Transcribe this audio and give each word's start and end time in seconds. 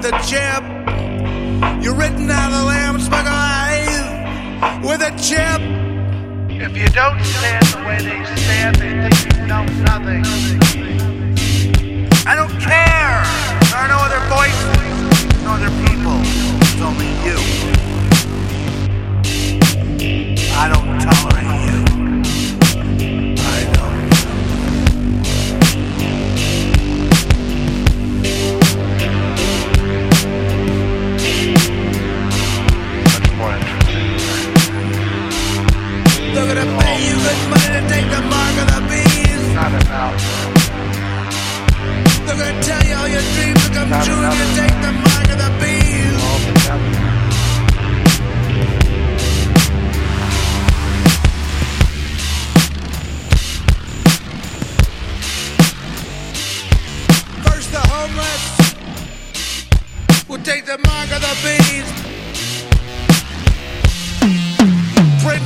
the 0.00 0.10
chair 0.28 0.67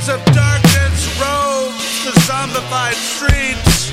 Winds 0.05 0.21
of 0.21 0.35
darkness 0.35 1.21
roams 1.21 2.03
the 2.03 2.11
zombified 2.27 2.93
streets, 2.93 3.91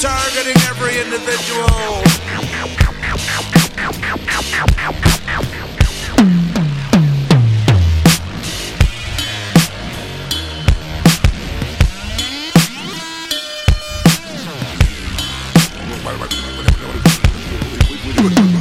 targeting 0.00 0.56
every 0.68 1.00
individual. 1.00 2.02
Good. 18.16 18.38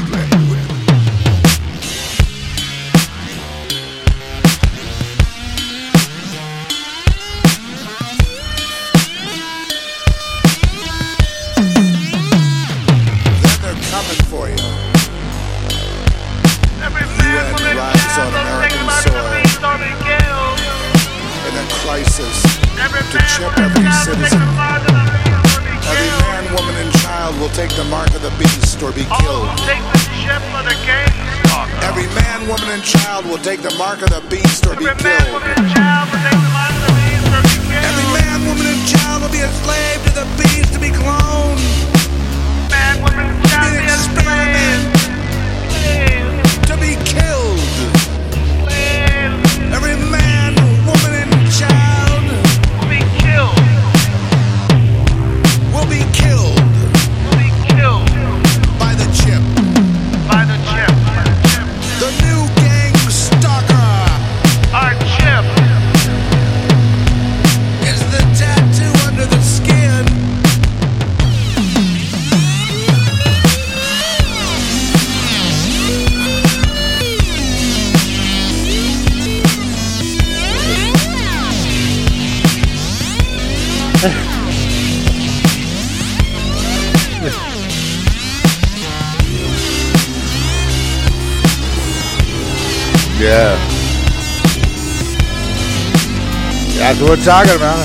we're 97.12 97.18
talking 97.26 97.58
about. 97.58 97.78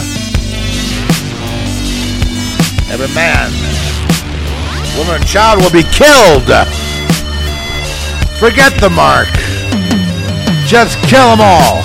Every 2.88 3.12
man, 3.12 3.50
woman, 4.96 5.17
and 5.17 5.26
child 5.26 5.61
will 5.61 5.73
be 5.73 5.82
killed. 5.82 6.46
Forget 8.38 8.81
the 8.81 8.88
mark. 8.88 9.26
Just 10.69 10.96
kill 11.08 11.26
them 11.31 11.40
all. 11.40 11.82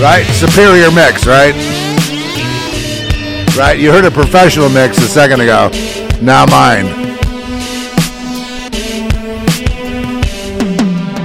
Right? 0.00 0.24
Superior 0.34 0.92
mix, 0.92 1.26
right? 1.26 1.54
Right? 3.58 3.80
You 3.80 3.90
heard 3.90 4.04
a 4.04 4.12
professional 4.12 4.68
mix 4.68 4.98
a 4.98 5.08
second 5.08 5.40
ago 5.40 5.70
now 6.22 6.46
mine. 6.46 6.86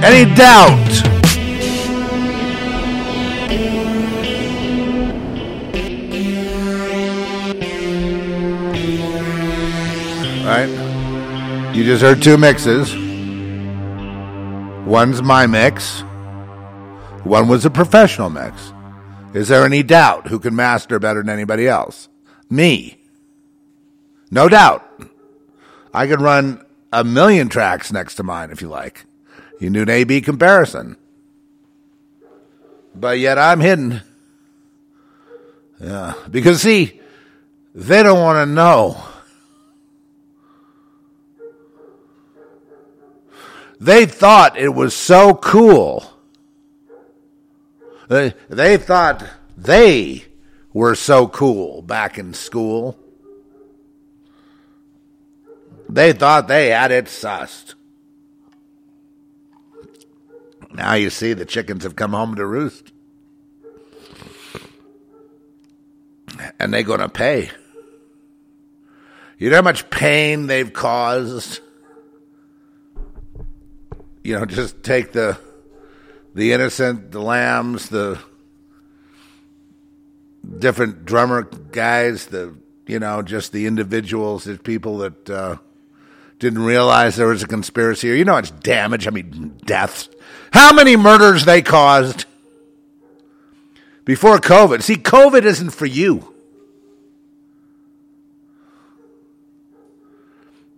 Any 0.02 0.34
doubt? 0.34 0.76
Right? 10.44 11.72
You 11.74 11.84
just 11.84 12.02
heard 12.02 12.22
two 12.22 12.36
mixes. 12.36 12.94
One's 14.86 15.22
my 15.22 15.46
mix, 15.46 16.00
one 17.22 17.46
was 17.46 17.64
a 17.64 17.70
professional 17.70 18.30
mix. 18.30 18.72
Is 19.34 19.48
there 19.48 19.64
any 19.64 19.82
doubt 19.82 20.26
who 20.26 20.40
can 20.40 20.56
master 20.56 20.98
better 20.98 21.22
than 21.22 21.28
anybody 21.28 21.68
else? 21.68 22.08
Me. 22.48 22.99
No 24.30 24.48
doubt. 24.48 24.86
I 25.92 26.06
could 26.06 26.20
run 26.20 26.64
a 26.92 27.02
million 27.04 27.48
tracks 27.48 27.92
next 27.92 28.14
to 28.16 28.22
mine 28.22 28.50
if 28.50 28.62
you 28.62 28.68
like. 28.68 29.04
You 29.58 29.70
do 29.70 29.82
an 29.82 29.90
A 29.90 30.04
B 30.04 30.20
comparison. 30.20 30.96
But 32.94 33.18
yet 33.18 33.38
I'm 33.38 33.60
hidden. 33.60 34.02
Yeah. 35.80 36.14
Because 36.30 36.62
see, 36.62 37.00
they 37.74 38.02
don't 38.02 38.20
want 38.20 38.46
to 38.46 38.52
know. 38.52 39.02
They 43.80 44.04
thought 44.04 44.58
it 44.58 44.68
was 44.68 44.94
so 44.94 45.34
cool. 45.34 46.04
They, 48.08 48.34
they 48.48 48.76
thought 48.76 49.24
they 49.56 50.24
were 50.72 50.94
so 50.94 51.28
cool 51.28 51.80
back 51.80 52.18
in 52.18 52.34
school. 52.34 52.98
They 55.90 56.12
thought 56.12 56.46
they 56.46 56.68
had 56.68 56.92
it 56.92 57.06
sussed. 57.06 57.74
Now 60.72 60.94
you 60.94 61.10
see 61.10 61.32
the 61.32 61.44
chickens 61.44 61.82
have 61.82 61.96
come 61.96 62.12
home 62.12 62.36
to 62.36 62.46
roost. 62.46 62.92
And 66.60 66.72
they're 66.72 66.84
going 66.84 67.00
to 67.00 67.08
pay. 67.08 67.50
You 69.36 69.50
know 69.50 69.56
how 69.56 69.62
much 69.62 69.90
pain 69.90 70.46
they've 70.46 70.72
caused? 70.72 71.60
You 74.22 74.38
know, 74.38 74.46
just 74.46 74.82
take 74.82 75.12
the 75.12 75.38
the 76.34 76.52
innocent, 76.52 77.10
the 77.10 77.20
lambs, 77.20 77.88
the 77.88 78.20
different 80.58 81.04
drummer 81.04 81.42
guys, 81.42 82.26
the 82.26 82.54
you 82.86 83.00
know, 83.00 83.22
just 83.22 83.52
the 83.52 83.66
individuals, 83.66 84.44
the 84.44 84.56
people 84.56 84.98
that 84.98 85.30
uh, 85.30 85.56
didn't 86.40 86.64
realize 86.64 87.14
there 87.14 87.28
was 87.28 87.42
a 87.42 87.46
conspiracy. 87.46 88.10
or 88.10 88.14
You 88.14 88.24
know, 88.24 88.38
it's 88.38 88.50
damage. 88.50 89.06
I 89.06 89.10
mean, 89.10 89.60
deaths. 89.64 90.08
How 90.52 90.72
many 90.72 90.96
murders 90.96 91.44
they 91.44 91.62
caused 91.62 92.24
before 94.04 94.38
COVID? 94.38 94.82
See, 94.82 94.96
COVID 94.96 95.44
isn't 95.44 95.70
for 95.70 95.86
you. 95.86 96.34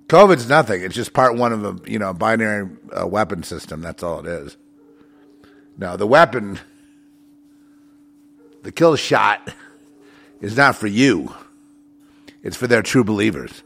COVID's 0.08 0.46
nothing. 0.46 0.82
It's 0.82 0.94
just 0.94 1.14
part 1.14 1.36
one 1.36 1.54
of 1.54 1.64
a 1.64 1.90
you 1.90 1.98
know 1.98 2.12
binary 2.12 2.68
uh, 2.94 3.06
weapon 3.06 3.42
system. 3.42 3.80
That's 3.80 4.02
all 4.02 4.20
it 4.20 4.26
is. 4.26 4.58
Now 5.78 5.96
the 5.96 6.06
weapon, 6.06 6.60
the 8.62 8.72
kill 8.72 8.96
shot, 8.96 9.50
is 10.42 10.54
not 10.54 10.76
for 10.76 10.86
you. 10.86 11.32
It's 12.42 12.58
for 12.58 12.66
their 12.66 12.82
true 12.82 13.04
believers. 13.04 13.62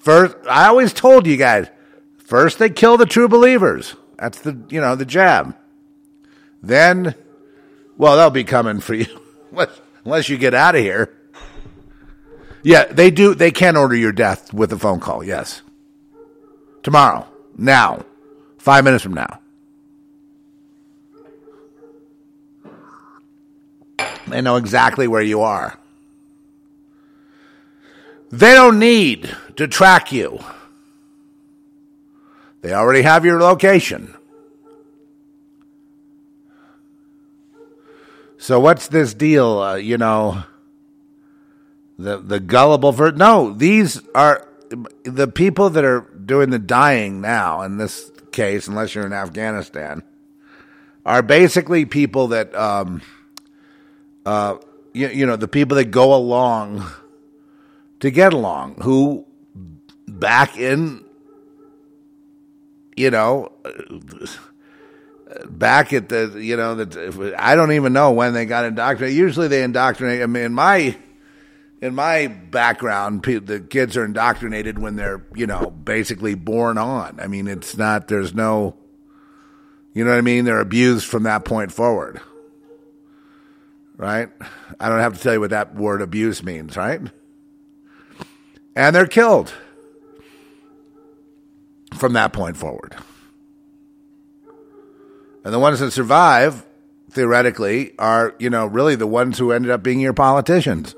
First, 0.00 0.34
I 0.48 0.66
always 0.66 0.94
told 0.94 1.26
you 1.26 1.36
guys, 1.36 1.68
first 2.16 2.58
they 2.58 2.70
kill 2.70 2.96
the 2.96 3.04
true 3.04 3.28
believers. 3.28 3.96
That's 4.18 4.40
the 4.40 4.58
you 4.70 4.80
know 4.80 4.96
the 4.96 5.04
jab. 5.04 5.54
Then, 6.62 7.14
well, 7.98 8.16
they'll 8.16 8.30
be 8.30 8.44
coming 8.44 8.80
for 8.80 8.94
you 8.94 9.06
unless, 9.50 9.80
unless 10.04 10.28
you 10.30 10.38
get 10.38 10.54
out 10.54 10.74
of 10.74 10.80
here. 10.80 11.14
Yeah, 12.62 12.84
they 12.84 13.10
do. 13.10 13.34
They 13.34 13.50
can 13.50 13.76
order 13.76 13.94
your 13.94 14.12
death 14.12 14.54
with 14.54 14.72
a 14.72 14.78
phone 14.78 15.00
call. 15.00 15.22
Yes, 15.22 15.60
tomorrow, 16.82 17.26
now, 17.58 18.04
five 18.56 18.84
minutes 18.84 19.02
from 19.02 19.14
now. 19.14 19.38
They 24.28 24.40
know 24.40 24.56
exactly 24.56 25.08
where 25.08 25.22
you 25.22 25.42
are. 25.42 25.78
They 28.30 28.54
don't 28.54 28.78
need 28.78 29.34
to 29.60 29.68
track 29.68 30.10
you. 30.10 30.38
They 32.62 32.72
already 32.72 33.02
have 33.02 33.26
your 33.26 33.38
location. 33.38 34.14
So 38.38 38.58
what's 38.58 38.88
this 38.88 39.12
deal? 39.12 39.58
Uh, 39.58 39.74
you 39.74 39.98
know, 39.98 40.44
the 41.98 42.16
the 42.16 42.40
gullible 42.40 42.92
No, 43.12 43.52
these 43.52 44.00
are 44.14 44.48
the 45.02 45.28
people 45.28 45.68
that 45.68 45.84
are 45.84 46.08
doing 46.24 46.48
the 46.48 46.58
dying 46.58 47.20
now. 47.20 47.60
In 47.60 47.76
this 47.76 48.10
case, 48.32 48.66
unless 48.66 48.94
you're 48.94 49.04
in 49.04 49.12
Afghanistan, 49.12 50.02
are 51.04 51.20
basically 51.20 51.84
people 51.84 52.28
that, 52.28 52.54
um, 52.54 53.02
uh, 54.24 54.56
you, 54.94 55.08
you 55.08 55.26
know, 55.26 55.36
the 55.36 55.48
people 55.48 55.76
that 55.76 55.90
go 55.90 56.14
along 56.14 56.82
to 57.98 58.10
get 58.10 58.32
along, 58.32 58.76
who 58.76 59.26
back 60.18 60.58
in, 60.58 61.04
you 62.96 63.10
know, 63.10 63.52
back 65.48 65.92
at 65.92 66.08
the, 66.08 66.36
you 66.40 66.56
know, 66.56 66.76
that 66.76 67.34
I 67.38 67.54
don't 67.54 67.72
even 67.72 67.92
know 67.92 68.12
when 68.12 68.34
they 68.34 68.46
got 68.46 68.64
indoctrinated. 68.64 69.16
Usually 69.16 69.48
they 69.48 69.62
indoctrinate. 69.62 70.22
I 70.22 70.26
mean, 70.26 70.44
in 70.44 70.54
my 70.54 70.96
in 71.80 71.94
my 71.94 72.26
background, 72.26 73.22
the 73.22 73.60
kids 73.60 73.96
are 73.96 74.04
indoctrinated 74.04 74.78
when 74.78 74.96
they're, 74.96 75.24
you 75.34 75.46
know, 75.46 75.70
basically 75.70 76.34
born 76.34 76.76
on. 76.76 77.18
I 77.20 77.26
mean, 77.26 77.48
it's 77.48 77.76
not. 77.76 78.08
There's 78.08 78.34
no, 78.34 78.76
you 79.94 80.04
know 80.04 80.10
what 80.10 80.18
I 80.18 80.22
mean. 80.22 80.44
They're 80.44 80.60
abused 80.60 81.06
from 81.06 81.22
that 81.22 81.46
point 81.46 81.72
forward, 81.72 82.20
right? 83.96 84.28
I 84.78 84.88
don't 84.90 84.98
have 84.98 85.16
to 85.16 85.22
tell 85.22 85.32
you 85.32 85.40
what 85.40 85.50
that 85.50 85.74
word 85.74 86.02
abuse 86.02 86.42
means, 86.42 86.76
right? 86.76 87.00
And 88.76 88.94
they're 88.94 89.06
killed 89.06 89.52
from 92.00 92.14
that 92.14 92.32
point 92.32 92.56
forward. 92.56 92.96
And 95.44 95.54
the 95.54 95.58
ones 95.58 95.80
that 95.80 95.92
survive, 95.92 96.66
theoretically, 97.10 97.92
are, 97.98 98.34
you 98.38 98.50
know, 98.50 98.66
really 98.66 98.94
the 98.96 99.06
ones 99.06 99.38
who 99.38 99.52
ended 99.52 99.70
up 99.70 99.82
being 99.82 100.00
your 100.00 100.12
politicians. 100.12 100.94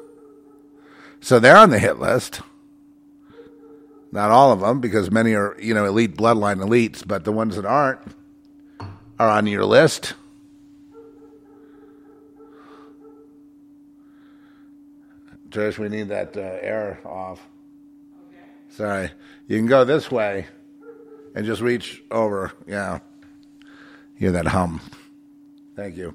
So 1.21 1.39
they're 1.39 1.57
on 1.57 1.71
the 1.71 1.79
hit 1.79 1.99
list. 1.99 2.41
Not 4.11 4.31
all 4.31 4.53
of 4.53 4.61
them, 4.61 4.81
because 4.81 5.11
many 5.11 5.35
are, 5.35 5.57
you 5.61 5.75
know, 5.75 5.85
elite 5.85 6.17
bloodline 6.17 6.57
elites, 6.57 7.07
but 7.07 7.25
the 7.25 7.33
ones 7.33 7.57
that 7.57 7.65
aren't 7.65 8.01
are 9.19 9.29
on 9.29 9.47
your 9.47 9.65
list. 9.65 10.15
Trish, 15.51 15.79
we 15.79 15.89
need 15.89 16.09
that 16.09 16.37
uh, 16.37 16.41
air 16.41 17.01
off. 17.05 17.47
Sorry. 18.71 19.11
You 19.47 19.59
can 19.59 19.67
go 19.67 19.85
this 19.85 20.11
way 20.11 20.47
and 21.35 21.47
just 21.47 21.61
reach 21.61 22.03
over. 22.11 22.53
Yeah. 22.67 23.01
Hear 24.17 24.33
that 24.33 24.47
hum. 24.47 24.81
Thank 25.75 25.97
you. 25.97 26.15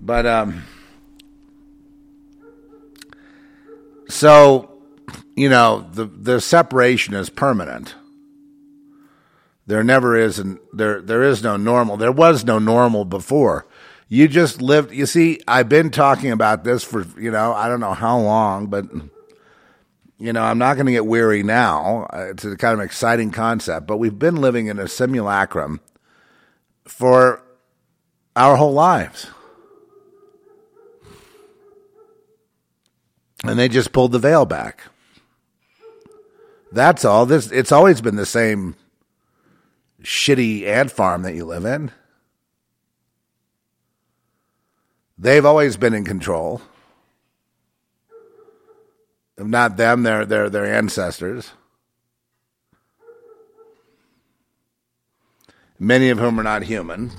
But, 0.00 0.26
um, 0.26 0.64
so, 4.08 4.82
you 5.36 5.48
know, 5.48 5.88
the, 5.92 6.04
the 6.04 6.40
separation 6.40 7.14
is 7.14 7.30
permanent. 7.30 7.94
There 9.66 9.82
never 9.82 10.16
is, 10.16 10.38
and 10.38 10.58
there, 10.72 11.00
there 11.00 11.22
is 11.22 11.42
no 11.42 11.56
normal. 11.56 11.96
There 11.96 12.12
was 12.12 12.44
no 12.44 12.58
normal 12.58 13.04
before. 13.04 13.66
You 14.08 14.28
just 14.28 14.60
lived, 14.60 14.92
you 14.92 15.06
see, 15.06 15.40
I've 15.48 15.68
been 15.68 15.90
talking 15.90 16.30
about 16.30 16.64
this 16.64 16.84
for, 16.84 17.06
you 17.18 17.30
know, 17.30 17.54
I 17.54 17.68
don't 17.68 17.80
know 17.80 17.94
how 17.94 18.18
long, 18.18 18.66
but 18.66 18.84
you 20.18 20.32
know, 20.32 20.42
I'm 20.42 20.58
not 20.58 20.74
going 20.74 20.86
to 20.86 20.92
get 20.92 21.06
weary 21.06 21.42
now. 21.42 22.06
Uh, 22.12 22.26
It's 22.30 22.44
a 22.44 22.56
kind 22.56 22.78
of 22.78 22.84
exciting 22.84 23.30
concept, 23.30 23.86
but 23.86 23.96
we've 23.96 24.18
been 24.18 24.36
living 24.36 24.66
in 24.66 24.78
a 24.78 24.88
simulacrum 24.88 25.80
for 26.84 27.42
our 28.36 28.56
whole 28.56 28.72
lives. 28.72 29.28
And 33.44 33.58
they 33.58 33.68
just 33.68 33.92
pulled 33.92 34.12
the 34.12 34.18
veil 34.18 34.46
back. 34.46 34.84
That's 36.72 37.04
all. 37.04 37.26
This 37.26 37.52
it's 37.52 37.70
always 37.70 38.00
been 38.00 38.16
the 38.16 38.26
same 38.26 38.74
shitty 40.02 40.66
ant 40.66 40.90
farm 40.90 41.22
that 41.22 41.34
you 41.34 41.44
live 41.44 41.64
in. 41.64 41.92
They've 45.16 45.44
always 45.44 45.76
been 45.76 45.94
in 45.94 46.04
control. 46.04 46.62
Not 49.38 49.76
them, 49.76 50.02
their 50.02 50.24
their 50.24 50.48
their 50.48 50.66
ancestors. 50.72 51.52
many 55.78 56.08
of 56.08 56.18
whom 56.18 56.38
are 56.40 56.44
not 56.44 56.62
human. 56.62 57.10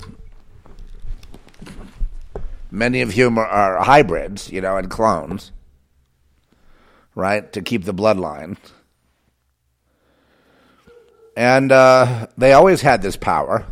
Many 2.71 3.01
of 3.01 3.13
whom 3.13 3.37
are, 3.37 3.47
are 3.47 3.83
hybrids, 3.83 4.51
you 4.51 4.61
know, 4.61 4.77
and 4.77 4.89
clones, 4.89 5.51
right, 7.13 7.51
to 7.53 7.61
keep 7.61 7.85
the 7.85 7.93
bloodline. 7.93 8.57
And 11.37 11.71
uh, 11.71 12.27
they 12.37 12.53
always 12.53 12.81
had 12.81 13.01
this 13.01 13.17
power. 13.17 13.65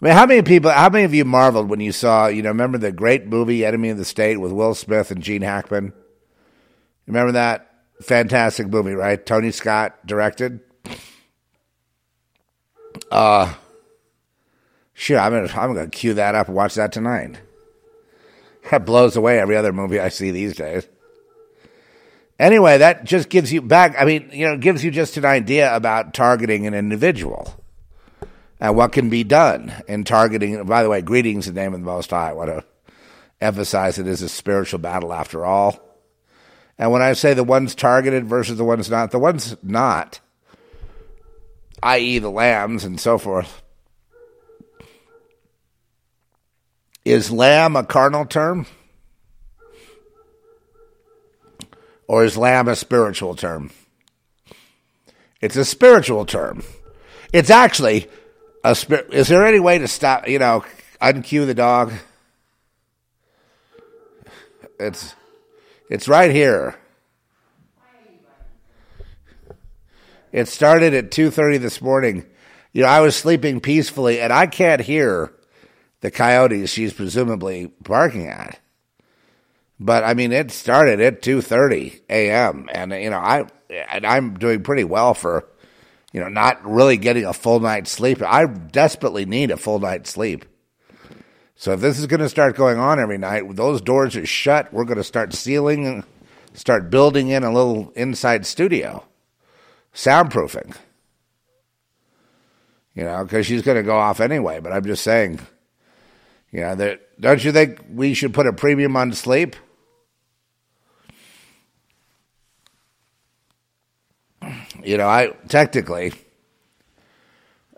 I 0.00 0.04
mean, 0.04 0.12
how 0.12 0.26
many 0.26 0.42
people, 0.42 0.70
how 0.70 0.88
many 0.88 1.04
of 1.04 1.12
you 1.12 1.24
marveled 1.24 1.68
when 1.68 1.80
you 1.80 1.92
saw, 1.92 2.28
you 2.28 2.42
know, 2.42 2.50
remember 2.50 2.78
the 2.78 2.92
great 2.92 3.26
movie 3.26 3.64
Enemy 3.64 3.90
of 3.90 3.98
the 3.98 4.04
State 4.04 4.36
with 4.36 4.52
Will 4.52 4.74
Smith 4.74 5.10
and 5.10 5.22
Gene 5.22 5.42
Hackman? 5.42 5.92
Remember 7.08 7.32
that 7.32 7.72
fantastic 8.02 8.68
movie, 8.68 8.92
right? 8.92 9.24
Tony 9.24 9.50
Scott 9.50 10.06
directed. 10.06 10.60
Uh, 13.10 13.54
sure, 14.92 15.18
I'm 15.18 15.32
gonna 15.32 15.60
I'm 15.60 15.74
gonna 15.74 15.88
cue 15.88 16.14
that 16.14 16.34
up 16.34 16.48
and 16.48 16.56
watch 16.56 16.74
that 16.74 16.92
tonight. 16.92 17.40
That 18.70 18.84
blows 18.84 19.16
away 19.16 19.40
every 19.40 19.56
other 19.56 19.72
movie 19.72 19.98
I 19.98 20.10
see 20.10 20.30
these 20.30 20.54
days. 20.54 20.86
Anyway, 22.38 22.76
that 22.78 23.04
just 23.04 23.30
gives 23.30 23.50
you 23.50 23.62
back. 23.62 23.96
I 23.98 24.04
mean, 24.04 24.28
you 24.30 24.46
know, 24.46 24.58
gives 24.58 24.84
you 24.84 24.90
just 24.90 25.16
an 25.16 25.24
idea 25.24 25.74
about 25.74 26.12
targeting 26.12 26.66
an 26.66 26.74
individual 26.74 27.58
and 28.60 28.76
what 28.76 28.92
can 28.92 29.08
be 29.08 29.24
done 29.24 29.72
in 29.88 30.04
targeting. 30.04 30.62
By 30.64 30.82
the 30.82 30.90
way, 30.90 31.00
greetings 31.00 31.48
in 31.48 31.54
the 31.54 31.60
name 31.62 31.72
of 31.72 31.80
the 31.80 31.86
Most 31.86 32.10
High. 32.10 32.28
I 32.28 32.32
want 32.34 32.50
to 32.50 32.64
emphasize 33.40 33.98
it 33.98 34.06
is 34.06 34.20
a 34.20 34.28
spiritual 34.28 34.78
battle 34.78 35.14
after 35.14 35.46
all. 35.46 35.87
And 36.78 36.92
when 36.92 37.02
I 37.02 37.12
say 37.14 37.34
the 37.34 37.44
ones 37.44 37.74
targeted 37.74 38.26
versus 38.26 38.56
the 38.56 38.64
ones 38.64 38.88
not, 38.88 39.10
the 39.10 39.18
ones 39.18 39.56
not, 39.62 40.20
i.e., 41.82 42.18
the 42.18 42.30
lambs 42.30 42.84
and 42.84 43.00
so 43.00 43.18
forth, 43.18 43.62
is 47.04 47.30
lamb 47.30 47.74
a 47.74 47.82
carnal 47.82 48.26
term? 48.26 48.66
Or 52.06 52.24
is 52.24 52.36
lamb 52.36 52.68
a 52.68 52.76
spiritual 52.76 53.34
term? 53.34 53.70
It's 55.40 55.56
a 55.56 55.64
spiritual 55.64 56.26
term. 56.26 56.62
It's 57.32 57.50
actually 57.50 58.08
a 58.64 58.74
spirit. 58.74 59.12
Is 59.12 59.28
there 59.28 59.46
any 59.46 59.60
way 59.60 59.78
to 59.78 59.88
stop, 59.88 60.28
you 60.28 60.38
know, 60.38 60.64
uncue 61.00 61.46
the 61.46 61.54
dog? 61.54 61.92
It's 64.80 65.14
it's 65.90 66.08
right 66.08 66.30
here. 66.30 66.76
It 70.32 70.48
started 70.48 70.94
at 70.94 71.10
2:30 71.10 71.58
this 71.58 71.80
morning. 71.80 72.26
You 72.72 72.82
know, 72.82 72.88
I 72.88 73.00
was 73.00 73.16
sleeping 73.16 73.60
peacefully 73.60 74.20
and 74.20 74.32
I 74.32 74.46
can't 74.46 74.82
hear 74.82 75.32
the 76.00 76.10
coyotes 76.10 76.70
she's 76.70 76.92
presumably 76.92 77.72
barking 77.80 78.26
at. 78.26 78.60
But 79.80 80.04
I 80.04 80.14
mean, 80.14 80.32
it 80.32 80.50
started 80.50 81.00
at 81.00 81.22
2:30 81.22 82.00
a.m. 82.10 82.68
and 82.70 82.92
you 82.92 83.10
know, 83.10 83.18
I 83.18 83.46
and 83.70 84.06
I'm 84.06 84.34
doing 84.34 84.62
pretty 84.62 84.84
well 84.84 85.14
for 85.14 85.48
you 86.12 86.20
know, 86.20 86.28
not 86.28 86.64
really 86.64 86.96
getting 86.96 87.24
a 87.24 87.32
full 87.32 87.60
night's 87.60 87.90
sleep. 87.90 88.22
I 88.22 88.46
desperately 88.46 89.26
need 89.26 89.50
a 89.50 89.56
full 89.56 89.78
night's 89.78 90.10
sleep. 90.10 90.44
So 91.60 91.72
if 91.72 91.80
this 91.80 91.98
is 91.98 92.06
going 92.06 92.20
to 92.20 92.28
start 92.28 92.54
going 92.54 92.78
on 92.78 93.00
every 93.00 93.18
night, 93.18 93.56
those 93.56 93.80
doors 93.80 94.14
are 94.14 94.24
shut. 94.24 94.72
We're 94.72 94.84
going 94.84 94.98
to 94.98 95.02
start 95.02 95.34
sealing, 95.34 96.04
start 96.54 96.88
building 96.88 97.30
in 97.30 97.42
a 97.42 97.52
little 97.52 97.90
inside 97.96 98.46
studio, 98.46 99.04
soundproofing. 99.92 100.76
You 102.94 103.02
know, 103.02 103.24
because 103.24 103.44
she's 103.44 103.62
going 103.62 103.76
to 103.76 103.82
go 103.82 103.96
off 103.96 104.20
anyway. 104.20 104.60
But 104.60 104.72
I'm 104.72 104.84
just 104.84 105.02
saying, 105.02 105.40
you 106.52 106.60
know, 106.60 106.76
that 106.76 107.20
don't 107.20 107.42
you 107.42 107.50
think 107.50 107.84
we 107.92 108.14
should 108.14 108.32
put 108.32 108.46
a 108.46 108.52
premium 108.52 108.96
on 108.96 109.12
sleep? 109.12 109.56
You 114.84 114.96
know, 114.96 115.08
I 115.08 115.32
technically, 115.48 116.12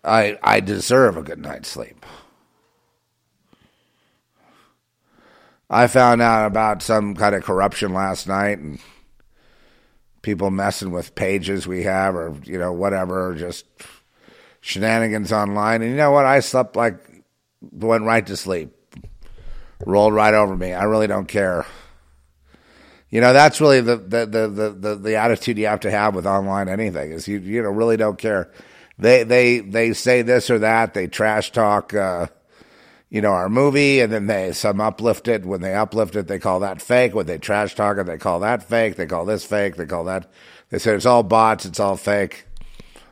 I 0.04 0.38
I 0.42 0.60
deserve 0.60 1.16
a 1.16 1.22
good 1.22 1.38
night's 1.38 1.70
sleep. 1.70 2.04
I 5.70 5.86
found 5.86 6.20
out 6.20 6.46
about 6.46 6.82
some 6.82 7.14
kind 7.14 7.34
of 7.34 7.44
corruption 7.44 7.94
last 7.94 8.26
night 8.26 8.58
and 8.58 8.80
people 10.20 10.50
messing 10.50 10.90
with 10.90 11.14
pages 11.14 11.66
we 11.66 11.84
have 11.84 12.16
or, 12.16 12.36
you 12.44 12.58
know, 12.58 12.72
whatever, 12.72 13.36
just 13.36 13.64
shenanigans 14.60 15.32
online. 15.32 15.82
And 15.82 15.92
you 15.92 15.96
know 15.96 16.10
what? 16.10 16.24
I 16.26 16.40
slept 16.40 16.74
like, 16.74 16.96
went 17.60 18.04
right 18.04 18.26
to 18.26 18.36
sleep, 18.36 18.74
rolled 19.86 20.12
right 20.12 20.34
over 20.34 20.56
me. 20.56 20.72
I 20.72 20.84
really 20.84 21.06
don't 21.06 21.28
care. 21.28 21.64
You 23.08 23.20
know, 23.20 23.32
that's 23.32 23.60
really 23.60 23.80
the, 23.80 23.96
the, 23.96 24.26
the, 24.26 24.74
the, 24.76 24.96
the, 24.96 25.16
attitude 25.16 25.58
you 25.58 25.66
have 25.66 25.80
to 25.80 25.90
have 25.90 26.14
with 26.14 26.26
online 26.26 26.68
anything 26.68 27.10
is 27.12 27.26
you, 27.26 27.38
you 27.38 27.62
know, 27.62 27.70
really 27.70 27.96
don't 27.96 28.18
care. 28.18 28.52
They, 28.98 29.24
they, 29.24 29.60
they 29.60 29.92
say 29.92 30.22
this 30.22 30.50
or 30.50 30.60
that. 30.60 30.94
They 30.94 31.06
trash 31.06 31.50
talk, 31.50 31.94
uh, 31.94 32.26
you 33.10 33.20
know, 33.20 33.32
our 33.32 33.48
movie, 33.48 34.00
and 34.00 34.12
then 34.12 34.28
they 34.28 34.52
some 34.52 34.80
uplift 34.80 35.26
it. 35.26 35.44
When 35.44 35.60
they 35.60 35.74
uplift 35.74 36.14
it, 36.14 36.28
they 36.28 36.38
call 36.38 36.60
that 36.60 36.80
fake. 36.80 37.14
When 37.14 37.26
they 37.26 37.38
trash 37.38 37.74
talk 37.74 37.98
it, 37.98 38.06
they 38.06 38.18
call 38.18 38.40
that 38.40 38.62
fake. 38.62 38.96
They 38.96 39.06
call 39.06 39.24
this 39.24 39.44
fake. 39.44 39.76
They 39.76 39.86
call 39.86 40.04
that. 40.04 40.30
They 40.70 40.78
say 40.78 40.94
it's 40.94 41.06
all 41.06 41.24
bots. 41.24 41.66
It's 41.66 41.80
all 41.80 41.96
fake. 41.96 42.46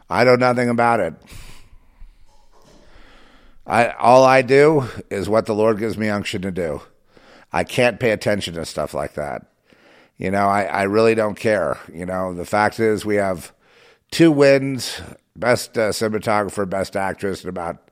I 0.09 0.23
know 0.23 0.37
nothing 0.37 0.69
about 0.69 1.00
it. 1.00 1.14
I 3.67 3.90
all 3.90 4.25
I 4.25 4.43
do 4.43 4.85
is 5.11 5.28
what 5.28 5.47
the 5.47 5.55
Lord 5.55 5.78
gives 5.78 5.99
me 5.99 6.09
unction 6.09 6.43
to 6.43 6.52
do. 6.52 6.81
I 7.52 7.64
can't 7.64 7.99
pay 7.99 8.12
attention 8.12 8.55
to 8.55 8.64
stuff 8.64 8.95
like 8.95 9.14
that. 9.14 9.47
You 10.17 10.31
know, 10.31 10.47
I, 10.49 10.64
I 10.64 10.83
really 10.85 11.14
don't 11.14 11.38
care. 11.38 11.78
You 11.93 12.07
know, 12.07 12.35
the 12.35 12.45
fact 12.45 12.81
is 12.81 13.05
we 13.05 13.17
have 13.17 13.52
two 14.11 14.31
wins, 14.31 15.00
best 15.37 15.76
uh, 15.76 15.90
cinematographer, 15.90 16.69
best 16.69 16.97
actress, 16.97 17.40
and 17.40 17.49
about 17.49 17.88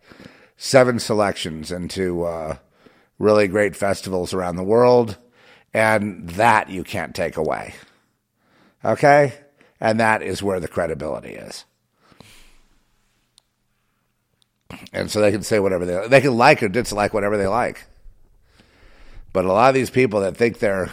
seven 0.56 0.98
selections 0.98 1.70
into 1.70 2.24
uh, 2.24 2.56
really 3.18 3.48
great 3.48 3.76
festivals 3.76 4.32
around 4.32 4.56
the 4.56 4.62
world, 4.62 5.16
and 5.74 6.28
that 6.30 6.70
you 6.70 6.84
can't 6.84 7.14
take 7.14 7.36
away. 7.36 7.74
Okay? 8.84 9.34
And 9.80 10.00
that 10.00 10.22
is 10.22 10.42
where 10.42 10.60
the 10.60 10.68
credibility 10.68 11.34
is. 11.34 11.64
And 14.92 15.10
so 15.10 15.20
they 15.20 15.30
can 15.30 15.42
say 15.42 15.60
whatever 15.60 15.84
they 15.84 16.08
they 16.08 16.20
can 16.20 16.36
like 16.36 16.62
or 16.62 16.68
dislike 16.68 17.14
whatever 17.14 17.36
they 17.36 17.46
like. 17.46 17.84
But 19.32 19.44
a 19.44 19.52
lot 19.52 19.68
of 19.68 19.74
these 19.74 19.90
people 19.90 20.20
that 20.20 20.36
think 20.36 20.58
they're 20.58 20.90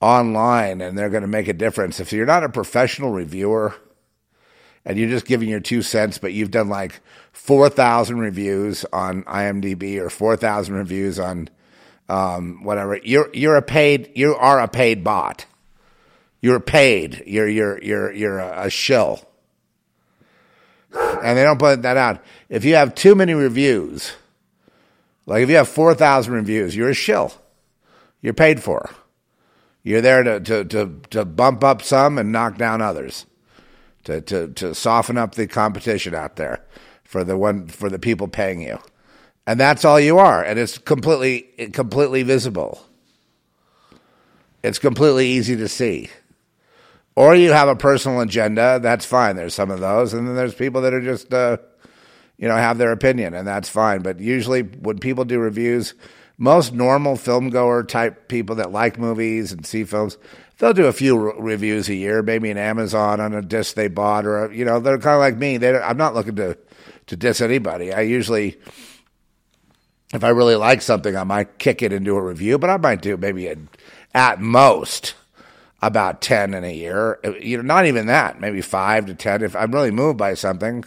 online 0.00 0.80
and 0.80 0.96
they're 0.96 1.10
going 1.10 1.22
to 1.22 1.28
make 1.28 1.48
a 1.48 1.52
difference, 1.52 2.00
if 2.00 2.12
you're 2.12 2.26
not 2.26 2.44
a 2.44 2.48
professional 2.48 3.10
reviewer, 3.10 3.74
and 4.84 4.98
you're 4.98 5.08
just 5.08 5.26
giving 5.26 5.48
your 5.48 5.60
two 5.60 5.82
cents, 5.82 6.18
but 6.18 6.32
you've 6.32 6.50
done 6.50 6.68
like 6.68 7.00
4,000 7.32 8.18
reviews 8.18 8.84
on 8.92 9.24
IMDb 9.24 9.98
or 9.98 10.10
4,000 10.10 10.74
reviews 10.74 11.18
on 11.18 11.48
um, 12.08 12.62
whatever, 12.62 12.98
you're, 13.02 13.30
you're 13.32 13.56
a 13.56 13.62
paid, 13.62 14.10
you 14.14 14.34
are 14.34 14.60
a 14.60 14.68
paid 14.68 15.02
bot. 15.02 15.46
You're 16.42 16.60
paid. 16.60 17.22
You're, 17.26 17.48
you're, 17.48 17.82
you're, 17.82 18.12
you're 18.12 18.38
a, 18.38 18.66
a 18.66 18.70
shill. 18.70 19.26
And 20.92 21.38
they 21.38 21.42
don't 21.42 21.58
put 21.58 21.82
that 21.82 21.96
out. 21.96 22.22
If 22.50 22.66
you 22.66 22.74
have 22.74 22.94
too 22.94 23.14
many 23.14 23.32
reviews, 23.32 24.12
like 25.24 25.42
if 25.42 25.48
you 25.48 25.56
have 25.56 25.68
4,000 25.68 26.34
reviews, 26.34 26.76
you're 26.76 26.90
a 26.90 26.94
shill. 26.94 27.32
You're 28.20 28.34
paid 28.34 28.62
for. 28.62 28.90
You're 29.82 30.02
there 30.02 30.22
to, 30.22 30.40
to, 30.40 30.64
to, 30.64 31.00
to 31.10 31.24
bump 31.24 31.64
up 31.64 31.80
some 31.80 32.18
and 32.18 32.30
knock 32.30 32.58
down 32.58 32.82
others 32.82 33.24
to, 34.04 34.20
to, 34.22 34.48
to 34.48 34.74
soften 34.74 35.18
up 35.18 35.34
the 35.34 35.46
competition 35.46 36.14
out 36.14 36.36
there 36.36 36.64
for 37.02 37.24
the 37.24 37.36
one 37.36 37.68
for 37.68 37.88
the 37.88 37.98
people 37.98 38.28
paying 38.28 38.60
you. 38.60 38.78
And 39.46 39.60
that's 39.60 39.84
all 39.84 40.00
you 40.00 40.18
are. 40.18 40.42
And 40.42 40.58
it's 40.58 40.78
completely 40.78 41.42
completely 41.72 42.22
visible. 42.22 42.82
It's 44.62 44.78
completely 44.78 45.28
easy 45.28 45.56
to 45.56 45.68
see. 45.68 46.10
Or 47.16 47.34
you 47.34 47.52
have 47.52 47.68
a 47.68 47.76
personal 47.76 48.20
agenda, 48.20 48.80
that's 48.82 49.04
fine. 49.04 49.36
There's 49.36 49.54
some 49.54 49.70
of 49.70 49.80
those. 49.80 50.14
And 50.14 50.26
then 50.26 50.34
there's 50.34 50.54
people 50.54 50.80
that 50.80 50.94
are 50.94 51.02
just 51.02 51.32
uh, 51.32 51.58
you 52.36 52.48
know, 52.48 52.56
have 52.56 52.78
their 52.78 52.92
opinion, 52.92 53.34
and 53.34 53.46
that's 53.46 53.68
fine. 53.68 54.02
But 54.02 54.20
usually 54.20 54.62
when 54.62 54.98
people 54.98 55.24
do 55.24 55.38
reviews, 55.38 55.94
most 56.36 56.72
normal 56.72 57.16
film 57.16 57.50
goer 57.50 57.84
type 57.84 58.28
people 58.28 58.56
that 58.56 58.72
like 58.72 58.98
movies 58.98 59.52
and 59.52 59.64
see 59.64 59.84
films, 59.84 60.18
they'll 60.58 60.72
do 60.72 60.86
a 60.86 60.92
few 60.92 61.18
re- 61.18 61.34
reviews 61.38 61.88
a 61.88 61.94
year, 61.94 62.22
maybe 62.22 62.50
an 62.50 62.58
Amazon 62.58 63.20
on 63.20 63.34
a 63.34 63.42
disc 63.42 63.74
they 63.74 63.88
bought, 63.88 64.26
or 64.26 64.52
you 64.52 64.64
know, 64.64 64.80
they're 64.80 64.98
kind 64.98 65.14
of 65.14 65.20
like 65.20 65.36
me. 65.36 65.56
They, 65.56 65.76
I'm 65.76 65.96
not 65.96 66.14
looking 66.14 66.36
to 66.36 66.56
to 67.06 67.16
diss 67.16 67.40
anybody. 67.40 67.92
I 67.92 68.02
usually, 68.02 68.58
if 70.12 70.24
I 70.24 70.30
really 70.30 70.56
like 70.56 70.82
something, 70.82 71.16
I 71.16 71.24
might 71.24 71.58
kick 71.58 71.82
it 71.82 71.92
into 71.92 72.16
a 72.16 72.22
review, 72.22 72.58
but 72.58 72.70
I 72.70 72.76
might 72.76 73.02
do 73.02 73.16
maybe 73.16 73.48
a, 73.48 73.56
at 74.14 74.40
most 74.40 75.14
about 75.82 76.22
ten 76.22 76.54
in 76.54 76.64
a 76.64 76.72
year. 76.72 77.18
You 77.40 77.58
know, 77.58 77.62
not 77.62 77.86
even 77.86 78.06
that, 78.06 78.40
maybe 78.40 78.60
five 78.60 79.06
to 79.06 79.14
ten 79.14 79.42
if 79.42 79.54
I'm 79.54 79.72
really 79.72 79.90
moved 79.90 80.18
by 80.18 80.34
something. 80.34 80.84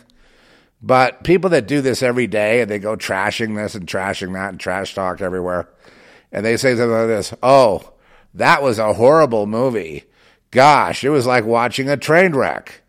But 0.79 1.23
people 1.23 1.49
that 1.51 1.67
do 1.67 1.81
this 1.81 2.03
every 2.03 2.27
day 2.27 2.61
and 2.61 2.69
they 2.69 2.77
go 2.77 2.95
trashing 2.95 3.55
this 3.55 3.73
and 3.73 3.87
trashing 3.87 4.33
that 4.33 4.49
and 4.49 4.59
trash 4.59 4.93
talk 4.93 5.21
everywhere, 5.21 5.67
and 6.31 6.45
they 6.45 6.55
say 6.55 6.75
something 6.75 6.91
like 6.91 7.07
this 7.07 7.33
Oh, 7.41 7.93
that 8.37 8.63
was 8.63 8.79
a 8.79 8.93
horrible 8.93 9.45
movie. 9.45 10.05
Gosh, 10.51 11.03
it 11.03 11.09
was 11.09 11.25
like 11.25 11.45
watching 11.45 11.89
a 11.89 11.97
train 11.97 12.33
wreck. 12.33 12.81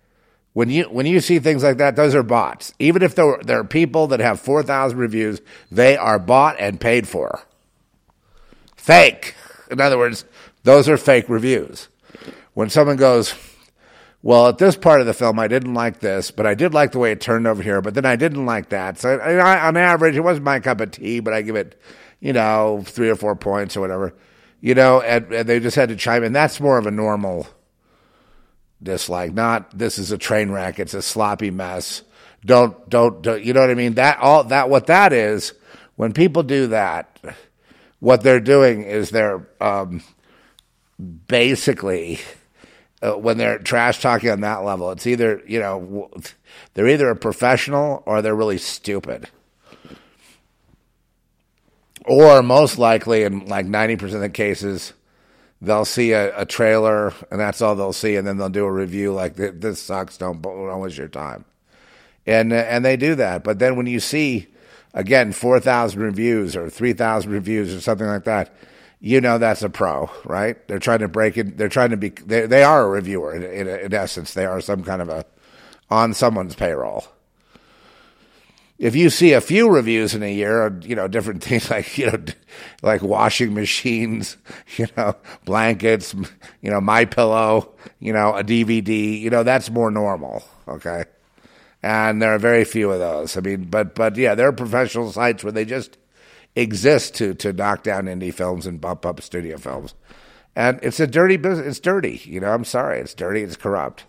When 0.52 0.70
you 0.70 0.84
when 0.84 1.06
you 1.06 1.20
see 1.20 1.38
things 1.38 1.62
like 1.62 1.76
that, 1.78 1.96
those 1.96 2.14
are 2.14 2.22
bots. 2.22 2.72
Even 2.78 3.02
if 3.02 3.14
there 3.14 3.38
there 3.42 3.60
are 3.60 3.64
people 3.64 4.06
that 4.08 4.20
have 4.20 4.40
four 4.40 4.62
thousand 4.62 4.98
reviews, 4.98 5.40
they 5.70 5.96
are 5.96 6.18
bought 6.18 6.56
and 6.58 6.80
paid 6.80 7.06
for. 7.06 7.42
Fake. 8.76 9.34
In 9.70 9.80
other 9.80 9.98
words, 9.98 10.24
those 10.64 10.88
are 10.88 10.96
fake 10.96 11.28
reviews. 11.28 11.88
When 12.54 12.70
someone 12.70 12.96
goes, 12.96 13.34
well, 14.22 14.48
at 14.48 14.58
this 14.58 14.76
part 14.76 15.00
of 15.00 15.06
the 15.06 15.14
film, 15.14 15.38
I 15.38 15.46
didn't 15.46 15.74
like 15.74 16.00
this, 16.00 16.30
but 16.30 16.46
I 16.46 16.54
did 16.54 16.74
like 16.74 16.92
the 16.92 16.98
way 16.98 17.12
it 17.12 17.20
turned 17.20 17.46
over 17.46 17.62
here, 17.62 17.80
but 17.80 17.94
then 17.94 18.04
I 18.04 18.16
didn't 18.16 18.46
like 18.46 18.70
that. 18.70 18.98
So, 18.98 19.16
I, 19.18 19.68
on 19.68 19.76
average, 19.76 20.16
it 20.16 20.20
wasn't 20.20 20.46
my 20.46 20.58
cup 20.58 20.80
of 20.80 20.90
tea, 20.90 21.20
but 21.20 21.34
I 21.34 21.42
give 21.42 21.54
it, 21.54 21.80
you 22.18 22.32
know, 22.32 22.82
three 22.84 23.10
or 23.10 23.14
four 23.14 23.36
points 23.36 23.76
or 23.76 23.80
whatever. 23.80 24.14
You 24.60 24.74
know, 24.74 25.00
and, 25.00 25.32
and 25.32 25.48
they 25.48 25.60
just 25.60 25.76
had 25.76 25.90
to 25.90 25.96
chime 25.96 26.24
in. 26.24 26.32
That's 26.32 26.60
more 26.60 26.78
of 26.78 26.86
a 26.86 26.90
normal 26.90 27.46
dislike, 28.82 29.32
not 29.32 29.76
this 29.76 29.98
is 29.98 30.12
a 30.12 30.18
train 30.18 30.50
wreck, 30.50 30.78
it's 30.78 30.94
a 30.94 31.02
sloppy 31.02 31.50
mess. 31.50 32.02
Don't, 32.44 32.88
don't, 32.88 33.22
don't 33.22 33.42
you 33.42 33.52
know 33.52 33.60
what 33.60 33.70
I 33.70 33.74
mean? 33.74 33.94
That, 33.94 34.18
all, 34.20 34.44
that, 34.44 34.70
what 34.70 34.86
that 34.86 35.12
is, 35.12 35.52
when 35.96 36.12
people 36.12 36.44
do 36.44 36.68
that, 36.68 37.18
what 37.98 38.22
they're 38.22 38.40
doing 38.40 38.82
is 38.84 39.10
they're 39.10 39.48
um, 39.60 40.02
basically 40.98 42.20
uh, 43.02 43.12
when 43.12 43.38
they're 43.38 43.58
trash 43.58 44.00
talking 44.00 44.30
on 44.30 44.40
that 44.40 44.64
level, 44.64 44.90
it's 44.90 45.06
either 45.06 45.42
you 45.46 45.60
know 45.60 46.10
they're 46.74 46.88
either 46.88 47.10
a 47.10 47.16
professional 47.16 48.02
or 48.06 48.22
they're 48.22 48.34
really 48.34 48.58
stupid, 48.58 49.28
or 52.08 52.42
most 52.42 52.78
likely 52.78 53.22
in 53.22 53.46
like 53.46 53.66
ninety 53.66 53.96
percent 53.96 54.16
of 54.16 54.22
the 54.22 54.30
cases, 54.30 54.92
they'll 55.60 55.84
see 55.84 56.12
a, 56.12 56.40
a, 56.40 56.46
trailer 56.46 57.12
and 57.30 57.40
that's 57.40 57.60
all 57.62 57.74
they'll 57.74 57.92
see, 57.92 58.16
and 58.16 58.26
then 58.26 58.36
they'll 58.36 58.48
do 58.48 58.64
a 58.64 58.72
review 58.72 59.12
like 59.12 59.36
this 59.36 59.80
sucks. 59.80 60.18
Don't 60.18 60.42
don't 60.42 60.80
waste 60.80 60.98
your 60.98 61.08
time, 61.08 61.44
and 62.26 62.52
and 62.52 62.84
they 62.84 62.96
do 62.96 63.14
that. 63.16 63.44
But 63.44 63.58
then 63.58 63.76
when 63.76 63.86
you 63.86 64.00
see 64.00 64.48
again 64.94 65.32
four 65.32 65.60
thousand 65.60 66.00
reviews 66.00 66.56
or 66.56 66.70
three 66.70 66.92
thousand 66.92 67.30
reviews 67.32 67.74
or 67.74 67.80
something 67.80 68.06
like 68.06 68.24
that 68.24 68.54
you 69.00 69.20
know 69.20 69.38
that's 69.38 69.62
a 69.62 69.70
pro, 69.70 70.10
right? 70.24 70.66
They're 70.66 70.78
trying 70.78 71.00
to 71.00 71.08
break 71.08 71.36
it. 71.36 71.56
They're 71.56 71.68
trying 71.68 71.90
to 71.90 71.96
be. 71.96 72.08
They, 72.10 72.46
they 72.46 72.64
are 72.64 72.84
a 72.84 72.88
reviewer 72.88 73.34
in, 73.34 73.44
in, 73.44 73.68
in, 73.68 73.94
essence. 73.94 74.34
They 74.34 74.44
are 74.44 74.60
some 74.60 74.82
kind 74.82 75.00
of 75.00 75.08
a 75.08 75.24
on 75.90 76.14
someone's 76.14 76.54
payroll. 76.54 77.04
If 78.78 78.94
you 78.94 79.10
see 79.10 79.32
a 79.32 79.40
few 79.40 79.68
reviews 79.68 80.14
in 80.14 80.22
a 80.22 80.32
year, 80.32 80.78
you 80.82 80.94
know 80.94 81.08
different 81.08 81.42
things 81.44 81.70
like 81.70 81.98
you 81.98 82.10
know, 82.10 82.24
like 82.82 83.02
washing 83.02 83.54
machines, 83.54 84.36
you 84.76 84.86
know, 84.96 85.16
blankets, 85.44 86.14
you 86.60 86.70
know, 86.70 86.80
my 86.80 87.04
pillow, 87.04 87.74
you 87.98 88.12
know, 88.12 88.34
a 88.34 88.44
DVD, 88.44 89.18
you 89.18 89.30
know, 89.30 89.42
that's 89.42 89.70
more 89.70 89.90
normal. 89.90 90.44
Okay, 90.66 91.04
and 91.82 92.22
there 92.22 92.34
are 92.34 92.38
very 92.38 92.64
few 92.64 92.90
of 92.90 92.98
those. 92.98 93.36
I 93.36 93.40
mean, 93.40 93.64
but 93.64 93.94
but 93.94 94.16
yeah, 94.16 94.34
there 94.34 94.48
are 94.48 94.52
professional 94.52 95.10
sites 95.10 95.42
where 95.42 95.52
they 95.52 95.64
just 95.64 95.98
exist 96.54 97.14
to 97.16 97.34
to 97.34 97.52
knock 97.52 97.82
down 97.82 98.06
indie 98.06 98.34
films 98.34 98.66
and 98.66 98.80
bump 98.80 99.04
up 99.04 99.20
studio 99.20 99.56
films. 99.58 99.94
And 100.56 100.80
it's 100.82 100.98
a 100.98 101.06
dirty 101.06 101.36
business. 101.36 101.66
It's 101.68 101.80
dirty. 101.80 102.20
You 102.24 102.40
know, 102.40 102.52
I'm 102.52 102.64
sorry. 102.64 102.98
It's 102.98 103.14
dirty. 103.14 103.42
It's 103.42 103.56
corrupt. 103.56 104.04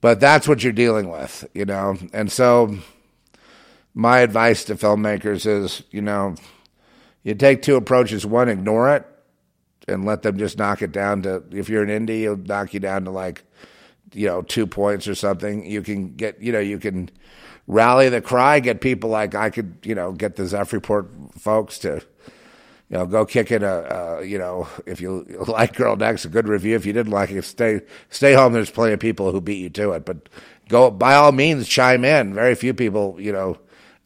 But 0.00 0.20
that's 0.20 0.48
what 0.48 0.62
you're 0.62 0.72
dealing 0.72 1.10
with, 1.10 1.46
you 1.54 1.66
know. 1.66 1.98
And 2.14 2.32
so 2.32 2.78
my 3.98 4.20
advice 4.20 4.62
to 4.62 4.76
filmmakers 4.76 5.44
is, 5.44 5.82
you 5.90 6.00
know, 6.00 6.36
you 7.24 7.34
take 7.34 7.62
two 7.62 7.74
approaches. 7.74 8.24
One, 8.24 8.48
ignore 8.48 8.94
it 8.94 9.04
and 9.88 10.04
let 10.04 10.22
them 10.22 10.38
just 10.38 10.56
knock 10.56 10.82
it 10.82 10.92
down 10.92 11.22
to 11.22 11.42
if 11.50 11.68
you're 11.68 11.82
an 11.82 12.06
indie, 12.06 12.22
it'll 12.22 12.36
knock 12.36 12.72
you 12.72 12.78
down 12.78 13.06
to 13.06 13.10
like, 13.10 13.42
you 14.14 14.28
know, 14.28 14.42
two 14.42 14.68
points 14.68 15.08
or 15.08 15.16
something. 15.16 15.66
You 15.66 15.82
can 15.82 16.14
get, 16.14 16.40
you 16.40 16.52
know, 16.52 16.60
you 16.60 16.78
can 16.78 17.10
rally 17.66 18.08
the 18.08 18.20
cry, 18.20 18.60
get 18.60 18.80
people 18.80 19.10
like 19.10 19.34
I 19.34 19.50
could, 19.50 19.78
you 19.82 19.96
know, 19.96 20.12
get 20.12 20.36
the 20.36 20.46
Zeph 20.46 20.72
Report 20.72 21.10
folks 21.36 21.80
to, 21.80 22.00
you 22.90 22.98
know, 22.98 23.04
go 23.04 23.26
kick 23.26 23.50
it. 23.50 23.64
A, 23.64 24.22
you 24.24 24.38
know, 24.38 24.68
if 24.86 25.00
you 25.00 25.26
like 25.48 25.74
Girl 25.74 25.96
Next, 25.96 26.24
a 26.24 26.28
good 26.28 26.46
review. 26.46 26.76
If 26.76 26.86
you 26.86 26.92
didn't 26.92 27.12
like 27.12 27.32
it, 27.32 27.42
stay 27.42 27.80
stay 28.10 28.34
home. 28.34 28.52
There's 28.52 28.70
plenty 28.70 28.92
of 28.92 29.00
people 29.00 29.32
who 29.32 29.40
beat 29.40 29.58
you 29.58 29.70
to 29.70 29.90
it, 29.90 30.04
but 30.04 30.28
go 30.68 30.88
by 30.88 31.16
all 31.16 31.32
means 31.32 31.66
chime 31.66 32.04
in. 32.04 32.32
Very 32.32 32.54
few 32.54 32.72
people, 32.72 33.16
you 33.18 33.32
know, 33.32 33.58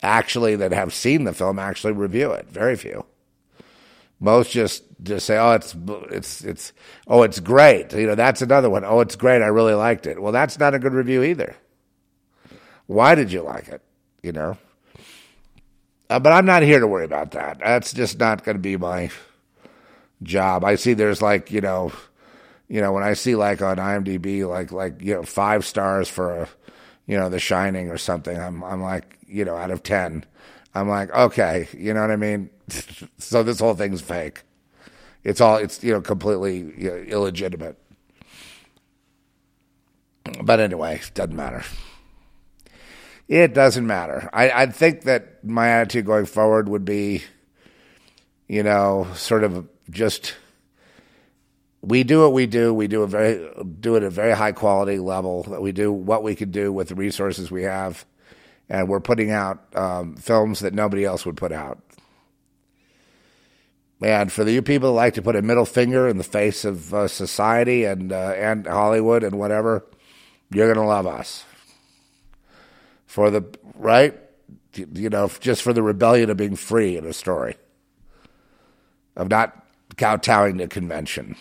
actually 0.03 0.57
that 0.57 0.73
have 0.73 0.93
seen 0.93 1.25
the 1.25 1.33
film 1.33 1.59
actually 1.59 1.93
review 1.93 2.33
it. 2.33 2.49
Very 2.49 2.77
few. 2.77 3.05
Most 4.21 4.53
just 4.53 4.85
just 5.03 5.27
say, 5.27 5.37
"Oh, 5.37 5.53
it's 5.53 5.75
it's 6.11 6.45
it's 6.45 6.73
oh, 7.09 7.23
it's 7.23 7.41
great." 7.41 7.93
You 7.93 8.07
know, 8.07 8.15
that's 8.15 8.43
another 8.43 8.71
one. 8.71 8.85
Oh, 8.85 9.01
it's 9.01 9.17
great. 9.17 9.43
I 9.43 9.47
really 9.47 9.75
liked 9.75 10.07
it. 10.07 10.23
Well, 10.23 10.33
that's 10.33 10.59
not 10.59 10.75
a 10.75 10.79
good 10.79 10.93
review 10.95 11.23
either. 11.25 11.57
Why 12.87 13.15
did 13.15 13.33
you 13.33 13.43
like 13.43 13.69
it? 13.69 13.83
You 14.23 14.33
know? 14.33 14.59
Uh, 16.13 16.19
but 16.19 16.33
I'm 16.33 16.45
not 16.45 16.63
here 16.63 16.79
to 16.79 16.87
worry 16.87 17.07
about 17.07 17.31
that. 17.31 17.59
That's 17.59 17.93
just 17.93 18.19
not 18.19 18.45
going 18.45 18.57
to 18.57 18.61
be 18.61 18.77
my 18.77 19.11
job. 20.23 20.63
I 20.63 20.75
see 20.75 20.93
there's 20.93 21.23
like, 21.23 21.51
you 21.51 21.63
know, 21.63 21.91
you 22.69 22.81
know, 22.81 22.93
when 22.93 23.03
I 23.03 23.15
see 23.15 23.35
like 23.35 23.63
on 23.63 23.79
IMDb, 23.79 24.47
like, 24.47 24.73
like, 24.73 25.01
you 25.01 25.15
know, 25.15 25.23
five 25.23 25.65
stars 25.65 26.09
for, 26.09 26.43
a, 26.43 26.49
you 27.07 27.19
know, 27.19 27.29
The 27.29 27.39
Shining 27.39 27.91
or 27.91 27.99
something, 27.99 28.39
I'm, 28.39 28.63
I'm 28.63 28.83
like, 28.83 29.19
you 29.27 29.45
know, 29.45 29.57
out 29.57 29.71
of 29.71 29.83
10, 29.83 30.25
I'm 30.75 30.89
like, 30.89 31.11
okay, 31.11 31.69
you 31.77 31.93
know 31.95 32.01
what 32.01 32.11
I 32.11 32.17
mean? 32.17 32.51
so 33.19 33.43
this 33.43 33.61
whole 33.61 33.75
thing's 33.75 34.01
fake. 34.01 34.43
It's 35.25 35.41
all, 35.41 35.57
it's, 35.57 35.83
you 35.83 35.93
know, 35.93 36.01
completely 36.01 36.59
you 36.59 36.91
know, 36.91 36.97
illegitimate. 36.97 37.79
But 40.43 40.61
anyway, 40.61 40.97
it 40.97 41.13
doesn't 41.15 41.37
matter. 41.37 41.65
It 43.29 43.55
doesn't 43.55 43.87
matter. 43.87 44.29
I, 44.33 44.51
I 44.51 44.67
think 44.67 45.03
that 45.03 45.45
my 45.45 45.69
attitude 45.69 46.07
going 46.07 46.27
forward 46.27 46.69
would 46.69 46.85
be, 46.85 47.23
you 48.49 48.63
know, 48.63 49.07
sort 49.15 49.45
of 49.45 49.69
just 49.91 50.35
we 51.83 52.05
do 52.05 52.21
what 52.21 52.33
we 52.33 52.47
do. 52.47 52.73
We 52.73 52.87
do 52.87 53.03
a 53.03 53.09
very 53.09 53.51
do 53.81 53.97
it 53.97 53.99
at 53.99 54.05
a 54.05 54.11
very 54.11 54.33
high 54.33 54.53
quality 54.53 54.99
level. 54.99 55.45
We 55.61 55.73
do 55.73 55.93
what 55.93 56.23
we 56.23 56.37
can 56.37 56.51
do 56.51 56.73
with 56.73 56.89
the 56.89 56.95
resources 56.95 57.51
we 57.51 57.65
have, 57.65 58.07
and 58.69 58.89
we're 58.89 59.01
putting 59.01 59.33
out 59.33 59.65
um, 59.75 60.17
films 60.17 60.61
that 60.61 60.73
nobody 60.73 61.05
else 61.05 61.27
would 61.27 61.37
put 61.37 61.53
out. 61.53 61.81
And 64.01 64.33
for 64.33 64.45
the 64.45 64.53
you 64.53 64.63
people 64.63 64.91
that 64.91 64.95
like 64.95 65.15
to 65.15 65.23
put 65.23 65.37
a 65.37 65.43
middle 65.43 65.65
finger 65.65 66.09
in 66.09 66.19
the 66.19 66.25
face 66.25 66.65
of 66.65 66.95
uh, 66.95 67.09
society 67.09 67.85
and 67.85 68.13
uh, 68.13 68.33
and 68.37 68.67
Hollywood 68.67 69.25
and 69.25 69.39
whatever, 69.39 69.85
you're 70.51 70.73
gonna 70.73 70.87
love 70.87 71.07
us 71.07 71.45
for 73.07 73.29
the 73.31 73.45
right, 73.75 74.19
you 74.75 75.11
know, 75.11 75.29
just 75.41 75.63
for 75.63 75.73
the 75.73 75.83
rebellion 75.83 76.31
of 76.31 76.37
being 76.37 76.57
free 76.57 76.97
in 76.97 77.05
a 77.05 77.13
story, 77.13 77.57
of 79.17 79.29
not 79.29 79.67
kowtowing 79.97 80.59
to 80.59 80.69
convention. 80.69 81.37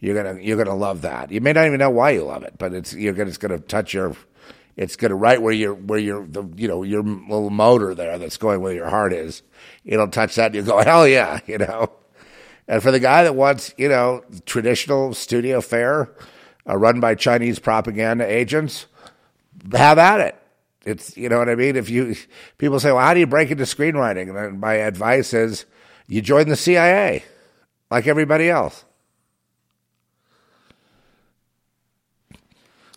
You're 0.00 0.22
gonna 0.22 0.40
you're 0.40 0.56
gonna 0.56 0.76
love 0.76 1.02
that. 1.02 1.30
You 1.30 1.40
may 1.40 1.52
not 1.52 1.66
even 1.66 1.78
know 1.78 1.90
why 1.90 2.10
you 2.10 2.24
love 2.24 2.44
it, 2.44 2.54
but 2.58 2.72
it's 2.72 2.94
you're 2.94 3.14
gonna 3.14 3.28
it's 3.28 3.38
gonna 3.38 3.58
touch 3.58 3.94
your 3.94 4.14
it's 4.76 4.94
gonna 4.94 5.16
right 5.16 5.42
where 5.42 5.52
your 5.52 5.74
where 5.74 5.98
your 5.98 6.24
the 6.24 6.44
you 6.56 6.68
know 6.68 6.84
your 6.84 7.02
little 7.02 7.50
motor 7.50 7.94
there 7.94 8.16
that's 8.18 8.36
going 8.36 8.60
where 8.60 8.74
your 8.74 8.88
heart 8.88 9.12
is. 9.12 9.42
It'll 9.84 10.08
touch 10.08 10.36
that 10.36 10.46
and 10.46 10.54
you 10.54 10.62
go 10.62 10.78
hell 10.84 11.06
yeah, 11.06 11.40
you 11.46 11.58
know. 11.58 11.92
And 12.68 12.82
for 12.82 12.90
the 12.90 13.00
guy 13.00 13.24
that 13.24 13.34
wants 13.34 13.74
you 13.76 13.88
know 13.88 14.22
traditional 14.46 15.14
studio 15.14 15.60
fare, 15.60 16.14
uh, 16.68 16.76
run 16.76 17.00
by 17.00 17.16
Chinese 17.16 17.58
propaganda 17.58 18.24
agents, 18.24 18.86
have 19.72 19.98
at 19.98 20.20
it. 20.20 20.42
It's 20.84 21.16
you 21.16 21.28
know 21.28 21.38
what 21.38 21.48
I 21.48 21.56
mean. 21.56 21.74
If 21.74 21.90
you 21.90 22.14
people 22.56 22.78
say, 22.78 22.92
"Well, 22.92 23.04
how 23.04 23.14
do 23.14 23.20
you 23.20 23.26
break 23.26 23.50
into 23.50 23.64
screenwriting?" 23.64 24.46
And 24.46 24.60
my 24.60 24.74
advice 24.74 25.34
is, 25.34 25.64
you 26.06 26.22
join 26.22 26.48
the 26.48 26.56
CIA, 26.56 27.24
like 27.90 28.06
everybody 28.06 28.48
else. 28.48 28.84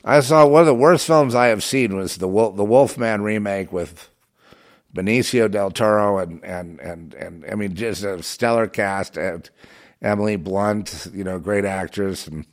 I 0.04 0.20
saw 0.22 0.46
one 0.46 0.62
of 0.62 0.68
the 0.68 0.74
worst 0.74 1.06
films 1.06 1.36
I 1.36 1.48
have 1.48 1.64
seen 1.64 1.96
was 1.96 2.18
the 2.18 2.28
Wolf, 2.28 2.56
the 2.56 2.66
Wolfman 2.66 3.22
remake 3.22 3.72
with 3.72 4.10
Benicio 4.94 5.50
del 5.50 5.72
Toro 5.72 6.18
and 6.18 6.44
and 6.44 6.80
and 6.80 7.14
and 7.14 7.46
I 7.50 7.56
mean 7.56 7.76
just 7.76 8.04
a 8.04 8.22
stellar 8.24 8.68
cast 8.68 9.18
and 9.18 9.50
Emily 10.02 10.36
Blunt, 10.36 11.08
you 11.14 11.24
know, 11.24 11.40
great 11.40 11.66
actress 11.66 12.28
and 12.28 12.46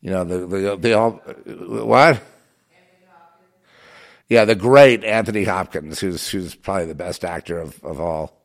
you 0.00 0.10
know 0.10 0.24
the 0.24 0.76
the 0.76 0.92
all 0.92 1.12
what 1.12 2.22
yeah, 4.28 4.44
the 4.44 4.56
great 4.56 5.04
Anthony 5.04 5.44
Hopkins, 5.44 6.00
who's 6.00 6.28
who's 6.28 6.54
probably 6.54 6.86
the 6.86 6.94
best 6.94 7.24
actor 7.24 7.58
of, 7.58 7.82
of 7.84 8.00
all. 8.00 8.40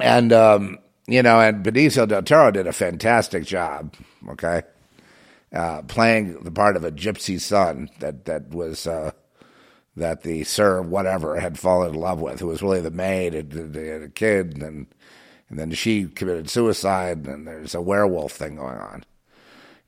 And 0.00 0.32
um, 0.32 0.78
you 1.06 1.22
know, 1.22 1.40
and 1.40 1.64
Benicio 1.64 2.08
del 2.08 2.22
Toro 2.22 2.50
did 2.50 2.66
a 2.66 2.72
fantastic 2.72 3.44
job. 3.44 3.94
Okay, 4.30 4.62
uh, 5.54 5.82
playing 5.82 6.42
the 6.42 6.50
part 6.50 6.76
of 6.76 6.84
a 6.84 6.90
gypsy 6.90 7.40
son 7.40 7.88
that 8.00 8.24
that 8.24 8.50
was 8.50 8.86
uh, 8.86 9.12
that 9.96 10.22
the 10.22 10.42
sir 10.44 10.82
whatever 10.82 11.38
had 11.38 11.58
fallen 11.58 11.94
in 11.94 12.00
love 12.00 12.20
with, 12.20 12.40
who 12.40 12.48
was 12.48 12.62
really 12.62 12.80
the 12.80 12.90
maid, 12.90 13.34
and 13.34 13.72
they 13.72 13.86
had 13.86 14.02
a 14.02 14.08
kid, 14.08 14.60
and 14.60 14.86
and 15.48 15.58
then 15.58 15.70
she 15.70 16.06
committed 16.06 16.50
suicide, 16.50 17.26
and 17.26 17.46
there's 17.46 17.74
a 17.74 17.80
werewolf 17.80 18.32
thing 18.32 18.56
going 18.56 18.78
on. 18.78 19.04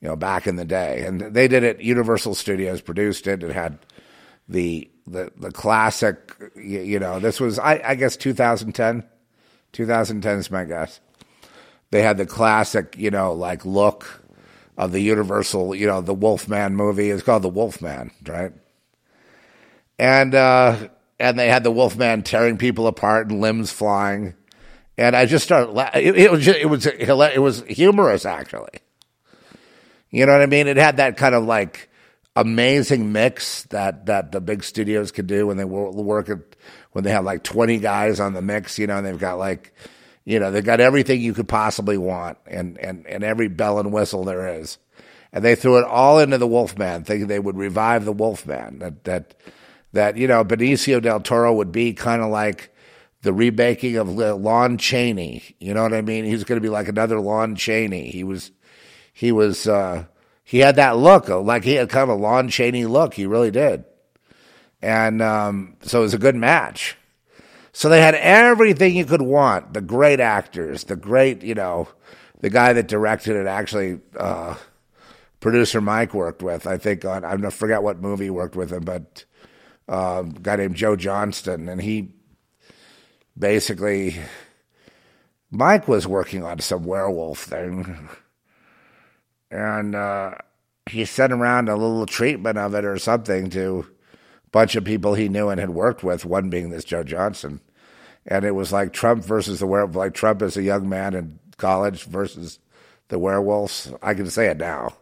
You 0.01 0.09
know, 0.09 0.17
back 0.17 0.47
in 0.47 0.57
the 0.57 0.65
day, 0.65 1.05
and 1.05 1.21
they 1.21 1.49
did 1.49 1.65
it. 1.65 1.81
Universal 1.81 2.37
Studios 2.37 2.81
produced 2.81 3.27
it. 3.27 3.43
It 3.43 3.53
had 3.53 3.79
the 4.49 4.89
the 5.07 5.33
the 5.37 5.51
classic. 5.51 6.33
You, 6.55 6.81
you 6.81 6.99
know, 7.01 7.19
this 7.19 7.41
was 7.41 7.59
I, 7.59 7.81
I 7.85 7.95
guess 7.97 8.17
2010. 8.17 9.05
2010 9.73 10.39
is 10.39 10.51
my 10.51 10.65
guess. 10.65 11.01
They 11.91 12.03
had 12.03 12.17
the 12.17 12.27
classic, 12.27 12.95
you 12.97 13.11
know, 13.11 13.33
like 13.33 13.65
look 13.65 14.23
of 14.77 14.93
the 14.93 15.01
Universal, 15.01 15.75
you 15.75 15.87
know, 15.87 16.01
the 16.01 16.15
Wolfman 16.15 16.75
movie. 16.77 17.11
It's 17.11 17.23
called 17.23 17.43
the 17.43 17.49
Wolfman, 17.49 18.11
right? 18.27 18.53
And 19.99 20.35
uh, 20.35 20.89
and 21.19 21.39
they 21.39 21.49
had 21.49 21.65
the 21.65 21.71
Wolfman 21.71 22.23
tearing 22.23 22.59
people 22.59 22.87
apart 22.87 23.31
and 23.31 23.41
limbs 23.41 23.71
flying. 23.71 24.35
And 24.99 25.15
I 25.15 25.27
just 25.27 25.45
started. 25.45 25.73
La- 25.73 25.91
it, 25.95 26.17
it 26.17 26.31
was 26.31 26.45
just, 26.45 26.59
it 26.59 26.67
was 26.67 26.87
it 26.87 27.41
was 27.43 27.63
humorous 27.63 28.27
actually. 28.27 28.81
You 30.11 30.27
know 30.27 30.33
what 30.33 30.43
I 30.43 30.47
mean? 30.47 30.67
It 30.67 30.77
had 30.77 30.99
that 30.99 31.17
kind 31.17 31.35
of 31.35 31.45
like 31.45 31.89
amazing 32.35 33.13
mix 33.13 33.65
that 33.65 34.07
that 34.07 34.33
the 34.33 34.41
big 34.41 34.63
studios 34.63 35.11
could 35.11 35.27
do 35.27 35.47
when 35.47 35.57
they 35.57 35.65
work 35.65 36.29
at 36.29 36.39
when 36.93 37.05
they 37.05 37.11
have 37.11 37.25
like 37.25 37.43
20 37.43 37.79
guys 37.79 38.21
on 38.21 38.33
the 38.33 38.43
mix, 38.43 38.79
you 38.79 38.87
know, 38.87 38.97
and 38.97 39.07
they've 39.07 39.19
got 39.19 39.39
like 39.39 39.75
you 40.27 40.41
know, 40.41 40.51
they've 40.51 40.65
got 40.65 40.81
everything 40.81 41.23
you 41.23 41.33
could 41.33 41.49
possibly 41.49 41.97
want 41.97 42.37
and 42.47 42.77
and 42.79 43.07
and 43.07 43.25
every 43.25 43.49
bell 43.49 43.79
and 43.79 43.93
whistle 43.93 44.25
there 44.25 44.61
is. 44.61 44.77
And 45.33 45.45
they 45.45 45.55
threw 45.55 45.79
it 45.79 45.85
all 45.85 46.19
into 46.19 46.37
the 46.37 46.47
Wolfman, 46.47 47.05
thinking 47.05 47.29
they 47.29 47.39
would 47.39 47.57
revive 47.57 48.05
the 48.05 48.13
Wolfman. 48.13 48.81
That 48.81 49.05
that 49.05 49.35
that 49.93 50.17
you 50.17 50.27
know, 50.27 50.45
Benicio 50.45 51.01
del 51.01 51.21
Toro 51.21 51.55
would 51.55 51.71
be 51.71 51.93
kind 51.95 52.23
of 52.23 52.31
like 52.31 52.75
the 53.23 53.33
remaking 53.33 53.97
of 53.97 54.09
Lon 54.09 54.79
Chaney. 54.79 55.55
You 55.61 55.75
know 55.75 55.83
what 55.83 55.95
I 55.95 56.03
mean? 56.03 56.25
He's 56.25 56.45
going 56.45 56.61
to 56.61 56.67
be 56.67 56.69
like 56.69 56.89
another 56.89 57.21
Lon 57.21 57.55
Chaney. 57.55 58.11
He 58.11 58.25
was 58.25 58.51
he 59.13 59.31
was 59.31 59.69
uh, 59.69 60.07
he 60.43 60.59
had 60.59 60.77
that 60.77 60.97
look, 60.97 61.29
like 61.29 61.63
he 61.63 61.75
had 61.75 61.89
kind 61.89 62.11
of 62.11 62.19
a 62.19 62.21
Lon 62.21 62.49
Chaney 62.49 62.85
look. 62.85 63.15
He 63.15 63.27
really 63.27 63.53
did, 63.53 63.85
and 64.83 65.23
um, 65.23 65.77
so 65.83 66.01
it 66.01 66.03
was 66.03 66.15
a 66.15 66.19
good 66.19 66.37
match. 66.37 66.97
So 67.77 67.91
they 67.91 68.01
had 68.01 68.15
everything 68.15 68.97
you 68.97 69.05
could 69.05 69.21
want: 69.21 69.75
the 69.75 69.83
great 69.83 70.19
actors, 70.19 70.85
the 70.85 70.97
great, 70.97 71.43
you 71.43 71.55
know, 71.55 71.89
the 72.41 72.49
guy 72.49 72.73
that 72.73 72.89
directed 72.89 73.37
it. 73.37 73.47
Actually, 73.47 74.01
uh, 74.19 74.55
producer 75.41 75.83
Mike 75.83 76.15
worked 76.15 76.43
with. 76.43 76.67
I 76.67 76.79
think 76.79 77.05
on 77.05 77.25
I 77.25 77.37
forget 77.51 77.83
what 77.83 78.01
movie 78.01 78.25
he 78.25 78.31
worked 78.31 78.57
with 78.57 78.73
him, 78.73 78.85
but 78.85 79.25
uh, 79.89 80.25
a 80.27 80.41
guy 80.41 80.57
named 80.57 80.77
Joe 80.77 80.97
Johnston, 80.97 81.69
and 81.69 81.83
he 81.83 82.15
basically 83.39 84.17
Mike 85.51 85.87
was 85.87 86.07
working 86.07 86.43
on 86.43 86.61
some 86.61 86.85
werewolf 86.85 87.41
thing 87.41 88.09
and 89.51 89.95
uh, 89.95 90.35
he 90.89 91.05
sent 91.05 91.33
around 91.33 91.69
a 91.69 91.77
little 91.77 92.07
treatment 92.07 92.59
of 92.59 92.75
it 92.75 92.85
or 92.85 92.99
something 92.99 93.51
to 93.51 93.87
a 94.47 94.51
bunch 94.51 94.77
of 94.77 94.85
people 94.85 95.15
he 95.15 95.29
knew 95.29 95.49
and 95.49 95.61
had 95.61 95.71
worked 95.71 96.03
with. 96.03 96.25
One 96.25 96.51
being 96.51 96.71
this 96.71 96.85
Joe 96.85 97.05
Johnston, 97.05 97.61
and 98.27 98.45
it 98.45 98.55
was 98.55 98.73
like 98.73 98.93
Trump 98.93 99.25
versus 99.25 99.61
the 99.61 99.67
werewolf. 99.67 99.97
Like 99.97 100.15
Trump 100.15 100.43
as 100.43 100.57
a 100.57 100.63
young 100.63 100.89
man 100.89 101.15
in 101.15 101.39
college 101.57 102.05
versus 102.05 102.59
the 103.09 103.19
werewolves. 103.19 103.93
I 104.03 104.15
can 104.15 104.31
say 104.31 104.47
it 104.47 104.59
now. 104.59 104.97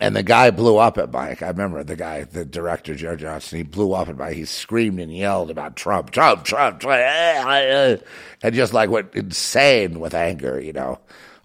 And 0.00 0.16
the 0.16 0.22
guy 0.24 0.50
blew 0.50 0.78
up 0.78 0.98
at 0.98 1.12
Mike. 1.12 1.42
I 1.42 1.48
remember 1.48 1.84
the 1.84 1.94
guy, 1.94 2.24
the 2.24 2.44
director, 2.44 2.94
Joe 2.94 3.14
Johnston, 3.14 3.58
he 3.58 3.62
blew 3.62 3.92
up 3.92 4.08
at 4.08 4.16
Mike. 4.16 4.34
He 4.34 4.46
screamed 4.46 4.98
and 4.98 5.14
yelled 5.14 5.50
about 5.50 5.76
Trump, 5.76 6.10
Trump, 6.10 6.44
Trump, 6.44 6.80
Trump, 6.80 8.02
and 8.42 8.54
just 8.54 8.72
like 8.72 8.90
went 8.90 9.14
insane 9.14 10.00
with 10.00 10.14
anger, 10.14 10.60
you 10.60 10.72
know 10.72 10.98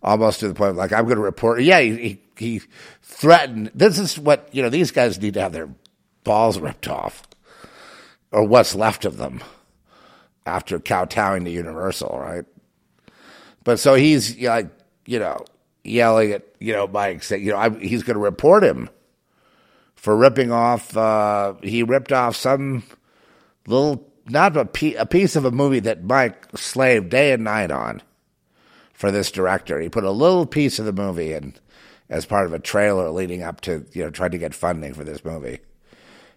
almost 0.04 0.40
to 0.40 0.48
the 0.48 0.54
point 0.54 0.72
of 0.72 0.78
like 0.78 0.94
I'm 0.94 1.06
going 1.06 1.18
to 1.18 1.24
report. 1.24 1.62
Yeah, 1.62 1.82
he, 1.82 2.22
he 2.38 2.62
threatened. 3.02 3.72
This 3.74 4.00
is 4.00 4.18
what 4.18 4.50
you 4.52 4.62
know. 4.62 4.70
These 4.70 4.92
guys 4.92 5.22
need 5.22 5.36
to 5.36 5.42
have 5.42 5.54
their 5.54 5.70
balls 6.24 6.60
ripped 6.60 6.88
off, 6.88 7.27
or 8.38 8.44
what's 8.44 8.76
left 8.76 9.04
of 9.04 9.18
them 9.18 9.42
after 10.46 10.80
kowtowing 10.80 11.44
to 11.44 11.50
Universal, 11.50 12.20
right? 12.20 12.46
But 13.64 13.80
so 13.80 13.96
he's 13.96 14.40
like, 14.40 14.70
you 15.08 15.18
know, 15.18 15.44
yelling 15.84 16.34
at 16.34 16.44
you 16.60 16.72
know 16.74 16.88
Mike, 16.88 17.24
saying, 17.24 17.44
you 17.44 17.52
know, 17.52 17.58
I, 17.58 17.72
he's 17.72 18.04
going 18.04 18.14
to 18.14 18.24
report 18.24 18.64
him 18.64 18.92
for 19.96 20.16
ripping 20.16 20.52
off. 20.52 20.96
Uh, 20.96 21.56
he 21.64 21.82
ripped 21.82 22.12
off 22.12 22.36
some 22.36 22.84
little, 23.66 24.08
not 24.28 24.56
a, 24.56 24.70
a 25.00 25.06
piece 25.08 25.36
of 25.36 25.44
a 25.44 25.52
movie 25.52 25.80
that 25.80 26.04
Mike 26.04 26.46
slaved 26.56 27.10
day 27.10 27.32
and 27.32 27.44
night 27.44 27.72
on 27.72 28.04
for 28.94 29.10
this 29.12 29.32
director. 29.32 29.80
He 29.80 29.90
put 29.90 30.04
a 30.04 30.12
little 30.12 30.46
piece 30.46 30.78
of 30.78 30.86
the 30.86 30.94
movie 30.94 31.34
in 31.34 31.56
as 32.08 32.28
part 32.28 32.46
of 32.46 32.54
a 32.54 32.60
trailer 32.60 33.10
leading 33.10 33.42
up 33.42 33.62
to, 33.62 33.84
you 33.94 34.04
know, 34.04 34.12
trying 34.12 34.32
to 34.32 34.38
get 34.38 34.54
funding 34.54 34.94
for 34.94 35.04
this 35.04 35.26
movie. 35.26 35.58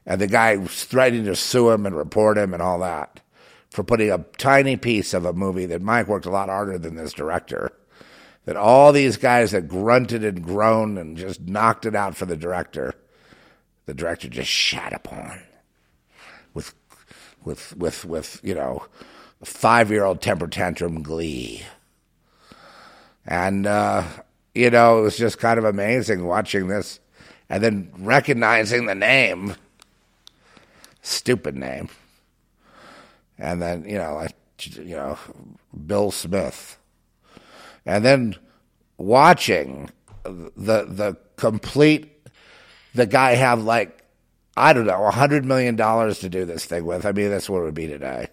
And 0.06 0.20
the 0.20 0.26
guy 0.26 0.56
was 0.56 0.84
threatening 0.84 1.26
to 1.26 1.36
sue 1.36 1.70
him 1.70 1.86
and 1.86 1.96
report 1.96 2.38
him 2.38 2.54
and 2.54 2.62
all 2.62 2.78
that 2.80 3.20
for 3.70 3.84
putting 3.84 4.10
a 4.10 4.24
tiny 4.38 4.76
piece 4.76 5.14
of 5.14 5.24
a 5.24 5.32
movie 5.32 5.66
that 5.66 5.82
Mike 5.82 6.08
worked 6.08 6.26
a 6.26 6.30
lot 6.30 6.48
harder 6.48 6.78
than 6.78 6.96
this 6.96 7.12
director. 7.12 7.72
That 8.46 8.56
all 8.56 8.92
these 8.92 9.16
guys 9.16 9.52
that 9.52 9.68
grunted 9.68 10.24
and 10.24 10.42
groaned 10.42 10.98
and 10.98 11.16
just 11.16 11.42
knocked 11.42 11.86
it 11.86 11.94
out 11.94 12.16
for 12.16 12.26
the 12.26 12.36
director, 12.36 12.94
the 13.86 13.94
director 13.94 14.28
just 14.28 14.50
shat 14.50 14.92
upon 14.92 15.40
with, 16.54 16.74
with, 17.44 17.76
with, 17.76 18.04
with, 18.04 18.40
you 18.42 18.54
know, 18.54 18.86
five 19.44 19.90
year 19.90 20.04
old 20.04 20.20
temper 20.20 20.48
tantrum 20.48 21.02
glee. 21.02 21.62
And, 23.26 23.66
uh, 23.66 24.04
you 24.54 24.70
know, 24.70 24.98
it 24.98 25.02
was 25.02 25.16
just 25.16 25.38
kind 25.38 25.58
of 25.58 25.64
amazing 25.64 26.26
watching 26.26 26.68
this 26.68 26.98
and 27.48 27.62
then 27.62 27.92
recognizing 27.98 28.86
the 28.86 28.94
name. 28.94 29.54
Stupid 31.02 31.56
name. 31.56 31.88
And 33.38 33.60
then, 33.60 33.84
you 33.84 33.98
know, 33.98 34.14
like, 34.14 34.34
you 34.76 34.96
know, 34.96 35.18
Bill 35.86 36.10
Smith. 36.10 36.78
And 37.86 38.04
then 38.04 38.36
watching 38.98 39.90
the 40.24 40.84
the 40.84 41.16
complete 41.36 42.28
the 42.94 43.06
guy 43.06 43.32
have 43.32 43.62
like 43.62 44.04
I 44.56 44.74
don't 44.74 44.86
know, 44.86 45.06
a 45.06 45.10
hundred 45.10 45.46
million 45.46 45.76
dollars 45.76 46.18
to 46.18 46.28
do 46.28 46.44
this 46.44 46.66
thing 46.66 46.84
with. 46.84 47.06
I 47.06 47.12
mean, 47.12 47.30
that's 47.30 47.48
what 47.48 47.60
it 47.60 47.64
would 47.64 47.74
be 47.74 47.86
today. 47.86 48.28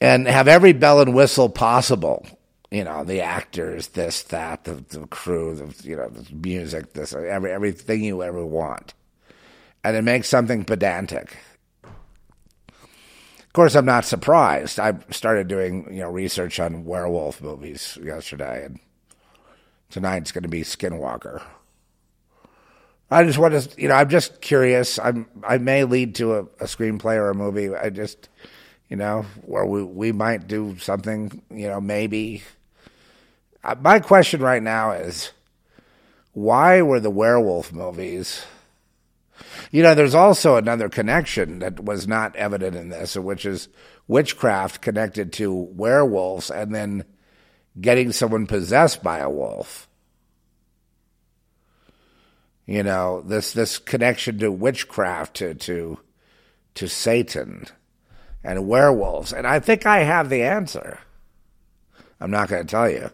And 0.00 0.28
have 0.28 0.46
every 0.46 0.72
bell 0.72 1.00
and 1.00 1.14
whistle 1.14 1.48
possible 1.48 2.26
you 2.72 2.84
know, 2.84 3.04
the 3.04 3.20
actors, 3.20 3.88
this, 3.88 4.22
that, 4.24 4.64
the, 4.64 4.82
the 4.88 5.06
crew, 5.08 5.54
the, 5.54 5.86
you 5.86 5.94
know, 5.94 6.08
the 6.08 6.34
music, 6.34 6.94
this, 6.94 7.12
every, 7.12 7.52
everything 7.52 8.02
you 8.02 8.22
ever 8.22 8.46
want. 8.46 8.94
And 9.84 9.96
it 9.96 10.02
makes 10.02 10.28
something 10.28 10.64
pedantic. 10.64 11.36
Of 12.68 13.52
course, 13.52 13.74
I'm 13.74 13.84
not 13.84 14.04
surprised. 14.04 14.80
I 14.80 14.94
started 15.10 15.48
doing, 15.48 15.92
you 15.92 16.00
know, 16.00 16.10
research 16.10 16.58
on 16.58 16.84
werewolf 16.84 17.42
movies 17.42 17.98
yesterday, 18.02 18.64
and 18.64 18.80
tonight's 19.90 20.32
going 20.32 20.44
to 20.44 20.48
be 20.48 20.62
Skinwalker. 20.62 21.42
I 23.10 23.24
just 23.24 23.38
want 23.38 23.52
to, 23.52 23.80
you 23.80 23.88
know, 23.88 23.94
I'm 23.94 24.08
just 24.08 24.40
curious. 24.40 24.98
I'm, 24.98 25.26
I 25.44 25.58
may 25.58 25.84
lead 25.84 26.14
to 26.14 26.34
a, 26.34 26.40
a 26.40 26.64
screenplay 26.64 27.16
or 27.16 27.28
a 27.28 27.34
movie. 27.34 27.74
I 27.74 27.90
just, 27.90 28.30
you 28.88 28.96
know, 28.96 29.26
where 29.44 29.66
we, 29.66 29.82
we 29.82 30.12
might 30.12 30.46
do 30.46 30.78
something, 30.78 31.42
you 31.50 31.68
know, 31.68 31.80
maybe 31.80 32.42
uh, 33.64 33.76
my 33.80 34.00
question 34.00 34.40
right 34.40 34.62
now 34.62 34.92
is 34.92 35.30
why 36.32 36.82
were 36.82 37.00
the 37.00 37.10
werewolf 37.10 37.72
movies? 37.72 38.44
You 39.70 39.82
know, 39.82 39.94
there's 39.94 40.14
also 40.14 40.56
another 40.56 40.88
connection 40.88 41.60
that 41.60 41.82
was 41.82 42.06
not 42.06 42.36
evident 42.36 42.76
in 42.76 42.90
this, 42.90 43.16
which 43.16 43.44
is 43.46 43.68
witchcraft 44.06 44.82
connected 44.82 45.32
to 45.34 45.52
werewolves 45.52 46.50
and 46.50 46.74
then 46.74 47.04
getting 47.80 48.12
someone 48.12 48.46
possessed 48.46 49.02
by 49.02 49.18
a 49.18 49.30
wolf. 49.30 49.88
You 52.66 52.82
know, 52.82 53.22
this 53.22 53.52
this 53.52 53.78
connection 53.78 54.38
to 54.38 54.52
witchcraft 54.52 55.34
to 55.36 55.54
to 55.54 55.98
to 56.74 56.88
Satan 56.88 57.66
and 58.44 58.68
werewolves. 58.68 59.32
And 59.32 59.46
I 59.46 59.60
think 59.60 59.86
I 59.86 60.00
have 60.00 60.28
the 60.28 60.42
answer. 60.42 60.98
I'm 62.20 62.30
not 62.30 62.48
going 62.48 62.64
to 62.64 62.70
tell 62.70 62.88
you. 62.88 63.10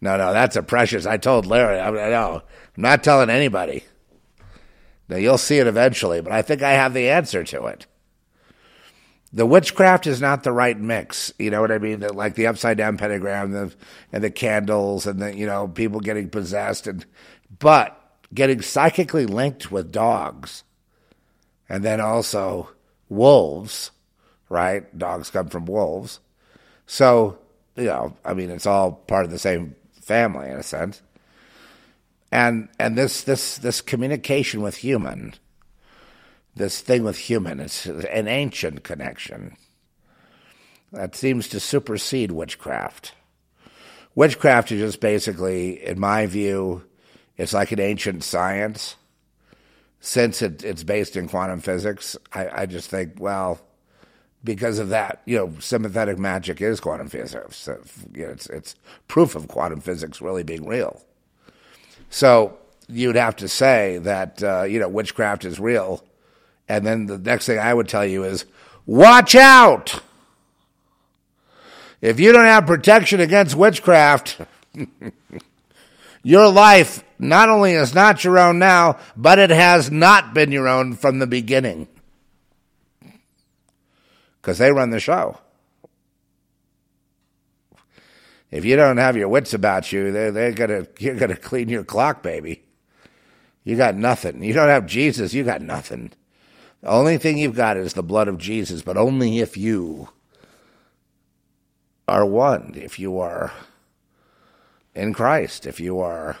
No, 0.00 0.16
no, 0.16 0.32
that's 0.32 0.56
a 0.56 0.62
precious. 0.62 1.06
I 1.06 1.16
told 1.16 1.46
Larry. 1.46 1.78
I. 1.78 2.34
I'm 2.34 2.42
not 2.76 3.04
telling 3.04 3.30
anybody. 3.30 3.84
Now 5.08 5.16
you'll 5.16 5.38
see 5.38 5.58
it 5.58 5.66
eventually, 5.66 6.20
but 6.20 6.32
I 6.32 6.42
think 6.42 6.62
I 6.62 6.72
have 6.72 6.94
the 6.94 7.10
answer 7.10 7.44
to 7.44 7.66
it. 7.66 7.86
the 9.34 9.44
witchcraft 9.44 10.06
is 10.06 10.20
not 10.20 10.44
the 10.44 10.52
right 10.52 10.78
mix. 10.78 11.32
You 11.40 11.50
know 11.50 11.60
what 11.60 11.72
I 11.72 11.78
mean? 11.78 12.00
Like 12.00 12.36
the 12.36 12.46
upside 12.46 12.78
down 12.78 12.96
pentagram 12.96 13.50
the, 13.50 13.74
and 14.12 14.22
the 14.22 14.30
candles 14.30 15.08
and 15.08 15.20
the, 15.20 15.36
you 15.36 15.44
know, 15.44 15.66
people 15.66 15.98
getting 15.98 16.30
possessed 16.30 16.86
and, 16.86 17.04
but 17.58 18.00
getting 18.32 18.62
psychically 18.62 19.26
linked 19.26 19.72
with 19.72 19.90
dogs 19.90 20.62
and 21.68 21.84
then 21.84 22.00
also 22.00 22.70
wolves, 23.08 23.90
right? 24.48 24.96
Dogs 24.96 25.30
come 25.30 25.48
from 25.48 25.66
wolves. 25.66 26.20
So, 26.86 27.38
you 27.74 27.86
know, 27.86 28.16
I 28.24 28.34
mean, 28.34 28.50
it's 28.50 28.66
all 28.66 28.92
part 28.92 29.24
of 29.24 29.32
the 29.32 29.38
same 29.40 29.74
family 30.00 30.48
in 30.48 30.56
a 30.56 30.62
sense. 30.62 31.02
And, 32.34 32.68
and 32.80 32.98
this, 32.98 33.22
this, 33.22 33.58
this 33.58 33.80
communication 33.80 34.60
with 34.60 34.78
human, 34.78 35.34
this 36.56 36.80
thing 36.80 37.04
with 37.04 37.16
human. 37.16 37.60
It's 37.60 37.86
an 37.86 38.26
ancient 38.26 38.82
connection 38.82 39.56
that 40.90 41.14
seems 41.14 41.48
to 41.50 41.60
supersede 41.60 42.32
witchcraft. 42.32 43.12
Witchcraft 44.16 44.72
is 44.72 44.80
just 44.80 45.00
basically, 45.00 45.80
in 45.86 46.00
my 46.00 46.26
view, 46.26 46.82
it's 47.36 47.52
like 47.52 47.70
an 47.70 47.78
ancient 47.78 48.24
science. 48.24 48.96
Since 50.00 50.42
it, 50.42 50.64
it's 50.64 50.82
based 50.82 51.14
in 51.14 51.28
quantum 51.28 51.60
physics, 51.60 52.16
I, 52.32 52.62
I 52.62 52.66
just 52.66 52.90
think, 52.90 53.12
well, 53.20 53.60
because 54.42 54.80
of 54.80 54.88
that, 54.88 55.22
you 55.24 55.36
know, 55.36 55.52
sympathetic 55.60 56.18
magic 56.18 56.60
is 56.60 56.80
quantum 56.80 57.08
physics. 57.08 57.58
So, 57.58 57.80
you 58.12 58.26
know, 58.26 58.32
it's, 58.32 58.48
it's 58.48 58.74
proof 59.06 59.36
of 59.36 59.46
quantum 59.46 59.78
physics 59.80 60.20
really 60.20 60.42
being 60.42 60.66
real. 60.66 61.00
So 62.14 62.56
you'd 62.86 63.16
have 63.16 63.34
to 63.36 63.48
say 63.48 63.98
that, 63.98 64.40
uh, 64.40 64.62
you 64.62 64.78
know, 64.78 64.88
witchcraft 64.88 65.44
is 65.44 65.58
real 65.58 66.04
and 66.68 66.86
then 66.86 67.06
the 67.06 67.18
next 67.18 67.46
thing 67.46 67.58
I 67.58 67.74
would 67.74 67.88
tell 67.88 68.06
you 68.06 68.22
is 68.22 68.44
watch 68.86 69.34
out. 69.34 70.00
If 72.00 72.20
you 72.20 72.30
don't 72.30 72.44
have 72.44 72.66
protection 72.66 73.18
against 73.18 73.56
witchcraft, 73.56 74.40
your 76.22 76.48
life 76.52 77.02
not 77.18 77.48
only 77.48 77.72
is 77.72 77.96
not 77.96 78.22
your 78.22 78.38
own 78.38 78.60
now, 78.60 79.00
but 79.16 79.40
it 79.40 79.50
has 79.50 79.90
not 79.90 80.34
been 80.34 80.52
your 80.52 80.68
own 80.68 80.94
from 80.94 81.18
the 81.18 81.26
beginning. 81.26 81.88
Because 84.40 84.58
they 84.58 84.70
run 84.70 84.90
the 84.90 85.00
show. 85.00 85.40
If 88.54 88.64
you 88.64 88.76
don't 88.76 88.98
have 88.98 89.16
your 89.16 89.26
wits 89.26 89.52
about 89.52 89.90
you, 89.90 90.12
they're, 90.12 90.30
they're 90.30 90.52
gonna 90.52 90.86
you're 91.00 91.16
gonna 91.16 91.34
clean 91.34 91.68
your 91.68 91.82
clock, 91.82 92.22
baby. 92.22 92.62
You 93.64 93.76
got 93.76 93.96
nothing. 93.96 94.44
You 94.44 94.52
don't 94.52 94.68
have 94.68 94.86
Jesus, 94.86 95.34
you 95.34 95.42
got 95.42 95.60
nothing. 95.60 96.12
The 96.80 96.88
only 96.88 97.18
thing 97.18 97.36
you've 97.36 97.56
got 97.56 97.76
is 97.76 97.94
the 97.94 98.02
blood 98.04 98.28
of 98.28 98.38
Jesus, 98.38 98.80
but 98.80 98.96
only 98.96 99.40
if 99.40 99.56
you 99.56 100.10
are 102.06 102.24
one, 102.24 102.74
if 102.76 102.96
you 102.96 103.18
are 103.18 103.50
in 104.94 105.14
Christ, 105.14 105.66
if 105.66 105.80
you 105.80 105.98
are 105.98 106.36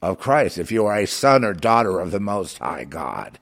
of 0.00 0.20
Christ, 0.20 0.58
if 0.58 0.70
you 0.70 0.86
are 0.86 0.96
a 0.96 1.08
son 1.08 1.44
or 1.44 1.54
daughter 1.54 1.98
of 1.98 2.12
the 2.12 2.20
Most 2.20 2.58
High 2.58 2.84
God, 2.84 3.40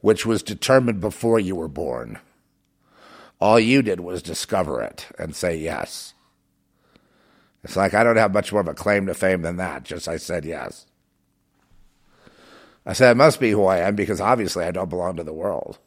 which 0.00 0.24
was 0.24 0.42
determined 0.42 1.02
before 1.02 1.38
you 1.38 1.54
were 1.54 1.68
born. 1.68 2.18
All 3.42 3.60
you 3.60 3.82
did 3.82 4.00
was 4.00 4.22
discover 4.22 4.80
it 4.80 5.08
and 5.18 5.36
say 5.36 5.54
yes. 5.54 6.14
It's 7.64 7.76
like 7.76 7.94
I 7.94 8.04
don't 8.04 8.16
have 8.16 8.32
much 8.32 8.52
more 8.52 8.60
of 8.60 8.68
a 8.68 8.74
claim 8.74 9.06
to 9.06 9.14
fame 9.14 9.42
than 9.42 9.56
that, 9.56 9.84
just 9.84 10.08
I 10.08 10.16
said 10.16 10.44
yes. 10.44 10.86
I 12.86 12.94
said, 12.94 13.10
it 13.12 13.16
must 13.16 13.38
be 13.38 13.50
who 13.50 13.66
I 13.66 13.78
am 13.78 13.96
because 13.96 14.20
obviously 14.20 14.64
I 14.64 14.70
don't 14.70 14.88
belong 14.88 15.16
to 15.16 15.24
the 15.24 15.32
world. 15.32 15.78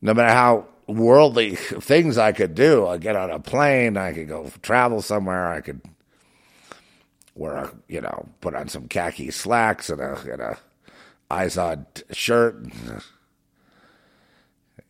No 0.00 0.14
matter 0.14 0.32
how 0.32 0.66
worldly 0.86 1.56
things 1.56 2.16
I 2.16 2.32
could 2.32 2.54
do, 2.54 2.86
I 2.86 2.96
get 2.96 3.16
on 3.16 3.30
a 3.30 3.38
plane, 3.38 3.96
I 3.96 4.12
could 4.12 4.28
go 4.28 4.50
travel 4.62 5.02
somewhere, 5.02 5.48
I 5.48 5.60
could 5.60 5.82
wear 7.34 7.56
a, 7.56 7.72
you 7.88 8.00
know, 8.00 8.28
put 8.40 8.54
on 8.54 8.68
some 8.68 8.88
khaki 8.88 9.30
slacks 9.30 9.90
and 9.90 10.00
a, 10.00 10.18
and 10.20 10.40
a 10.40 10.58
Izod 11.30 11.84
shirt, 12.10 12.56
and, 12.56 13.02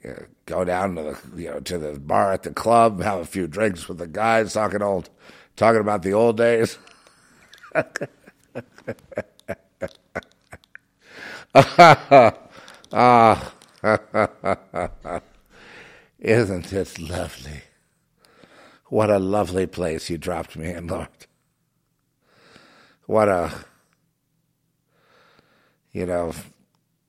uh, 0.04 0.12
go 0.46 0.64
down 0.64 0.94
to 0.96 1.02
the, 1.02 1.18
you 1.40 1.50
know, 1.50 1.60
to 1.60 1.78
the 1.78 1.98
bar 1.98 2.32
at 2.32 2.42
the 2.42 2.52
club, 2.52 3.00
have 3.02 3.20
a 3.20 3.26
few 3.26 3.46
drinks 3.46 3.88
with 3.88 3.98
the 3.98 4.06
guys, 4.06 4.52
talking 4.52 4.82
old, 4.82 5.10
talking 5.56 5.80
about 5.80 6.02
the 6.02 6.12
old 6.12 6.36
days. 6.36 6.78
ah, 12.92 13.52
isn't 16.18 16.72
it 16.72 16.98
lovely? 16.98 17.62
What 18.86 19.10
a 19.10 19.18
lovely 19.18 19.66
place 19.66 20.08
you 20.08 20.16
dropped 20.16 20.56
me 20.56 20.70
in, 20.72 20.86
Lord. 20.86 21.08
What 23.06 23.28
a, 23.28 23.52
you 25.92 26.06
know, 26.06 26.32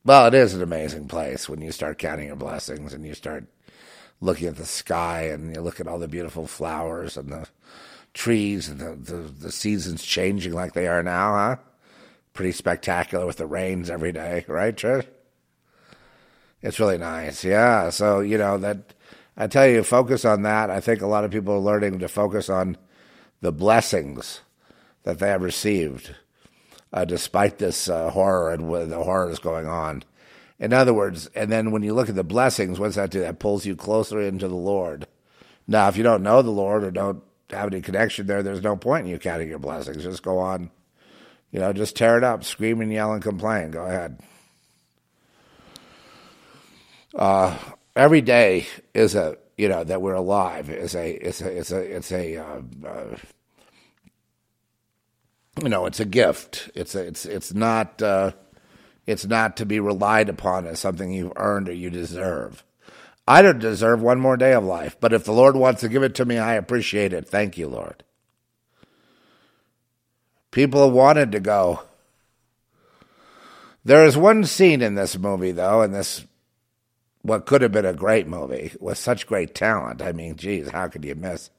well, 0.09 0.25
it 0.25 0.33
is 0.33 0.55
an 0.55 0.63
amazing 0.63 1.07
place 1.07 1.47
when 1.47 1.61
you 1.61 1.71
start 1.71 1.99
counting 1.99 2.25
your 2.25 2.35
blessings 2.35 2.95
and 2.95 3.05
you 3.05 3.13
start 3.13 3.45
looking 4.21 4.47
at 4.47 4.55
the 4.55 4.65
sky 4.65 5.25
and 5.25 5.53
you 5.53 5.61
look 5.61 5.79
at 5.79 5.87
all 5.87 5.99
the 5.99 6.07
beautiful 6.07 6.47
flowers 6.47 7.15
and 7.15 7.31
the 7.31 7.47
trees 8.15 8.69
and 8.69 8.79
the, 8.79 8.95
the, 8.95 9.17
the 9.17 9.51
seasons 9.51 10.03
changing 10.03 10.51
like 10.51 10.73
they 10.73 10.87
are 10.87 11.03
now, 11.03 11.33
huh? 11.33 11.55
pretty 12.33 12.51
spectacular 12.51 13.23
with 13.27 13.37
the 13.37 13.45
rains 13.45 13.87
every 13.87 14.11
day, 14.11 14.45
right, 14.47 14.75
Trish? 14.75 15.05
It's 16.63 16.79
really 16.79 16.97
nice. 16.97 17.43
Yeah. 17.43 17.91
So, 17.91 18.21
you 18.21 18.39
know, 18.39 18.57
that 18.57 18.95
I 19.37 19.45
tell 19.45 19.67
you, 19.67 19.83
focus 19.83 20.25
on 20.25 20.41
that. 20.41 20.71
I 20.71 20.79
think 20.79 21.03
a 21.03 21.07
lot 21.07 21.23
of 21.23 21.29
people 21.29 21.53
are 21.53 21.59
learning 21.59 21.99
to 21.99 22.07
focus 22.07 22.49
on 22.49 22.77
the 23.41 23.51
blessings 23.51 24.41
that 25.03 25.19
they 25.19 25.27
have 25.27 25.43
received 25.43 26.15
uh, 26.93 27.05
despite 27.05 27.57
this 27.57 27.89
uh, 27.89 28.09
horror 28.09 28.51
and 28.51 28.91
the 28.91 29.03
horrors 29.03 29.39
going 29.39 29.67
on. 29.67 30.03
In 30.59 30.73
other 30.73 30.93
words, 30.93 31.27
and 31.35 31.51
then 31.51 31.71
when 31.71 31.83
you 31.83 31.93
look 31.93 32.09
at 32.09 32.15
the 32.15 32.23
blessings, 32.23 32.79
what's 32.79 32.95
that 32.95 33.11
do? 33.11 33.21
That 33.21 33.39
pulls 33.39 33.65
you 33.65 33.75
closer 33.75 34.19
into 34.21 34.47
the 34.47 34.55
Lord. 34.55 35.07
Now, 35.67 35.87
if 35.87 35.95
you 35.95 36.03
don't 36.03 36.23
know 36.23 36.41
the 36.41 36.49
Lord 36.49 36.83
or 36.83 36.91
don't 36.91 37.23
have 37.49 37.71
any 37.71 37.81
connection 37.81 38.27
there, 38.27 38.43
there's 38.43 38.61
no 38.63 38.75
point 38.75 39.05
in 39.05 39.11
you 39.11 39.19
counting 39.19 39.47
your 39.47 39.59
blessings. 39.59 40.03
Just 40.03 40.23
go 40.23 40.39
on 40.39 40.69
you 41.51 41.59
know, 41.59 41.73
just 41.73 41.95
tear 41.95 42.17
it 42.17 42.23
up, 42.23 42.43
scream 42.43 42.81
and 42.81 42.91
yell 42.91 43.13
and 43.13 43.23
complain. 43.23 43.71
Go 43.71 43.85
ahead. 43.85 44.19
Uh, 47.15 47.57
every 47.95 48.21
day 48.21 48.67
is 48.93 49.15
a 49.15 49.37
you 49.57 49.67
know 49.67 49.83
that 49.83 50.01
we're 50.01 50.13
alive 50.13 50.69
is 50.69 50.95
a 50.95 51.09
it's 51.09 51.41
a 51.41 51.57
it's 51.57 51.71
a 51.71 51.79
it's 51.79 52.11
a 52.11 52.37
uh, 52.37 52.61
uh, 52.85 53.17
you 55.63 55.69
know 55.69 55.85
it's 55.85 55.99
a 55.99 56.05
gift. 56.05 56.69
It's 56.75 56.95
a, 56.95 57.05
it's 57.05 57.25
it's 57.25 57.53
not 57.53 58.01
uh, 58.01 58.31
it's 59.05 59.25
not 59.25 59.57
to 59.57 59.65
be 59.65 59.79
relied 59.79 60.29
upon 60.29 60.67
as 60.67 60.79
something 60.79 61.11
you've 61.11 61.33
earned 61.35 61.69
or 61.69 61.73
you 61.73 61.89
deserve. 61.89 62.63
I 63.27 63.41
don't 63.41 63.59
deserve 63.59 64.01
one 64.01 64.19
more 64.19 64.37
day 64.37 64.53
of 64.53 64.63
life, 64.63 64.97
but 64.99 65.13
if 65.13 65.23
the 65.23 65.31
Lord 65.31 65.55
wants 65.55 65.81
to 65.81 65.89
give 65.89 66.01
it 66.03 66.15
to 66.15 66.25
me, 66.25 66.37
I 66.37 66.55
appreciate 66.55 67.13
it. 67.13 67.27
Thank 67.27 67.57
you, 67.57 67.67
Lord. 67.67 68.03
People 70.51 70.83
have 70.83 70.93
wanted 70.93 71.31
to 71.33 71.39
go. 71.39 71.81
There 73.85 74.03
is 74.03 74.17
one 74.17 74.45
scene 74.45 74.81
in 74.81 74.95
this 74.95 75.17
movie, 75.17 75.51
though, 75.51 75.81
in 75.83 75.91
this 75.91 76.25
what 77.21 77.45
could 77.45 77.61
have 77.61 77.71
been 77.71 77.85
a 77.85 77.93
great 77.93 78.27
movie 78.27 78.71
with 78.79 78.97
such 78.97 79.27
great 79.27 79.53
talent. 79.53 80.01
I 80.01 80.11
mean, 80.11 80.35
geez, 80.35 80.69
how 80.69 80.87
could 80.87 81.05
you 81.05 81.15
miss? 81.15 81.49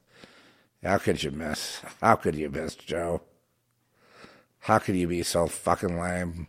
How 0.83 0.97
could 0.97 1.23
you 1.23 1.31
miss? 1.31 1.81
How 2.01 2.15
could 2.15 2.35
you 2.35 2.49
miss, 2.49 2.75
Joe? 2.75 3.21
How 4.61 4.79
could 4.79 4.95
you 4.95 5.07
be 5.07 5.23
so 5.23 5.47
fucking 5.47 5.99
lame? 5.99 6.47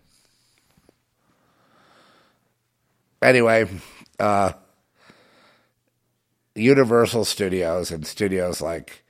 Anyway, 3.20 3.68
uh, 4.18 4.52
Universal 6.54 7.24
Studios 7.24 7.90
and 7.90 8.06
studios 8.06 8.60
like 8.60 9.02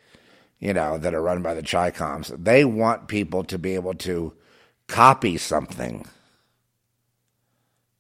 you 0.63 0.73
know, 0.73 0.97
that 0.97 1.13
are 1.13 1.21
run 1.21 1.43
by 1.43 1.55
the 1.55 1.63
Chicoms. 1.63 2.29
They 2.41 2.65
want 2.65 3.09
people 3.09 3.43
to 3.43 3.59
be 3.59 3.75
able 3.75 3.95
to 3.95 4.33
copy 4.87 5.37
something, 5.37 6.07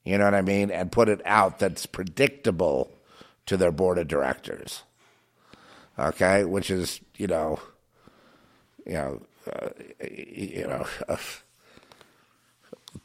you 0.04 0.16
know 0.16 0.26
what 0.26 0.34
I 0.34 0.42
mean, 0.42 0.70
and 0.70 0.92
put 0.92 1.08
it 1.08 1.20
out 1.24 1.58
that's 1.58 1.86
predictable 1.86 2.92
to 3.46 3.56
their 3.56 3.72
board 3.72 3.98
of 3.98 4.06
directors. 4.06 4.84
Okay, 5.98 6.44
which 6.44 6.70
is 6.70 7.00
you 7.16 7.26
know, 7.26 7.58
you 8.86 8.92
know, 8.92 9.22
uh, 9.50 9.68
you 10.10 10.66
know, 10.66 10.86
uh, 11.08 11.16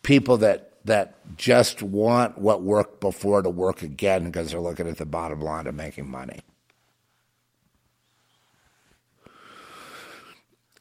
people 0.04 0.38
that 0.38 0.73
that 0.86 1.15
just 1.36 1.84
want 1.84 2.38
what 2.38 2.62
worked 2.62 3.02
before 3.02 3.41
to 3.41 3.50
work 3.50 3.82
again 3.82 4.26
because 4.26 4.52
they're 4.52 4.60
looking 4.60 4.88
at 4.88 4.97
the 4.97 5.06
bottom 5.06 5.41
line 5.41 5.67
of 5.67 5.76
making 5.76 6.10
money. 6.10 6.39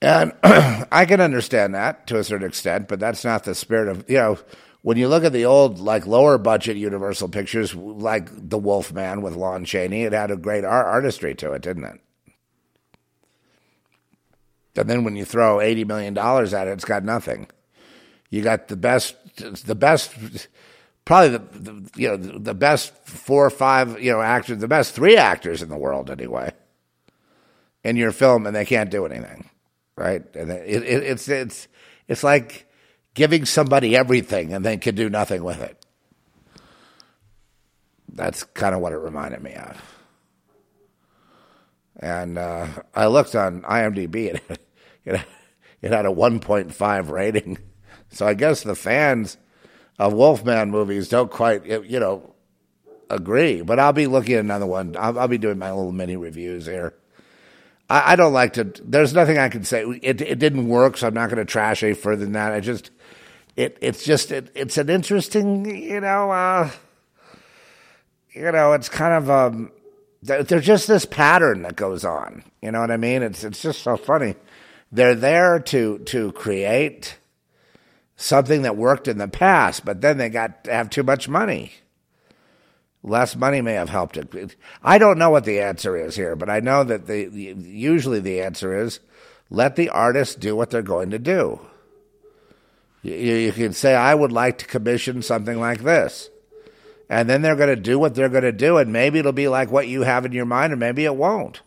And 0.00 0.32
I 0.44 1.04
can 1.06 1.20
understand 1.20 1.74
that 1.74 2.06
to 2.08 2.18
a 2.18 2.24
certain 2.24 2.46
extent, 2.46 2.86
but 2.88 3.00
that's 3.00 3.24
not 3.24 3.44
the 3.44 3.54
spirit 3.54 3.88
of, 3.88 4.08
you 4.08 4.18
know, 4.18 4.38
when 4.82 4.96
you 4.96 5.08
look 5.08 5.24
at 5.24 5.32
the 5.32 5.44
old, 5.44 5.80
like 5.80 6.06
lower 6.06 6.38
budget 6.38 6.76
Universal 6.76 7.30
pictures, 7.30 7.74
like 7.74 8.28
The 8.32 8.58
Wolf 8.58 8.92
Man 8.92 9.20
with 9.22 9.34
Lon 9.34 9.64
Chaney, 9.64 10.04
it 10.04 10.12
had 10.12 10.30
a 10.30 10.36
great 10.36 10.64
art- 10.64 10.86
artistry 10.86 11.34
to 11.36 11.52
it, 11.54 11.62
didn't 11.62 11.84
it? 11.84 12.00
And 14.78 14.88
then 14.88 15.04
when 15.04 15.16
you 15.16 15.24
throw 15.24 15.60
eighty 15.60 15.84
million 15.84 16.14
dollars 16.14 16.54
at 16.54 16.68
it, 16.68 16.72
it's 16.72 16.84
got 16.84 17.04
nothing. 17.04 17.48
You 18.30 18.42
got 18.42 18.68
the 18.68 18.76
best, 18.76 19.16
the 19.66 19.74
best, 19.74 20.14
probably 21.04 21.38
the, 21.38 21.58
the 21.58 21.90
you 21.96 22.08
know 22.08 22.16
the 22.16 22.54
best 22.54 22.94
four 23.06 23.46
or 23.46 23.50
five 23.50 24.02
you 24.02 24.12
know 24.12 24.20
actors, 24.20 24.58
the 24.58 24.68
best 24.68 24.94
three 24.94 25.16
actors 25.16 25.62
in 25.62 25.68
the 25.68 25.76
world 25.76 26.10
anyway, 26.10 26.52
in 27.84 27.96
your 27.96 28.12
film, 28.12 28.46
and 28.46 28.54
they 28.54 28.64
can't 28.64 28.90
do 28.90 29.06
anything, 29.06 29.48
right? 29.96 30.22
And 30.34 30.50
it, 30.50 30.82
it, 30.82 31.02
it's 31.02 31.28
it's 31.28 31.68
it's 32.08 32.24
like 32.24 32.66
giving 33.14 33.44
somebody 33.44 33.96
everything 33.96 34.52
and 34.52 34.64
they 34.64 34.76
can 34.76 34.94
do 34.94 35.08
nothing 35.08 35.42
with 35.42 35.60
it. 35.60 35.76
That's 38.12 38.44
kind 38.44 38.74
of 38.74 38.80
what 38.80 38.92
it 38.92 38.98
reminded 38.98 39.42
me 39.42 39.54
of. 39.54 39.82
And 41.98 42.36
uh, 42.38 42.66
I 42.94 43.06
looked 43.06 43.34
on 43.34 43.62
IMDb, 43.62 44.38
and 44.48 44.58
it, 45.06 45.24
had 45.82 46.06
a 46.06 46.10
1.5 46.10 47.10
rating. 47.10 47.58
So 48.08 48.26
I 48.26 48.34
guess 48.34 48.62
the 48.62 48.74
fans 48.74 49.36
of 49.98 50.12
Wolfman 50.12 50.70
movies 50.70 51.08
don't 51.08 51.30
quite, 51.30 51.64
you 51.64 52.00
know, 52.00 52.34
agree. 53.10 53.62
But 53.62 53.78
I'll 53.78 53.92
be 53.92 54.06
looking 54.06 54.34
at 54.34 54.40
another 54.40 54.66
one. 54.66 54.96
I'll, 54.98 55.18
I'll 55.18 55.28
be 55.28 55.38
doing 55.38 55.58
my 55.58 55.72
little 55.72 55.92
mini 55.92 56.16
reviews 56.16 56.66
here. 56.66 56.94
I, 57.88 58.12
I, 58.12 58.16
don't 58.16 58.32
like 58.32 58.54
to. 58.54 58.64
There's 58.64 59.12
nothing 59.12 59.38
I 59.38 59.48
can 59.48 59.64
say. 59.64 59.84
It 60.02 60.20
it 60.20 60.38
didn't 60.38 60.68
work, 60.68 60.96
so 60.96 61.06
I'm 61.06 61.14
not 61.14 61.30
going 61.30 61.38
to 61.38 61.44
trash 61.44 61.82
any 61.82 61.94
further 61.94 62.24
than 62.24 62.32
that. 62.32 62.52
I 62.52 62.60
just 62.60 62.90
it 63.54 63.78
it's 63.80 64.04
just 64.04 64.32
it, 64.32 64.50
it's 64.54 64.76
an 64.76 64.90
interesting, 64.90 65.64
you 65.64 66.00
know, 66.00 66.30
uh, 66.30 66.70
you 68.32 68.50
know, 68.52 68.72
it's 68.72 68.88
kind 68.88 69.14
of 69.14 69.30
um, 69.30 69.72
there's 70.22 70.64
just 70.64 70.88
this 70.88 71.04
pattern 71.04 71.62
that 71.62 71.76
goes 71.76 72.04
on. 72.04 72.42
You 72.60 72.72
know 72.72 72.80
what 72.80 72.90
I 72.90 72.96
mean? 72.96 73.22
It's 73.22 73.44
it's 73.44 73.62
just 73.62 73.82
so 73.82 73.96
funny. 73.96 74.34
They're 74.96 75.14
there 75.14 75.58
to 75.60 75.98
to 75.98 76.32
create 76.32 77.18
something 78.16 78.62
that 78.62 78.78
worked 78.78 79.08
in 79.08 79.18
the 79.18 79.28
past, 79.28 79.84
but 79.84 80.00
then 80.00 80.16
they 80.16 80.30
got 80.30 80.64
to 80.64 80.72
have 80.72 80.88
too 80.88 81.02
much 81.02 81.28
money. 81.28 81.72
Less 83.02 83.36
money 83.36 83.60
may 83.60 83.74
have 83.74 83.90
helped 83.90 84.16
it. 84.16 84.56
I 84.82 84.96
don't 84.96 85.18
know 85.18 85.28
what 85.28 85.44
the 85.44 85.60
answer 85.60 85.98
is 85.98 86.16
here, 86.16 86.34
but 86.34 86.48
I 86.48 86.60
know 86.60 86.82
that 86.82 87.06
the 87.06 87.28
usually 87.28 88.20
the 88.20 88.40
answer 88.40 88.74
is 88.74 89.00
let 89.50 89.76
the 89.76 89.90
artist 89.90 90.40
do 90.40 90.56
what 90.56 90.70
they're 90.70 90.80
going 90.80 91.10
to 91.10 91.18
do. 91.18 91.60
You, 93.02 93.12
you 93.12 93.52
can 93.52 93.74
say, 93.74 93.94
I 93.94 94.14
would 94.14 94.32
like 94.32 94.56
to 94.58 94.66
commission 94.66 95.20
something 95.20 95.60
like 95.60 95.82
this. 95.82 96.30
And 97.10 97.28
then 97.28 97.42
they're 97.42 97.54
going 97.54 97.68
to 97.68 97.76
do 97.76 97.98
what 97.98 98.14
they're 98.14 98.30
going 98.30 98.44
to 98.44 98.50
do, 98.50 98.78
and 98.78 98.92
maybe 98.92 99.18
it'll 99.18 99.32
be 99.32 99.46
like 99.46 99.70
what 99.70 99.88
you 99.88 100.02
have 100.02 100.24
in 100.24 100.32
your 100.32 100.46
mind, 100.46 100.72
or 100.72 100.76
maybe 100.76 101.04
it 101.04 101.14
won't. 101.14 101.60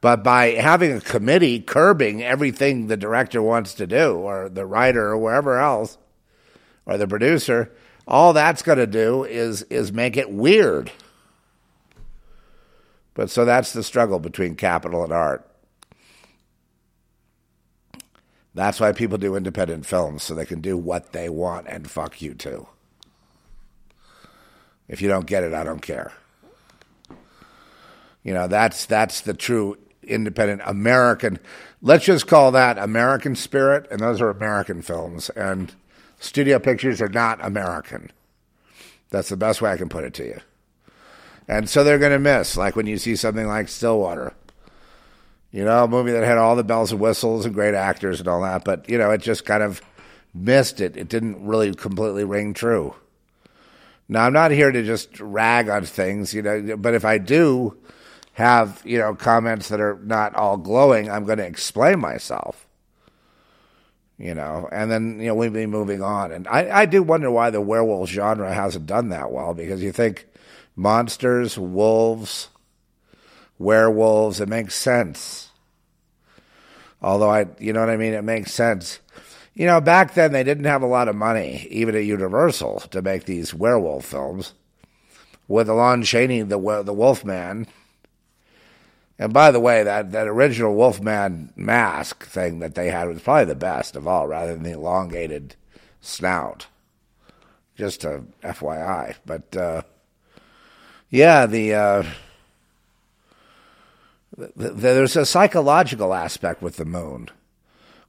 But 0.00 0.22
by 0.22 0.50
having 0.50 0.92
a 0.92 1.00
committee 1.00 1.60
curbing 1.60 2.22
everything 2.22 2.86
the 2.86 2.96
director 2.96 3.42
wants 3.42 3.74
to 3.74 3.86
do, 3.86 4.14
or 4.14 4.48
the 4.48 4.66
writer, 4.66 5.08
or 5.08 5.18
wherever 5.18 5.58
else, 5.58 5.98
or 6.84 6.96
the 6.96 7.08
producer, 7.08 7.72
all 8.06 8.32
that's 8.32 8.62
going 8.62 8.78
to 8.78 8.86
do 8.86 9.24
is 9.24 9.62
is 9.62 9.92
make 9.92 10.16
it 10.16 10.30
weird. 10.30 10.92
But 13.14 13.30
so 13.30 13.44
that's 13.44 13.72
the 13.72 13.82
struggle 13.82 14.18
between 14.18 14.54
capital 14.56 15.02
and 15.02 15.12
art. 15.12 15.50
That's 18.54 18.78
why 18.80 18.92
people 18.92 19.18
do 19.18 19.36
independent 19.36 19.86
films, 19.86 20.22
so 20.22 20.34
they 20.34 20.46
can 20.46 20.60
do 20.60 20.76
what 20.76 21.12
they 21.12 21.28
want 21.28 21.66
and 21.68 21.90
fuck 21.90 22.22
you 22.22 22.34
too. 22.34 22.68
If 24.88 25.02
you 25.02 25.08
don't 25.08 25.26
get 25.26 25.42
it, 25.42 25.52
I 25.52 25.64
don't 25.64 25.82
care. 25.82 26.12
You 28.22 28.34
know, 28.34 28.46
that's 28.46 28.86
that's 28.86 29.20
the 29.20 29.34
true 29.34 29.76
independent 30.06 30.62
American. 30.64 31.38
Let's 31.82 32.04
just 32.04 32.26
call 32.26 32.52
that 32.52 32.78
American 32.78 33.36
spirit, 33.36 33.86
and 33.90 34.00
those 34.00 34.20
are 34.20 34.30
American 34.30 34.82
films. 34.82 35.30
And 35.30 35.74
studio 36.18 36.58
pictures 36.58 37.00
are 37.00 37.08
not 37.08 37.44
American. 37.44 38.10
That's 39.10 39.28
the 39.28 39.36
best 39.36 39.62
way 39.62 39.70
I 39.70 39.76
can 39.76 39.88
put 39.88 40.04
it 40.04 40.14
to 40.14 40.24
you. 40.24 40.40
And 41.48 41.68
so 41.68 41.84
they're 41.84 41.98
going 41.98 42.12
to 42.12 42.18
miss, 42.18 42.56
like 42.56 42.74
when 42.74 42.86
you 42.86 42.98
see 42.98 43.14
something 43.14 43.46
like 43.46 43.68
Stillwater 43.68 44.34
you 45.56 45.64
know, 45.64 45.84
a 45.84 45.88
movie 45.88 46.12
that 46.12 46.22
had 46.22 46.36
all 46.36 46.54
the 46.54 46.62
bells 46.62 46.92
and 46.92 47.00
whistles 47.00 47.46
and 47.46 47.54
great 47.54 47.74
actors 47.74 48.20
and 48.20 48.28
all 48.28 48.42
that, 48.42 48.62
but 48.62 48.86
you 48.90 48.98
know, 48.98 49.10
it 49.10 49.22
just 49.22 49.46
kind 49.46 49.62
of 49.62 49.80
missed 50.34 50.82
it. 50.82 50.98
It 50.98 51.08
didn't 51.08 51.46
really 51.46 51.74
completely 51.74 52.24
ring 52.24 52.52
true. 52.52 52.94
Now, 54.06 54.26
I'm 54.26 54.34
not 54.34 54.50
here 54.50 54.70
to 54.70 54.82
just 54.82 55.18
rag 55.18 55.70
on 55.70 55.86
things, 55.86 56.34
you 56.34 56.42
know, 56.42 56.76
but 56.76 56.92
if 56.92 57.06
I 57.06 57.16
do 57.16 57.74
have, 58.36 58.82
you 58.84 58.98
know, 58.98 59.14
comments 59.14 59.70
that 59.70 59.80
are 59.80 59.98
not 60.04 60.34
all 60.34 60.58
glowing, 60.58 61.10
I'm 61.10 61.24
going 61.24 61.38
to 61.38 61.46
explain 61.46 61.98
myself. 61.98 62.66
You 64.18 64.34
know, 64.34 64.68
and 64.70 64.90
then, 64.90 65.20
you 65.20 65.28
know, 65.28 65.34
we'll 65.34 65.50
be 65.50 65.64
moving 65.64 66.02
on. 66.02 66.32
And 66.32 66.46
I, 66.46 66.80
I 66.82 66.84
do 66.84 67.02
wonder 67.02 67.30
why 67.30 67.48
the 67.48 67.62
werewolf 67.62 68.10
genre 68.10 68.52
hasn't 68.52 68.84
done 68.84 69.08
that 69.08 69.30
well 69.30 69.54
because 69.54 69.82
you 69.82 69.90
think 69.90 70.26
monsters, 70.74 71.56
wolves, 71.56 72.48
werewolves. 73.58 74.38
It 74.38 74.50
makes 74.50 74.74
sense. 74.74 75.48
Although 77.00 77.30
I, 77.30 77.46
you 77.58 77.72
know 77.72 77.80
what 77.80 77.88
I 77.88 77.96
mean? 77.96 78.12
It 78.12 78.22
makes 78.22 78.52
sense. 78.52 79.00
You 79.54 79.64
know, 79.64 79.80
back 79.80 80.12
then 80.12 80.32
they 80.32 80.44
didn't 80.44 80.64
have 80.64 80.82
a 80.82 80.86
lot 80.86 81.08
of 81.08 81.16
money, 81.16 81.66
even 81.70 81.94
at 81.94 82.04
Universal, 82.04 82.80
to 82.90 83.00
make 83.00 83.24
these 83.24 83.54
werewolf 83.54 84.04
films. 84.04 84.52
With 85.48 85.70
Lon 85.70 86.02
Chaney, 86.02 86.42
the 86.42 86.58
the 86.82 86.92
Wolfman. 86.92 87.66
And 89.18 89.32
by 89.32 89.50
the 89.50 89.60
way, 89.60 89.82
that, 89.82 90.12
that 90.12 90.28
original 90.28 90.74
Wolfman 90.74 91.52
mask 91.56 92.26
thing 92.26 92.58
that 92.58 92.74
they 92.74 92.90
had 92.90 93.08
was 93.08 93.22
probably 93.22 93.46
the 93.46 93.54
best 93.54 93.96
of 93.96 94.06
all, 94.06 94.26
rather 94.26 94.52
than 94.52 94.62
the 94.62 94.72
elongated 94.72 95.56
snout. 96.00 96.66
Just 97.76 98.04
a 98.04 98.24
FYI. 98.42 99.16
But 99.24 99.56
uh, 99.56 99.82
yeah, 101.10 101.46
the. 101.46 101.74
Uh, 101.74 102.04
there's 104.54 105.16
a 105.16 105.24
psychological 105.24 106.12
aspect 106.12 106.60
with 106.60 106.76
the 106.76 106.84
moon 106.84 107.30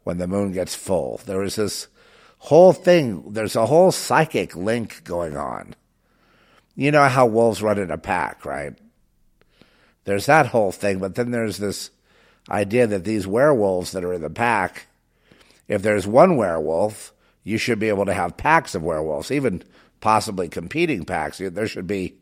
when 0.03 0.17
the 0.17 0.27
moon 0.27 0.51
gets 0.51 0.75
full. 0.75 1.21
There 1.25 1.43
is 1.43 1.55
this 1.55 1.87
whole 2.39 2.73
thing, 2.73 3.31
there's 3.31 3.55
a 3.55 3.65
whole 3.65 3.91
psychic 3.91 4.55
link 4.55 5.03
going 5.03 5.37
on. 5.37 5.75
You 6.75 6.91
know 6.91 7.07
how 7.07 7.25
wolves 7.25 7.61
run 7.61 7.79
in 7.79 7.91
a 7.91 7.97
pack, 7.97 8.45
right? 8.45 8.73
There's 10.07 10.27
that 10.27 10.47
whole 10.47 10.71
thing, 10.71 10.99
but 10.99 11.15
then 11.15 11.31
there's 11.31 11.57
this 11.57 11.91
idea 12.49 12.87
that 12.87 13.03
these 13.03 13.27
werewolves 13.27 13.91
that 13.91 14.05
are 14.05 14.13
in 14.13 14.21
the 14.21 14.29
pack, 14.29 14.87
if 15.67 15.81
there's 15.81 16.07
one 16.07 16.37
werewolf, 16.37 17.11
you 17.43 17.57
should 17.57 17.77
be 17.77 17.89
able 17.89 18.05
to 18.05 18.13
have 18.13 18.37
packs 18.37 18.73
of 18.73 18.83
werewolves, 18.83 19.31
even 19.31 19.63
possibly 19.99 20.47
competing 20.47 21.03
packs. 21.03 21.39
There 21.39 21.67
should 21.67 21.87
be 21.87 22.13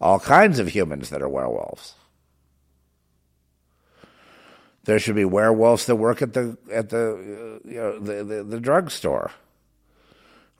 all 0.00 0.18
kinds 0.18 0.58
of 0.58 0.66
humans 0.66 1.10
that 1.10 1.22
are 1.22 1.28
werewolves. 1.28 1.94
There 4.82 4.98
should 4.98 5.14
be 5.14 5.24
werewolves 5.24 5.86
that 5.86 5.94
work 5.94 6.22
at 6.22 6.32
the 6.32 6.58
at 6.72 6.88
the 6.88 7.12
uh, 7.12 7.68
you 7.68 7.76
know 7.76 7.98
the, 8.00 8.24
the, 8.24 8.42
the 8.42 8.58
drugstore, 8.58 9.30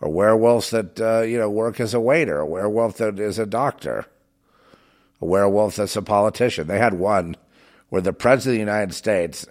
or 0.00 0.12
werewolves 0.12 0.70
that 0.70 1.00
uh, 1.00 1.22
you 1.22 1.38
know 1.38 1.50
work 1.50 1.80
as 1.80 1.92
a 1.92 1.98
waiter, 1.98 2.38
a 2.38 2.46
werewolf 2.46 2.98
that 2.98 3.18
is 3.18 3.40
a 3.40 3.46
doctor, 3.46 4.06
a 5.20 5.26
werewolf 5.26 5.76
that's 5.76 5.96
a 5.96 6.02
politician. 6.02 6.66
They 6.66 6.78
had 6.78 6.94
one 6.94 7.36
where 7.88 8.02
the 8.02 8.12
president 8.12 8.54
of 8.54 8.66
the 8.66 8.72
United 8.72 8.94
States 8.94 9.46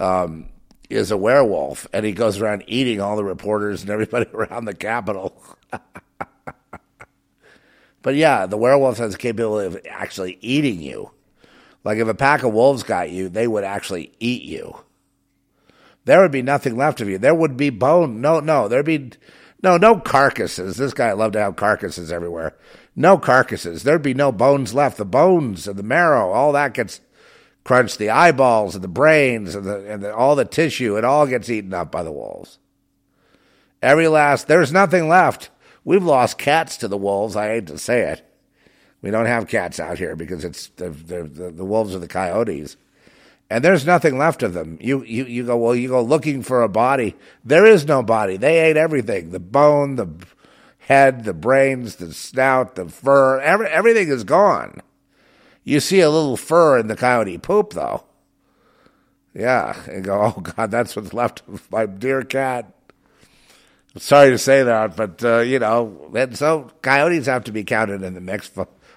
um, 0.00 0.48
is 0.88 1.10
a 1.10 1.16
werewolf, 1.16 1.86
and 1.92 2.06
he 2.06 2.12
goes 2.12 2.40
around 2.40 2.64
eating 2.66 3.00
all 3.00 3.16
the 3.16 3.24
reporters 3.24 3.82
and 3.82 3.90
everybody 3.90 4.26
around 4.34 4.64
the 4.64 4.74
Capitol. 4.74 5.36
but 8.02 8.14
yeah, 8.14 8.46
the 8.46 8.56
werewolf 8.56 8.98
has 8.98 9.12
the 9.12 9.18
capability 9.18 9.66
of 9.66 9.86
actually 9.88 10.38
eating 10.40 10.80
you. 10.80 11.10
Like 11.82 11.98
if 11.98 12.08
a 12.08 12.14
pack 12.14 12.42
of 12.42 12.52
wolves 12.52 12.82
got 12.82 13.10
you, 13.10 13.28
they 13.28 13.46
would 13.46 13.64
actually 13.64 14.12
eat 14.18 14.42
you. 14.42 14.78
There 16.06 16.20
would 16.20 16.32
be 16.32 16.42
nothing 16.42 16.76
left 16.76 17.00
of 17.00 17.08
you. 17.08 17.18
There 17.18 17.34
would 17.34 17.56
be 17.56 17.70
bone. 17.70 18.20
No, 18.20 18.40
no, 18.40 18.68
there'd 18.68 18.84
be 18.84 19.10
no, 19.62 19.76
no 19.78 19.98
carcasses. 19.98 20.76
This 20.76 20.92
guy 20.92 21.12
loved 21.12 21.32
to 21.34 21.40
have 21.40 21.56
carcasses 21.56 22.12
everywhere. 22.12 22.54
No 22.96 23.18
carcasses. 23.18 23.82
There'd 23.82 24.02
be 24.02 24.14
no 24.14 24.30
bones 24.30 24.72
left. 24.72 24.98
The 24.98 25.04
bones 25.04 25.66
and 25.66 25.76
the 25.76 25.82
marrow, 25.82 26.30
all 26.30 26.52
that 26.52 26.74
gets 26.74 27.00
crunched. 27.64 27.98
The 27.98 28.10
eyeballs 28.10 28.74
and 28.74 28.84
the 28.84 28.88
brains 28.88 29.54
and 29.54 29.64
the, 29.64 29.92
and 29.92 30.02
the, 30.02 30.14
all 30.14 30.36
the 30.36 30.44
tissue, 30.44 30.96
it 30.96 31.04
all 31.04 31.26
gets 31.26 31.50
eaten 31.50 31.74
up 31.74 31.90
by 31.90 32.02
the 32.02 32.12
wolves. 32.12 32.58
Every 33.82 34.08
last, 34.08 34.46
there's 34.46 34.72
nothing 34.72 35.08
left. 35.08 35.50
We've 35.84 36.04
lost 36.04 36.38
cats 36.38 36.76
to 36.78 36.88
the 36.88 36.96
wolves. 36.96 37.36
I 37.36 37.48
hate 37.48 37.66
to 37.66 37.78
say 37.78 38.02
it. 38.02 38.24
We 39.02 39.10
don't 39.10 39.26
have 39.26 39.48
cats 39.48 39.78
out 39.78 39.98
here 39.98 40.16
because 40.16 40.44
it's 40.44 40.68
the, 40.68 40.88
the, 40.88 41.50
the, 41.50 41.64
wolves 41.64 41.94
are 41.94 41.98
the 41.98 42.08
coyotes. 42.08 42.78
and 43.50 43.62
there's 43.62 43.84
nothing 43.84 44.16
left 44.16 44.42
of 44.42 44.54
them. 44.54 44.78
You, 44.80 45.04
you, 45.04 45.26
you 45.26 45.44
go, 45.44 45.58
well, 45.58 45.74
you 45.74 45.90
go 45.90 46.00
looking 46.00 46.42
for 46.42 46.62
a 46.62 46.70
body. 46.70 47.14
There 47.44 47.66
is 47.66 47.86
no 47.86 48.02
body. 48.02 48.38
They 48.38 48.60
ate 48.60 48.78
everything 48.78 49.30
the 49.30 49.40
bone, 49.40 49.96
the 49.96 50.08
head, 50.84 51.24
the 51.24 51.32
brains, 51.32 51.96
the 51.96 52.12
snout, 52.12 52.74
the 52.74 52.88
fur. 52.88 53.40
Every, 53.40 53.66
everything 53.68 54.08
is 54.08 54.24
gone. 54.24 54.80
You 55.62 55.80
see 55.80 56.00
a 56.00 56.10
little 56.10 56.36
fur 56.36 56.78
in 56.78 56.88
the 56.88 56.96
coyote 56.96 57.38
poop, 57.38 57.72
though. 57.72 58.04
Yeah, 59.32 59.74
and 59.90 60.04
go, 60.04 60.34
oh 60.36 60.40
God, 60.40 60.70
that's 60.70 60.94
what's 60.94 61.14
left 61.14 61.42
of 61.48 61.70
my 61.72 61.86
dear 61.86 62.22
cat. 62.22 62.70
Sorry 63.96 64.30
to 64.30 64.38
say 64.38 64.62
that, 64.62 64.96
but 64.96 65.24
uh, 65.24 65.38
you 65.38 65.58
know, 65.58 66.10
and 66.14 66.36
so 66.36 66.70
coyotes 66.82 67.26
have 67.26 67.44
to 67.44 67.52
be 67.52 67.64
counted 67.64 68.02
in 68.02 68.14
the 68.14 68.20
mix. 68.20 68.50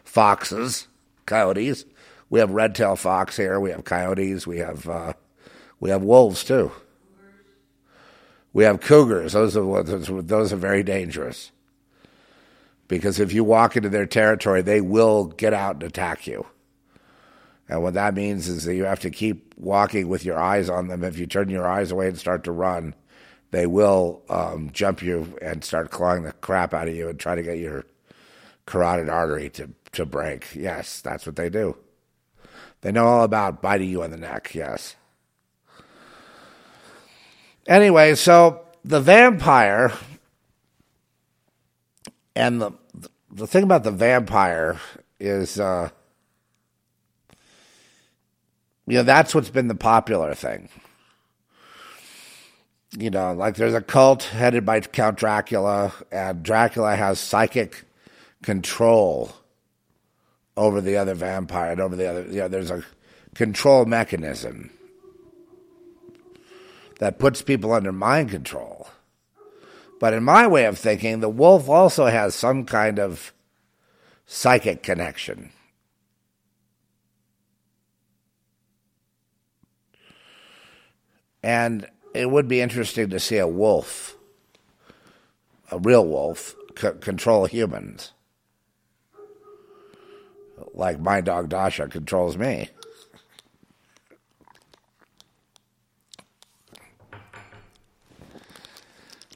Foxes, 0.03 0.87
coyotes. 1.25 1.85
We 2.29 2.39
have 2.39 2.51
red-tailed 2.51 2.99
fox 2.99 3.37
here. 3.37 3.59
We 3.59 3.69
have 3.71 3.85
coyotes. 3.85 4.45
We 4.45 4.57
have 4.57 4.87
uh, 4.89 5.13
we 5.79 5.91
have 5.91 6.01
wolves 6.01 6.43
too. 6.43 6.71
We 8.53 8.63
have 8.63 8.81
cougars. 8.81 9.33
Those 9.33 9.55
are 9.55 9.83
those 9.83 10.51
are 10.51 10.57
very 10.57 10.83
dangerous 10.83 11.51
because 12.87 13.19
if 13.19 13.33
you 13.33 13.43
walk 13.43 13.75
into 13.75 13.89
their 13.89 14.05
territory, 14.05 14.61
they 14.61 14.81
will 14.81 15.25
get 15.25 15.53
out 15.53 15.75
and 15.75 15.83
attack 15.83 16.27
you. 16.27 16.45
And 17.69 17.83
what 17.83 17.95
that 17.95 18.13
means 18.13 18.47
is 18.47 18.63
that 18.63 18.75
you 18.75 18.85
have 18.85 19.01
to 19.01 19.09
keep 19.09 19.53
walking 19.57 20.07
with 20.07 20.23
your 20.23 20.39
eyes 20.39 20.69
on 20.69 20.87
them. 20.87 21.03
If 21.03 21.17
you 21.17 21.25
turn 21.25 21.49
your 21.49 21.67
eyes 21.67 21.91
away 21.91 22.07
and 22.07 22.17
start 22.17 22.45
to 22.45 22.51
run, 22.51 22.95
they 23.51 23.65
will 23.65 24.21
um, 24.29 24.69
jump 24.71 25.01
you 25.01 25.37
and 25.41 25.63
start 25.63 25.91
clawing 25.91 26.23
the 26.23 26.31
crap 26.33 26.73
out 26.73 26.87
of 26.87 26.95
you 26.95 27.09
and 27.09 27.19
try 27.19 27.35
to 27.35 27.43
get 27.43 27.57
your 27.57 27.85
carotid 28.65 29.09
artery 29.09 29.49
to, 29.51 29.69
to 29.93 30.05
break. 30.05 30.55
Yes, 30.55 31.01
that's 31.01 31.25
what 31.25 31.35
they 31.35 31.49
do. 31.49 31.75
They 32.81 32.91
know 32.91 33.07
all 33.07 33.23
about 33.23 33.61
biting 33.61 33.89
you 33.89 34.03
on 34.03 34.11
the 34.11 34.17
neck, 34.17 34.53
yes. 34.53 34.95
Anyway, 37.67 38.15
so 38.15 38.61
the 38.85 39.01
vampire 39.01 39.91
and 42.37 42.61
the 42.61 42.71
the 43.31 43.47
thing 43.47 43.63
about 43.63 43.83
the 43.83 43.91
vampire 43.91 44.79
is 45.19 45.59
uh, 45.59 45.89
you 48.87 48.97
know, 48.97 49.03
that's 49.03 49.35
what's 49.35 49.49
been 49.49 49.67
the 49.67 49.75
popular 49.75 50.33
thing. 50.33 50.69
You 52.97 53.09
know, 53.09 53.33
like 53.33 53.55
there's 53.55 53.73
a 53.73 53.81
cult 53.81 54.23
headed 54.23 54.65
by 54.65 54.79
Count 54.79 55.17
Dracula, 55.17 55.93
and 56.09 56.41
Dracula 56.41 56.95
has 56.95 57.19
psychic 57.19 57.83
control 58.41 59.33
over 60.55 60.79
the 60.79 60.95
other 60.95 61.13
vampire 61.13 61.73
and 61.73 61.81
over 61.81 61.97
the 61.97 62.09
other. 62.09 62.23
You 62.23 62.41
know, 62.41 62.47
there's 62.47 62.71
a 62.71 62.83
control 63.35 63.85
mechanism 63.85 64.71
that 66.99 67.19
puts 67.19 67.41
people 67.41 67.73
under 67.73 67.91
mind 67.91 68.31
control. 68.31 68.87
But 69.99 70.13
in 70.13 70.23
my 70.23 70.45
way 70.45 70.65
of 70.65 70.77
thinking, 70.77 71.19
the 71.19 71.29
wolf 71.29 71.69
also 71.69 72.05
has 72.05 72.35
some 72.35 72.65
kind 72.65 72.99
of 72.99 73.33
psychic 74.25 74.83
connection. 74.83 75.51
And 81.41 81.87
it 82.13 82.29
would 82.29 82.47
be 82.47 82.61
interesting 82.61 83.09
to 83.09 83.19
see 83.19 83.37
a 83.37 83.47
wolf, 83.47 84.17
a 85.71 85.79
real 85.79 86.05
wolf, 86.05 86.55
c- 86.77 86.89
control 86.99 87.45
humans. 87.45 88.11
Like 90.73 90.99
my 90.99 91.21
dog 91.21 91.49
Dasha 91.49 91.87
controls 91.87 92.37
me. 92.37 92.69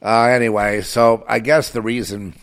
Uh, 0.01 0.23
anyway, 0.23 0.81
so 0.81 1.23
I 1.27 1.39
guess 1.39 1.69
the 1.69 1.81
reason 1.81 2.33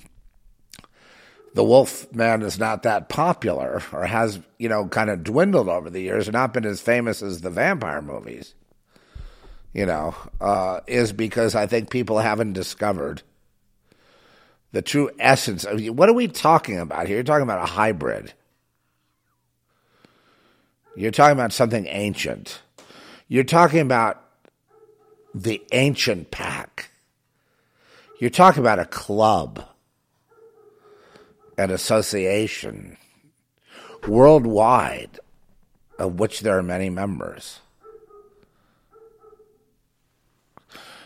the 1.54 1.64
Wolf 1.64 2.12
Man 2.14 2.42
is 2.42 2.58
not 2.58 2.84
that 2.84 3.08
popular 3.08 3.82
or 3.92 4.06
has, 4.06 4.38
you 4.58 4.68
know, 4.68 4.86
kind 4.86 5.10
of 5.10 5.24
dwindled 5.24 5.68
over 5.68 5.90
the 5.90 6.00
years 6.00 6.30
not 6.30 6.52
been 6.52 6.64
as 6.64 6.80
famous 6.80 7.22
as 7.22 7.40
the 7.40 7.50
vampire 7.50 8.00
movies 8.00 8.54
you 9.72 9.86
know, 9.86 10.14
uh, 10.40 10.80
is 10.86 11.12
because 11.12 11.54
I 11.54 11.66
think 11.66 11.90
people 11.90 12.18
haven't 12.18 12.54
discovered 12.54 13.22
the 14.72 14.82
true 14.82 15.10
essence 15.18 15.64
of 15.64 15.80
what 15.88 16.08
are 16.08 16.14
we 16.14 16.28
talking 16.28 16.78
about 16.78 17.06
here? 17.06 17.16
You're 17.16 17.24
talking 17.24 17.42
about 17.42 17.62
a 17.62 17.72
hybrid. 17.72 18.32
You're 20.96 21.12
talking 21.12 21.34
about 21.34 21.52
something 21.52 21.86
ancient. 21.86 22.60
You're 23.28 23.44
talking 23.44 23.80
about 23.80 24.22
the 25.34 25.62
ancient 25.72 26.30
pack. 26.30 26.90
You're 28.18 28.30
talking 28.30 28.60
about 28.60 28.80
a 28.80 28.84
club, 28.84 29.64
an 31.56 31.70
association 31.70 32.96
worldwide 34.06 35.20
of 35.98 36.18
which 36.18 36.40
there 36.40 36.58
are 36.58 36.62
many 36.62 36.90
members. 36.90 37.60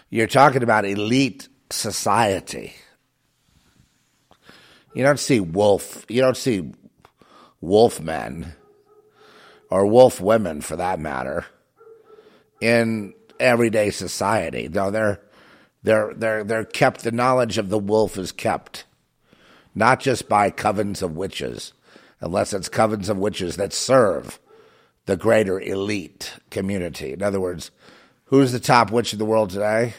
You're 0.09 0.27
talking 0.27 0.63
about 0.63 0.85
elite 0.85 1.49
society. 1.71 2.75
You 4.95 5.03
don't 5.03 5.21
see 5.21 5.41
wolf, 5.41 6.05
you 6.09 6.21
don't 6.21 6.37
see 6.37 6.73
wolf 7.61 8.01
men 8.01 8.55
or 9.71 9.87
wolf 9.87 10.21
women 10.21 10.61
for 10.61 10.77
that 10.77 10.99
matter 10.99 11.47
in 12.61 13.15
everyday 13.41 13.91
society. 13.91 14.69
No, 14.69 14.91
they're 14.91 15.21
they're 15.83 16.15
they're 16.15 16.45
they're 16.45 16.65
kept 16.65 17.03
the 17.03 17.13
knowledge 17.13 17.59
of 17.59 17.69
the 17.69 17.79
wolf 17.79 18.17
is 18.17 18.33
kept. 18.33 18.85
Not 19.75 20.01
just 20.01 20.29
by 20.29 20.51
covens 20.51 21.03
of 21.03 21.17
witches, 21.17 21.73
unless 22.21 22.53
it's 22.53 22.69
covens 22.69 23.09
of 23.09 23.17
witches 23.17 23.57
that 23.57 23.73
serve 23.73 24.39
the 25.07 25.17
greater 25.17 25.59
elite 25.61 26.35
community. 26.51 27.13
In 27.13 27.23
other 27.23 27.41
words, 27.41 27.71
Who's 28.33 28.51
the 28.51 28.61
top 28.61 28.91
witch 28.91 29.13
in 29.13 29.19
the 29.19 29.27
world 29.27 29.51
today? 29.51 29.93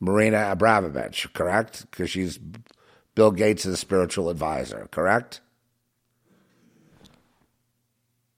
Marina 0.00 0.38
Abramović, 0.38 1.34
correct? 1.34 1.84
Because 1.90 2.08
she's 2.08 2.38
Bill 3.14 3.30
Gates' 3.30 3.78
spiritual 3.78 4.30
advisor, 4.30 4.88
correct? 4.90 5.42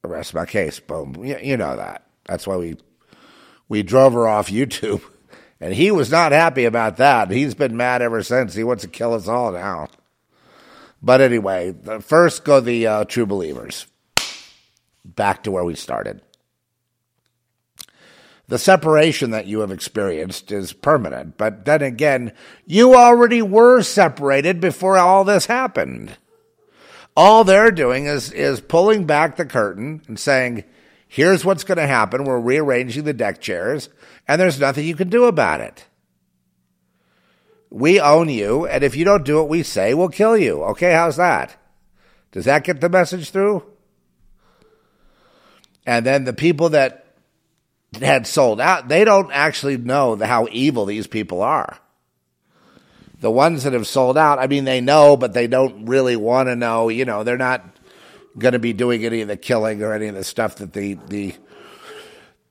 Rest 0.02 0.34
my 0.34 0.46
case. 0.46 0.80
Boom. 0.80 1.14
You, 1.24 1.38
you 1.40 1.56
know 1.56 1.76
that. 1.76 2.06
That's 2.24 2.44
why 2.44 2.56
we 2.56 2.76
we 3.68 3.84
drove 3.84 4.14
her 4.14 4.26
off 4.26 4.48
YouTube, 4.50 5.02
and 5.60 5.74
he 5.74 5.90
was 5.90 6.10
not 6.10 6.32
happy 6.32 6.64
about 6.64 6.96
that. 6.96 7.30
He's 7.30 7.54
been 7.54 7.76
mad 7.76 8.02
ever 8.02 8.22
since. 8.22 8.54
He 8.54 8.64
wants 8.64 8.82
to 8.82 8.88
kill 8.88 9.14
us 9.14 9.28
all 9.28 9.52
now. 9.52 9.88
But 11.02 11.20
anyway, 11.20 11.74
first 12.00 12.44
go 12.44 12.60
the 12.60 12.86
uh, 12.86 13.04
true 13.04 13.26
believers. 13.26 13.86
Back 15.04 15.44
to 15.44 15.50
where 15.50 15.64
we 15.64 15.74
started 15.74 16.22
the 18.50 18.58
separation 18.58 19.30
that 19.30 19.46
you 19.46 19.60
have 19.60 19.70
experienced 19.70 20.50
is 20.50 20.72
permanent. 20.72 21.38
But 21.38 21.64
then 21.64 21.82
again, 21.82 22.32
you 22.66 22.96
already 22.96 23.42
were 23.42 23.80
separated 23.82 24.60
before 24.60 24.98
all 24.98 25.22
this 25.22 25.46
happened. 25.46 26.16
All 27.16 27.44
they're 27.44 27.70
doing 27.70 28.06
is, 28.06 28.32
is 28.32 28.60
pulling 28.60 29.06
back 29.06 29.36
the 29.36 29.46
curtain 29.46 30.02
and 30.08 30.18
saying, 30.18 30.64
here's 31.06 31.44
what's 31.44 31.62
going 31.62 31.78
to 31.78 31.86
happen. 31.86 32.24
We're 32.24 32.40
rearranging 32.40 33.04
the 33.04 33.12
deck 33.12 33.40
chairs, 33.40 33.88
and 34.26 34.40
there's 34.40 34.60
nothing 34.60 34.86
you 34.86 34.96
can 34.96 35.08
do 35.08 35.24
about 35.24 35.60
it. 35.60 35.86
We 37.70 38.00
own 38.00 38.28
you, 38.28 38.66
and 38.66 38.82
if 38.82 38.96
you 38.96 39.04
don't 39.04 39.24
do 39.24 39.36
what 39.36 39.48
we 39.48 39.62
say, 39.62 39.94
we'll 39.94 40.08
kill 40.08 40.36
you. 40.36 40.62
Okay, 40.64 40.92
how's 40.92 41.16
that? 41.16 41.56
Does 42.32 42.44
that 42.44 42.64
get 42.64 42.80
the 42.80 42.88
message 42.88 43.30
through? 43.30 43.64
And 45.86 46.04
then 46.04 46.24
the 46.24 46.32
people 46.32 46.70
that 46.70 47.14
had 48.00 48.26
sold 48.26 48.60
out, 48.60 48.88
they 48.88 49.04
don't 49.04 49.30
actually 49.32 49.76
know 49.76 50.16
how 50.16 50.46
evil 50.50 50.84
these 50.84 51.06
people 51.06 51.42
are. 51.42 51.78
The 53.20 53.30
ones 53.30 53.64
that 53.64 53.72
have 53.72 53.86
sold 53.86 54.16
out, 54.16 54.38
I 54.38 54.46
mean, 54.46 54.64
they 54.64 54.80
know, 54.80 55.16
but 55.16 55.32
they 55.32 55.46
don't 55.46 55.86
really 55.86 56.16
want 56.16 56.48
to 56.48 56.56
know. 56.56 56.88
You 56.88 57.04
know, 57.04 57.22
they're 57.22 57.36
not 57.36 57.64
going 58.38 58.52
to 58.52 58.58
be 58.58 58.72
doing 58.72 59.04
any 59.04 59.20
of 59.20 59.28
the 59.28 59.36
killing 59.36 59.82
or 59.82 59.92
any 59.92 60.06
of 60.06 60.14
the 60.14 60.24
stuff 60.24 60.56
that 60.56 60.72
the 60.72 60.94
the 61.08 61.34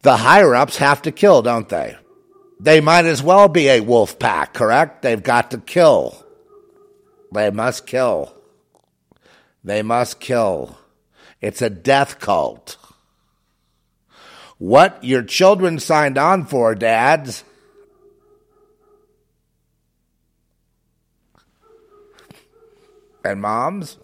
the 0.02 0.18
higher 0.18 0.56
ups 0.56 0.78
have 0.78 1.02
to 1.04 1.12
kill, 1.12 1.42
don't 1.42 1.70
they? 1.70 1.98
They 2.60 2.82
might 2.82 3.06
as 3.06 3.24
well 3.24 3.48
be 3.48 3.70
a 3.70 3.82
wolf 3.82 4.20
pack, 4.20 4.54
correct? 4.54 5.02
They've 5.02 5.22
got 5.22 5.52
to 5.52 5.58
kill. 5.58 6.26
They 7.32 7.50
must 7.52 7.88
kill. 7.88 8.36
They 9.64 9.82
must 9.82 10.20
kill. 10.20 10.78
It's 11.42 11.62
a 11.62 11.70
death 11.70 12.20
cult 12.20 12.78
what 14.60 15.02
your 15.04 15.24
children 15.24 15.80
signed 15.80 16.18
on 16.18 16.46
for, 16.46 16.76
dads. 16.76 17.44
And 23.24 23.42
moms, 23.42 23.98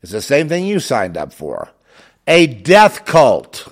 it's 0.00 0.12
the 0.12 0.22
same 0.22 0.48
thing 0.48 0.64
you 0.64 0.80
signed 0.80 1.16
up 1.16 1.32
for. 1.32 1.70
a 2.26 2.46
death 2.46 3.04
cult. 3.04 3.68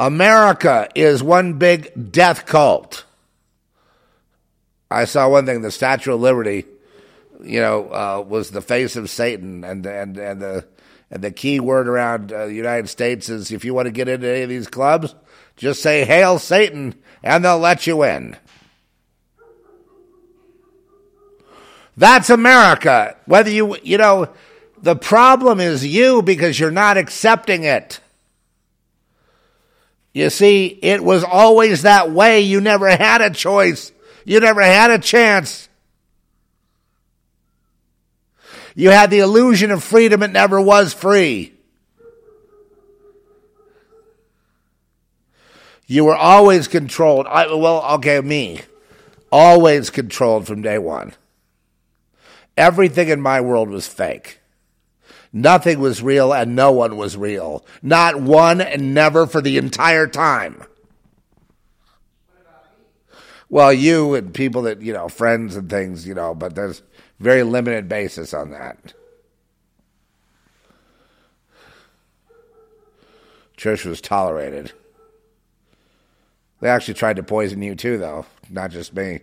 America 0.00 0.88
is 0.94 1.22
one 1.22 1.58
big 1.58 2.10
death 2.10 2.46
cult. 2.46 3.04
I 4.90 5.04
saw 5.04 5.28
one 5.28 5.44
thing: 5.44 5.60
the 5.60 5.70
Statue 5.70 6.14
of 6.14 6.20
Liberty, 6.22 6.64
you 7.42 7.60
know, 7.60 7.92
uh, 7.92 8.24
was 8.26 8.50
the 8.50 8.62
face 8.62 8.96
of 8.96 9.10
Satan, 9.10 9.62
and 9.62 9.84
and 9.84 10.16
and 10.16 10.40
the 10.40 10.66
and 11.10 11.22
the 11.22 11.30
key 11.30 11.60
word 11.60 11.86
around 11.86 12.32
uh, 12.32 12.46
the 12.46 12.54
United 12.54 12.88
States 12.88 13.28
is 13.28 13.52
if 13.52 13.62
you 13.62 13.74
want 13.74 13.86
to 13.86 13.92
get 13.92 14.08
into 14.08 14.26
any 14.26 14.40
of 14.40 14.48
these 14.48 14.68
clubs, 14.68 15.14
just 15.56 15.82
say 15.82 16.06
"Hail 16.06 16.38
Satan," 16.38 16.94
and 17.22 17.44
they'll 17.44 17.58
let 17.58 17.86
you 17.86 18.02
in. 18.02 18.38
That's 21.98 22.30
America. 22.30 23.18
Whether 23.26 23.50
you, 23.50 23.76
you 23.82 23.98
know, 23.98 24.30
the 24.80 24.96
problem 24.96 25.60
is 25.60 25.84
you 25.84 26.22
because 26.22 26.58
you're 26.58 26.70
not 26.70 26.96
accepting 26.96 27.64
it. 27.64 28.00
You 30.12 30.30
see, 30.30 30.66
it 30.66 31.04
was 31.04 31.22
always 31.22 31.82
that 31.82 32.10
way. 32.10 32.40
You 32.40 32.60
never 32.60 32.88
had 32.88 33.20
a 33.20 33.30
choice. 33.30 33.92
You 34.24 34.40
never 34.40 34.62
had 34.62 34.90
a 34.90 34.98
chance. 34.98 35.68
You 38.74 38.90
had 38.90 39.10
the 39.10 39.20
illusion 39.20 39.70
of 39.70 39.84
freedom. 39.84 40.22
It 40.22 40.32
never 40.32 40.60
was 40.60 40.92
free. 40.92 41.52
You 45.86 46.04
were 46.04 46.16
always 46.16 46.68
controlled. 46.68 47.26
I, 47.26 47.52
well, 47.52 47.84
okay, 47.96 48.20
me. 48.20 48.60
Always 49.32 49.90
controlled 49.90 50.46
from 50.46 50.62
day 50.62 50.78
one. 50.78 51.14
Everything 52.56 53.08
in 53.08 53.20
my 53.20 53.40
world 53.40 53.68
was 53.68 53.86
fake. 53.86 54.39
Nothing 55.32 55.78
was 55.78 56.02
real 56.02 56.32
and 56.32 56.56
no 56.56 56.72
one 56.72 56.96
was 56.96 57.16
real. 57.16 57.64
Not 57.82 58.20
one 58.20 58.60
and 58.60 58.94
never 58.94 59.26
for 59.26 59.40
the 59.40 59.58
entire 59.58 60.06
time. 60.06 60.64
Well, 63.48 63.72
you 63.72 64.14
and 64.14 64.32
people 64.32 64.62
that, 64.62 64.80
you 64.80 64.92
know, 64.92 65.08
friends 65.08 65.56
and 65.56 65.68
things, 65.68 66.06
you 66.06 66.14
know, 66.14 66.34
but 66.34 66.54
there's 66.54 66.82
very 67.18 67.42
limited 67.42 67.88
basis 67.88 68.32
on 68.32 68.50
that. 68.50 68.94
Church 73.56 73.84
was 73.84 74.00
tolerated. 74.00 74.72
They 76.60 76.68
actually 76.68 76.94
tried 76.94 77.16
to 77.16 77.22
poison 77.22 77.60
you 77.62 77.74
too, 77.74 77.98
though, 77.98 78.26
not 78.48 78.70
just 78.70 78.94
me. 78.94 79.20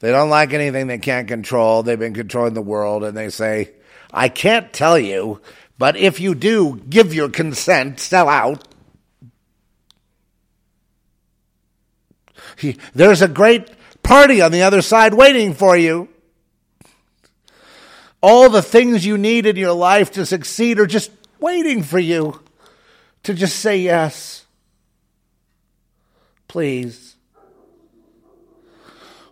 They 0.00 0.10
don't 0.10 0.30
like 0.30 0.52
anything 0.52 0.86
they 0.86 0.98
can't 0.98 1.28
control. 1.28 1.82
They've 1.82 1.98
been 1.98 2.14
controlling 2.14 2.54
the 2.54 2.62
world, 2.62 3.04
and 3.04 3.16
they 3.16 3.28
say, 3.30 3.70
I 4.12 4.28
can't 4.28 4.72
tell 4.72 4.98
you, 4.98 5.40
but 5.78 5.96
if 5.96 6.20
you 6.20 6.34
do 6.34 6.80
give 6.88 7.14
your 7.14 7.28
consent, 7.28 8.00
sell 8.00 8.28
out. 8.28 8.66
He, 12.56 12.76
there's 12.94 13.22
a 13.22 13.28
great 13.28 13.70
party 14.02 14.42
on 14.42 14.52
the 14.52 14.62
other 14.62 14.82
side 14.82 15.14
waiting 15.14 15.54
for 15.54 15.76
you. 15.76 16.08
All 18.22 18.50
the 18.50 18.62
things 18.62 19.06
you 19.06 19.16
need 19.16 19.46
in 19.46 19.56
your 19.56 19.72
life 19.72 20.10
to 20.12 20.26
succeed 20.26 20.78
are 20.78 20.86
just 20.86 21.10
waiting 21.38 21.82
for 21.82 21.98
you 21.98 22.40
to 23.22 23.34
just 23.34 23.58
say 23.58 23.78
yes. 23.78 24.44
Please. 26.48 27.16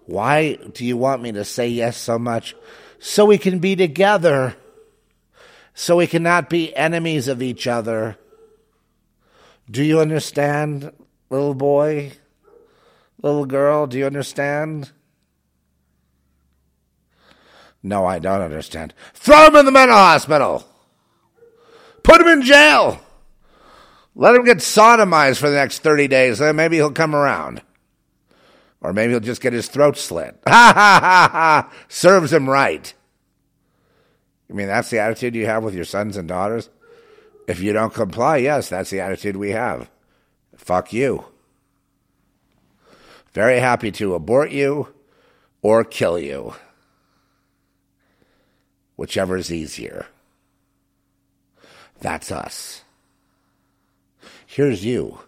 Why 0.09 0.55
do 0.55 0.87
you 0.87 0.97
want 0.97 1.21
me 1.21 1.33
to 1.33 1.45
say 1.45 1.69
yes 1.69 1.99
so 1.99 2.19
much? 2.19 2.57
So 2.99 3.27
we 3.27 3.37
can 3.37 3.59
be 3.59 3.77
together. 3.77 4.57
So 5.75 5.97
we 5.97 6.07
cannot 6.07 6.49
be 6.49 6.75
enemies 6.75 7.29
of 7.29 7.43
each 7.43 7.67
other. 7.67 8.17
Do 9.71 9.85
you 9.85 10.01
understand, 10.01 10.93
little 11.29 11.53
boy? 11.53 12.13
Little 13.21 13.45
girl, 13.45 13.87
do 13.87 13.99
you 13.99 14.07
understand? 14.07 14.93
No, 17.83 18.07
I 18.07 18.19
don't 18.19 18.41
understand. 18.41 18.95
Throw 19.13 19.49
him 19.49 19.57
in 19.57 19.67
the 19.67 19.73
mental 19.73 19.99
hospital. 19.99 20.67
Put 22.03 22.23
him 22.23 22.29
in 22.29 22.43
jail. 22.45 22.99
Let 24.15 24.35
him 24.35 24.47
get 24.47 24.57
sodomized 24.59 25.37
for 25.37 25.51
the 25.51 25.57
next 25.57 25.81
30 25.81 26.09
days, 26.09 26.39
then 26.39 26.57
maybe 26.57 26.77
he'll 26.77 26.93
come 26.93 27.15
around. 27.15 27.61
Or 28.81 28.93
maybe 28.93 29.12
he'll 29.12 29.20
just 29.20 29.41
get 29.41 29.53
his 29.53 29.68
throat 29.68 29.97
slit. 29.97 30.39
Ha 30.47 30.72
ha 30.74 30.99
ha 31.01 31.29
ha! 31.33 31.72
Serves 31.89 32.33
him 32.33 32.49
right. 32.49 32.93
I 34.49 34.53
mean, 34.53 34.66
that's 34.66 34.91
the 34.91 34.99
attitude 34.99 35.35
you 35.35 35.47
have 35.47 35.62
with 35.62 35.74
your 35.74 35.85
sons 35.85 36.16
and 36.16 36.29
daughters? 36.29 36.70
If 37.47 37.61
you 37.61 37.72
don't 37.72 37.93
comply, 37.93 38.39
yes, 38.39 38.68
that's 38.68 38.91
the 38.91 39.01
attitude 39.01 39.37
we 39.37 39.51
have. 39.51 39.91
Fuck 40.57 40.93
you. 40.93 41.24
Very 43.33 43.59
happy 43.59 43.91
to 43.93 44.14
abort 44.14 44.51
you 44.51 44.89
or 45.62 45.85
kill 45.85 46.18
you. 46.18 46.55
Whichever 48.97 49.37
is 49.37 49.53
easier. 49.53 50.07
That's 52.01 52.33
us. 52.33 52.83
Here's 54.47 54.85
you. 54.85 55.20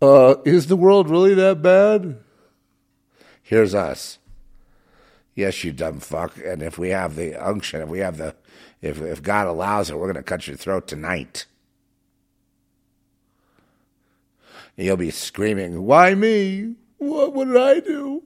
Uh, 0.00 0.36
is 0.44 0.66
the 0.66 0.76
world 0.76 1.08
really 1.08 1.34
that 1.34 1.62
bad? 1.62 2.18
Here's 3.48 3.74
us. 3.74 4.18
Yes, 5.34 5.64
you 5.64 5.72
dumb 5.72 6.00
fuck. 6.00 6.36
And 6.36 6.60
if 6.60 6.76
we 6.76 6.90
have 6.90 7.16
the 7.16 7.34
unction, 7.34 7.80
if 7.80 7.88
we 7.88 8.00
have 8.00 8.18
the, 8.18 8.34
if, 8.82 9.00
if 9.00 9.22
God 9.22 9.46
allows 9.46 9.88
it, 9.88 9.96
we're 9.96 10.12
going 10.12 10.16
to 10.16 10.22
cut 10.22 10.46
your 10.46 10.56
throat 10.58 10.86
tonight. 10.86 11.46
And 14.76 14.84
you'll 14.84 14.98
be 14.98 15.10
screaming, 15.10 15.86
Why 15.86 16.14
me? 16.14 16.74
What, 16.98 17.34
did 17.34 17.56
I 17.56 17.80
do? 17.80 18.22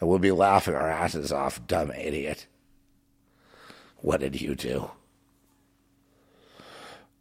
And 0.00 0.08
we'll 0.08 0.18
be 0.18 0.32
laughing 0.32 0.74
our 0.74 0.90
asses 0.90 1.30
off, 1.30 1.64
dumb 1.64 1.92
idiot. 1.92 2.48
What 3.98 4.18
did 4.18 4.40
you 4.40 4.56
do? 4.56 4.90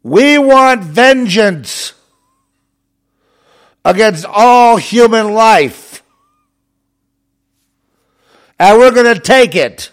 We 0.02 0.39
want 0.39 0.82
vengeance 0.82 1.93
against 3.86 4.26
all 4.26 4.78
human 4.78 5.36
life 5.36 5.91
and 8.62 8.78
we're 8.78 8.91
going 8.91 9.12
to 9.12 9.20
take 9.20 9.55
it. 9.55 9.89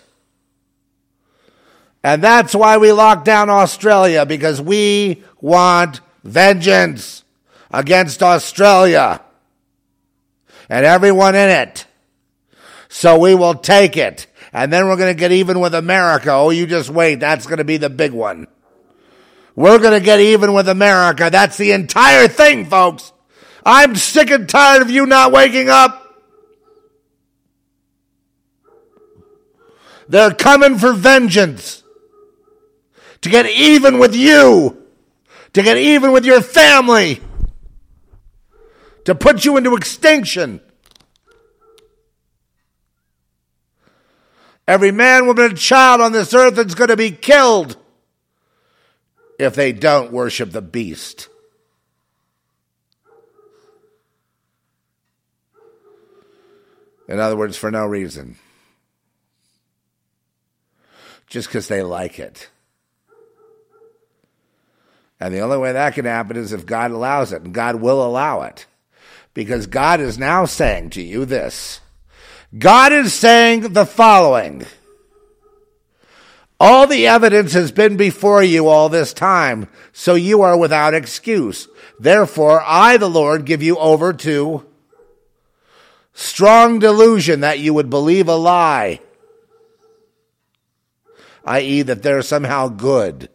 And 2.04 2.22
that's 2.22 2.54
why 2.54 2.76
we 2.76 2.92
locked 2.92 3.24
down 3.24 3.48
Australia, 3.48 4.26
because 4.26 4.60
we 4.60 5.22
want 5.40 6.02
vengeance 6.22 7.24
against 7.70 8.22
Australia 8.22 9.22
and 10.68 10.84
everyone 10.84 11.34
in 11.34 11.48
it. 11.48 11.86
So 12.90 13.18
we 13.18 13.34
will 13.34 13.54
take 13.54 13.96
it. 13.96 14.26
And 14.52 14.70
then 14.70 14.86
we're 14.86 14.96
going 14.96 15.14
to 15.14 15.18
get 15.18 15.32
even 15.32 15.60
with 15.60 15.74
America. 15.74 16.30
Oh, 16.32 16.50
you 16.50 16.66
just 16.66 16.90
wait. 16.90 17.20
That's 17.20 17.46
going 17.46 17.58
to 17.58 17.64
be 17.64 17.78
the 17.78 17.88
big 17.88 18.12
one. 18.12 18.48
We're 19.56 19.78
going 19.78 19.98
to 19.98 20.04
get 20.04 20.20
even 20.20 20.52
with 20.52 20.68
America. 20.68 21.30
That's 21.32 21.56
the 21.56 21.72
entire 21.72 22.28
thing, 22.28 22.66
folks. 22.66 23.14
I'm 23.64 23.96
sick 23.96 24.30
and 24.30 24.46
tired 24.46 24.82
of 24.82 24.90
you 24.90 25.06
not 25.06 25.32
waking 25.32 25.70
up. 25.70 26.07
They're 30.08 30.32
coming 30.32 30.78
for 30.78 30.92
vengeance. 30.92 31.82
To 33.20 33.28
get 33.28 33.46
even 33.46 33.98
with 33.98 34.16
you. 34.16 34.82
To 35.52 35.62
get 35.62 35.76
even 35.76 36.12
with 36.12 36.24
your 36.24 36.40
family. 36.40 37.20
To 39.04 39.14
put 39.14 39.44
you 39.44 39.56
into 39.56 39.74
extinction. 39.74 40.60
Every 44.66 44.92
man, 44.92 45.26
woman, 45.26 45.46
and 45.46 45.58
child 45.58 46.00
on 46.00 46.12
this 46.12 46.34
earth 46.34 46.58
is 46.58 46.74
going 46.74 46.88
to 46.88 46.96
be 46.96 47.10
killed 47.10 47.76
if 49.38 49.54
they 49.54 49.72
don't 49.72 50.12
worship 50.12 50.50
the 50.50 50.60
beast. 50.60 51.28
In 57.08 57.18
other 57.18 57.36
words, 57.36 57.56
for 57.56 57.70
no 57.70 57.86
reason 57.86 58.36
just 61.28 61.48
because 61.48 61.68
they 61.68 61.82
like 61.82 62.18
it. 62.18 62.48
And 65.20 65.34
the 65.34 65.40
only 65.40 65.58
way 65.58 65.72
that 65.72 65.94
can 65.94 66.04
happen 66.04 66.36
is 66.36 66.52
if 66.52 66.64
God 66.64 66.90
allows 66.90 67.32
it, 67.32 67.42
and 67.42 67.52
God 67.52 67.76
will 67.76 68.04
allow 68.04 68.42
it. 68.42 68.66
Because 69.34 69.66
God 69.66 70.00
is 70.00 70.18
now 70.18 70.44
saying 70.46 70.90
to 70.90 71.02
you 71.02 71.24
this 71.24 71.80
God 72.56 72.92
is 72.92 73.12
saying 73.12 73.72
the 73.72 73.86
following 73.86 74.64
All 76.58 76.86
the 76.86 77.06
evidence 77.06 77.52
has 77.52 77.72
been 77.72 77.96
before 77.96 78.42
you 78.42 78.68
all 78.68 78.88
this 78.88 79.12
time, 79.12 79.68
so 79.92 80.14
you 80.14 80.42
are 80.42 80.56
without 80.56 80.94
excuse. 80.94 81.68
Therefore, 82.00 82.62
I, 82.64 82.96
the 82.96 83.10
Lord, 83.10 83.44
give 83.44 83.62
you 83.62 83.76
over 83.76 84.12
to 84.12 84.64
strong 86.14 86.78
delusion 86.78 87.40
that 87.40 87.58
you 87.58 87.74
would 87.74 87.90
believe 87.90 88.28
a 88.28 88.36
lie 88.36 89.00
i.e., 91.48 91.82
that 91.82 92.02
they're 92.02 92.22
somehow 92.22 92.68
good, 92.68 93.28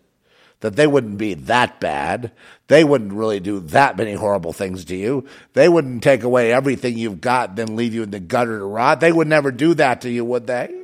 that 0.59 0.75
they 0.75 0.87
wouldn't 0.87 1.17
be 1.17 1.33
that 1.33 1.79
bad. 1.79 2.31
They 2.67 2.83
wouldn't 2.83 3.11
really 3.11 3.39
do 3.39 3.59
that 3.59 3.97
many 3.97 4.13
horrible 4.13 4.53
things 4.53 4.85
to 4.85 4.95
you. 4.95 5.25
They 5.53 5.67
wouldn't 5.67 6.03
take 6.03 6.23
away 6.23 6.53
everything 6.53 6.97
you've 6.97 7.21
got 7.21 7.49
and 7.49 7.57
then 7.57 7.75
leave 7.75 7.93
you 7.93 8.03
in 8.03 8.11
the 8.11 8.19
gutter 8.19 8.59
to 8.59 8.65
rot. 8.65 8.99
They 8.99 9.11
would 9.11 9.27
never 9.27 9.51
do 9.51 9.73
that 9.73 10.01
to 10.01 10.09
you, 10.09 10.23
would 10.23 10.47
they? 10.47 10.83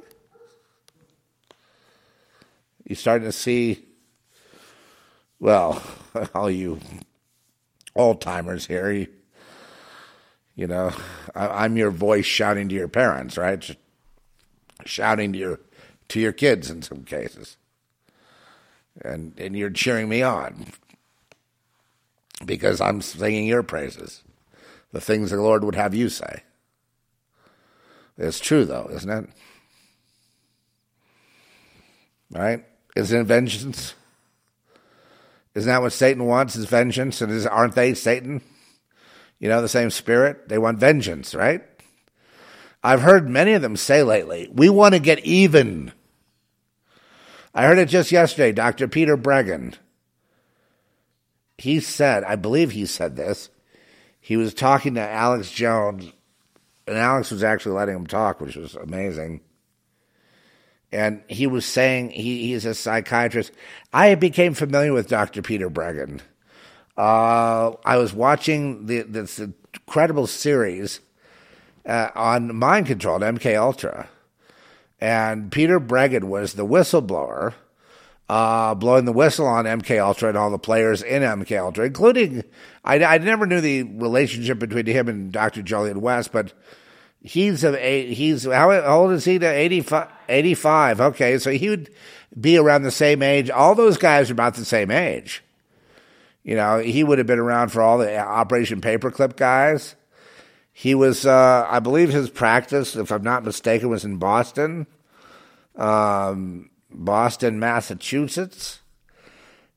You're 2.85 2.95
starting 2.95 3.27
to 3.27 3.31
see, 3.31 3.85
well, 5.39 5.81
all 6.33 6.49
you 6.49 6.79
old 7.95 8.21
timers 8.21 8.65
here, 8.65 8.91
you, 8.91 9.07
you 10.55 10.67
know, 10.67 10.91
I, 11.35 11.65
I'm 11.65 11.77
your 11.77 11.91
voice 11.91 12.25
shouting 12.25 12.69
to 12.69 12.75
your 12.75 12.87
parents, 12.87 13.37
right? 13.37 13.77
Shouting 14.85 15.33
to 15.33 15.39
your 15.39 15.59
to 16.09 16.19
your 16.19 16.33
kids 16.33 16.69
in 16.69 16.81
some 16.81 17.03
cases, 17.03 17.57
and 19.01 19.33
and 19.39 19.55
you're 19.55 19.69
cheering 19.69 20.09
me 20.09 20.21
on 20.21 20.67
because 22.45 22.81
I'm 22.81 23.01
singing 23.01 23.45
your 23.45 23.63
praises, 23.63 24.23
the 24.91 25.01
things 25.01 25.31
the 25.31 25.41
Lord 25.41 25.63
would 25.63 25.75
have 25.75 25.93
you 25.93 26.09
say. 26.09 26.43
It's 28.17 28.39
true, 28.39 28.65
though, 28.65 28.89
isn't 28.91 29.09
it? 29.09 29.29
Right? 32.31 32.65
Isn't 32.95 33.21
it 33.21 33.23
vengeance? 33.23 33.93
Isn't 35.55 35.69
that 35.69 35.81
what 35.81 35.93
Satan 35.93 36.25
wants? 36.25 36.55
Is 36.55 36.65
vengeance? 36.65 37.21
And 37.21 37.31
is, 37.31 37.47
aren't 37.47 37.75
they 37.75 37.93
Satan? 37.93 38.41
You 39.39 39.47
know, 39.47 39.61
the 39.61 39.69
same 39.69 39.89
spirit? 39.89 40.49
They 40.49 40.57
want 40.57 40.79
vengeance, 40.79 41.33
right? 41.33 41.63
I've 42.83 43.01
heard 43.01 43.29
many 43.29 43.53
of 43.53 43.61
them 43.61 43.77
say 43.77 44.03
lately, 44.03 44.49
we 44.53 44.69
want 44.69 44.93
to 44.93 44.99
get 44.99 45.19
even. 45.25 45.93
I 47.59 47.63
heard 47.63 47.77
it 47.77 47.89
just 47.89 48.13
yesterday, 48.13 48.53
Dr. 48.53 48.87
Peter 48.87 49.17
Breggin. 49.17 49.73
He 51.57 51.81
said, 51.81 52.23
I 52.23 52.37
believe 52.37 52.71
he 52.71 52.85
said 52.85 53.17
this. 53.17 53.49
He 54.21 54.37
was 54.37 54.53
talking 54.53 54.93
to 54.93 55.01
Alex 55.01 55.51
Jones, 55.51 56.09
and 56.87 56.97
Alex 56.97 57.31
was 57.31 57.43
actually 57.43 57.75
letting 57.75 57.97
him 57.97 58.07
talk, 58.07 58.39
which 58.39 58.55
was 58.55 58.75
amazing. 58.75 59.41
And 60.93 61.21
he 61.27 61.47
was 61.47 61.65
saying 61.65 62.11
he, 62.11 62.47
he's 62.47 62.63
a 62.63 62.73
psychiatrist. 62.73 63.51
I 63.91 64.15
became 64.15 64.53
familiar 64.53 64.93
with 64.93 65.09
Dr. 65.09 65.41
Peter 65.41 65.69
Breggin. 65.69 66.21
Uh, 66.97 67.71
I 67.83 67.97
was 67.97 68.13
watching 68.13 68.85
the, 68.85 69.01
this 69.01 69.37
incredible 69.37 70.27
series 70.27 71.01
uh, 71.85 72.07
on 72.15 72.55
mind 72.55 72.85
control 72.85 73.19
MK 73.19 73.59
Ultra, 73.59 74.07
and 75.01 75.51
Peter 75.51 75.79
Breggin 75.79 76.25
was 76.25 76.53
the 76.53 76.65
whistleblower, 76.65 77.53
uh, 78.27 78.75
blowing 78.75 79.05
the 79.05 79.13
whistle 79.13 79.47
on 79.47 79.65
MK 79.65 79.99
Ultra 80.03 80.29
and 80.29 80.37
all 80.37 80.51
the 80.51 80.59
players 80.59 81.01
in 81.01 81.23
MK 81.23 81.59
Ultra, 81.59 81.85
including 81.85 82.43
I, 82.83 83.03
I 83.03 83.17
never 83.17 83.45
knew 83.45 83.61
the 83.61 83.83
relationship 83.83 84.59
between 84.59 84.85
him 84.85 85.07
and 85.07 85.31
Dr. 85.31 85.63
Jolyon 85.63 85.97
West, 85.97 86.31
but 86.31 86.53
he's 87.21 87.63
of 87.63 87.75
eight, 87.75 88.13
he's 88.13 88.43
how 88.43 88.71
old 88.71 89.11
is 89.11 89.25
he? 89.25 89.39
To 89.39 89.47
85, 89.47 90.09
85. 90.27 91.01
Okay, 91.01 91.37
so 91.37 91.51
he 91.51 91.69
would 91.69 91.89
be 92.39 92.57
around 92.57 92.83
the 92.83 92.91
same 92.91 93.23
age. 93.23 93.49
All 93.49 93.75
those 93.75 93.97
guys 93.97 94.29
are 94.29 94.33
about 94.33 94.55
the 94.55 94.65
same 94.65 94.91
age. 94.91 95.43
You 96.43 96.55
know, 96.55 96.79
he 96.79 97.03
would 97.03 97.17
have 97.17 97.27
been 97.27 97.39
around 97.39 97.69
for 97.69 97.81
all 97.81 97.97
the 97.97 98.17
Operation 98.17 98.81
Paperclip 98.81 99.35
guys. 99.35 99.95
He 100.79 100.95
was, 100.95 101.25
uh, 101.25 101.67
I 101.69 101.79
believe, 101.79 102.07
his 102.07 102.29
practice, 102.29 102.95
if 102.95 103.11
I'm 103.11 103.21
not 103.21 103.43
mistaken, 103.43 103.89
was 103.89 104.05
in 104.05 104.15
Boston, 104.15 104.87
um, 105.75 106.69
Boston, 106.89 107.59
Massachusetts, 107.59 108.79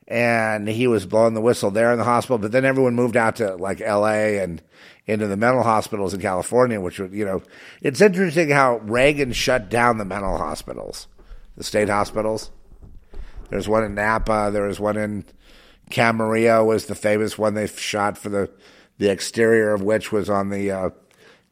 and 0.07 0.69
he 0.69 0.87
was 0.87 1.05
blowing 1.05 1.35
the 1.35 1.41
whistle 1.41 1.73
there 1.73 1.91
in 1.91 1.99
the 1.99 2.05
hospital. 2.05 2.39
But 2.39 2.53
then 2.53 2.65
everyone 2.65 2.95
moved 2.95 3.17
out 3.17 3.35
to 3.37 3.57
like 3.57 3.81
L.A. 3.81 4.39
and 4.39 4.63
into 5.05 5.27
the 5.27 5.37
mental 5.37 5.65
hospitals 5.65 6.15
in 6.15 6.21
California, 6.21 6.81
which 6.81 7.01
would, 7.01 7.13
you 7.13 7.25
know, 7.25 7.43
it's 7.81 8.01
interesting 8.01 8.51
how 8.51 8.77
Reagan 8.77 9.33
shut 9.33 9.69
down 9.69 9.99
the 9.99 10.05
mental 10.05 10.39
hospitals, 10.39 11.09
the 11.57 11.65
state 11.65 11.89
hospitals. 11.89 12.53
There's 13.51 13.67
one 13.67 13.83
in 13.83 13.97
Napa. 13.97 14.51
There 14.53 14.69
was 14.69 14.79
one 14.79 14.97
in 14.97 15.25
Camarillo 15.91 16.65
was 16.65 16.87
the 16.87 16.95
famous 16.95 17.37
one 17.37 17.55
they 17.55 17.67
shot 17.67 18.17
for 18.17 18.29
the 18.29 18.53
the 18.99 19.11
exterior 19.11 19.73
of 19.73 19.83
which 19.83 20.13
was 20.13 20.31
on 20.31 20.51
the 20.51 20.71
uh, 20.71 20.91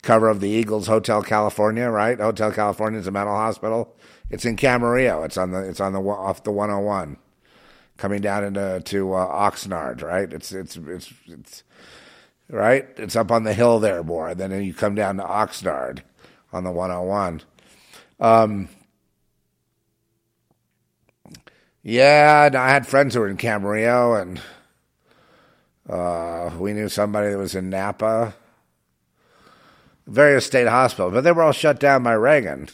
cover 0.02 0.28
of 0.28 0.40
the 0.40 0.48
Eagles 0.48 0.86
Hotel 0.86 1.22
California, 1.22 1.88
right? 1.88 2.18
Hotel 2.18 2.52
California 2.52 3.00
is 3.00 3.06
a 3.06 3.10
mental 3.10 3.34
hospital. 3.34 3.96
It's 4.30 4.44
in 4.44 4.56
Camarillo. 4.56 5.24
It's 5.24 5.36
on 5.36 5.50
the 5.50 5.68
it's 5.68 5.80
on 5.80 5.92
the 5.92 6.00
off 6.00 6.44
the 6.44 6.52
101 6.52 7.16
coming 7.96 8.22
down 8.22 8.44
into 8.44 8.80
to 8.84 9.12
uh, 9.12 9.50
Oxnard, 9.50 10.02
right? 10.02 10.32
It's 10.32 10.52
it's 10.52 10.76
it's 10.76 11.12
it's 11.26 11.62
right. 12.48 12.86
It's 12.96 13.16
up 13.16 13.30
on 13.30 13.44
the 13.44 13.54
hill 13.54 13.78
there 13.78 14.02
more. 14.02 14.34
Then 14.34 14.62
you 14.62 14.72
come 14.72 14.94
down 14.94 15.16
to 15.16 15.24
Oxnard 15.24 16.00
on 16.52 16.64
the 16.64 16.72
101. 16.72 17.42
Um, 18.20 18.68
yeah, 21.82 22.50
I 22.52 22.70
had 22.70 22.86
friends 22.86 23.14
who 23.14 23.20
were 23.20 23.28
in 23.28 23.36
Camarillo, 23.36 24.20
and 24.20 24.40
uh, 25.90 26.50
we 26.58 26.72
knew 26.72 26.88
somebody 26.88 27.30
that 27.30 27.38
was 27.38 27.56
in 27.56 27.68
Napa, 27.68 28.34
various 30.06 30.46
state 30.46 30.68
hospitals, 30.68 31.12
but 31.12 31.22
they 31.22 31.32
were 31.32 31.42
all 31.42 31.52
shut 31.52 31.80
down 31.80 32.04
by 32.04 32.12
Reagan, 32.12 32.68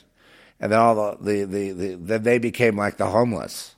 and 0.61 0.71
then 0.71 0.79
all 0.79 1.17
the 1.17 1.47
the 1.47 1.73
the, 1.73 1.95
the 1.95 2.19
they 2.19 2.39
became 2.39 2.77
like 2.77 2.99
the 2.99 3.07
homeless. 3.07 3.75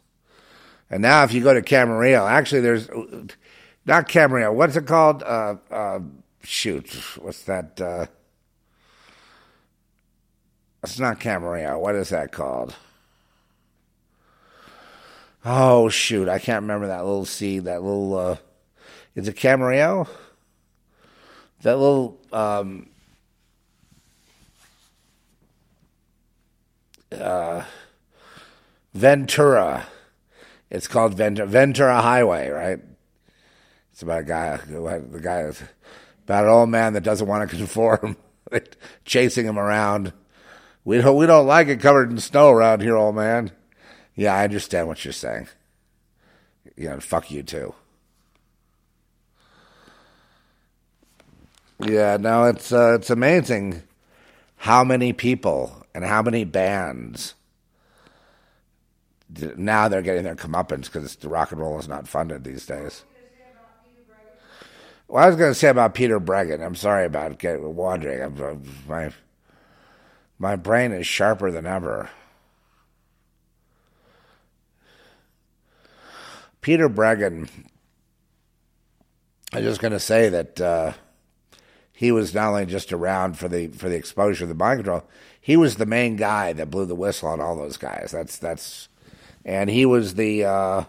And 0.91 1.03
now, 1.03 1.22
if 1.22 1.32
you 1.32 1.43
go 1.43 1.55
to 1.55 1.62
Camarillo, 1.62 2.28
actually, 2.28 2.62
there's 2.62 2.89
not 3.86 4.09
Camarillo. 4.09 4.53
What's 4.53 4.74
it 4.74 4.86
called? 4.86 5.22
Uh, 5.22 5.57
uh, 5.70 6.01
shoot, 6.43 6.91
what's 7.20 7.43
that? 7.45 7.80
Uh, 7.80 8.07
it's 10.82 10.99
not 10.99 11.20
Camarillo. 11.20 11.78
What 11.78 11.95
is 11.95 12.09
that 12.09 12.32
called? 12.32 12.74
Oh 15.45 15.89
shoot, 15.89 16.28
I 16.28 16.41
can't 16.41 16.62
remember 16.62 16.89
that 16.89 17.05
little 17.05 17.24
seed. 17.24 17.64
That 17.64 17.82
little 17.82 18.39
uh, 19.18 19.22
a 19.22 19.28
it 19.28 19.36
Camarillo? 19.36 20.08
That 21.62 21.78
little 21.78 22.20
um, 22.32 22.88
uh, 27.12 27.64
Ventura. 28.94 29.86
It's 30.70 30.86
called 30.86 31.14
Ventura, 31.14 31.46
Ventura 31.48 32.00
Highway, 32.00 32.48
right? 32.50 32.78
It's 33.92 34.02
about 34.02 34.20
a 34.20 34.24
guy, 34.24 34.56
the 34.56 35.20
guy, 35.22 35.50
about 36.24 36.44
an 36.44 36.50
old 36.50 36.68
man 36.68 36.92
that 36.92 37.02
doesn't 37.02 37.26
want 37.26 37.50
to 37.50 37.56
conform, 37.56 38.16
chasing 39.04 39.46
him 39.46 39.58
around. 39.58 40.12
We 40.84 40.98
don't, 40.98 41.16
we 41.16 41.26
don't 41.26 41.46
like 41.46 41.68
it 41.68 41.80
covered 41.80 42.10
in 42.10 42.18
snow 42.18 42.50
around 42.50 42.82
here, 42.82 42.96
old 42.96 43.16
man. 43.16 43.50
Yeah, 44.14 44.34
I 44.34 44.44
understand 44.44 44.88
what 44.88 45.04
you're 45.04 45.12
saying. 45.12 45.48
Know, 46.76 47.00
fuck 47.00 47.30
you 47.30 47.42
too. 47.42 47.74
Yeah, 51.81 52.16
no, 52.16 52.45
it's 52.45 52.72
uh, 52.72 52.95
it's 52.95 53.11
amazing 53.11 53.83
how 54.57 54.83
many 54.83 55.12
people 55.12 55.87
and 55.95 56.05
how 56.05 56.22
many 56.22 56.45
bands 56.45 57.35
now 59.57 59.89
they're 59.89 60.03
getting 60.03 60.24
their 60.24 60.35
comeuppance 60.35 60.85
because 60.85 61.14
the 61.16 61.29
rock 61.29 61.53
and 61.53 61.61
roll 61.61 61.79
is 61.79 61.89
not 61.89 62.09
funded 62.09 62.45
these 62.45 62.66
days. 62.66 63.05
Well, 65.07 65.24
I 65.24 65.26
was 65.26 65.37
going 65.37 65.51
to 65.51 65.55
say 65.55 65.68
about 65.68 65.95
Peter 65.95 66.20
Breggin. 66.20 66.64
I'm 66.64 66.74
sorry 66.74 67.07
about 67.07 67.39
getting 67.39 67.74
wandering. 67.74 68.22
I'm, 68.22 68.62
my 68.87 69.11
my 70.39 70.57
brain 70.57 70.93
is 70.93 71.07
sharper 71.07 71.51
than 71.51 71.66
ever. 71.66 72.11
Peter 76.61 76.89
Breggin. 76.89 77.49
I'm 79.53 79.62
just 79.62 79.81
going 79.81 79.93
to 79.93 80.01
say 80.01 80.29
that 80.29 80.61
uh, 80.61 80.93
he 81.99 82.12
was 82.12 82.32
not 82.32 82.51
only 82.51 82.64
just 82.64 82.92
around 82.92 83.36
for 83.36 83.49
the 83.49 83.66
for 83.66 83.88
the 83.88 83.96
exposure 83.96 84.44
of 84.44 84.49
the 84.49 84.55
mind 84.55 84.78
control, 84.78 85.03
he 85.40 85.57
was 85.57 85.74
the 85.74 85.84
main 85.84 86.14
guy 86.14 86.53
that 86.53 86.70
blew 86.70 86.86
the 86.86 86.94
whistle 86.94 87.28
on 87.28 87.40
all 87.40 87.57
those 87.57 87.76
guys. 87.76 88.11
That's 88.12 88.38
that's, 88.38 88.88
and 89.44 89.68
he 89.68 89.84
was 89.84 90.14
the. 90.14 90.44
Uh, 90.44 90.84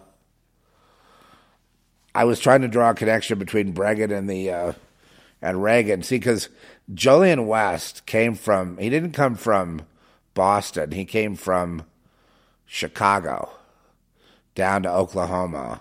I 2.14 2.22
was 2.22 2.38
trying 2.38 2.60
to 2.60 2.68
draw 2.68 2.90
a 2.90 2.94
connection 2.94 3.40
between 3.40 3.74
Breggin 3.74 4.16
and 4.16 4.30
the 4.30 4.52
uh, 4.52 4.72
and 5.42 5.60
Reagan. 5.60 6.04
See, 6.04 6.14
because 6.18 6.48
Jolyon 6.94 7.44
West 7.44 8.06
came 8.06 8.36
from 8.36 8.78
he 8.78 8.88
didn't 8.88 9.10
come 9.10 9.34
from 9.34 9.82
Boston. 10.34 10.92
He 10.92 11.04
came 11.04 11.34
from 11.34 11.86
Chicago 12.66 13.50
down 14.54 14.84
to 14.84 14.92
Oklahoma, 14.92 15.80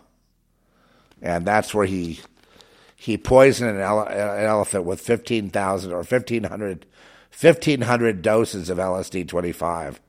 and 1.21 1.45
that's 1.45 1.71
where 1.71 1.85
he 1.85 2.19
he 3.01 3.17
poisoned 3.17 3.69
an, 3.69 3.79
ele- 3.79 4.07
an 4.07 4.43
elephant 4.45 4.83
with 4.83 4.99
fifteen 4.99 5.49
thousand 5.49 5.93
or 5.93 6.03
1,500, 6.03 6.85
1,500 7.39 8.21
doses 8.21 8.69
of 8.69 8.77
LSD 8.77 9.25
twenty 9.25 9.53
five, 9.53 10.01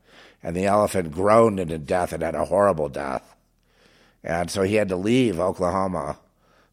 and 0.43 0.57
the 0.57 0.67
elephant 0.67 1.13
groaned 1.13 1.61
into 1.61 1.79
death 1.79 2.13
and 2.13 2.21
had 2.21 2.35
a 2.35 2.47
horrible 2.47 2.89
death. 2.89 3.37
And 4.25 4.51
so 4.51 4.63
he 4.63 4.75
had 4.75 4.89
to 4.89 4.97
leave 4.97 5.39
Oklahoma 5.39 6.19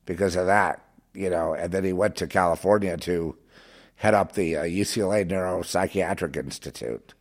because 0.07 0.35
of 0.35 0.47
that, 0.47 0.83
you 1.13 1.29
know, 1.29 1.53
and 1.53 1.71
then 1.71 1.83
he 1.83 1.93
went 1.93 2.15
to 2.15 2.25
California 2.25 2.97
to 2.97 3.37
head 3.97 4.15
up 4.15 4.31
the 4.33 4.57
uh, 4.57 4.63
UCLA 4.63 5.23
Neuropsychiatric 5.29 6.35
Institute, 6.35 7.13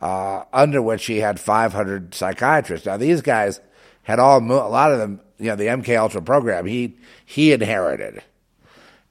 uh, 0.00 0.44
under 0.52 0.80
which 0.80 1.06
he 1.06 1.18
had 1.18 1.40
500 1.40 2.14
psychiatrists. 2.14 2.86
Now, 2.86 2.96
these 2.96 3.22
guys 3.22 3.60
had 4.04 4.20
all, 4.20 4.40
mo- 4.40 4.64
a 4.64 4.68
lot 4.68 4.92
of 4.92 4.98
them, 5.00 5.20
you 5.40 5.46
know, 5.46 5.56
the 5.56 5.64
MK 5.64 5.98
Ultra 5.98 6.22
program, 6.22 6.66
he, 6.66 6.96
he 7.24 7.52
inherited. 7.52 8.22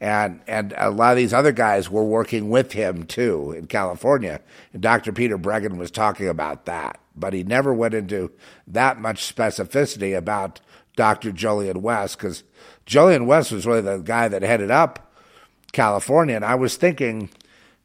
And, 0.02 0.40
and 0.48 0.74
a 0.78 0.90
lot 0.90 1.12
of 1.12 1.18
these 1.18 1.34
other 1.34 1.52
guys 1.52 1.90
were 1.90 2.06
working 2.06 2.50
with 2.50 2.72
him 2.72 3.04
too 3.04 3.52
in 3.52 3.66
California. 3.68 4.40
And 4.72 4.82
Dr. 4.82 5.12
Peter 5.12 5.38
Breggin 5.38 5.78
was 5.78 5.92
talking 5.92 6.30
about 6.30 6.66
that, 6.66 7.00
but 7.16 7.34
he 7.34 7.44
never 7.44 7.74
went 7.74 7.94
into 7.94 8.32
that 8.68 9.02
much 9.02 9.36
specificity 9.36 10.16
about 10.18 10.62
Dr. 10.96 11.32
Jolyon 11.32 11.78
West 11.78 12.18
because 12.18 12.44
Jolyon 12.86 13.26
West 13.26 13.52
was 13.52 13.66
really 13.66 13.82
the 13.82 13.98
guy 13.98 14.28
that 14.30 14.42
headed 14.42 14.72
up 14.72 15.14
California. 15.74 16.36
And 16.36 16.46
I 16.46 16.56
was 16.56 16.78
thinking 16.78 17.30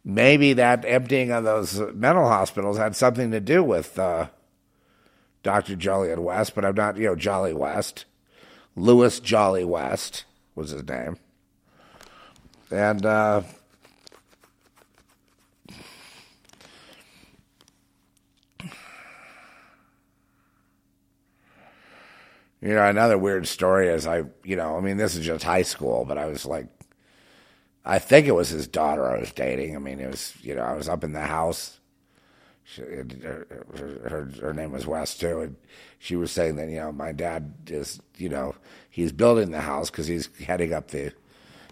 maybe 0.04 0.52
that 0.52 0.84
emptying 0.84 1.32
of 1.32 1.44
those 1.44 1.80
mental 1.94 2.28
hospitals 2.28 2.78
had 2.78 2.94
something 2.94 3.30
to 3.32 3.40
do 3.40 3.64
with 3.64 3.98
uh, 3.98 4.28
Dr. 5.42 5.76
Jolyon 5.76 6.20
West, 6.20 6.54
but 6.54 6.64
I'm 6.64 6.74
not, 6.74 6.96
you 6.96 7.06
know, 7.06 7.16
Jolly 7.16 7.52
West. 7.52 8.04
Louis 8.76 9.20
Jolly 9.20 9.64
West 9.64 10.24
was 10.54 10.70
his 10.70 10.86
name. 10.86 11.16
And 12.70 13.04
uh, 13.06 13.42
you 22.60 22.72
know, 22.72 22.88
another 22.88 23.18
weird 23.18 23.46
story 23.46 23.88
is 23.88 24.06
I, 24.06 24.24
you 24.42 24.56
know, 24.56 24.76
I 24.76 24.80
mean, 24.80 24.96
this 24.96 25.14
is 25.14 25.24
just 25.24 25.44
high 25.44 25.62
school, 25.62 26.04
but 26.06 26.18
I 26.18 26.26
was 26.26 26.46
like, 26.46 26.66
I 27.84 27.98
think 27.98 28.26
it 28.26 28.32
was 28.32 28.48
his 28.48 28.66
daughter 28.66 29.06
I 29.06 29.20
was 29.20 29.32
dating. 29.32 29.76
I 29.76 29.78
mean, 29.78 30.00
it 30.00 30.10
was, 30.10 30.34
you 30.40 30.54
know, 30.54 30.62
I 30.62 30.72
was 30.72 30.88
up 30.88 31.04
in 31.04 31.12
the 31.12 31.20
house. 31.20 31.78
She, 32.64 32.80
her, 32.80 33.46
her, 34.08 34.30
her 34.40 34.54
name 34.54 34.72
was 34.72 34.86
West 34.86 35.20
too, 35.20 35.40
and 35.40 35.56
she 35.98 36.16
was 36.16 36.30
saying 36.30 36.56
that 36.56 36.70
you 36.70 36.80
know 36.80 36.92
my 36.92 37.12
dad 37.12 37.52
is, 37.66 38.00
you 38.16 38.30
know, 38.30 38.54
he's 38.88 39.12
building 39.12 39.50
the 39.50 39.60
house 39.60 39.90
because 39.90 40.06
he's 40.06 40.28
heading 40.44 40.72
up 40.72 40.88
the. 40.88 41.12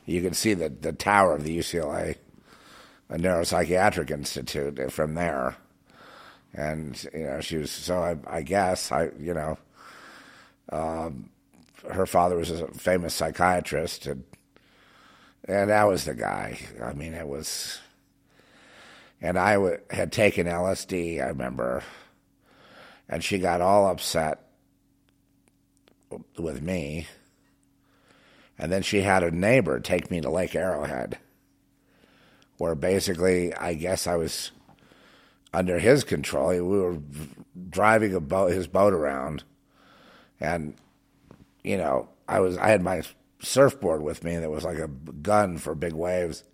You 0.05 0.21
can 0.21 0.35
see 0.35 0.53
the 0.55 0.69
the 0.69 0.93
tower 0.93 1.35
of 1.35 1.45
the 1.45 1.59
UCLA, 1.59 2.17
a 3.09 3.17
neuropsychiatric 3.17 4.11
institute 4.11 4.93
from 4.93 5.15
there, 5.15 5.57
and 6.53 7.03
you 7.15 7.25
know 7.25 7.41
she 7.41 7.57
was 7.57 7.71
so 7.71 7.99
I, 7.99 8.17
I 8.27 8.43
guess 8.43 8.93
I 8.93 9.11
you 9.19 9.35
know. 9.35 9.59
Um, 10.71 11.31
her 11.91 12.07
father 12.07 12.37
was 12.37 12.51
a 12.51 12.69
famous 12.69 13.15
psychiatrist, 13.15 14.07
and 14.07 14.25
and 15.49 15.71
that 15.71 15.85
was 15.85 16.05
the 16.05 16.15
guy. 16.15 16.59
I 16.83 16.93
mean, 16.93 17.15
it 17.15 17.27
was. 17.27 17.81
And 19.23 19.39
I 19.39 19.55
w- 19.55 19.79
had 19.91 20.11
taken 20.11 20.47
LSD, 20.47 21.23
I 21.23 21.29
remember, 21.29 21.85
and 23.09 23.23
she 23.23 23.39
got 23.39 23.61
all 23.61 23.87
upset 23.87 24.45
with 26.37 26.61
me. 26.61 27.07
And 28.59 28.71
then 28.71 28.83
she 28.83 29.01
had 29.01 29.23
a 29.23 29.31
neighbor 29.31 29.79
take 29.81 30.11
me 30.11 30.21
to 30.21 30.29
Lake 30.29 30.57
Arrowhead, 30.57 31.19
where 32.59 32.75
basically, 32.75 33.55
I 33.55 33.75
guess 33.75 34.07
I 34.07 34.17
was 34.17 34.51
under 35.55 35.79
his 35.79 36.03
control. 36.05 36.49
We 36.49 36.61
were 36.61 36.99
driving 37.71 38.15
a 38.15 38.21
boat, 38.21 38.53
his 38.53 38.67
boat 38.67 38.93
around, 38.93 39.45
and 40.41 40.75
you 41.63 41.77
know, 41.77 42.09
I 42.29 42.41
was 42.41 42.57
I 42.59 42.69
had 42.69 42.83
my 42.83 43.03
surfboard 43.41 44.03
with 44.03 44.25
me 44.25 44.37
that 44.37 44.51
was 44.51 44.65
like 44.65 44.79
a 44.79 44.89
gun 44.89 45.59
for 45.59 45.75
big 45.75 45.93
waves, 45.93 46.45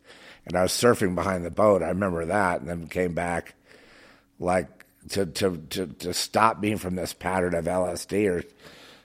and 0.48 0.56
I 0.56 0.62
was 0.62 0.72
surfing 0.72 1.14
behind 1.14 1.44
the 1.44 1.50
boat. 1.50 1.82
I 1.82 1.88
remember 1.88 2.24
that, 2.24 2.60
and 2.60 2.68
then 2.68 2.88
came 2.88 3.14
back 3.14 3.54
like 4.40 4.86
to 5.10 5.26
to 5.26 5.58
to 5.70 5.86
to 5.86 6.14
stop 6.14 6.60
me 6.60 6.74
from 6.74 6.96
this 6.96 7.12
pattern 7.12 7.54
of 7.54 7.64
LSD 7.66 8.28
or 8.28 8.42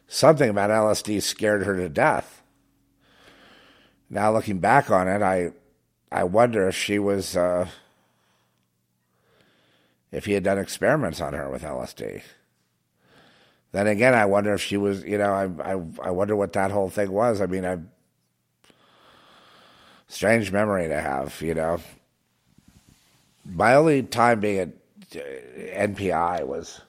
something 0.07 0.49
about 0.49 0.69
LSD 0.69 1.21
scared 1.21 1.65
her 1.65 1.75
to 1.75 1.89
death. 1.89 2.41
Now 4.09 4.31
looking 4.31 4.59
back 4.59 4.89
on 4.89 5.07
it, 5.07 5.21
I 5.21 5.51
I 6.11 6.23
wonder 6.23 6.67
if 6.67 6.75
she 6.75 6.99
was 6.99 7.35
uh, 7.35 7.67
if 10.11 10.25
he 10.25 10.33
had 10.33 10.43
done 10.43 10.59
experiments 10.59 11.19
on 11.19 11.33
her 11.33 11.49
with 11.49 11.63
LSD. 11.63 12.21
Then 13.71 13.87
again, 13.87 14.13
I 14.13 14.25
wonder 14.25 14.53
if 14.53 14.61
she 14.61 14.77
was, 14.77 15.03
you 15.03 15.17
know, 15.17 15.33
I 15.33 15.73
I 15.73 16.07
I 16.07 16.11
wonder 16.11 16.35
what 16.35 16.53
that 16.53 16.71
whole 16.71 16.89
thing 16.89 17.11
was. 17.11 17.41
I 17.41 17.47
mean, 17.47 17.65
I 17.65 17.79
strange 20.13 20.51
memory 20.51 20.87
to 20.87 21.01
have, 21.01 21.41
you 21.41 21.53
know. 21.55 21.79
My 23.45 23.75
only 23.75 24.03
time 24.03 24.39
being 24.39 24.59
at 24.59 24.69
uh, 25.15 25.87
NPI 25.87 26.45
was 26.45 26.81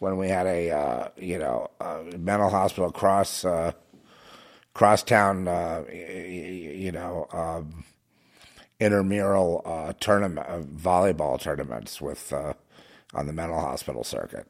when 0.00 0.18
we 0.18 0.28
had 0.28 0.46
a, 0.46 0.70
uh, 0.70 1.08
you 1.16 1.38
know, 1.38 1.70
a 1.80 2.02
mental 2.18 2.50
hospital 2.50 2.90
cross 2.90 3.44
uh, 3.44 3.72
crosstown, 4.74 5.46
uh, 5.46 5.84
you 5.90 6.90
know, 6.92 7.28
um, 7.32 7.84
intramural 8.80 9.62
uh, 9.64 9.92
tournament, 10.00 10.46
uh, 10.48 10.58
volleyball 10.62 11.40
tournaments 11.40 12.00
with 12.00 12.32
uh, 12.32 12.52
on 13.14 13.26
the 13.26 13.32
mental 13.32 13.60
hospital 13.60 14.02
circuit. 14.02 14.46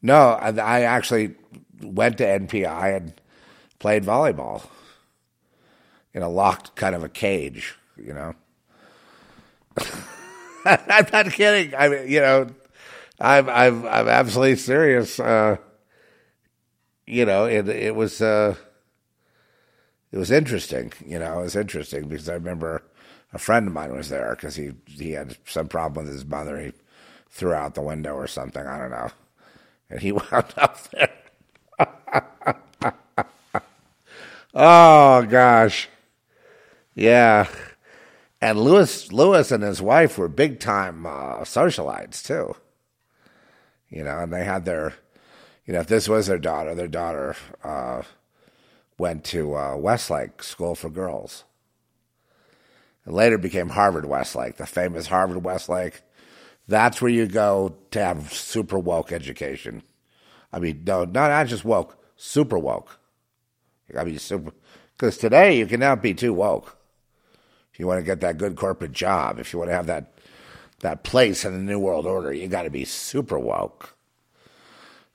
No, 0.00 0.34
I 0.34 0.82
actually 0.82 1.34
went 1.82 2.18
to 2.18 2.24
NPI 2.24 2.96
and 2.96 3.20
played 3.78 4.04
volleyball 4.04 4.62
in 6.14 6.22
a 6.22 6.28
locked 6.28 6.74
kind 6.76 6.94
of 6.94 7.02
a 7.02 7.08
cage, 7.08 7.74
you 7.96 8.14
know. 8.14 8.34
I'm 10.64 11.06
not 11.12 11.32
kidding. 11.32 11.74
I 11.74 11.88
mean, 11.88 12.08
you 12.08 12.20
know, 12.20 12.48
I'm 13.20 13.48
I'm 13.48 13.86
I'm 13.86 14.08
absolutely 14.08 14.56
serious. 14.56 15.20
Uh, 15.20 15.56
you 17.06 17.26
know, 17.26 17.44
it 17.44 17.68
it 17.68 17.94
was 17.94 18.22
uh, 18.22 18.54
it 20.10 20.18
was 20.18 20.30
interesting. 20.30 20.92
You 21.04 21.18
know, 21.18 21.40
it 21.40 21.42
was 21.42 21.56
interesting 21.56 22.08
because 22.08 22.28
I 22.28 22.34
remember 22.34 22.82
a 23.32 23.38
friend 23.38 23.66
of 23.66 23.74
mine 23.74 23.92
was 23.92 24.08
there 24.08 24.34
because 24.34 24.56
he 24.56 24.72
he 24.86 25.12
had 25.12 25.36
some 25.44 25.68
problem 25.68 26.06
with 26.06 26.14
his 26.14 26.24
mother. 26.24 26.58
He 26.58 26.72
threw 27.30 27.52
out 27.52 27.74
the 27.74 27.82
window 27.82 28.14
or 28.14 28.26
something. 28.26 28.66
I 28.66 28.78
don't 28.78 28.90
know, 28.90 29.10
and 29.90 30.00
he 30.00 30.12
wound 30.12 30.54
up 30.56 30.78
there. 30.90 31.12
oh 34.54 35.22
gosh, 35.26 35.88
yeah. 36.94 37.48
And 38.40 38.60
Louis 38.60 39.10
Louis 39.10 39.50
and 39.50 39.62
his 39.62 39.80
wife 39.80 40.18
were 40.18 40.28
big 40.28 40.60
time 40.60 41.06
uh, 41.06 41.40
socialites 41.40 42.22
too. 42.22 42.54
You 43.88 44.04
know, 44.04 44.18
and 44.18 44.32
they 44.32 44.44
had 44.44 44.64
their, 44.64 44.94
you 45.66 45.72
know, 45.72 45.80
if 45.80 45.86
this 45.86 46.08
was 46.08 46.26
their 46.26 46.38
daughter, 46.38 46.74
their 46.74 46.88
daughter 46.88 47.36
uh, 47.62 48.02
went 48.98 49.24
to 49.24 49.56
uh, 49.56 49.76
Westlake 49.76 50.42
School 50.42 50.74
for 50.74 50.90
Girls. 50.90 51.44
And 53.04 53.14
later 53.14 53.38
became 53.38 53.70
Harvard 53.70 54.06
Westlake, 54.06 54.56
the 54.56 54.66
famous 54.66 55.06
Harvard 55.06 55.44
Westlake. 55.44 56.02
That's 56.66 57.00
where 57.00 57.10
you 57.10 57.26
go 57.26 57.76
to 57.90 57.98
have 57.98 58.32
super 58.32 58.78
woke 58.78 59.12
education. 59.12 59.82
I 60.52 60.58
mean, 60.58 60.84
no, 60.86 61.04
not, 61.04 61.28
not 61.28 61.46
just 61.46 61.64
woke, 61.64 61.98
super 62.16 62.58
woke. 62.58 62.98
You 63.88 63.94
gotta 63.94 64.18
super, 64.18 64.52
because 64.96 65.18
today 65.18 65.58
you 65.58 65.66
cannot 65.66 66.02
be 66.02 66.14
too 66.14 66.32
woke. 66.32 66.78
If 67.74 67.80
you 67.80 67.88
want 67.88 67.98
to 67.98 68.04
get 68.04 68.20
that 68.20 68.38
good 68.38 68.54
corporate 68.54 68.92
job, 68.92 69.40
if 69.40 69.52
you 69.52 69.58
want 69.58 69.68
to 69.68 69.74
have 69.74 69.88
that 69.88 70.12
that 70.78 71.02
place 71.02 71.44
in 71.44 71.52
the 71.52 71.58
new 71.58 71.78
world 71.80 72.06
order, 72.06 72.32
you 72.32 72.46
got 72.46 72.62
to 72.62 72.70
be 72.70 72.84
super 72.84 73.36
woke. 73.38 73.96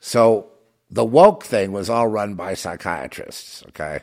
So 0.01 0.51
the 0.91 1.05
woke 1.05 1.45
thing 1.45 1.71
was 1.71 1.89
all 1.89 2.07
run 2.07 2.35
by 2.35 2.55
psychiatrists, 2.55 3.63
okay? 3.69 3.99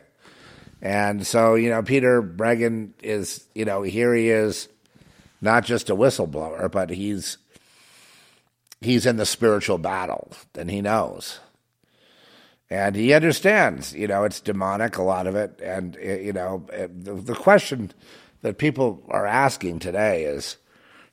And 0.80 1.26
so, 1.26 1.54
you 1.54 1.68
know, 1.68 1.82
Peter 1.82 2.22
Breggin 2.22 2.92
is, 3.02 3.44
you 3.54 3.66
know, 3.66 3.82
here 3.82 4.14
he 4.14 4.30
is, 4.30 4.68
not 5.42 5.64
just 5.64 5.90
a 5.90 5.96
whistleblower, 5.96 6.70
but 6.70 6.88
he's 6.88 7.36
he's 8.80 9.04
in 9.04 9.16
the 9.16 9.26
spiritual 9.26 9.76
battle, 9.76 10.32
and 10.54 10.70
he 10.70 10.80
knows. 10.80 11.40
And 12.70 12.96
he 12.96 13.12
understands, 13.12 13.94
you 13.94 14.08
know, 14.08 14.24
it's 14.24 14.40
demonic, 14.40 14.96
a 14.96 15.02
lot 15.02 15.26
of 15.26 15.36
it. 15.36 15.60
And, 15.62 15.96
eh, 16.00 16.20
you 16.20 16.32
know, 16.32 16.66
eh, 16.72 16.88
the, 16.90 17.14
the 17.14 17.34
question 17.34 17.92
that 18.46 18.58
people 18.58 19.02
are 19.08 19.26
asking 19.26 19.80
today 19.80 20.22
is, 20.22 20.56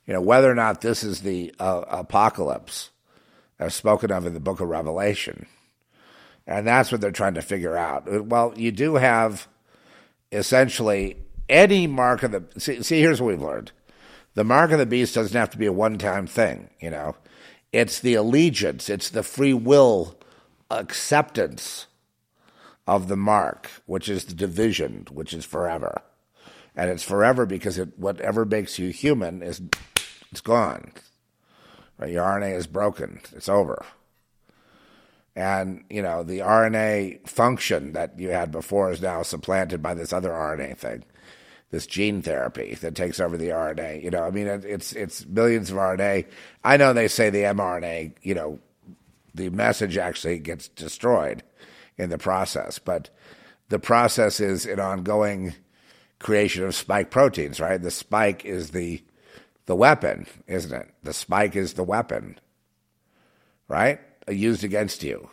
you 0.06 0.14
know, 0.14 0.20
whether 0.20 0.48
or 0.48 0.54
not 0.54 0.82
this 0.82 1.02
is 1.02 1.22
the 1.22 1.52
uh, 1.58 1.82
apocalypse 1.88 2.90
as 3.58 3.74
spoken 3.74 4.12
of 4.12 4.24
in 4.24 4.34
the 4.34 4.40
book 4.40 4.60
of 4.60 4.68
Revelation. 4.68 5.46
And 6.46 6.64
that's 6.64 6.92
what 6.92 7.00
they're 7.00 7.10
trying 7.10 7.34
to 7.34 7.42
figure 7.42 7.76
out. 7.76 8.26
Well, 8.26 8.54
you 8.56 8.70
do 8.70 8.94
have 8.94 9.48
essentially 10.30 11.16
any 11.48 11.88
mark 11.88 12.22
of 12.22 12.30
the. 12.30 12.44
See, 12.56 12.80
see 12.84 13.00
here's 13.00 13.20
what 13.20 13.30
we've 13.30 13.42
learned 13.42 13.72
The 14.34 14.44
mark 14.44 14.70
of 14.70 14.78
the 14.78 14.86
beast 14.86 15.16
doesn't 15.16 15.36
have 15.36 15.50
to 15.50 15.58
be 15.58 15.66
a 15.66 15.72
one 15.72 15.98
time 15.98 16.28
thing, 16.28 16.70
you 16.78 16.90
know. 16.90 17.16
It's 17.72 17.98
the 17.98 18.14
allegiance, 18.14 18.88
it's 18.88 19.10
the 19.10 19.24
free 19.24 19.54
will 19.54 20.20
acceptance 20.70 21.88
of 22.86 23.08
the 23.08 23.16
mark, 23.16 23.72
which 23.86 24.08
is 24.08 24.26
the 24.26 24.34
division, 24.34 25.08
which 25.10 25.34
is 25.34 25.44
forever. 25.44 26.00
And 26.76 26.90
it's 26.90 27.02
forever 27.02 27.46
because 27.46 27.78
it, 27.78 27.98
whatever 27.98 28.44
makes 28.44 28.78
you 28.78 28.90
human 28.90 29.42
is 29.42 29.62
it's 30.30 30.40
gone. 30.40 30.92
Right? 31.98 32.10
Your 32.10 32.24
RNA 32.24 32.56
is 32.56 32.66
broken. 32.66 33.20
It's 33.32 33.48
over. 33.48 33.84
And, 35.36 35.84
you 35.90 36.02
know, 36.02 36.22
the 36.22 36.40
RNA 36.40 37.28
function 37.28 37.92
that 37.92 38.18
you 38.18 38.30
had 38.30 38.50
before 38.50 38.90
is 38.92 39.02
now 39.02 39.22
supplanted 39.22 39.82
by 39.82 39.94
this 39.94 40.12
other 40.12 40.30
RNA 40.30 40.76
thing, 40.76 41.04
this 41.70 41.86
gene 41.86 42.22
therapy 42.22 42.74
that 42.76 42.94
takes 42.94 43.18
over 43.18 43.36
the 43.36 43.48
RNA. 43.48 44.02
You 44.02 44.10
know, 44.10 44.24
I 44.24 44.30
mean, 44.30 44.46
it, 44.46 44.64
it's 44.64 44.92
it's 44.92 45.26
millions 45.26 45.70
of 45.70 45.76
RNA. 45.76 46.26
I 46.62 46.76
know 46.76 46.92
they 46.92 47.08
say 47.08 47.30
the 47.30 47.42
mRNA, 47.42 48.14
you 48.22 48.34
know, 48.34 48.60
the 49.34 49.50
message 49.50 49.96
actually 49.96 50.38
gets 50.38 50.68
destroyed 50.68 51.42
in 51.98 52.10
the 52.10 52.18
process, 52.18 52.78
but 52.78 53.10
the 53.68 53.80
process 53.80 54.38
is 54.38 54.66
an 54.66 54.78
ongoing 54.78 55.54
creation 56.24 56.64
of 56.64 56.74
spike 56.74 57.10
proteins, 57.10 57.60
right? 57.60 57.80
The 57.80 57.90
spike 57.90 58.44
is 58.46 58.70
the 58.70 59.04
the 59.66 59.76
weapon, 59.76 60.26
isn't 60.46 60.72
it? 60.72 60.88
The 61.02 61.12
spike 61.12 61.54
is 61.54 61.74
the 61.74 61.84
weapon, 61.84 62.40
right? 63.68 64.00
Used 64.26 64.64
against 64.64 65.02
you. 65.02 65.28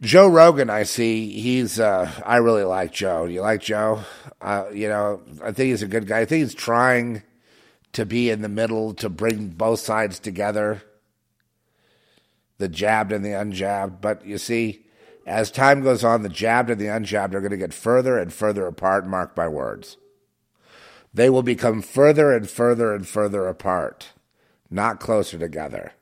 Joe 0.00 0.28
Rogan, 0.28 0.68
I 0.68 0.82
see 0.82 1.30
he's. 1.30 1.78
Uh, 1.78 2.10
I 2.26 2.36
really 2.36 2.64
like 2.64 2.92
Joe. 2.92 3.24
You 3.24 3.40
like 3.40 3.62
Joe? 3.62 4.02
Uh, 4.40 4.66
you 4.72 4.88
know, 4.88 5.22
I 5.42 5.52
think 5.52 5.70
he's 5.70 5.82
a 5.82 5.88
good 5.88 6.06
guy. 6.06 6.20
I 6.20 6.24
think 6.24 6.42
he's 6.42 6.54
trying 6.54 7.22
to 7.92 8.04
be 8.04 8.30
in 8.30 8.42
the 8.42 8.48
middle 8.48 8.94
to 8.94 9.08
bring 9.08 9.48
both 9.50 9.78
sides 9.78 10.18
together, 10.18 10.82
the 12.58 12.68
jabbed 12.68 13.12
and 13.12 13.24
the 13.24 13.30
unjabbed. 13.30 14.00
But 14.00 14.26
you 14.26 14.38
see, 14.38 14.83
as 15.26 15.50
time 15.50 15.82
goes 15.82 16.04
on, 16.04 16.22
the 16.22 16.28
jabbed 16.28 16.70
and 16.70 16.80
the 16.80 16.86
unjabbed 16.86 17.34
are 17.34 17.40
going 17.40 17.50
to 17.50 17.56
get 17.56 17.74
further 17.74 18.18
and 18.18 18.32
further 18.32 18.66
apart. 18.66 19.06
Mark 19.06 19.36
my 19.36 19.48
words 19.48 19.96
they 21.14 21.30
will 21.30 21.44
become 21.44 21.80
further 21.80 22.32
and 22.32 22.50
further 22.50 22.92
and 22.92 23.06
further 23.06 23.46
apart, 23.46 24.12
not 24.68 24.98
closer 24.98 25.38
together. 25.38 25.92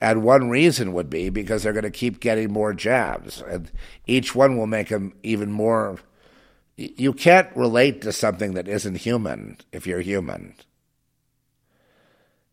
And 0.00 0.22
one 0.22 0.48
reason 0.48 0.92
would 0.92 1.10
be 1.10 1.28
because 1.28 1.64
they're 1.64 1.72
going 1.72 1.82
to 1.82 1.90
keep 1.90 2.20
getting 2.20 2.52
more 2.52 2.72
jabs, 2.72 3.42
and 3.42 3.70
each 4.06 4.36
one 4.36 4.56
will 4.56 4.68
make 4.68 4.90
them 4.90 5.14
even 5.24 5.50
more. 5.50 5.98
You 6.76 7.12
can't 7.12 7.54
relate 7.56 8.02
to 8.02 8.12
something 8.12 8.54
that 8.54 8.68
isn't 8.68 8.98
human 8.98 9.58
if 9.72 9.88
you're 9.88 10.00
human. 10.00 10.54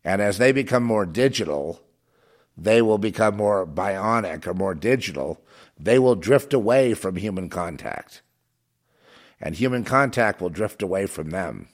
And 0.04 0.20
as 0.20 0.38
they 0.38 0.50
become 0.50 0.82
more 0.82 1.06
digital, 1.06 1.80
they 2.56 2.82
will 2.82 2.98
become 2.98 3.36
more 3.36 3.64
bionic 3.64 4.44
or 4.48 4.54
more 4.54 4.74
digital. 4.74 5.40
They 5.78 5.98
will 5.98 6.14
drift 6.14 6.54
away 6.54 6.94
from 6.94 7.16
human 7.16 7.48
contact 7.48 8.22
and 9.40 9.54
human 9.54 9.84
contact 9.84 10.40
will 10.40 10.48
drift 10.48 10.82
away 10.82 11.06
from 11.06 11.30
them 11.30 11.68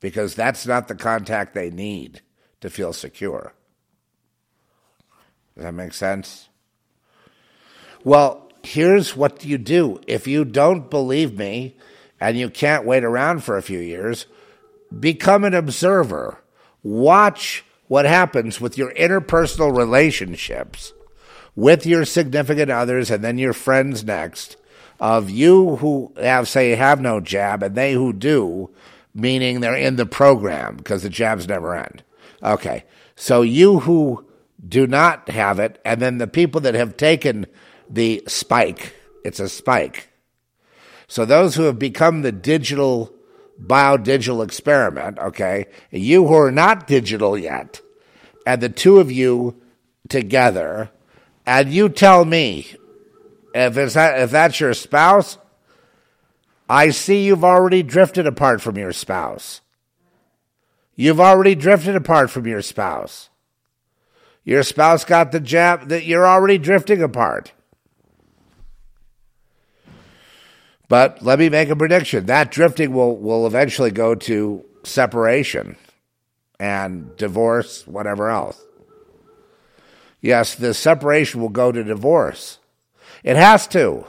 because 0.00 0.34
that's 0.34 0.66
not 0.66 0.88
the 0.88 0.94
contact 0.94 1.54
they 1.54 1.70
need 1.70 2.20
to 2.60 2.68
feel 2.68 2.92
secure. 2.92 3.54
Does 5.54 5.64
that 5.64 5.74
make 5.74 5.94
sense? 5.94 6.48
Well, 8.04 8.50
here's 8.62 9.16
what 9.16 9.44
you 9.44 9.58
do. 9.58 10.00
If 10.06 10.26
you 10.26 10.44
don't 10.44 10.90
believe 10.90 11.38
me 11.38 11.76
and 12.20 12.36
you 12.36 12.50
can't 12.50 12.86
wait 12.86 13.04
around 13.04 13.44
for 13.44 13.56
a 13.56 13.62
few 13.62 13.78
years, 13.78 14.26
become 14.98 15.44
an 15.44 15.54
observer. 15.54 16.38
Watch 16.82 17.64
what 17.88 18.04
happens 18.06 18.60
with 18.60 18.76
your 18.76 18.92
interpersonal 18.94 19.76
relationships 19.76 20.92
with 21.54 21.86
your 21.86 22.04
significant 22.04 22.70
others 22.70 23.10
and 23.10 23.22
then 23.22 23.38
your 23.38 23.52
friends 23.52 24.04
next 24.04 24.56
of 25.00 25.28
you 25.28 25.76
who 25.76 26.12
have 26.16 26.48
say 26.48 26.70
have 26.70 27.00
no 27.00 27.20
jab 27.20 27.62
and 27.62 27.74
they 27.74 27.92
who 27.92 28.12
do, 28.12 28.70
meaning 29.14 29.60
they're 29.60 29.74
in 29.74 29.96
the 29.96 30.06
program 30.06 30.76
because 30.76 31.02
the 31.02 31.08
jabs 31.08 31.48
never 31.48 31.74
end. 31.74 32.02
Okay, 32.42 32.84
so 33.16 33.42
you 33.42 33.80
who 33.80 34.26
do 34.66 34.86
not 34.86 35.28
have 35.28 35.58
it, 35.58 35.80
and 35.84 36.00
then 36.00 36.18
the 36.18 36.26
people 36.26 36.60
that 36.60 36.74
have 36.74 36.96
taken 36.96 37.46
the 37.90 38.22
spike, 38.28 38.94
it's 39.24 39.40
a 39.40 39.48
spike. 39.48 40.08
So 41.08 41.24
those 41.24 41.56
who 41.56 41.64
have 41.64 41.78
become 41.78 42.22
the 42.22 42.32
digital 42.32 43.12
biodigital 43.60 44.44
experiment, 44.44 45.18
okay, 45.18 45.66
you 45.90 46.26
who 46.26 46.34
are 46.34 46.52
not 46.52 46.86
digital 46.86 47.36
yet, 47.36 47.80
and 48.46 48.60
the 48.60 48.68
two 48.68 48.98
of 48.98 49.10
you 49.10 49.60
together, 50.08 50.90
and 51.46 51.72
you 51.72 51.88
tell 51.88 52.24
me 52.24 52.74
if 53.54 53.76
it's 53.76 53.94
that, 53.94 54.18
if 54.20 54.30
that's 54.30 54.60
your 54.60 54.74
spouse, 54.74 55.38
I 56.68 56.90
see 56.90 57.24
you've 57.24 57.44
already 57.44 57.82
drifted 57.82 58.26
apart 58.26 58.60
from 58.60 58.78
your 58.78 58.92
spouse. 58.92 59.60
You've 60.94 61.20
already 61.20 61.54
drifted 61.54 61.96
apart 61.96 62.30
from 62.30 62.46
your 62.46 62.62
spouse. 62.62 63.28
Your 64.44 64.62
spouse 64.62 65.04
got 65.04 65.32
the 65.32 65.40
jab 65.40 65.88
that 65.88 66.04
you're 66.04 66.26
already 66.26 66.58
drifting 66.58 67.02
apart. 67.02 67.52
But 70.88 71.22
let 71.22 71.38
me 71.38 71.48
make 71.48 71.70
a 71.70 71.76
prediction. 71.76 72.26
That 72.26 72.50
drifting 72.50 72.92
will, 72.92 73.16
will 73.16 73.46
eventually 73.46 73.90
go 73.90 74.14
to 74.14 74.64
separation 74.84 75.76
and 76.60 77.16
divorce, 77.16 77.86
whatever 77.86 78.28
else. 78.28 78.62
Yes, 80.22 80.54
the 80.54 80.72
separation 80.72 81.40
will 81.40 81.50
go 81.50 81.72
to 81.72 81.82
divorce. 81.82 82.60
It 83.24 83.36
has 83.36 83.66
to. 83.68 84.06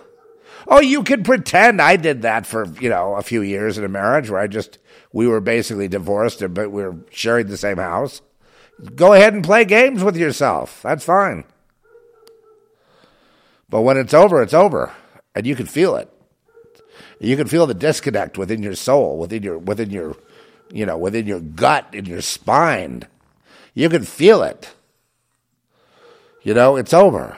Oh, 0.68 0.80
you 0.80 1.04
can 1.04 1.24
pretend 1.24 1.82
I 1.82 1.98
did 1.98 2.22
that 2.22 2.46
for, 2.46 2.66
you 2.80 2.88
know, 2.88 3.16
a 3.16 3.24
few 3.24 3.42
years 3.42 3.78
in 3.78 3.84
a 3.84 3.90
marriage 3.90 4.30
where 4.30 4.40
I 4.40 4.48
just, 4.48 4.78
we 5.12 5.28
were 5.28 5.42
basically 5.42 5.88
divorced, 5.88 6.40
but 6.54 6.72
we 6.72 6.84
were 6.84 6.96
sharing 7.10 7.48
the 7.48 7.58
same 7.58 7.78
house. 7.78 8.22
Go 8.96 9.14
ahead 9.14 9.34
and 9.34 9.44
play 9.44 9.66
games 9.66 10.04
with 10.04 10.16
yourself. 10.16 10.82
That's 10.84 11.04
fine. 11.04 11.44
But 13.70 13.82
when 13.82 13.98
it's 13.98 14.14
over, 14.14 14.42
it's 14.42 14.54
over. 14.54 14.94
And 15.36 15.48
you 15.48 15.56
can 15.56 15.66
feel 15.66 15.96
it. 15.96 16.10
You 17.20 17.36
can 17.36 17.48
feel 17.48 17.66
the 17.66 17.74
disconnect 17.74 18.38
within 18.38 18.62
your 18.62 18.76
soul, 18.76 19.18
within 19.18 19.42
your, 19.42 19.58
within 19.58 19.90
your, 19.90 20.16
you 20.72 20.86
know, 20.86 20.98
within 20.98 21.26
your 21.26 21.40
gut, 21.40 21.88
in 21.92 22.06
your 22.06 22.22
spine. 22.22 23.04
You 23.74 23.90
can 23.90 24.04
feel 24.04 24.44
it. 24.44 24.70
You 26.44 26.54
know, 26.54 26.76
it's 26.76 26.94
over. 26.94 27.38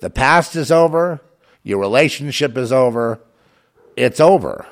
The 0.00 0.10
past 0.10 0.54
is 0.54 0.70
over. 0.70 1.20
Your 1.62 1.78
relationship 1.78 2.56
is 2.56 2.72
over. 2.72 3.20
It's 3.96 4.20
over. 4.20 4.66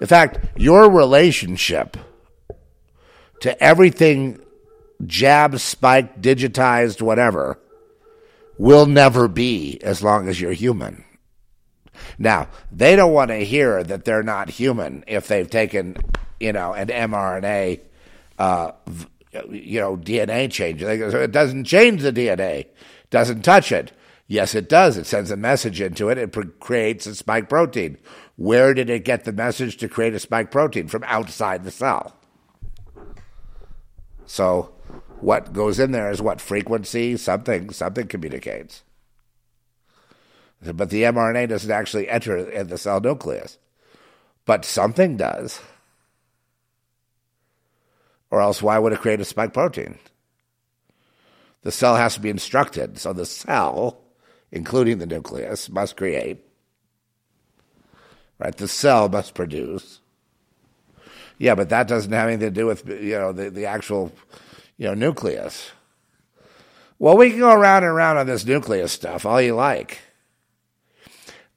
In 0.00 0.06
fact, 0.06 0.38
your 0.56 0.90
relationship 0.90 1.96
to 3.40 3.62
everything 3.62 4.40
jab, 5.04 5.58
spike, 5.58 6.20
digitized, 6.20 7.02
whatever, 7.02 7.58
will 8.58 8.86
never 8.86 9.28
be 9.28 9.78
as 9.82 10.02
long 10.02 10.28
as 10.28 10.40
you're 10.40 10.52
human. 10.52 11.04
Now, 12.18 12.48
they 12.70 12.96
don't 12.96 13.12
want 13.12 13.30
to 13.30 13.44
hear 13.44 13.82
that 13.82 14.04
they're 14.04 14.22
not 14.22 14.50
human 14.50 15.04
if 15.06 15.28
they've 15.28 15.48
taken, 15.48 15.96
you 16.40 16.52
know, 16.52 16.72
an 16.72 16.88
mRNA, 16.88 17.80
uh, 18.38 18.72
you 19.32 19.80
know, 19.80 19.96
DNA 19.96 20.50
change. 20.50 20.82
It 20.82 21.32
doesn't 21.32 21.64
change 21.64 22.02
the 22.02 22.12
DNA, 22.12 22.66
doesn't 23.10 23.42
touch 23.42 23.72
it. 23.72 23.92
Yes, 24.28 24.54
it 24.54 24.68
does. 24.68 24.96
It 24.96 25.06
sends 25.06 25.30
a 25.30 25.36
message 25.36 25.80
into 25.80 26.08
it. 26.08 26.18
It 26.18 26.32
pre- 26.32 26.50
creates 26.58 27.06
a 27.06 27.14
spike 27.14 27.48
protein. 27.48 27.96
Where 28.34 28.74
did 28.74 28.90
it 28.90 29.04
get 29.04 29.24
the 29.24 29.32
message 29.32 29.76
to 29.78 29.88
create 29.88 30.14
a 30.14 30.18
spike 30.18 30.50
protein? 30.50 30.88
From 30.88 31.04
outside 31.04 31.62
the 31.62 31.70
cell. 31.70 32.16
So, 34.26 34.74
what 35.20 35.52
goes 35.52 35.78
in 35.78 35.92
there 35.92 36.10
is 36.10 36.20
what 36.20 36.40
frequency, 36.40 37.16
something, 37.16 37.70
something 37.70 38.08
communicates. 38.08 38.82
But 40.60 40.90
the 40.90 41.04
mRNA 41.04 41.48
doesn't 41.48 41.70
actually 41.70 42.08
enter 42.08 42.36
in 42.36 42.66
the 42.66 42.78
cell 42.78 43.00
nucleus. 43.00 43.58
But 44.44 44.64
something 44.64 45.16
does. 45.16 45.60
Or 48.30 48.40
else, 48.40 48.62
why 48.62 48.78
would 48.78 48.92
it 48.92 49.00
create 49.00 49.20
a 49.20 49.24
spike 49.24 49.52
protein? 49.54 49.98
The 51.62 51.72
cell 51.72 51.96
has 51.96 52.14
to 52.14 52.20
be 52.20 52.30
instructed. 52.30 52.98
So 52.98 53.12
the 53.12 53.26
cell 53.26 54.06
including 54.52 54.98
the 54.98 55.06
nucleus, 55.06 55.68
must 55.68 55.96
create. 55.96 56.44
Right? 58.38 58.56
The 58.56 58.68
cell 58.68 59.08
must 59.08 59.34
produce. 59.34 60.00
Yeah, 61.38 61.54
but 61.54 61.68
that 61.68 61.88
doesn't 61.88 62.12
have 62.12 62.28
anything 62.28 62.48
to 62.48 62.60
do 62.60 62.66
with 62.66 62.88
you 62.88 63.18
know 63.18 63.32
the, 63.32 63.50
the 63.50 63.66
actual 63.66 64.12
you 64.78 64.86
know 64.86 64.94
nucleus. 64.94 65.70
Well, 66.98 67.16
we 67.16 67.30
can 67.30 67.40
go 67.40 67.52
around 67.52 67.82
and 67.82 67.92
around 67.92 68.16
on 68.16 68.26
this 68.26 68.46
nucleus 68.46 68.92
stuff 68.92 69.26
all 69.26 69.40
you 69.40 69.54
like. 69.54 69.98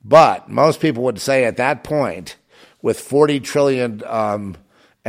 But 0.04 0.50
most 0.50 0.82
people 0.82 1.04
would 1.04 1.20
say 1.20 1.46
at 1.46 1.58
that 1.58 1.84
point, 1.84 2.36
with 2.82 3.00
40 3.00 3.40
trillion 3.42 4.04
um, 4.06 4.58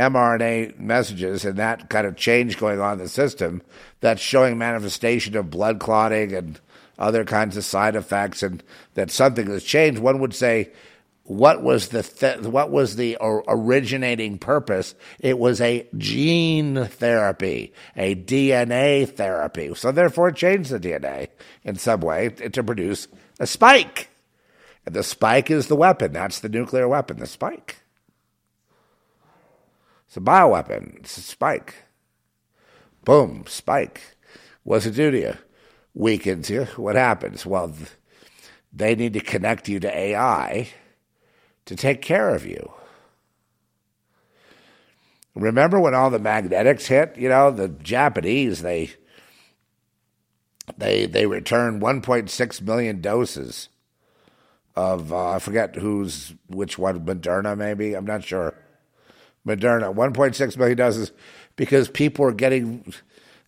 mRNA 0.01 0.79
messages 0.79 1.45
and 1.45 1.57
that 1.57 1.89
kind 1.89 2.07
of 2.07 2.15
change 2.15 2.57
going 2.57 2.79
on 2.79 2.93
in 2.93 2.99
the 2.99 3.09
system 3.09 3.61
that's 3.99 4.21
showing 4.21 4.57
manifestation 4.57 5.37
of 5.37 5.51
blood 5.51 5.79
clotting 5.79 6.33
and 6.33 6.59
other 6.97 7.23
kinds 7.23 7.55
of 7.55 7.63
side 7.63 7.95
effects 7.95 8.41
and 8.41 8.63
that 8.95 9.11
something 9.11 9.47
has 9.47 9.63
changed, 9.63 10.01
one 10.01 10.19
would 10.19 10.33
say, 10.33 10.71
what 11.23 11.61
was 11.61 11.89
the 11.89 12.01
th- 12.01 12.39
what 12.41 12.71
was 12.71 12.95
the 12.95 13.15
originating 13.21 14.37
purpose? 14.39 14.95
It 15.19 15.37
was 15.37 15.61
a 15.61 15.87
gene 15.95 16.85
therapy, 16.85 17.73
a 17.95 18.15
DNA 18.15 19.07
therapy. 19.07 19.73
So 19.75 19.91
therefore, 19.91 20.29
it 20.29 20.35
changed 20.35 20.71
the 20.71 20.79
DNA 20.79 21.27
in 21.63 21.75
some 21.75 22.01
way 22.01 22.29
to 22.29 22.63
produce 22.63 23.07
a 23.39 23.45
spike. 23.45 24.09
And 24.85 24.95
the 24.95 25.03
spike 25.03 25.51
is 25.51 25.67
the 25.67 25.75
weapon. 25.75 26.11
That's 26.11 26.39
the 26.39 26.49
nuclear 26.49 26.87
weapon, 26.87 27.19
the 27.19 27.27
spike. 27.27 27.80
It's 30.11 30.17
a 30.17 30.19
bioweapon. 30.19 30.97
It's 30.97 31.17
a 31.17 31.21
spike. 31.21 31.85
Boom, 33.05 33.45
spike. 33.47 34.17
What's 34.63 34.85
it 34.85 34.95
do 34.95 35.09
to 35.09 35.17
you? 35.17 35.37
Weakens 35.93 36.49
you. 36.49 36.65
What 36.75 36.97
happens? 36.97 37.45
Well, 37.45 37.73
they 38.73 38.93
need 38.93 39.13
to 39.13 39.21
connect 39.21 39.69
you 39.69 39.79
to 39.79 39.97
AI 39.97 40.67
to 41.63 41.75
take 41.77 42.01
care 42.01 42.35
of 42.35 42.45
you. 42.45 42.73
Remember 45.33 45.79
when 45.79 45.95
all 45.95 46.09
the 46.09 46.19
magnetics 46.19 46.87
hit? 46.87 47.15
You 47.15 47.29
know, 47.29 47.49
the 47.49 47.69
Japanese, 47.69 48.63
they 48.63 48.89
they 50.77 51.05
they 51.05 51.25
returned 51.25 51.81
1.6 51.81 52.61
million 52.63 52.99
doses 52.99 53.69
of 54.75 55.13
uh, 55.13 55.29
I 55.29 55.39
forget 55.39 55.77
who's 55.77 56.33
which 56.49 56.77
one 56.77 57.05
Moderna 57.05 57.57
maybe 57.57 57.93
I'm 57.93 58.05
not 58.05 58.25
sure 58.25 58.60
Moderna, 59.45 59.93
1.6 59.93 60.57
million 60.57 60.77
doses, 60.77 61.11
because 61.55 61.89
people 61.89 62.25
are 62.25 62.33
getting 62.33 62.93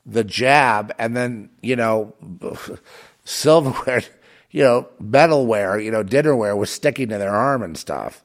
the 0.06 0.24
jab 0.24 0.94
and 0.98 1.16
then, 1.16 1.50
you 1.62 1.76
know, 1.76 2.14
silverware, 3.26 4.04
you 4.52 4.64
know, 4.64 4.90
metalware, 5.02 5.84
you 5.84 5.92
know, 5.92 6.04
dinnerware 6.04 6.58
was 6.58 6.70
sticking 6.70 7.10
to 7.10 7.18
their 7.18 7.34
arm 7.34 7.64
and 7.64 7.78
stuff. 7.78 8.24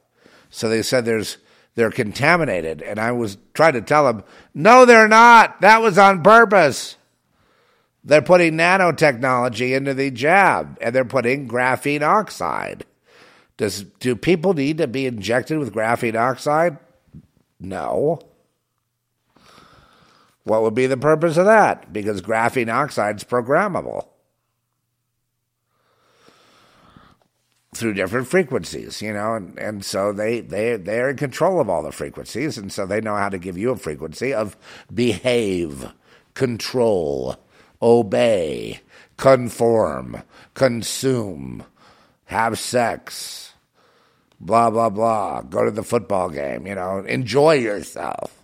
So 0.49 0.67
they 0.67 0.81
said 0.81 1.05
there's, 1.05 1.37
they're 1.75 1.91
contaminated. 1.91 2.81
And 2.81 2.99
I 2.99 3.11
was 3.11 3.37
trying 3.53 3.73
to 3.73 3.81
tell 3.81 4.05
them, 4.05 4.23
no, 4.53 4.85
they're 4.85 5.07
not. 5.07 5.61
That 5.61 5.81
was 5.81 5.97
on 5.97 6.23
purpose. 6.23 6.97
They're 8.03 8.21
putting 8.21 8.53
nanotechnology 8.53 9.75
into 9.75 9.93
the 9.93 10.09
jab 10.09 10.77
and 10.81 10.95
they're 10.95 11.05
putting 11.05 11.47
graphene 11.47 12.01
oxide. 12.01 12.85
Does, 13.57 13.83
do 13.83 14.15
people 14.15 14.53
need 14.53 14.77
to 14.77 14.87
be 14.87 15.05
injected 15.05 15.59
with 15.59 15.73
graphene 15.73 16.15
oxide? 16.15 16.77
No. 17.59 18.19
What 20.43 20.63
would 20.63 20.73
be 20.73 20.87
the 20.87 20.97
purpose 20.97 21.37
of 21.37 21.45
that? 21.45 21.91
Because 21.91 22.21
graphene 22.21 22.73
oxide 22.73 23.17
is 23.17 23.23
programmable 23.23 24.07
through 27.75 27.93
different 27.93 28.27
frequencies, 28.27 29.01
you 29.01 29.13
know, 29.13 29.35
and, 29.35 29.57
and 29.59 29.85
so 29.85 30.11
they, 30.11 30.41
they 30.41 30.75
they're 30.75 31.11
in 31.11 31.17
control 31.17 31.61
of 31.61 31.69
all 31.69 31.83
the 31.83 31.91
frequencies, 31.91 32.57
and 32.57 32.71
so 32.73 32.85
they 32.85 32.99
know 32.99 33.15
how 33.15 33.29
to 33.29 33.37
give 33.37 33.57
you 33.57 33.69
a 33.71 33.77
frequency 33.77 34.33
of 34.33 34.57
behave, 34.93 35.91
control, 36.33 37.37
obey, 37.81 38.81
conform, 39.17 40.23
consume, 40.55 41.63
have 42.25 42.57
sex, 42.57 43.53
blah, 44.39 44.69
blah, 44.69 44.89
blah. 44.89 45.41
Go 45.41 45.65
to 45.65 45.71
the 45.71 45.83
football 45.83 46.29
game, 46.29 46.65
you 46.65 46.75
know, 46.75 46.99
enjoy 46.99 47.55
yourself. 47.55 48.35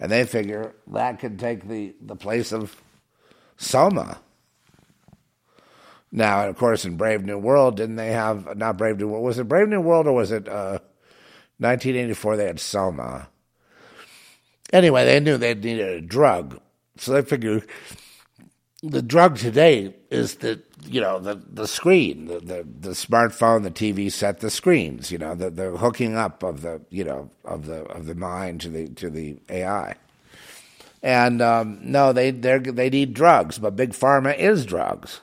And 0.00 0.12
they 0.12 0.24
figure 0.24 0.74
that 0.88 1.18
could 1.18 1.38
take 1.38 1.66
the, 1.66 1.94
the 2.00 2.16
place 2.16 2.52
of 2.52 2.80
Soma. 3.56 4.20
Now, 6.10 6.48
of 6.48 6.56
course, 6.56 6.84
in 6.84 6.96
Brave 6.96 7.24
New 7.24 7.38
World, 7.38 7.76
didn't 7.76 7.96
they 7.96 8.12
have, 8.12 8.56
not 8.56 8.78
Brave 8.78 8.98
New 8.98 9.08
World, 9.08 9.24
was 9.24 9.38
it 9.38 9.48
Brave 9.48 9.68
New 9.68 9.80
World 9.80 10.06
or 10.06 10.12
was 10.12 10.30
it 10.30 10.48
uh, 10.48 10.78
1984? 11.58 12.36
They 12.36 12.46
had 12.46 12.60
Soma. 12.60 13.28
Anyway, 14.72 15.04
they 15.04 15.20
knew 15.20 15.36
they 15.36 15.54
needed 15.54 15.88
a 15.88 16.00
drug. 16.00 16.60
So 16.96 17.12
they 17.12 17.22
figured 17.22 17.66
the 18.82 19.02
drug 19.02 19.36
today 19.38 19.94
is 20.10 20.36
the 20.36 20.62
you 20.86 21.00
know 21.00 21.18
the 21.18 21.34
the 21.34 21.66
screen, 21.66 22.26
the, 22.26 22.40
the 22.40 22.66
the 22.80 22.90
smartphone, 22.90 23.62
the 23.62 23.70
TV 23.70 24.10
set, 24.10 24.40
the 24.40 24.50
screens. 24.50 25.10
You 25.10 25.18
know 25.18 25.34
the 25.34 25.50
the 25.50 25.70
hooking 25.78 26.16
up 26.16 26.42
of 26.42 26.62
the 26.62 26.80
you 26.90 27.04
know 27.04 27.30
of 27.44 27.66
the 27.66 27.82
of 27.84 28.06
the 28.06 28.14
mind 28.14 28.60
to 28.62 28.68
the 28.68 28.88
to 28.90 29.10
the 29.10 29.38
AI. 29.48 29.96
And 31.02 31.42
um, 31.42 31.78
no, 31.82 32.12
they 32.12 32.30
they 32.30 32.58
they 32.58 32.90
need 32.90 33.14
drugs, 33.14 33.58
but 33.58 33.76
big 33.76 33.90
pharma 33.90 34.36
is 34.36 34.64
drugs. 34.64 35.20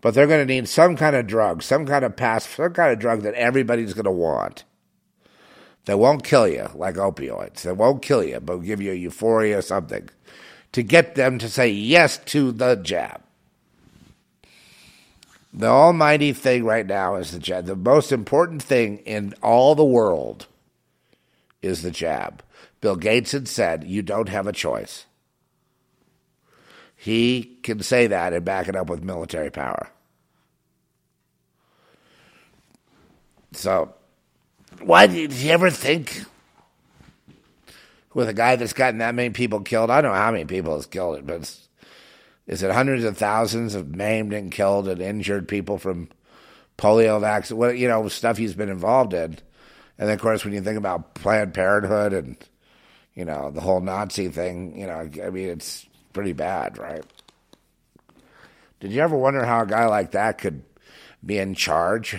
But 0.00 0.14
they're 0.14 0.26
going 0.26 0.46
to 0.46 0.54
need 0.54 0.66
some 0.66 0.96
kind 0.96 1.14
of 1.14 1.26
drug, 1.26 1.62
some 1.62 1.84
kind 1.84 2.04
of 2.06 2.16
pass, 2.16 2.48
some 2.48 2.72
kind 2.72 2.90
of 2.90 2.98
drug 2.98 3.20
that 3.22 3.34
everybody's 3.34 3.92
going 3.92 4.06
to 4.06 4.10
want. 4.10 4.64
That 5.84 5.98
won't 5.98 6.24
kill 6.24 6.48
you 6.48 6.70
like 6.74 6.94
opioids. 6.94 7.62
That 7.62 7.76
won't 7.76 8.00
kill 8.00 8.24
you, 8.24 8.40
but 8.40 8.58
give 8.58 8.80
you 8.80 8.92
euphoria 8.92 9.58
or 9.58 9.62
something 9.62 10.08
to 10.72 10.82
get 10.82 11.14
them 11.14 11.38
to 11.38 11.48
say 11.48 11.68
yes 11.68 12.18
to 12.18 12.52
the 12.52 12.76
jab. 12.76 13.22
The 15.52 15.66
almighty 15.66 16.32
thing 16.32 16.64
right 16.64 16.86
now 16.86 17.16
is 17.16 17.32
the 17.32 17.40
jab. 17.40 17.66
The 17.66 17.74
most 17.74 18.12
important 18.12 18.62
thing 18.62 18.98
in 18.98 19.34
all 19.42 19.74
the 19.74 19.84
world 19.84 20.46
is 21.60 21.82
the 21.82 21.90
jab. 21.90 22.42
Bill 22.80 22.96
Gates 22.96 23.32
had 23.32 23.48
said, 23.48 23.84
You 23.84 24.02
don't 24.02 24.28
have 24.28 24.46
a 24.46 24.52
choice. 24.52 25.06
He 26.96 27.58
can 27.62 27.82
say 27.82 28.06
that 28.06 28.32
and 28.32 28.44
back 28.44 28.68
it 28.68 28.76
up 28.76 28.88
with 28.88 29.02
military 29.02 29.50
power. 29.50 29.90
So, 33.52 33.94
why 34.80 35.06
did 35.06 35.32
you 35.32 35.50
ever 35.50 35.70
think 35.70 36.24
with 38.14 38.28
a 38.28 38.34
guy 38.34 38.56
that's 38.56 38.72
gotten 38.72 38.98
that 38.98 39.14
many 39.14 39.30
people 39.30 39.60
killed. 39.60 39.90
I 39.90 40.00
don't 40.00 40.12
know 40.12 40.18
how 40.18 40.32
many 40.32 40.44
people 40.44 40.74
has 40.74 40.86
killed 40.86 41.18
it, 41.18 41.26
but 41.26 41.40
is 42.46 42.62
it 42.62 42.70
hundreds 42.72 43.04
of 43.04 43.16
thousands 43.16 43.74
of 43.74 43.94
maimed 43.94 44.32
and 44.32 44.50
killed 44.50 44.88
and 44.88 45.00
injured 45.00 45.46
people 45.48 45.78
from 45.78 46.08
polio 46.76 47.20
vaccine? 47.20 47.56
What 47.56 47.78
you 47.78 47.88
know 47.88 48.08
stuff 48.08 48.36
he's 48.36 48.54
been 48.54 48.68
involved 48.68 49.14
in, 49.14 49.38
and 49.98 50.08
then 50.08 50.10
of 50.10 50.20
course 50.20 50.44
when 50.44 50.54
you 50.54 50.60
think 50.60 50.78
about 50.78 51.14
Planned 51.14 51.54
Parenthood 51.54 52.12
and 52.12 52.36
you 53.14 53.24
know 53.24 53.50
the 53.50 53.60
whole 53.60 53.80
Nazi 53.80 54.28
thing, 54.28 54.78
you 54.78 54.86
know 54.86 55.08
I 55.24 55.30
mean 55.30 55.48
it's 55.48 55.86
pretty 56.12 56.32
bad, 56.32 56.78
right? 56.78 57.04
Did 58.80 58.92
you 58.92 59.02
ever 59.02 59.16
wonder 59.16 59.44
how 59.44 59.62
a 59.62 59.66
guy 59.66 59.86
like 59.86 60.12
that 60.12 60.38
could 60.38 60.62
be 61.24 61.38
in 61.38 61.54
charge 61.54 62.18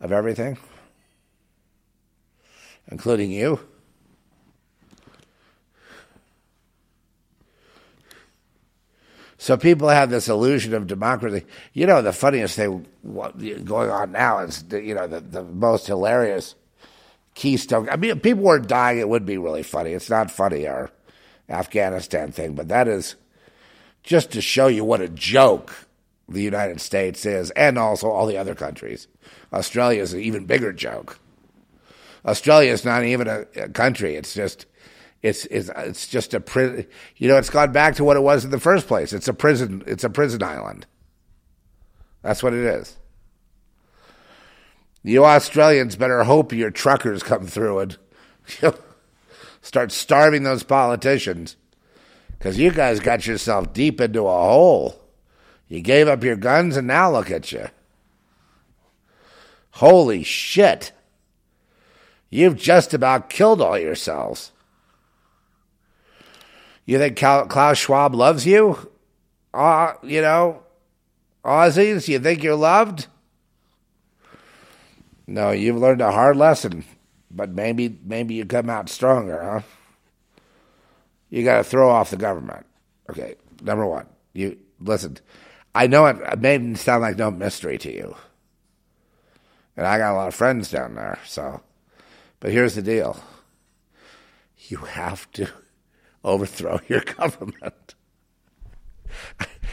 of 0.00 0.12
everything, 0.12 0.58
including 2.90 3.30
you? 3.30 3.60
So 9.38 9.56
people 9.56 9.88
have 9.88 10.10
this 10.10 10.28
illusion 10.28 10.74
of 10.74 10.88
democracy. 10.88 11.46
You 11.72 11.86
know, 11.86 12.02
the 12.02 12.12
funniest 12.12 12.56
thing 12.56 12.86
going 13.04 13.90
on 13.90 14.12
now 14.12 14.40
is, 14.40 14.64
you 14.70 14.94
know, 14.94 15.06
the, 15.06 15.20
the 15.20 15.44
most 15.44 15.86
hilarious 15.86 16.56
keystone. 17.34 17.88
I 17.88 17.96
mean, 17.96 18.10
if 18.10 18.22
people 18.22 18.42
were 18.42 18.58
dying, 18.58 18.98
it 18.98 19.08
would 19.08 19.24
be 19.24 19.38
really 19.38 19.62
funny. 19.62 19.92
It's 19.92 20.10
not 20.10 20.30
funny, 20.30 20.66
our 20.66 20.90
Afghanistan 21.48 22.32
thing, 22.32 22.54
but 22.54 22.66
that 22.68 22.88
is 22.88 23.14
just 24.02 24.32
to 24.32 24.40
show 24.40 24.66
you 24.66 24.84
what 24.84 25.00
a 25.00 25.08
joke 25.08 25.86
the 26.28 26.42
United 26.42 26.80
States 26.80 27.24
is, 27.24 27.50
and 27.52 27.78
also 27.78 28.10
all 28.10 28.26
the 28.26 28.36
other 28.36 28.54
countries. 28.54 29.06
Australia 29.52 30.02
is 30.02 30.12
an 30.12 30.20
even 30.20 30.46
bigger 30.46 30.72
joke. 30.72 31.18
Australia 32.26 32.72
is 32.72 32.84
not 32.84 33.04
even 33.04 33.28
a, 33.28 33.46
a 33.56 33.68
country; 33.68 34.16
it's 34.16 34.34
just 34.34 34.66
it's 35.22 35.44
it's 35.46 35.70
it's 35.76 36.06
just 36.06 36.34
a 36.34 36.40
prison. 36.40 36.86
You 37.16 37.28
know, 37.28 37.36
it's 37.36 37.50
gone 37.50 37.72
back 37.72 37.96
to 37.96 38.04
what 38.04 38.16
it 38.16 38.22
was 38.22 38.44
in 38.44 38.50
the 38.50 38.60
first 38.60 38.86
place. 38.86 39.12
It's 39.12 39.28
a 39.28 39.34
prison. 39.34 39.82
It's 39.86 40.04
a 40.04 40.10
prison 40.10 40.42
island. 40.42 40.86
That's 42.22 42.42
what 42.42 42.54
it 42.54 42.64
is. 42.64 42.96
You 45.02 45.24
Australians 45.24 45.96
better 45.96 46.24
hope 46.24 46.52
your 46.52 46.70
truckers 46.70 47.22
come 47.22 47.46
through 47.46 47.78
and 47.78 47.96
you 48.48 48.56
know, 48.68 48.74
start 49.62 49.92
starving 49.92 50.42
those 50.42 50.62
politicians 50.62 51.56
because 52.38 52.58
you 52.58 52.70
guys 52.70 53.00
got 53.00 53.26
yourself 53.26 53.72
deep 53.72 54.00
into 54.00 54.26
a 54.26 54.30
hole. 54.30 55.00
You 55.68 55.80
gave 55.80 56.08
up 56.08 56.24
your 56.24 56.36
guns 56.36 56.76
and 56.76 56.86
now 56.86 57.10
look 57.10 57.30
at 57.30 57.52
you. 57.52 57.68
Holy 59.72 60.22
shit. 60.22 60.92
You've 62.30 62.56
just 62.56 62.92
about 62.92 63.30
killed 63.30 63.60
all 63.60 63.78
yourselves. 63.78 64.52
You 66.88 66.96
think 66.96 67.18
Klaus 67.18 67.76
Schwab 67.76 68.14
loves 68.14 68.46
you? 68.46 68.90
Uh, 69.52 69.92
you 70.02 70.22
know, 70.22 70.62
Aussies, 71.44 72.08
you 72.08 72.18
think 72.18 72.42
you're 72.42 72.54
loved? 72.54 73.08
No, 75.26 75.50
you've 75.50 75.76
learned 75.76 76.00
a 76.00 76.12
hard 76.12 76.38
lesson, 76.38 76.86
but 77.30 77.50
maybe 77.50 77.98
maybe 78.02 78.36
you 78.36 78.46
come 78.46 78.70
out 78.70 78.88
stronger, 78.88 79.38
huh? 79.42 79.60
You 81.28 81.44
got 81.44 81.58
to 81.58 81.64
throw 81.64 81.90
off 81.90 82.08
the 82.08 82.16
government. 82.16 82.64
Okay, 83.10 83.34
number 83.60 83.84
one, 83.84 84.06
you 84.32 84.56
listen. 84.80 85.18
I 85.74 85.88
know 85.88 86.06
it, 86.06 86.16
it 86.22 86.40
may 86.40 86.74
sound 86.74 87.02
like 87.02 87.18
no 87.18 87.30
mystery 87.30 87.76
to 87.76 87.92
you, 87.92 88.16
and 89.76 89.86
I 89.86 89.98
got 89.98 90.14
a 90.14 90.16
lot 90.16 90.28
of 90.28 90.34
friends 90.34 90.70
down 90.70 90.94
there. 90.94 91.18
So, 91.26 91.60
but 92.40 92.50
here's 92.50 92.76
the 92.76 92.82
deal: 92.82 93.22
you 94.70 94.78
have 94.78 95.30
to 95.32 95.50
overthrow 96.28 96.80
your 96.88 97.00
government. 97.00 97.94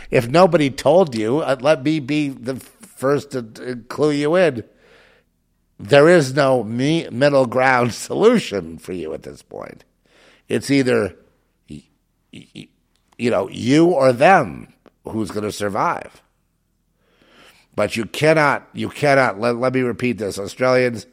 if 0.09 0.27
nobody 0.27 0.69
told 0.69 1.15
you, 1.15 1.39
uh, 1.39 1.57
let 1.59 1.83
me 1.83 1.99
be 1.99 2.29
the 2.29 2.55
first 2.55 3.31
to, 3.31 3.43
to 3.43 3.75
clue 3.87 4.11
you 4.11 4.35
in 4.35 4.63
there 5.79 6.07
is 6.07 6.33
no 6.33 6.63
me- 6.63 7.09
middle 7.09 7.45
ground 7.45 7.93
solution 7.93 8.77
for 8.77 8.93
you 8.93 9.13
at 9.13 9.23
this 9.23 9.41
point. 9.41 9.83
It's 10.47 10.69
either, 10.69 11.15
you 11.67 13.29
know, 13.31 13.49
you 13.49 13.87
or 13.87 14.13
them 14.13 14.73
who's 15.07 15.31
going 15.31 15.43
to 15.43 15.51
survive. 15.51 16.21
But 17.75 17.97
you 17.97 18.05
cannot, 18.05 18.67
you 18.73 18.89
cannot, 18.89 19.39
let, 19.39 19.57
let 19.57 19.73
me 19.73 19.81
repeat 19.81 20.17
this, 20.17 20.39
Australians, 20.39 21.07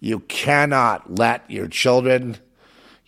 you 0.00 0.20
cannot 0.20 1.18
let 1.18 1.50
your 1.50 1.66
children, 1.68 2.38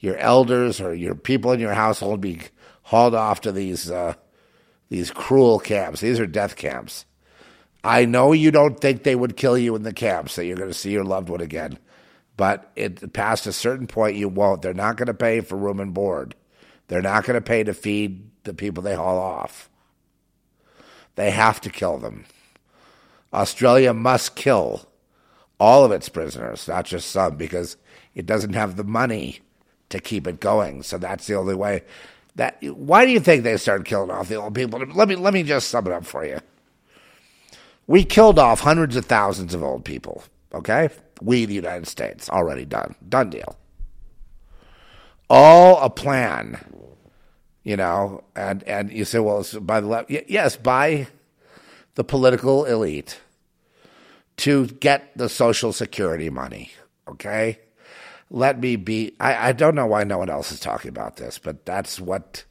your 0.01 0.17
elders, 0.17 0.81
or 0.81 0.95
your 0.95 1.15
people 1.15 1.53
in 1.53 1.61
your 1.61 1.75
household 1.75 2.21
be 2.21 2.41
hauled 2.83 3.15
off 3.15 3.43
to 3.43 3.53
these, 3.53 3.91
uh, 3.91 4.15
these 4.89 5.11
cruel 5.11 5.59
camps. 5.59 6.01
These 6.01 6.19
are 6.19 6.27
death 6.27 6.57
camps. 6.57 7.05
I 7.85 8.05
know 8.05 8.33
you 8.33 8.51
don't 8.51 8.79
think 8.81 9.03
they 9.03 9.15
would 9.15 9.37
kill 9.37 9.57
you 9.57 9.75
in 9.77 9.83
the 9.83 9.93
camps, 9.93 10.37
that 10.37 10.45
you're 10.45 10.57
going 10.57 10.71
to 10.71 10.75
see 10.75 10.91
your 10.91 11.05
loved 11.05 11.29
one 11.29 11.41
again. 11.41 11.79
But 12.37 12.71
it 12.77 13.13
past 13.13 13.47
a 13.47 13.53
certain 13.53 13.87
point, 13.87 14.17
you 14.17 14.29
won't. 14.29 14.63
They're 14.63 14.75
not 14.75 14.97
going 14.97 15.07
to 15.07 15.15
pay 15.15 15.41
for 15.41 15.57
room 15.57 15.81
and 15.81 15.95
board. 15.95 16.35
They're 16.89 17.03
not 17.03 17.25
going 17.25 17.35
to 17.35 17.41
pay 17.41 17.63
to 17.65 17.75
feed 17.75 18.31
the 18.45 18.55
people 18.55 18.83
they 18.83 18.95
haul 18.95 19.19
off. 19.19 19.69
They 21.15 21.31
have 21.31 21.61
to 21.63 21.71
kill 21.71 21.99
them. 21.99 22.25
Australia 23.33 23.93
must 23.93 24.35
kill 24.35 24.89
all 25.59 25.85
of 25.85 25.93
its 25.93 26.09
prisoners, 26.09 26.67
not 26.67 26.87
just 26.87 27.11
some, 27.11 27.37
because 27.37 27.77
it 28.15 28.27
doesn't 28.27 28.55
have 28.55 28.77
the 28.77 28.85
money 28.85 29.41
to 29.91 30.01
keep 30.01 30.27
it 30.27 30.41
going. 30.41 30.83
So 30.83 30.99
that's 30.99 31.27
the 31.27 31.35
only 31.35 31.55
way. 31.55 31.83
That 32.37 32.63
why 32.63 33.05
do 33.05 33.13
you 33.13 33.21
think 33.21 33.43
they 33.43 33.57
started 33.57 33.87
killing 33.87 34.11
off 34.11 34.29
the 34.29 34.37
old 34.37 34.55
people? 34.55 34.81
Let 34.81 35.09
me 35.09 35.17
let 35.17 35.35
me 35.35 35.43
just 35.43 35.69
sum 35.69 35.87
it 35.87 35.93
up 35.93 36.07
for 36.07 36.25
you. 36.25 36.39
We 37.87 38.05
killed 38.05 38.39
off 38.39 38.61
hundreds 38.61 38.95
of 38.95 39.07
thousands 39.07 39.53
of 39.53 39.65
old 39.65 39.85
people, 39.85 40.23
okay? 40.55 40.91
We, 41.21 41.45
the 41.45 41.55
United 41.55 41.89
States, 41.89 42.31
already 42.31 42.65
done. 42.65 42.95
Done 43.09 43.31
deal. 43.31 43.57
All 45.29 45.81
a 45.81 45.91
plan, 45.91 46.65
you 47.65 47.77
know, 47.77 48.23
and, 48.37 48.63
and 48.63 48.93
you 48.93 49.05
say, 49.05 49.19
well, 49.19 49.45
by 49.61 49.81
the 49.81 49.89
left. 49.89 50.09
Yes, 50.09 50.57
by 50.57 51.09
the 51.97 52.05
political 52.05 52.65
elite 52.65 53.21
to 54.39 54.67
get 54.67 55.11
the 55.17 55.29
Social 55.29 55.73
Security 55.73 56.31
money, 56.31 56.71
okay? 57.09 57.59
Let 58.31 58.61
me 58.61 58.77
be. 58.77 59.15
I, 59.19 59.49
I 59.49 59.53
don't 59.53 59.75
know 59.75 59.87
why 59.87 60.05
no 60.05 60.19
one 60.19 60.31
else 60.31 60.53
is 60.53 60.61
talking 60.61 60.89
about 60.89 61.17
this, 61.17 61.39
but 61.39 61.67
that's 61.67 62.01
what, 62.01 62.45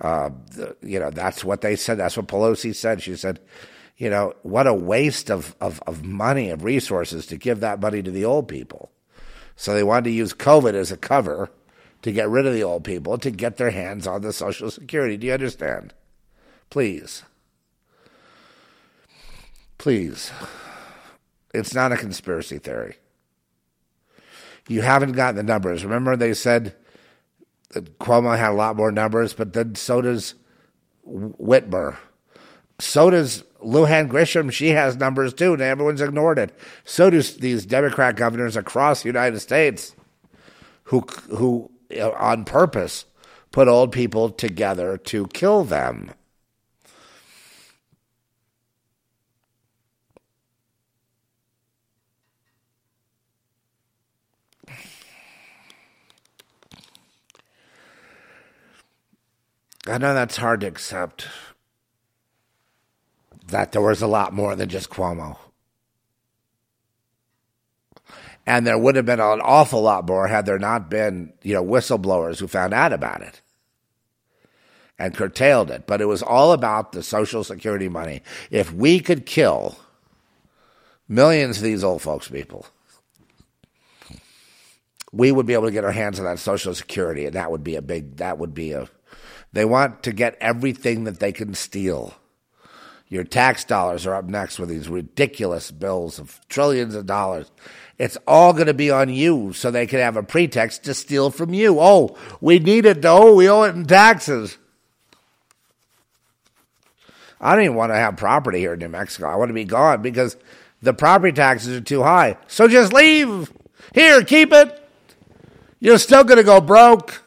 uh, 0.00 0.30
the, 0.50 0.76
you 0.82 0.98
know, 0.98 1.10
that's 1.10 1.44
what 1.44 1.60
they 1.60 1.76
said. 1.76 1.98
That's 1.98 2.16
what 2.16 2.26
Pelosi 2.26 2.74
said. 2.74 3.00
She 3.00 3.14
said, 3.14 3.38
you 3.96 4.10
know, 4.10 4.34
what 4.42 4.66
a 4.66 4.74
waste 4.74 5.30
of, 5.30 5.54
of, 5.60 5.80
of 5.86 6.04
money, 6.04 6.50
of 6.50 6.64
resources 6.64 7.26
to 7.26 7.36
give 7.36 7.60
that 7.60 7.80
money 7.80 8.02
to 8.02 8.10
the 8.10 8.24
old 8.24 8.48
people. 8.48 8.90
So 9.56 9.72
they 9.72 9.84
wanted 9.84 10.04
to 10.04 10.10
use 10.10 10.34
COVID 10.34 10.74
as 10.74 10.90
a 10.90 10.96
cover 10.96 11.48
to 12.02 12.12
get 12.12 12.28
rid 12.28 12.44
of 12.44 12.52
the 12.52 12.64
old 12.64 12.82
people 12.82 13.16
to 13.18 13.30
get 13.30 13.56
their 13.56 13.70
hands 13.70 14.06
on 14.06 14.22
the 14.22 14.32
Social 14.32 14.70
Security. 14.70 15.16
Do 15.16 15.28
you 15.28 15.32
understand? 15.32 15.94
Please. 16.70 17.22
Please. 19.78 20.32
It's 21.54 21.72
not 21.72 21.92
a 21.92 21.96
conspiracy 21.96 22.58
theory. 22.58 22.96
You 24.68 24.82
haven't 24.82 25.12
gotten 25.12 25.36
the 25.36 25.42
numbers. 25.42 25.84
Remember, 25.84 26.16
they 26.16 26.34
said 26.34 26.74
that 27.70 27.98
Cuomo 27.98 28.36
had 28.38 28.50
a 28.50 28.54
lot 28.54 28.76
more 28.76 28.90
numbers, 28.90 29.34
but 29.34 29.52
then 29.52 29.74
so 29.74 30.00
does 30.00 30.34
Whitmer. 31.06 31.96
So 32.78 33.10
does 33.10 33.44
Lujan 33.62 34.08
Grisham, 34.08 34.52
she 34.52 34.70
has 34.70 34.96
numbers 34.96 35.32
too, 35.34 35.52
and 35.52 35.62
everyone's 35.62 36.00
ignored 36.00 36.38
it. 36.38 36.56
So 36.84 37.10
do 37.10 37.22
these 37.22 37.66
Democrat 37.66 38.16
governors 38.16 38.56
across 38.56 39.02
the 39.02 39.08
United 39.08 39.40
States, 39.40 39.94
who 40.84 41.00
who 41.28 41.70
uh, 41.98 42.10
on 42.12 42.44
purpose 42.44 43.06
put 43.52 43.68
old 43.68 43.92
people 43.92 44.30
together 44.30 44.96
to 44.98 45.26
kill 45.28 45.64
them. 45.64 46.10
I 59.86 59.98
know 59.98 60.14
that's 60.14 60.36
hard 60.36 60.60
to 60.62 60.66
accept, 60.66 61.26
that 63.48 63.72
there 63.72 63.82
was 63.82 64.00
a 64.00 64.06
lot 64.06 64.32
more 64.32 64.56
than 64.56 64.68
just 64.68 64.88
Cuomo. 64.88 65.36
And 68.46 68.66
there 68.66 68.78
would 68.78 68.96
have 68.96 69.06
been 69.06 69.20
an 69.20 69.40
awful 69.42 69.82
lot 69.82 70.06
more 70.06 70.26
had 70.26 70.46
there 70.46 70.58
not 70.58 70.90
been, 70.90 71.32
you 71.42 71.54
know, 71.54 71.64
whistleblowers 71.64 72.40
who 72.40 72.46
found 72.46 72.74
out 72.74 72.92
about 72.92 73.22
it 73.22 73.40
and 74.98 75.14
curtailed 75.14 75.70
it. 75.70 75.86
But 75.86 76.00
it 76.00 76.06
was 76.06 76.22
all 76.22 76.52
about 76.52 76.92
the 76.92 77.02
Social 77.02 77.42
Security 77.44 77.88
money. 77.88 78.22
If 78.50 78.72
we 78.72 79.00
could 79.00 79.26
kill 79.26 79.78
millions 81.08 81.58
of 81.58 81.62
these 81.62 81.84
old 81.84 82.02
folks 82.02 82.28
people, 82.28 82.66
we 85.12 85.32
would 85.32 85.46
be 85.46 85.54
able 85.54 85.66
to 85.66 85.72
get 85.72 85.84
our 85.84 85.92
hands 85.92 86.18
on 86.18 86.24
that 86.26 86.38
Social 86.38 86.74
Security, 86.74 87.26
and 87.26 87.34
that 87.34 87.50
would 87.50 87.64
be 87.64 87.76
a 87.76 87.82
big, 87.82 88.16
that 88.16 88.38
would 88.38 88.54
be 88.54 88.72
a, 88.72 88.88
they 89.54 89.64
want 89.64 90.02
to 90.02 90.12
get 90.12 90.36
everything 90.40 91.04
that 91.04 91.18
they 91.20 91.32
can 91.32 91.54
steal 91.54 92.14
your 93.14 93.24
tax 93.24 93.64
dollars 93.64 94.06
are 94.06 94.14
up 94.14 94.24
next 94.24 94.58
with 94.58 94.68
these 94.68 94.88
ridiculous 94.88 95.70
bills 95.70 96.18
of 96.18 96.40
trillions 96.48 96.94
of 96.94 97.06
dollars. 97.06 97.50
It's 97.96 98.18
all 98.26 98.52
going 98.52 98.66
to 98.66 98.74
be 98.74 98.90
on 98.90 99.08
you 99.08 99.52
so 99.52 99.70
they 99.70 99.86
can 99.86 100.00
have 100.00 100.16
a 100.16 100.22
pretext 100.22 100.82
to 100.84 100.94
steal 100.94 101.30
from 101.30 101.54
you. 101.54 101.78
Oh, 101.78 102.16
we 102.40 102.58
need 102.58 102.86
it 102.86 103.02
though. 103.02 103.34
We 103.34 103.48
owe 103.48 103.62
it 103.62 103.76
in 103.76 103.84
taxes. 103.84 104.58
I 107.40 107.54
don't 107.54 107.64
even 107.64 107.76
want 107.76 107.92
to 107.92 107.96
have 107.96 108.16
property 108.16 108.58
here 108.58 108.72
in 108.72 108.80
New 108.80 108.88
Mexico. 108.88 109.28
I 109.28 109.36
want 109.36 109.50
to 109.50 109.54
be 109.54 109.64
gone 109.64 110.02
because 110.02 110.36
the 110.82 110.94
property 110.94 111.32
taxes 111.32 111.76
are 111.76 111.80
too 111.82 112.02
high. 112.02 112.36
So 112.48 112.66
just 112.66 112.92
leave. 112.92 113.52
Here, 113.94 114.24
keep 114.24 114.52
it. 114.52 114.80
You're 115.78 115.98
still 115.98 116.24
going 116.24 116.38
to 116.38 116.42
go 116.42 116.60
broke. 116.60 117.22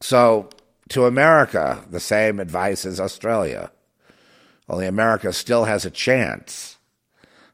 So 0.00 0.50
to 0.90 1.06
America, 1.06 1.84
the 1.90 2.00
same 2.00 2.40
advice 2.40 2.84
as 2.84 3.00
Australia. 3.00 3.70
Only 4.68 4.86
America 4.86 5.32
still 5.32 5.64
has 5.64 5.84
a 5.84 5.90
chance 5.90 6.78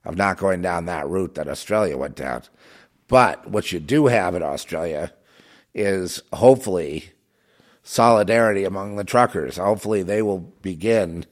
of 0.04 0.16
not 0.16 0.38
going 0.38 0.62
down 0.62 0.86
that 0.86 1.08
route 1.08 1.34
that 1.34 1.48
Australia 1.48 1.96
went 1.96 2.16
down. 2.16 2.42
But 3.08 3.48
what 3.48 3.72
you 3.72 3.80
do 3.80 4.06
have 4.06 4.34
in 4.34 4.42
Australia 4.42 5.12
is 5.74 6.22
hopefully 6.32 7.10
solidarity 7.82 8.64
among 8.64 8.96
the 8.96 9.04
truckers. 9.04 9.56
Hopefully, 9.56 10.02
they 10.02 10.22
will 10.22 10.38
begin 10.38 11.26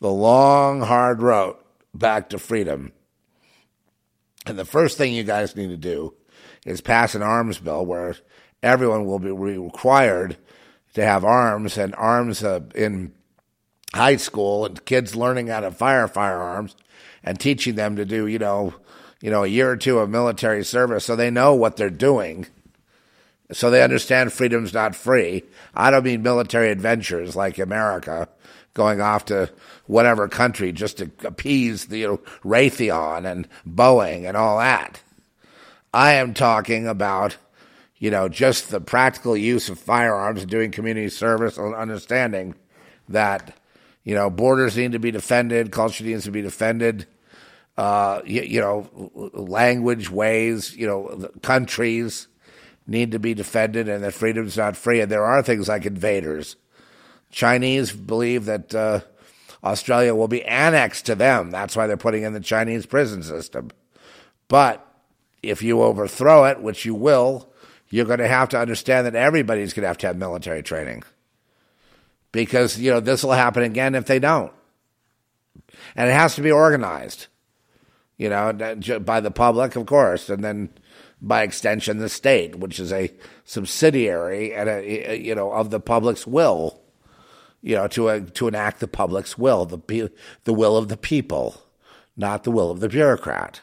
the 0.00 0.10
long, 0.10 0.80
hard 0.82 1.22
road 1.22 1.56
back 1.94 2.30
to 2.30 2.38
freedom. 2.38 2.92
And 4.46 4.58
the 4.58 4.64
first 4.64 4.96
thing 4.96 5.12
you 5.12 5.24
guys 5.24 5.56
need 5.56 5.68
to 5.68 5.76
do 5.76 6.14
is 6.64 6.80
pass 6.80 7.14
an 7.14 7.22
arms 7.22 7.58
bill 7.58 7.84
where 7.84 8.16
everyone 8.62 9.06
will 9.06 9.18
be 9.18 9.30
required 9.30 10.36
to 10.94 11.04
have 11.04 11.24
arms 11.24 11.78
and 11.78 11.94
arms 11.94 12.42
uh, 12.42 12.60
in 12.74 13.12
high 13.94 14.16
school 14.16 14.66
and 14.66 14.84
kids 14.84 15.16
learning 15.16 15.48
how 15.48 15.60
to 15.60 15.70
fire 15.70 16.08
firearms 16.08 16.76
and 17.22 17.38
teaching 17.38 17.74
them 17.74 17.96
to 17.96 18.04
do, 18.04 18.26
you 18.26 18.38
know, 18.38 18.74
you 19.20 19.30
know, 19.30 19.44
a 19.44 19.48
year 19.48 19.70
or 19.70 19.76
two 19.76 19.98
of 19.98 20.08
military 20.08 20.64
service 20.64 21.04
so 21.04 21.14
they 21.14 21.30
know 21.30 21.54
what 21.54 21.76
they're 21.76 21.90
doing. 21.90 22.46
So 23.52 23.70
they 23.70 23.82
understand 23.82 24.32
freedom's 24.32 24.72
not 24.72 24.94
free. 24.94 25.42
I 25.74 25.90
don't 25.90 26.04
mean 26.04 26.22
military 26.22 26.70
adventures 26.70 27.34
like 27.34 27.58
America 27.58 28.28
going 28.74 29.00
off 29.00 29.24
to 29.26 29.50
whatever 29.86 30.28
country 30.28 30.70
just 30.70 30.98
to 30.98 31.10
appease 31.24 31.86
the 31.86 31.98
you 31.98 32.06
know, 32.06 32.16
Raytheon 32.44 33.30
and 33.30 33.48
Boeing 33.68 34.26
and 34.26 34.36
all 34.36 34.58
that. 34.58 35.02
I 35.92 36.12
am 36.12 36.34
talking 36.34 36.86
about 36.86 37.36
you 38.00 38.10
know, 38.10 38.28
just 38.28 38.70
the 38.70 38.80
practical 38.80 39.36
use 39.36 39.68
of 39.68 39.78
firearms 39.78 40.40
and 40.42 40.50
doing 40.50 40.72
community 40.72 41.08
service 41.08 41.56
and 41.56 41.74
understanding 41.74 42.56
that, 43.08 43.54
You 44.02 44.14
know, 44.14 44.30
borders 44.30 44.76
need 44.76 44.92
to 44.92 44.98
be 44.98 45.10
defended, 45.10 45.70
culture 45.70 46.04
needs 46.04 46.24
to 46.24 46.30
be 46.30 46.42
defended. 46.42 47.06
Uh, 47.76 48.20
you, 48.24 48.42
you 48.42 48.60
know, 48.60 48.88
language, 49.34 50.10
ways, 50.10 50.76
you 50.76 50.86
know, 50.86 51.30
countries 51.42 52.26
need 52.86 53.12
to 53.12 53.18
be 53.18 53.34
defended, 53.34 53.88
and 53.88 54.02
that 54.02 54.14
freedom's 54.14 54.56
not 54.56 54.76
free. 54.76 55.00
And 55.00 55.10
there 55.10 55.24
are 55.24 55.42
things 55.42 55.68
like 55.68 55.86
invaders. 55.86 56.56
Chinese 57.30 57.92
believe 57.92 58.46
that 58.46 58.74
uh, 58.74 59.00
Australia 59.62 60.14
will 60.14 60.28
be 60.28 60.44
annexed 60.44 61.06
to 61.06 61.14
them. 61.14 61.50
That's 61.50 61.76
why 61.76 61.86
they're 61.86 61.96
putting 61.96 62.24
in 62.24 62.32
the 62.32 62.40
Chinese 62.40 62.86
prison 62.86 63.22
system. 63.22 63.70
But 64.48 64.84
if 65.42 65.62
you 65.62 65.82
overthrow 65.82 66.44
it, 66.46 66.60
which 66.60 66.84
you 66.84 66.94
will, 66.94 67.49
you're 67.90 68.06
going 68.06 68.20
to 68.20 68.28
have 68.28 68.48
to 68.50 68.58
understand 68.58 69.06
that 69.06 69.16
everybody's 69.16 69.72
going 69.74 69.82
to 69.82 69.88
have 69.88 69.98
to 69.98 70.06
have 70.06 70.16
military 70.16 70.62
training. 70.62 71.02
Because, 72.32 72.78
you 72.78 72.92
know, 72.92 73.00
this 73.00 73.24
will 73.24 73.32
happen 73.32 73.64
again 73.64 73.96
if 73.96 74.06
they 74.06 74.20
don't. 74.20 74.52
And 75.96 76.08
it 76.08 76.12
has 76.12 76.36
to 76.36 76.42
be 76.42 76.52
organized, 76.52 77.26
you 78.16 78.28
know, 78.28 78.50
uh, 78.50 78.98
by 79.00 79.20
the 79.20 79.32
public, 79.32 79.74
of 79.74 79.86
course, 79.86 80.30
and 80.30 80.44
then 80.44 80.70
by 81.20 81.42
extension, 81.42 81.98
the 81.98 82.08
state, 82.08 82.56
which 82.56 82.78
is 82.78 82.92
a 82.92 83.12
subsidiary 83.44 84.54
and 84.54 84.68
a, 84.68 85.18
you 85.18 85.34
know, 85.34 85.52
of 85.52 85.70
the 85.70 85.80
public's 85.80 86.26
will, 86.26 86.80
you 87.62 87.74
know, 87.74 87.88
to, 87.88 88.08
a, 88.08 88.20
to 88.20 88.46
enact 88.46 88.80
the 88.80 88.88
public's 88.88 89.36
will, 89.36 89.66
the, 89.66 90.10
the 90.44 90.54
will 90.54 90.76
of 90.76 90.88
the 90.88 90.96
people, 90.96 91.62
not 92.16 92.44
the 92.44 92.50
will 92.50 92.70
of 92.70 92.80
the 92.80 92.88
bureaucrat. 92.88 93.60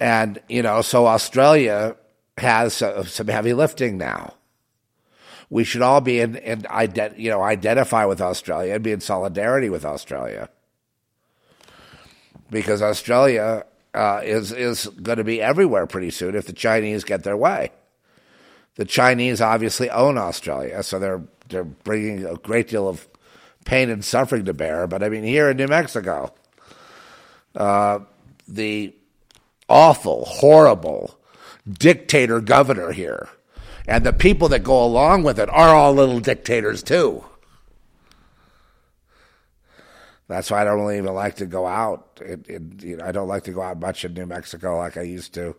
And, 0.00 0.40
you 0.48 0.62
know, 0.62 0.80
so 0.80 1.06
Australia 1.06 1.94
has 2.38 2.80
uh, 2.80 3.04
some 3.04 3.28
heavy 3.28 3.52
lifting 3.52 3.98
now. 3.98 4.34
We 5.50 5.64
should 5.64 5.82
all 5.82 6.00
be 6.00 6.20
in, 6.20 6.36
in 6.36 6.62
ident- 6.62 7.18
you 7.18 7.28
know, 7.28 7.42
identify 7.42 8.06
with 8.06 8.20
Australia 8.20 8.74
and 8.74 8.82
be 8.82 8.92
in 8.92 9.00
solidarity 9.00 9.68
with 9.68 9.84
Australia. 9.84 10.48
Because 12.50 12.80
Australia 12.80 13.66
uh, 13.92 14.22
is, 14.24 14.52
is 14.52 14.86
going 14.86 15.18
to 15.18 15.24
be 15.24 15.42
everywhere 15.42 15.86
pretty 15.86 16.10
soon 16.10 16.34
if 16.34 16.46
the 16.46 16.52
Chinese 16.52 17.04
get 17.04 17.22
their 17.22 17.36
way. 17.36 17.70
The 18.76 18.84
Chinese 18.86 19.40
obviously 19.40 19.90
own 19.90 20.16
Australia, 20.16 20.82
so 20.82 20.98
they're, 20.98 21.22
they're 21.48 21.64
bringing 21.64 22.24
a 22.24 22.36
great 22.36 22.68
deal 22.68 22.88
of 22.88 23.06
pain 23.66 23.90
and 23.90 24.04
suffering 24.04 24.46
to 24.46 24.54
bear. 24.54 24.86
But 24.86 25.02
I 25.02 25.10
mean, 25.10 25.24
here 25.24 25.50
in 25.50 25.58
New 25.58 25.66
Mexico, 25.66 26.32
uh, 27.54 27.98
the 28.48 28.94
awful, 29.70 30.24
horrible 30.26 31.18
dictator 31.68 32.40
governor 32.40 32.92
here. 32.92 33.28
And 33.86 34.04
the 34.04 34.12
people 34.12 34.48
that 34.48 34.62
go 34.62 34.84
along 34.84 35.22
with 35.22 35.38
it 35.38 35.48
are 35.48 35.74
all 35.74 35.94
little 35.94 36.20
dictators 36.20 36.82
too. 36.82 37.24
That's 40.28 40.50
why 40.50 40.60
I 40.60 40.64
don't 40.64 40.78
really 40.78 40.98
even 40.98 41.14
like 41.14 41.36
to 41.36 41.46
go 41.46 41.66
out. 41.66 42.20
It, 42.20 42.48
it, 42.48 42.62
you 42.82 42.96
know, 42.96 43.04
I 43.04 43.10
don't 43.10 43.26
like 43.26 43.44
to 43.44 43.52
go 43.52 43.62
out 43.62 43.80
much 43.80 44.04
in 44.04 44.14
New 44.14 44.26
Mexico 44.26 44.78
like 44.78 44.96
I 44.96 45.02
used 45.02 45.34
to 45.34 45.56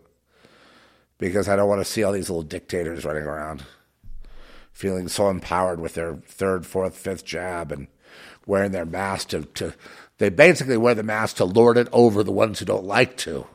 because 1.18 1.48
I 1.48 1.56
don't 1.56 1.68
want 1.68 1.80
to 1.80 1.90
see 1.90 2.02
all 2.02 2.12
these 2.12 2.30
little 2.30 2.42
dictators 2.42 3.04
running 3.04 3.24
around 3.24 3.64
feeling 4.72 5.08
so 5.08 5.28
empowered 5.28 5.80
with 5.80 5.94
their 5.94 6.16
third, 6.26 6.66
fourth, 6.66 6.96
fifth 6.96 7.24
jab 7.24 7.70
and 7.70 7.86
wearing 8.46 8.72
their 8.72 8.86
mask 8.86 9.28
to, 9.28 9.42
to 9.42 9.74
they 10.18 10.28
basically 10.28 10.76
wear 10.76 10.94
the 10.94 11.02
mask 11.02 11.36
to 11.36 11.44
lord 11.44 11.76
it 11.76 11.88
over 11.92 12.24
the 12.24 12.32
ones 12.32 12.58
who 12.58 12.64
don't 12.64 12.84
like 12.84 13.16
to 13.16 13.46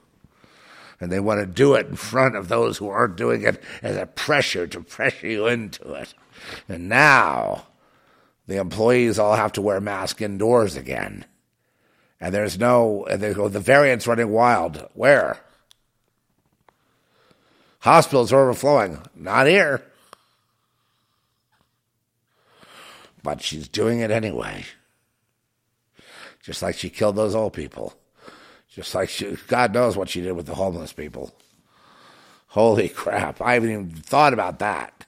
and 0.99 1.11
they 1.11 1.19
want 1.19 1.39
to 1.39 1.45
do 1.45 1.75
it 1.75 1.87
in 1.87 1.95
front 1.95 2.35
of 2.35 2.47
those 2.47 2.77
who 2.77 2.89
aren't 2.89 3.17
doing 3.17 3.43
it 3.43 3.61
as 3.81 3.95
a 3.95 4.05
pressure 4.05 4.67
to 4.67 4.81
pressure 4.81 5.27
you 5.27 5.47
into 5.47 5.93
it. 5.93 6.13
And 6.67 6.89
now 6.89 7.67
the 8.47 8.57
employees 8.57 9.19
all 9.19 9.35
have 9.35 9.53
to 9.53 9.61
wear 9.61 9.79
masks 9.79 10.21
indoors 10.21 10.75
again. 10.75 11.25
And 12.19 12.33
there's 12.33 12.57
no, 12.57 13.05
and 13.05 13.21
they 13.21 13.33
go, 13.33 13.47
the 13.47 13.59
variant's 13.59 14.07
running 14.07 14.29
wild. 14.29 14.89
Where? 14.93 15.39
Hospitals 17.79 18.33
are 18.33 18.41
overflowing. 18.41 19.01
Not 19.15 19.47
here. 19.47 19.83
But 23.21 23.41
she's 23.41 23.67
doing 23.67 23.99
it 23.99 24.09
anyway. 24.09 24.65
Just 26.41 26.61
like 26.61 26.75
she 26.75 26.89
killed 26.89 27.15
those 27.15 27.35
old 27.35 27.53
people. 27.53 27.93
Just 28.77 28.93
like 28.93 29.09
she, 29.09 29.35
God 29.47 29.73
knows 29.73 29.97
what 29.97 30.07
she 30.07 30.21
did 30.21 30.33
with 30.33 30.45
the 30.45 30.53
homeless 30.53 30.93
people. 30.93 31.33
Holy 32.49 32.89
crap. 32.89 33.41
I 33.41 33.55
haven't 33.55 33.71
even 33.71 33.89
thought 33.89 34.33
about 34.33 34.59
that. 34.59 35.07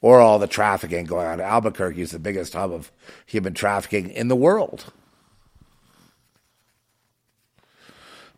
Or 0.00 0.18
all 0.18 0.38
the 0.38 0.46
trafficking 0.46 1.04
going 1.04 1.26
on. 1.26 1.42
Albuquerque 1.42 2.00
is 2.00 2.10
the 2.10 2.18
biggest 2.18 2.54
hub 2.54 2.72
of 2.72 2.90
human 3.26 3.52
trafficking 3.52 4.08
in 4.08 4.28
the 4.28 4.34
world. 4.34 4.90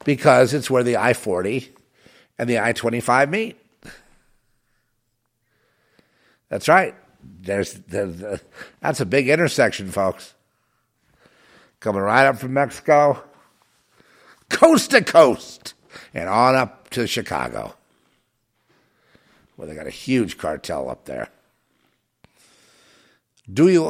Because 0.04 0.52
it's 0.52 0.68
where 0.68 0.82
the 0.82 0.96
I 0.96 1.12
40 1.12 1.72
and 2.36 2.50
the 2.50 2.58
I 2.58 2.72
25 2.72 3.30
meet. 3.30 3.56
That's 6.48 6.66
right. 6.66 6.96
There's, 7.22 7.74
there's, 7.74 8.20
uh, 8.24 8.38
that's 8.80 8.98
a 8.98 9.06
big 9.06 9.28
intersection, 9.28 9.92
folks. 9.92 10.34
Coming 11.78 12.02
right 12.02 12.26
up 12.26 12.38
from 12.38 12.54
Mexico 12.54 13.22
coast 14.54 14.92
to 14.92 15.02
coast 15.02 15.74
and 16.12 16.28
on 16.28 16.54
up 16.54 16.90
to 16.90 17.06
Chicago, 17.06 17.74
where 19.56 19.68
they 19.68 19.74
got 19.74 19.86
a 19.86 19.90
huge 19.90 20.38
cartel 20.38 20.88
up 20.88 21.04
there. 21.04 21.28
Do 23.52 23.68
you 23.68 23.84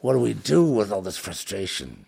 what 0.00 0.12
do 0.12 0.20
we 0.20 0.34
do 0.34 0.64
with 0.64 0.92
all 0.92 1.02
this 1.02 1.16
frustration? 1.16 2.06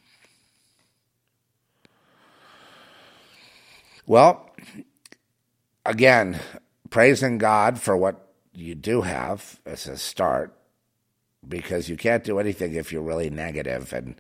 Well, 4.07 4.51
again, 5.85 6.41
praising 6.91 7.39
God 7.39 7.81
for 7.81 7.97
what 7.97 8.29
you 8.53 8.75
do 8.75 9.03
have 9.03 9.61
as 9.65 9.87
a 9.87 9.97
start 9.97 10.55
because 11.47 11.89
you 11.89 11.97
can't 11.97 12.25
do 12.25 12.39
anything 12.39 12.75
if 12.75 12.93
you're 12.93 13.03
really 13.03 13.31
negative 13.31 13.93
and 13.93 14.15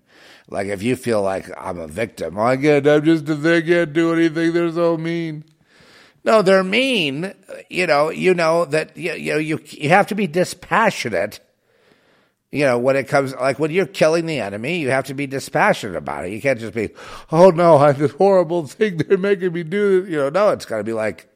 like 0.48 0.66
if 0.66 0.82
you 0.82 0.96
feel 0.96 1.22
like 1.22 1.50
I'm 1.56 1.78
a 1.78 1.86
victim, 1.86 2.38
oh, 2.38 2.46
again, 2.46 2.86
I'm 2.88 3.04
just 3.04 3.28
a 3.28 3.36
thing, 3.36 3.66
can't 3.66 3.92
do 3.92 4.12
anything. 4.12 4.52
They're 4.52 4.72
so 4.72 4.96
mean. 4.96 5.44
No, 6.24 6.42
they're 6.42 6.64
mean. 6.64 7.32
You 7.68 7.86
know, 7.86 8.10
you 8.10 8.34
know 8.34 8.64
that 8.66 8.96
you, 8.96 9.12
you 9.12 9.32
know 9.32 9.38
you 9.38 9.60
you 9.68 9.88
have 9.90 10.08
to 10.08 10.14
be 10.14 10.26
dispassionate. 10.26 11.40
You 12.50 12.64
know, 12.64 12.78
when 12.78 12.96
it 12.96 13.06
comes 13.06 13.34
like 13.36 13.58
when 13.60 13.70
you're 13.70 13.86
killing 13.86 14.26
the 14.26 14.40
enemy, 14.40 14.78
you 14.78 14.90
have 14.90 15.04
to 15.04 15.14
be 15.14 15.26
dispassionate 15.26 15.96
about 15.96 16.26
it. 16.26 16.32
You 16.32 16.40
can't 16.40 16.58
just 16.58 16.74
be, 16.74 16.90
oh 17.30 17.50
no, 17.50 17.78
I'm 17.78 17.96
this 17.96 18.10
horrible 18.12 18.66
thing 18.66 18.96
they're 18.96 19.16
making 19.16 19.52
me 19.52 19.62
do. 19.62 20.04
You 20.08 20.16
know, 20.16 20.30
no, 20.30 20.50
it's 20.50 20.64
got 20.64 20.78
to 20.78 20.84
be 20.84 20.92
like, 20.92 21.29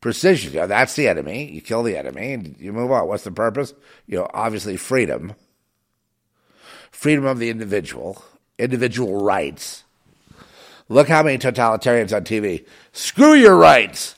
precision. 0.00 0.52
You 0.52 0.60
know, 0.60 0.66
that's 0.66 0.94
the 0.94 1.08
enemy. 1.08 1.50
You 1.50 1.60
kill 1.60 1.82
the 1.82 1.96
enemy 1.96 2.32
and 2.32 2.56
you 2.58 2.72
move 2.72 2.90
on. 2.90 3.08
What's 3.08 3.24
the 3.24 3.30
purpose? 3.30 3.74
You 4.06 4.18
know, 4.18 4.28
obviously 4.32 4.76
freedom. 4.76 5.34
Freedom 6.90 7.26
of 7.26 7.38
the 7.38 7.50
individual, 7.50 8.22
individual 8.58 9.22
rights. 9.22 9.84
Look 10.88 11.08
how 11.08 11.22
many 11.22 11.38
totalitarians 11.38 12.14
on 12.14 12.24
TV. 12.24 12.64
Screw 12.92 13.34
your 13.34 13.56
rights. 13.56 14.14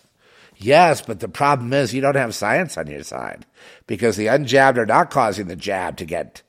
Yes, 0.56 1.00
but 1.00 1.20
the 1.20 1.28
problem 1.28 1.72
is 1.72 1.94
you 1.94 2.00
don't 2.00 2.16
have 2.16 2.34
science 2.34 2.76
on 2.76 2.88
your 2.88 3.04
side 3.04 3.46
because 3.86 4.16
the 4.16 4.26
unjabbed 4.26 4.76
are 4.76 4.86
not 4.86 5.10
causing 5.10 5.46
the 5.46 5.56
jab 5.56 5.96
to 5.98 6.04
get 6.04 6.42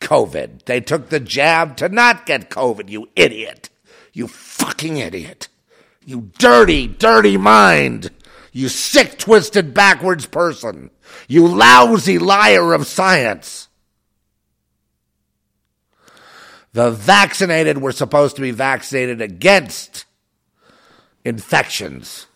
COVID. 0.00 0.64
They 0.64 0.80
took 0.80 1.08
the 1.08 1.20
jab 1.20 1.76
to 1.76 1.88
not 1.88 2.26
get 2.26 2.50
COVID, 2.50 2.90
you 2.90 3.08
idiot. 3.14 3.70
You 4.12 4.26
fucking 4.26 4.98
idiot. 4.98 5.48
You 6.04 6.32
dirty, 6.38 6.88
dirty 6.88 7.36
mind. 7.36 8.10
You 8.52 8.68
sick, 8.68 9.18
twisted, 9.18 9.72
backwards 9.72 10.26
person. 10.26 10.90
You 11.26 11.48
lousy 11.48 12.18
liar 12.18 12.74
of 12.74 12.86
science. 12.86 13.68
The 16.72 16.90
vaccinated 16.90 17.78
were 17.78 17.92
supposed 17.92 18.36
to 18.36 18.42
be 18.42 18.50
vaccinated 18.50 19.20
against 19.20 20.04
infections, 21.24 22.26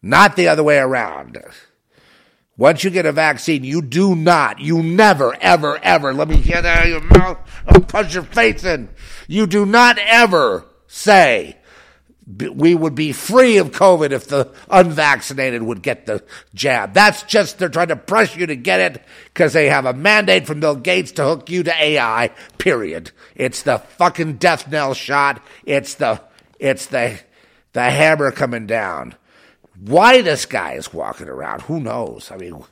not 0.00 0.36
the 0.36 0.48
other 0.48 0.62
way 0.62 0.78
around. 0.78 1.42
Once 2.56 2.84
you 2.84 2.90
get 2.90 3.06
a 3.06 3.12
vaccine, 3.12 3.64
you 3.64 3.82
do 3.82 4.14
not, 4.14 4.60
you 4.60 4.82
never, 4.82 5.36
ever, 5.40 5.78
ever, 5.82 6.14
let 6.14 6.28
me 6.28 6.40
get 6.40 6.64
out 6.64 6.84
of 6.84 6.88
your 6.88 7.00
mouth 7.00 7.38
and 7.66 7.88
punch 7.88 8.14
your 8.14 8.22
face 8.22 8.62
in. 8.62 8.88
You 9.26 9.46
do 9.46 9.66
not 9.66 9.98
ever 9.98 10.66
say, 10.86 11.56
we 12.26 12.74
would 12.74 12.94
be 12.94 13.12
free 13.12 13.58
of 13.58 13.72
COVID 13.72 14.12
if 14.12 14.28
the 14.28 14.52
unvaccinated 14.70 15.62
would 15.62 15.82
get 15.82 16.06
the 16.06 16.22
jab. 16.54 16.94
That's 16.94 17.24
just, 17.24 17.58
they're 17.58 17.68
trying 17.68 17.88
to 17.88 17.96
press 17.96 18.36
you 18.36 18.46
to 18.46 18.56
get 18.56 18.80
it 18.80 19.04
because 19.26 19.52
they 19.52 19.68
have 19.68 19.86
a 19.86 19.92
mandate 19.92 20.46
from 20.46 20.60
Bill 20.60 20.76
Gates 20.76 21.12
to 21.12 21.24
hook 21.24 21.50
you 21.50 21.64
to 21.64 21.74
AI, 21.82 22.30
period. 22.58 23.10
It's 23.34 23.62
the 23.62 23.78
fucking 23.78 24.36
death 24.36 24.70
knell 24.70 24.94
shot. 24.94 25.42
It's 25.64 25.94
the, 25.94 26.20
it's 26.60 26.86
the, 26.86 27.18
the 27.72 27.90
hammer 27.90 28.30
coming 28.30 28.66
down. 28.66 29.16
Why 29.80 30.22
this 30.22 30.46
guy 30.46 30.74
is 30.74 30.92
walking 30.92 31.28
around, 31.28 31.62
who 31.62 31.80
knows? 31.80 32.30
I 32.30 32.36
mean, 32.36 32.62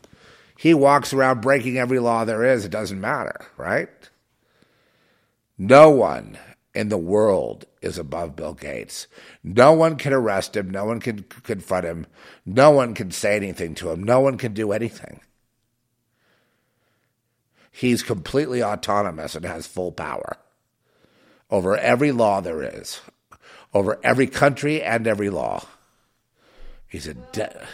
he 0.57 0.75
walks 0.75 1.13
around 1.13 1.41
breaking 1.41 1.77
every 1.77 1.99
law 1.99 2.25
there 2.25 2.45
is. 2.45 2.65
It 2.65 2.71
doesn't 2.71 3.01
matter, 3.01 3.47
right? 3.57 3.89
No 5.59 5.91
one 5.91 6.39
in 6.75 6.89
the 6.89 6.99
world 6.99 7.65
is 7.83 7.99
above 7.99 8.37
Bill 8.37 8.55
Gates. 8.55 9.07
No 9.43 9.73
one 9.73 9.97
can 9.97 10.13
arrest 10.13 10.57
him. 10.57 10.71
No 10.71 10.85
one 10.85 11.01
can 11.01 11.25
confront 11.25 11.85
him. 11.85 12.07
No 12.47 12.71
one 12.71 12.95
can 12.95 13.11
say 13.11 13.37
anything 13.37 13.75
to 13.77 13.91
him. 13.91 14.03
No 14.03 14.21
one 14.21 14.39
can 14.39 14.55
do 14.55 14.73
anything. 14.73 15.21
He's 17.73 18.03
completely 18.03 18.63
autonomous 18.63 19.35
and 19.35 19.45
has 19.45 19.67
full 19.67 19.93
power 19.93 20.37
over 21.51 21.77
every 21.77 22.13
law 22.13 22.41
there 22.41 22.63
is, 22.63 23.01
over 23.75 23.99
every 24.03 24.27
country 24.27 24.83
and 24.83 25.07
every 25.07 25.31
law. 25.31 25.65
He's 26.87 27.07
a 27.07 27.15
de- 27.15 27.67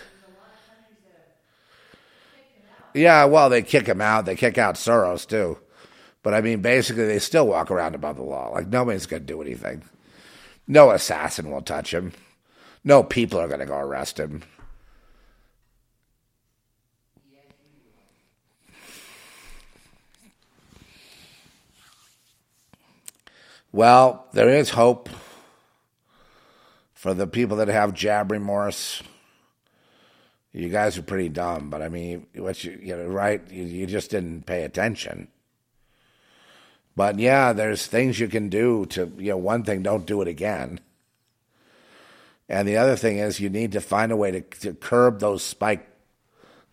yeah. 2.95 3.25
Well, 3.25 3.51
they 3.51 3.63
kick 3.63 3.87
him 3.87 4.01
out. 4.01 4.25
They 4.25 4.37
kick 4.37 4.59
out 4.59 4.77
Soros 4.77 5.27
too. 5.27 5.59
But 6.27 6.35
I 6.35 6.41
mean, 6.41 6.61
basically, 6.61 7.07
they 7.07 7.21
still 7.21 7.47
walk 7.47 7.71
around 7.71 7.95
above 7.95 8.17
the 8.17 8.25
law. 8.25 8.49
Like 8.49 8.67
nobody's 8.67 9.07
going 9.07 9.23
to 9.23 9.33
do 9.33 9.41
anything. 9.43 9.85
No 10.67 10.91
assassin 10.91 11.53
will 11.53 11.63
touch 11.63 11.95
him. 11.95 12.15
No 12.83 13.05
people 13.05 13.39
are 13.39 13.47
going 13.47 13.61
to 13.61 13.65
go 13.65 13.77
arrest 13.77 14.19
him. 14.19 14.43
Well, 23.71 24.27
there 24.33 24.49
is 24.49 24.71
hope 24.71 25.09
for 26.93 27.15
the 27.15 27.29
people 27.29 27.59
that 27.59 27.69
have 27.69 27.95
jab 27.95 28.33
remorse. 28.33 29.01
You 30.53 30.71
guys 30.71 30.99
are 30.99 31.03
pretty 31.03 31.29
dumb, 31.29 31.71
but 31.71 31.83
I 31.83 31.89
mean, 31.89 32.27
what 32.35 32.65
you, 32.65 32.81
you 32.83 32.97
know, 32.97 33.07
right? 33.07 33.49
You, 33.49 33.63
you 33.63 33.87
just 33.87 34.11
didn't 34.11 34.45
pay 34.45 34.65
attention. 34.65 35.29
But 36.97 37.19
yeah, 37.19 37.53
there's 37.53 37.87
things 37.87 38.19
you 38.19 38.27
can 38.27 38.49
do 38.49 38.87
to, 38.87 39.13
you 39.19 39.31
know, 39.31 39.37
one 39.37 39.63
thing, 39.63 39.83
don't 39.83 40.07
do 40.07 40.23
it 40.23 40.29
again. 40.29 40.81
And 42.49 42.67
the 42.67 42.79
other 42.79 42.97
thing 42.97 43.19
is 43.19 43.39
you 43.39 43.51
need 43.51 43.73
to 43.73 43.81
find 43.81 44.11
a 44.11 44.17
way 44.17 44.31
to, 44.31 44.41
to 44.41 44.73
curb 44.73 45.21
those 45.21 45.43
spike, 45.43 45.87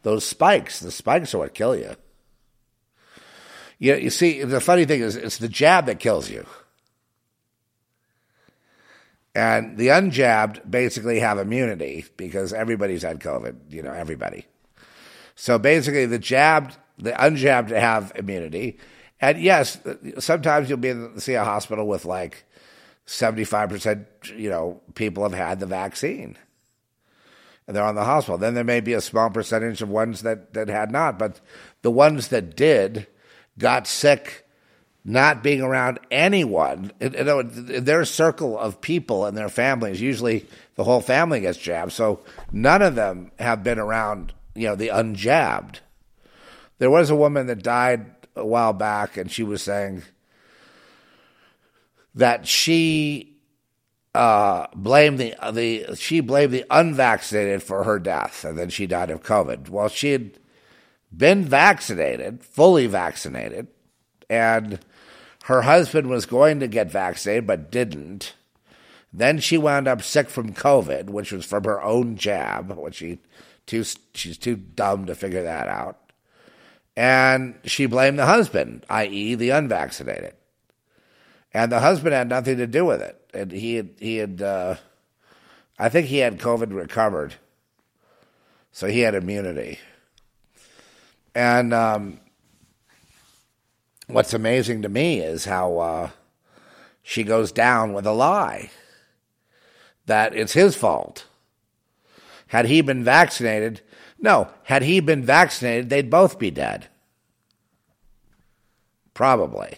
those 0.04 0.26
spikes. 0.26 0.80
The 0.80 0.91
spikes 0.91 1.34
are 1.34 1.40
what 1.40 1.54
kill 1.54 1.76
you. 1.76 1.95
You, 3.80 3.95
you 3.95 4.10
see, 4.10 4.44
the 4.44 4.62
funny 4.62 4.86
thing 4.86 5.02
is 5.02 5.16
it's 5.18 5.40
the 5.40 5.50
jab 5.50 5.88
that 5.88 6.00
kills 6.00 6.30
you. 6.30 6.45
And 9.36 9.78
the 9.78 9.88
unjabbed 9.88 10.70
basically 10.70 11.20
have 11.20 11.40
immunity 11.40 12.06
because 12.18 12.54
everybody's 12.54 13.02
had 13.02 13.20
COVID, 13.20 13.56
you 13.70 13.82
know, 13.82 13.91
everybody. 13.91 14.45
So 15.36 15.58
basically, 15.58 16.06
the 16.06 16.20
jabbed, 16.20 16.78
the 17.00 17.12
unjabbed 17.12 17.72
have 17.72 18.12
immunity. 18.16 18.78
And 19.24 19.41
yes, 19.41 19.80
sometimes 20.20 20.68
you'll 20.68 20.80
be 20.80 20.90
in 20.90 21.18
see 21.18 21.36
a 21.36 21.45
hospital 21.45 21.88
with 21.88 22.04
like 22.04 22.44
75%, 23.08 24.06
you 24.38 24.50
know, 24.50 24.82
people 24.95 25.24
have 25.24 25.32
had 25.32 25.62
the 25.62 25.66
vaccine. 25.66 26.38
And 27.66 27.74
they're 27.74 27.86
on 27.86 27.95
the 27.95 28.04
hospital. 28.04 28.38
Then 28.38 28.54
there 28.54 28.66
may 28.66 28.82
be 28.82 28.91
a 28.91 29.00
small 29.00 29.30
percentage 29.30 29.82
of 29.82 29.88
ones 29.88 30.24
that, 30.24 30.54
that 30.56 30.68
had 30.68 30.91
not, 30.91 31.18
but 31.18 31.40
the 31.84 31.90
ones 31.90 32.28
that 32.28 32.58
did 32.58 33.08
got 33.58 33.88
sick 33.88 34.45
not 35.06 35.41
being 35.41 35.62
around 35.62 36.00
anyone, 36.12 36.91
you 37.00 37.24
know, 37.24 37.44
their 37.44 38.04
circle 38.04 38.60
of 38.60 38.82
people 38.82 39.26
and 39.26 39.38
their 39.38 39.48
families, 39.48 40.02
usually 40.02 40.45
the 40.76 40.84
whole 40.84 41.00
family 41.00 41.40
gets 41.40 41.58
jabbed. 41.58 41.94
So 41.94 42.26
none 42.52 42.82
of 42.82 42.95
them 42.95 43.32
have 43.40 43.64
been 43.64 43.80
around, 43.80 44.34
you 44.54 44.68
know, 44.68 44.76
the 44.76 44.90
unjabbed. 44.90 45.80
There 46.80 46.91
was 46.91 47.10
a 47.10 47.16
woman 47.16 47.48
that 47.48 47.64
died 47.64 48.12
a 48.36 48.46
while 48.46 48.74
back, 48.74 49.18
and 49.18 49.32
she 49.32 49.44
was 49.44 49.62
saying 49.62 50.04
that 52.16 52.48
she 52.48 53.36
uh, 54.14 54.68
blamed 54.76 55.20
the 55.20 55.36
the 55.52 55.96
she 55.96 56.20
blamed 56.20 56.54
the 56.54 56.66
unvaccinated 56.70 57.64
for 57.64 57.84
her 57.84 58.00
death, 58.00 58.44
and 58.44 58.58
then 58.58 58.70
she 58.70 58.86
died 58.86 59.10
of 59.10 59.24
COVID. 59.24 59.70
Well, 59.70 59.90
she 59.90 60.12
had 60.12 60.40
been 61.16 61.44
vaccinated, 61.44 62.44
fully 62.44 62.88
vaccinated, 62.88 63.68
and 64.30 64.80
her 65.46 65.64
husband 65.64 66.08
was 66.08 66.26
going 66.26 66.60
to 66.60 66.68
get 66.68 66.92
vaccinated 66.92 67.48
but 67.48 67.72
didn't. 67.72 68.34
Then 69.12 69.40
she 69.40 69.58
wound 69.58 69.88
up 69.88 70.02
sick 70.02 70.30
from 70.30 70.54
COVID, 70.54 71.10
which 71.10 71.32
was 71.32 71.46
from 71.46 71.66
her 71.66 71.82
own 71.84 72.16
jab, 72.16 72.72
which 72.72 72.96
she 72.96 73.20
too 73.66 73.84
she's 74.14 74.38
too 74.38 74.56
dumb 74.56 75.06
to 75.06 75.16
figure 75.16 75.44
that 75.44 75.68
out. 75.68 76.03
And 76.95 77.60
she 77.65 77.86
blamed 77.86 78.20
the 78.20 78.26
husband, 78.26 78.86
i.e., 78.90 79.36
the 79.36 79.49
unvaccinated. 79.49 80.36
And 81.53 81.72
the 81.72 81.80
husband 81.80 82.14
had 82.14 82.30
nothing 82.30 82.57
to 82.57 82.68
do 82.68 82.86
with 82.86 83.02
it. 83.02 83.20
And 83.34 83.52
he 83.52 83.76
had, 83.76 83.90
he 83.99 84.18
had 84.18 84.41
uh, 84.41 84.76
I 85.78 85.90
think 85.90 86.07
he 86.07 86.20
had 86.20 86.40
COVID 86.40 86.74
recovered. 86.74 87.36
So 88.72 88.88
he 88.88 89.02
had 89.02 89.15
immunity. 89.15 89.80
And 91.36 91.74
um, 91.74 92.20
what's 94.07 94.34
amazing 94.34 94.84
to 94.84 94.90
me 94.90 95.20
is 95.20 95.45
how 95.45 95.78
uh, 95.80 96.10
she 97.02 97.24
goes 97.24 97.52
down 97.52 97.94
with 97.94 98.06
a 98.06 98.11
lie 98.11 98.70
that 100.06 100.36
it's 100.36 100.53
his 100.53 100.76
fault. 100.76 101.26
Had 102.48 102.65
he 102.65 102.82
been 102.82 103.03
vaccinated, 103.03 103.82
no, 104.24 104.48
had 104.64 104.84
he 104.84 105.02
been 105.02 105.22
vaccinated, 105.24 105.90
they'd 105.90 106.10
both 106.10 106.40
be 106.40 106.50
dead. 106.50 106.88
Probably. 109.14 109.78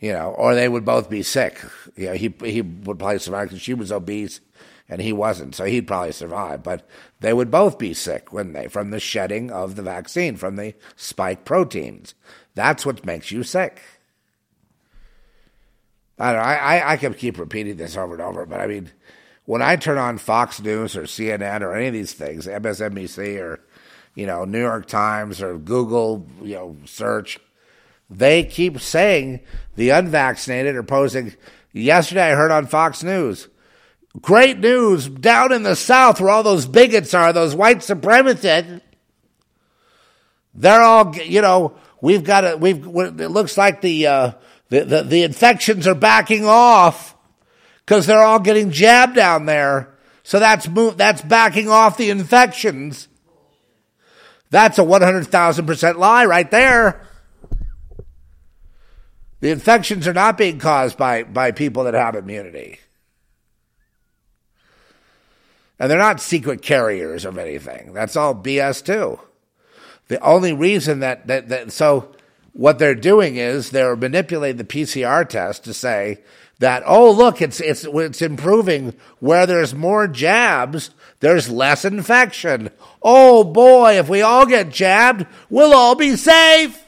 You 0.00 0.14
know, 0.14 0.30
or 0.30 0.54
they 0.54 0.66
would 0.66 0.86
both 0.86 1.10
be 1.10 1.22
sick. 1.22 1.60
You 1.94 2.06
know, 2.06 2.12
he 2.14 2.34
he 2.42 2.62
would 2.62 2.98
probably 2.98 3.18
survive 3.18 3.50
because 3.50 3.60
she 3.60 3.74
was 3.74 3.92
obese 3.92 4.40
and 4.88 5.02
he 5.02 5.12
wasn't, 5.12 5.54
so 5.54 5.64
he'd 5.64 5.86
probably 5.86 6.12
survive. 6.12 6.62
But 6.62 6.88
they 7.20 7.34
would 7.34 7.50
both 7.50 7.78
be 7.78 7.92
sick, 7.92 8.32
wouldn't 8.32 8.54
they, 8.54 8.68
from 8.68 8.90
the 8.90 8.98
shedding 8.98 9.50
of 9.50 9.76
the 9.76 9.82
vaccine, 9.82 10.36
from 10.36 10.56
the 10.56 10.74
spike 10.96 11.44
proteins. 11.44 12.14
That's 12.54 12.86
what 12.86 13.04
makes 13.04 13.30
you 13.30 13.42
sick. 13.42 13.82
I 16.18 16.32
don't 16.32 16.42
know. 16.42 16.48
I, 16.48 16.54
I, 16.54 16.92
I 16.92 16.96
can 16.96 17.12
keep 17.12 17.38
repeating 17.38 17.76
this 17.76 17.98
over 17.98 18.14
and 18.14 18.22
over, 18.22 18.46
but 18.46 18.60
I 18.60 18.66
mean, 18.66 18.90
when 19.50 19.62
I 19.62 19.74
turn 19.74 19.98
on 19.98 20.18
Fox 20.18 20.60
News 20.60 20.96
or 20.96 21.02
CNN 21.02 21.62
or 21.62 21.74
any 21.74 21.88
of 21.88 21.92
these 21.92 22.12
things, 22.12 22.46
MSNBC 22.46 23.40
or 23.40 23.58
you 24.14 24.24
know 24.24 24.44
New 24.44 24.60
York 24.60 24.86
Times 24.86 25.42
or 25.42 25.58
Google, 25.58 26.24
you 26.40 26.54
know 26.54 26.76
search, 26.84 27.40
they 28.08 28.44
keep 28.44 28.78
saying 28.80 29.40
the 29.74 29.90
unvaccinated 29.90 30.76
are 30.76 30.84
posing. 30.84 31.34
Yesterday, 31.72 32.30
I 32.30 32.36
heard 32.36 32.52
on 32.52 32.66
Fox 32.66 33.02
News 33.02 33.48
Great 34.20 34.58
news 34.58 35.08
down 35.08 35.52
in 35.52 35.64
the 35.64 35.74
South 35.74 36.20
where 36.20 36.30
all 36.30 36.44
those 36.44 36.66
bigots 36.66 37.12
are, 37.12 37.32
those 37.32 37.54
white 37.54 37.78
supremacists. 37.78 38.80
They're 40.54 40.80
all, 40.82 41.16
you 41.16 41.40
know, 41.42 41.74
we've 42.00 42.22
got 42.22 42.44
it. 42.44 42.60
We've. 42.60 42.84
It 42.86 43.30
looks 43.30 43.58
like 43.58 43.80
the 43.80 44.06
uh, 44.06 44.32
the, 44.68 44.84
the 44.84 45.02
the 45.02 45.22
infections 45.24 45.88
are 45.88 45.96
backing 45.96 46.44
off 46.44 47.16
because 47.90 48.06
they're 48.06 48.22
all 48.22 48.38
getting 48.38 48.70
jabbed 48.70 49.16
down 49.16 49.46
there. 49.46 49.92
So 50.22 50.38
that's 50.38 50.68
move. 50.68 50.96
That's 50.96 51.22
backing 51.22 51.68
off 51.68 51.96
the 51.96 52.10
infections. 52.10 53.08
That's 54.50 54.78
a 54.78 54.84
one 54.84 55.02
hundred 55.02 55.26
thousand 55.26 55.66
percent 55.66 55.98
lie 55.98 56.24
right 56.24 56.48
there. 56.52 57.04
The 59.40 59.50
infections 59.50 60.06
are 60.06 60.12
not 60.12 60.38
being 60.38 60.60
caused 60.60 60.96
by 60.96 61.24
by 61.24 61.50
people 61.50 61.82
that 61.82 61.94
have 61.94 62.14
immunity. 62.14 62.78
And 65.80 65.90
they're 65.90 65.98
not 65.98 66.20
secret 66.20 66.62
carriers 66.62 67.24
of 67.24 67.38
anything. 67.38 67.92
That's 67.92 68.14
all 68.14 68.36
BS 68.36 68.84
too. 68.84 69.18
The 70.06 70.20
only 70.20 70.52
reason 70.52 71.00
that, 71.00 71.26
that, 71.26 71.48
that 71.48 71.72
so 71.72 72.14
what 72.52 72.78
they're 72.78 72.94
doing 72.94 73.36
is 73.36 73.70
they're 73.70 73.96
manipulating 73.96 74.58
the 74.58 74.64
PCR 74.64 75.28
test 75.28 75.64
to 75.64 75.74
say 75.74 76.20
that, 76.60 76.82
oh, 76.84 77.10
look, 77.10 77.40
it's, 77.40 77.58
it's, 77.58 77.84
it's 77.84 78.20
improving 78.20 78.94
where 79.18 79.46
there's 79.46 79.74
more 79.74 80.06
jabs, 80.06 80.90
there's 81.20 81.50
less 81.50 81.86
infection. 81.86 82.70
Oh 83.02 83.44
boy, 83.44 83.98
if 83.98 84.10
we 84.10 84.20
all 84.20 84.44
get 84.44 84.68
jabbed, 84.68 85.26
we'll 85.48 85.72
all 85.72 85.94
be 85.94 86.16
safe. 86.16 86.78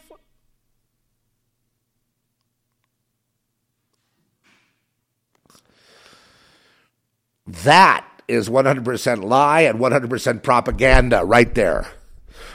That 7.47 8.07
is 8.28 8.51
100% 8.51 9.24
lie 9.24 9.62
and 9.62 9.78
100% 9.78 10.43
propaganda 10.43 11.24
right 11.24 11.55
there. 11.55 11.86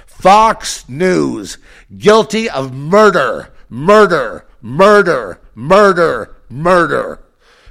Fox 0.06 0.88
News, 0.88 1.58
guilty 1.98 2.48
of 2.48 2.74
murder, 2.74 3.54
murder, 3.70 4.46
murder, 4.62 5.42
murder, 5.56 6.37
murder. 6.50 7.20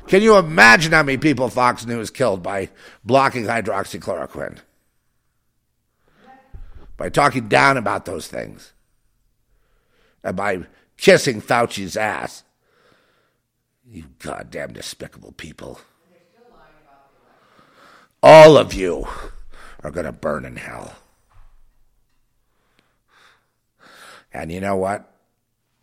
Can 0.07 0.23
you 0.23 0.37
imagine 0.37 0.93
how 0.93 1.03
many 1.03 1.19
people 1.19 1.49
Fox 1.49 1.85
News 1.85 2.11
killed 2.11 2.43
by 2.43 2.71
blocking 3.05 3.45
hydroxychloroquine? 3.45 4.59
By 6.97 7.09
talking 7.09 7.49
down 7.49 7.77
about 7.77 8.05
those 8.05 8.29
things. 8.29 8.73
And 10.23 10.37
by 10.37 10.65
kissing 10.97 11.41
Fauci's 11.41 11.97
ass. 11.97 12.45
You 13.89 14.05
goddamn 14.19 14.73
despicable 14.73 15.33
people. 15.33 15.81
All 18.23 18.57
of 18.57 18.75
you 18.75 19.07
are 19.83 19.91
going 19.91 20.07
to 20.07 20.13
burn 20.13 20.45
in 20.45 20.57
hell. 20.57 20.97
And 24.33 24.51
you 24.51 24.61
know 24.61 24.77
what? 24.77 25.13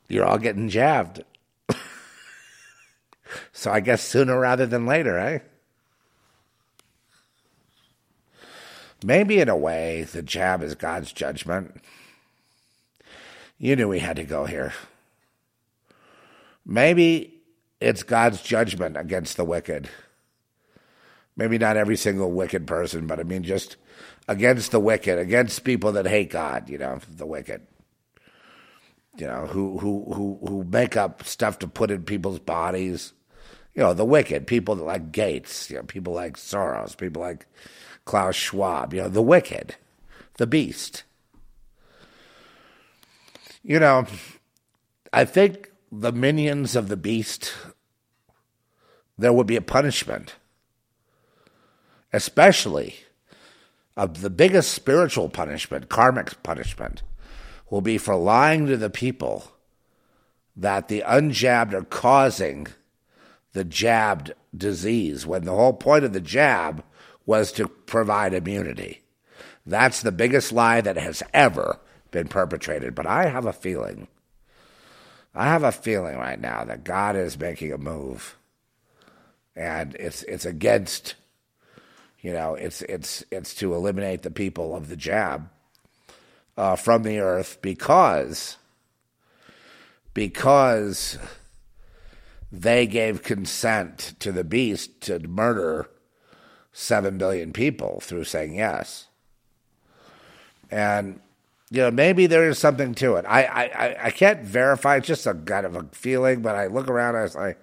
You're 0.08 0.26
all 0.26 0.38
getting 0.38 0.70
jabbed. 0.70 1.24
So 3.52 3.72
I 3.72 3.80
guess 3.80 4.02
sooner 4.02 4.40
rather 4.40 4.66
than 4.66 4.86
later, 4.86 5.18
eh? 5.18 5.40
Maybe 9.04 9.40
in 9.40 9.50
a 9.50 9.58
way, 9.58 10.04
the 10.04 10.22
jab 10.22 10.64
is 10.64 10.76
God's 10.76 11.12
judgment. 11.12 11.82
You 13.58 13.76
knew 13.76 13.90
we 13.90 14.00
had 14.00 14.16
to 14.16 14.24
go 14.24 14.46
here. 14.46 14.74
Maybe 16.66 17.42
it's 17.82 18.04
God's 18.04 18.42
judgment 18.42 18.96
against 18.96 19.36
the 19.36 19.44
wicked. 19.44 19.90
Maybe 21.36 21.58
not 21.58 21.78
every 21.78 21.98
single 21.98 22.32
wicked 22.32 22.66
person, 22.66 23.08
but 23.08 23.20
I 23.20 23.24
mean 23.24 23.44
just 23.44 23.76
against 24.28 24.72
the 24.72 24.80
wicked, 24.80 25.20
against 25.20 25.64
people 25.64 25.92
that 25.94 26.06
hate 26.06 26.30
God, 26.30 26.70
you 26.70 26.78
know, 26.78 27.00
the 27.10 27.26
wicked. 27.26 27.68
You 29.18 29.28
know, 29.28 29.46
who 29.46 29.78
who 29.78 30.12
who 30.14 30.40
who 30.48 30.64
make 30.64 30.98
up 30.98 31.24
stuff 31.24 31.60
to 31.60 31.68
put 31.68 31.92
in 31.92 32.04
people's 32.04 32.40
bodies. 32.40 33.14
You 33.76 33.84
know, 33.84 33.94
the 33.94 34.06
wicked, 34.06 34.46
people 34.46 34.76
like 34.76 35.12
Gates, 35.12 35.70
you 35.70 35.78
know, 35.78 35.84
people 35.84 36.14
like 36.14 36.38
Soros, 36.38 36.96
people 36.96 37.22
like 37.22 37.48
Klaus 38.06 38.36
Schwab, 38.36 38.94
you 38.94 39.02
know, 39.02 39.10
the 39.10 39.22
wicked, 39.22 39.76
the 40.36 40.46
beast. 40.48 41.04
You 43.64 43.80
know, 43.80 44.06
I 45.12 45.26
think 45.26 45.72
the 45.92 46.12
minions 46.12 46.76
of 46.76 46.90
the 46.90 46.98
beast, 46.98 47.54
there 49.18 49.34
would 49.34 49.48
be 49.48 49.56
a 49.56 49.62
punishment, 49.62 50.36
especially 52.12 52.96
of 53.96 54.22
the 54.22 54.30
biggest 54.30 54.72
spiritual 54.72 55.30
punishment, 55.30 55.90
karmic 55.90 56.42
punishment, 56.44 57.04
will 57.70 57.82
be 57.82 57.98
for 57.98 58.16
lying 58.16 58.66
to 58.68 58.78
the 58.78 58.90
people 58.90 59.52
that 60.56 60.88
the 60.88 61.04
unjabbed 61.08 61.74
are 61.74 61.84
causing 61.84 62.68
the 63.54 63.64
jabbed 63.64 64.34
disease 64.56 65.26
when 65.26 65.46
the 65.46 65.56
whole 65.56 65.74
point 65.74 66.04
of 66.04 66.14
the 66.14 66.22
jab 66.22 66.84
was 67.26 67.52
to 67.54 67.68
provide 67.68 68.34
immunity. 68.34 69.02
That's 69.66 70.02
the 70.02 70.12
biggest 70.12 70.52
lie 70.52 70.82
that 70.82 70.98
has 70.98 71.24
ever 71.34 71.80
been 72.12 72.28
perpetrated. 72.28 72.94
But 72.96 73.08
I 73.08 73.28
have 73.28 73.46
a 73.46 73.54
feeling, 73.54 74.08
I 75.34 75.46
have 75.46 75.64
a 75.64 75.72
feeling 75.72 76.18
right 76.18 76.40
now 76.40 76.66
that 76.66 76.84
God 76.84 77.16
is 77.16 77.40
making 77.40 77.72
a 77.72 77.78
move, 77.78 78.38
and 79.56 79.96
it's 79.96 80.24
it's 80.24 80.46
against, 80.46 81.16
you 82.22 82.34
know, 82.34 82.56
it's 82.56 82.82
it's 82.84 83.24
it's 83.32 83.54
to 83.56 83.74
eliminate 83.74 84.24
the 84.24 84.32
people 84.32 84.76
of 84.76 84.90
the 84.90 84.98
jab 84.98 85.50
uh, 86.58 86.76
from 86.76 87.04
the 87.04 87.20
earth 87.20 87.60
because 87.62 88.58
because 90.14 91.18
they 92.54 92.86
gave 92.86 93.24
consent 93.24 94.14
to 94.20 94.32
the 94.32 94.44
beast 94.44 95.02
to 95.02 95.18
murder 95.28 95.90
seven 96.72 97.18
billion 97.18 97.52
people 97.52 98.00
through 98.00 98.24
saying 98.24 98.54
yes. 98.54 99.08
And 100.70 101.20
you 101.72 101.82
know, 101.82 101.90
maybe 101.90 102.28
there 102.28 102.48
is 102.48 102.60
something 102.60 102.94
to 102.96 103.16
it. 103.16 103.26
I, 103.28 103.46
I, 103.46 104.06
I 104.06 104.12
can't 104.12 104.44
verify. 104.44 104.98
It's 104.98 105.08
just 105.08 105.26
a 105.26 105.34
kind 105.34 105.66
of 105.66 105.76
a 105.76 105.84
feeling, 105.92 106.44
but 106.44 106.56
I 106.56 106.68
look 106.68 106.88
around. 106.88 107.16
And 107.16 107.32
I 107.36 107.40
like, 107.40 107.60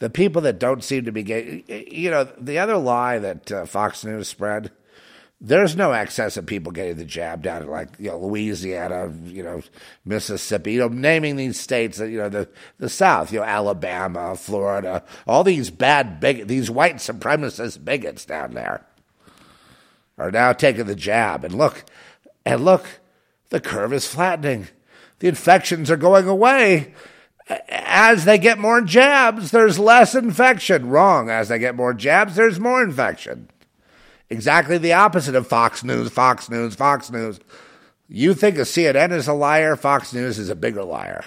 the 0.00 0.10
people 0.10 0.42
that 0.42 0.58
don't 0.58 0.82
seem 0.82 1.04
to 1.04 1.12
be 1.12 1.22
gay. 1.22 1.62
You 1.88 2.10
know, 2.10 2.24
the 2.24 2.58
other 2.58 2.76
lie 2.76 3.20
that 3.20 3.52
uh, 3.52 3.64
Fox 3.64 4.04
News 4.04 4.26
spread. 4.26 4.72
There's 5.38 5.76
no 5.76 5.92
excess 5.92 6.38
of 6.38 6.46
people 6.46 6.72
getting 6.72 6.96
the 6.96 7.04
jab 7.04 7.42
down 7.42 7.62
in 7.62 7.68
like 7.68 7.90
you 7.98 8.08
know 8.08 8.18
Louisiana, 8.18 9.12
you 9.24 9.42
know 9.42 9.60
Mississippi, 10.04 10.72
you 10.72 10.80
know 10.80 10.88
naming 10.88 11.36
these 11.36 11.60
states, 11.60 11.98
that 11.98 12.10
you 12.10 12.18
know 12.18 12.30
the 12.30 12.48
the 12.78 12.88
South, 12.88 13.32
you 13.32 13.40
know 13.40 13.44
Alabama, 13.44 14.34
Florida, 14.34 15.04
all 15.26 15.44
these 15.44 15.70
bad 15.70 16.20
big 16.20 16.46
these 16.46 16.70
white 16.70 16.96
supremacist 16.96 17.84
bigots 17.84 18.24
down 18.24 18.54
there 18.54 18.86
are 20.18 20.30
now 20.30 20.52
taking 20.52 20.86
the 20.86 20.94
jab, 20.94 21.44
and 21.44 21.54
look, 21.54 21.84
and 22.44 22.64
look, 22.64 22.86
the 23.50 23.60
curve 23.60 23.92
is 23.92 24.06
flattening. 24.06 24.68
The 25.18 25.28
infections 25.28 25.90
are 25.90 25.96
going 25.96 26.26
away. 26.26 26.94
As 27.68 28.24
they 28.24 28.38
get 28.38 28.58
more 28.58 28.80
jabs, 28.80 29.50
there's 29.50 29.78
less 29.78 30.14
infection. 30.14 30.88
Wrong. 30.88 31.30
As 31.30 31.48
they 31.48 31.58
get 31.58 31.76
more 31.76 31.94
jabs, 31.94 32.36
there's 32.36 32.58
more 32.58 32.82
infection. 32.82 33.48
Exactly 34.28 34.78
the 34.78 34.92
opposite 34.92 35.34
of 35.34 35.46
Fox 35.46 35.84
News, 35.84 36.10
Fox 36.10 36.50
News, 36.50 36.74
Fox 36.74 37.10
News. 37.10 37.38
You 38.08 38.34
think 38.34 38.56
a 38.56 38.62
CNN 38.62 39.12
is 39.12 39.28
a 39.28 39.32
liar, 39.32 39.76
Fox 39.76 40.12
News 40.12 40.38
is 40.38 40.48
a 40.48 40.56
bigger 40.56 40.84
liar. 40.84 41.24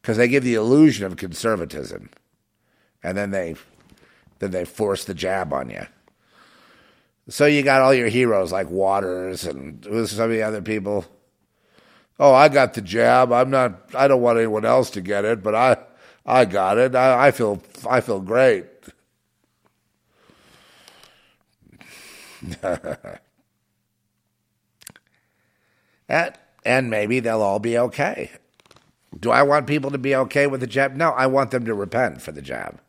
Because 0.00 0.16
they 0.18 0.28
give 0.28 0.44
the 0.44 0.54
illusion 0.54 1.06
of 1.06 1.16
conservatism. 1.16 2.10
And 3.02 3.16
then 3.16 3.30
they 3.30 3.54
then 4.38 4.50
they 4.50 4.64
force 4.64 5.04
the 5.04 5.14
jab 5.14 5.52
on 5.52 5.70
you. 5.70 5.86
So 7.28 7.46
you 7.46 7.62
got 7.62 7.80
all 7.80 7.94
your 7.94 8.08
heroes 8.08 8.52
like 8.52 8.68
Watters 8.68 9.44
and 9.44 9.82
some 9.82 10.24
of 10.24 10.30
the 10.30 10.42
other 10.42 10.60
people. 10.60 11.06
Oh, 12.18 12.34
I 12.34 12.48
got 12.48 12.74
the 12.74 12.82
jab. 12.82 13.32
I'm 13.32 13.50
not. 13.50 13.94
I 13.94 14.08
don't 14.08 14.20
want 14.20 14.38
anyone 14.38 14.64
else 14.64 14.90
to 14.90 15.00
get 15.00 15.24
it, 15.24 15.42
but 15.42 15.54
I, 15.54 15.78
I 16.26 16.44
got 16.44 16.78
it. 16.78 16.94
I, 16.94 17.28
I 17.28 17.30
feel. 17.30 17.62
I 17.88 18.00
feel 18.00 18.20
great. 18.20 18.66
and, 26.08 26.34
and 26.64 26.90
maybe 26.90 27.20
they'll 27.20 27.42
all 27.42 27.58
be 27.58 27.78
okay. 27.78 28.30
Do 29.18 29.30
I 29.30 29.42
want 29.42 29.66
people 29.66 29.90
to 29.90 29.98
be 29.98 30.14
okay 30.16 30.46
with 30.46 30.60
the 30.60 30.66
jab? 30.66 30.94
No, 30.96 31.10
I 31.10 31.26
want 31.26 31.50
them 31.50 31.64
to 31.66 31.74
repent 31.74 32.20
for 32.20 32.32
the 32.32 32.42
jab. 32.42 32.80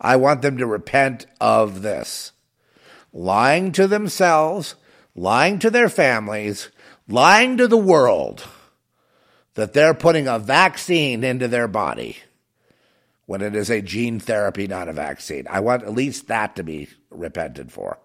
I 0.00 0.16
want 0.16 0.42
them 0.42 0.56
to 0.58 0.66
repent 0.66 1.26
of 1.40 1.82
this 1.82 2.32
lying 3.12 3.72
to 3.72 3.86
themselves, 3.88 4.76
lying 5.14 5.58
to 5.58 5.70
their 5.70 5.88
families, 5.88 6.70
lying 7.08 7.56
to 7.56 7.66
the 7.66 7.76
world 7.76 8.44
that 9.54 9.72
they're 9.72 9.94
putting 9.94 10.28
a 10.28 10.38
vaccine 10.38 11.24
into 11.24 11.48
their 11.48 11.68
body 11.68 12.18
when 13.30 13.42
it 13.42 13.54
is 13.54 13.70
a 13.70 13.80
gene 13.80 14.18
therapy, 14.18 14.66
not 14.66 14.88
a 14.88 14.92
vaccine. 14.92 15.46
I 15.48 15.60
want 15.60 15.84
at 15.84 15.94
least 15.94 16.26
that 16.26 16.56
to 16.56 16.64
be 16.64 16.88
repented 17.10 17.70
for. 17.70 18.00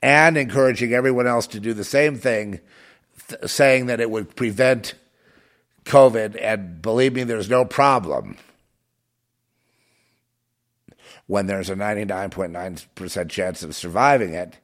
And 0.00 0.36
encouraging 0.36 0.92
everyone 0.92 1.26
else 1.26 1.48
to 1.48 1.58
do 1.58 1.74
the 1.74 1.82
same 1.82 2.16
thing, 2.16 2.60
th- 3.26 3.50
saying 3.50 3.86
that 3.86 3.98
it 3.98 4.08
would 4.08 4.36
prevent 4.36 4.94
COVID. 5.84 6.40
And 6.40 6.80
believe 6.80 7.14
me, 7.14 7.24
there's 7.24 7.50
no 7.50 7.64
problem 7.64 8.36
when 11.26 11.48
there's 11.48 11.70
a 11.70 11.74
99.9% 11.74 13.28
chance 13.28 13.64
of 13.64 13.74
surviving 13.74 14.32
it. 14.32 14.58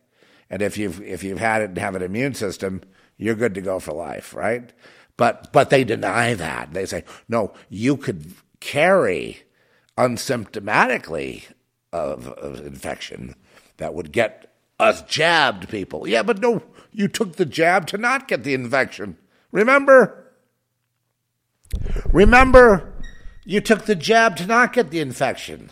And 0.48 0.62
if 0.62 0.78
you've, 0.78 1.02
if 1.02 1.24
you've 1.24 1.40
had 1.40 1.60
it 1.60 1.70
and 1.70 1.78
have 1.78 1.96
an 1.96 2.02
immune 2.02 2.34
system, 2.34 2.82
you're 3.16 3.34
good 3.34 3.54
to 3.56 3.60
go 3.60 3.80
for 3.80 3.94
life, 3.94 4.32
right? 4.32 4.72
But, 5.16 5.52
but 5.52 5.70
they 5.70 5.82
deny 5.82 6.34
that. 6.34 6.72
They 6.72 6.86
say, 6.86 7.02
no, 7.28 7.52
you 7.68 7.96
could 7.96 8.32
carry 8.66 9.44
unsymptomatically 9.96 11.44
of, 11.92 12.26
of 12.28 12.66
infection 12.66 13.36
that 13.76 13.94
would 13.94 14.10
get 14.10 14.52
us 14.80 15.02
jabbed 15.02 15.68
people. 15.68 16.08
Yeah, 16.08 16.24
but 16.24 16.40
no, 16.40 16.62
you 16.90 17.06
took 17.06 17.36
the 17.36 17.46
jab 17.46 17.86
to 17.86 17.96
not 17.96 18.26
get 18.26 18.42
the 18.42 18.54
infection. 18.54 19.18
Remember? 19.52 20.32
Remember, 22.12 22.92
you 23.44 23.60
took 23.60 23.84
the 23.84 23.94
jab 23.94 24.36
to 24.38 24.46
not 24.46 24.72
get 24.72 24.90
the 24.90 25.00
infection. 25.00 25.70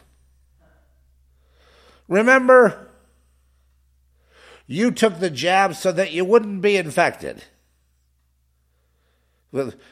Remember, 2.07 2.91
you 4.69 4.93
took 4.93 5.19
the 5.19 5.31
jab 5.31 5.75
so 5.75 5.91
that 5.91 6.12
you 6.12 6.25
wouldn't 6.25 6.62
be 6.62 6.77
infected. 6.77 7.43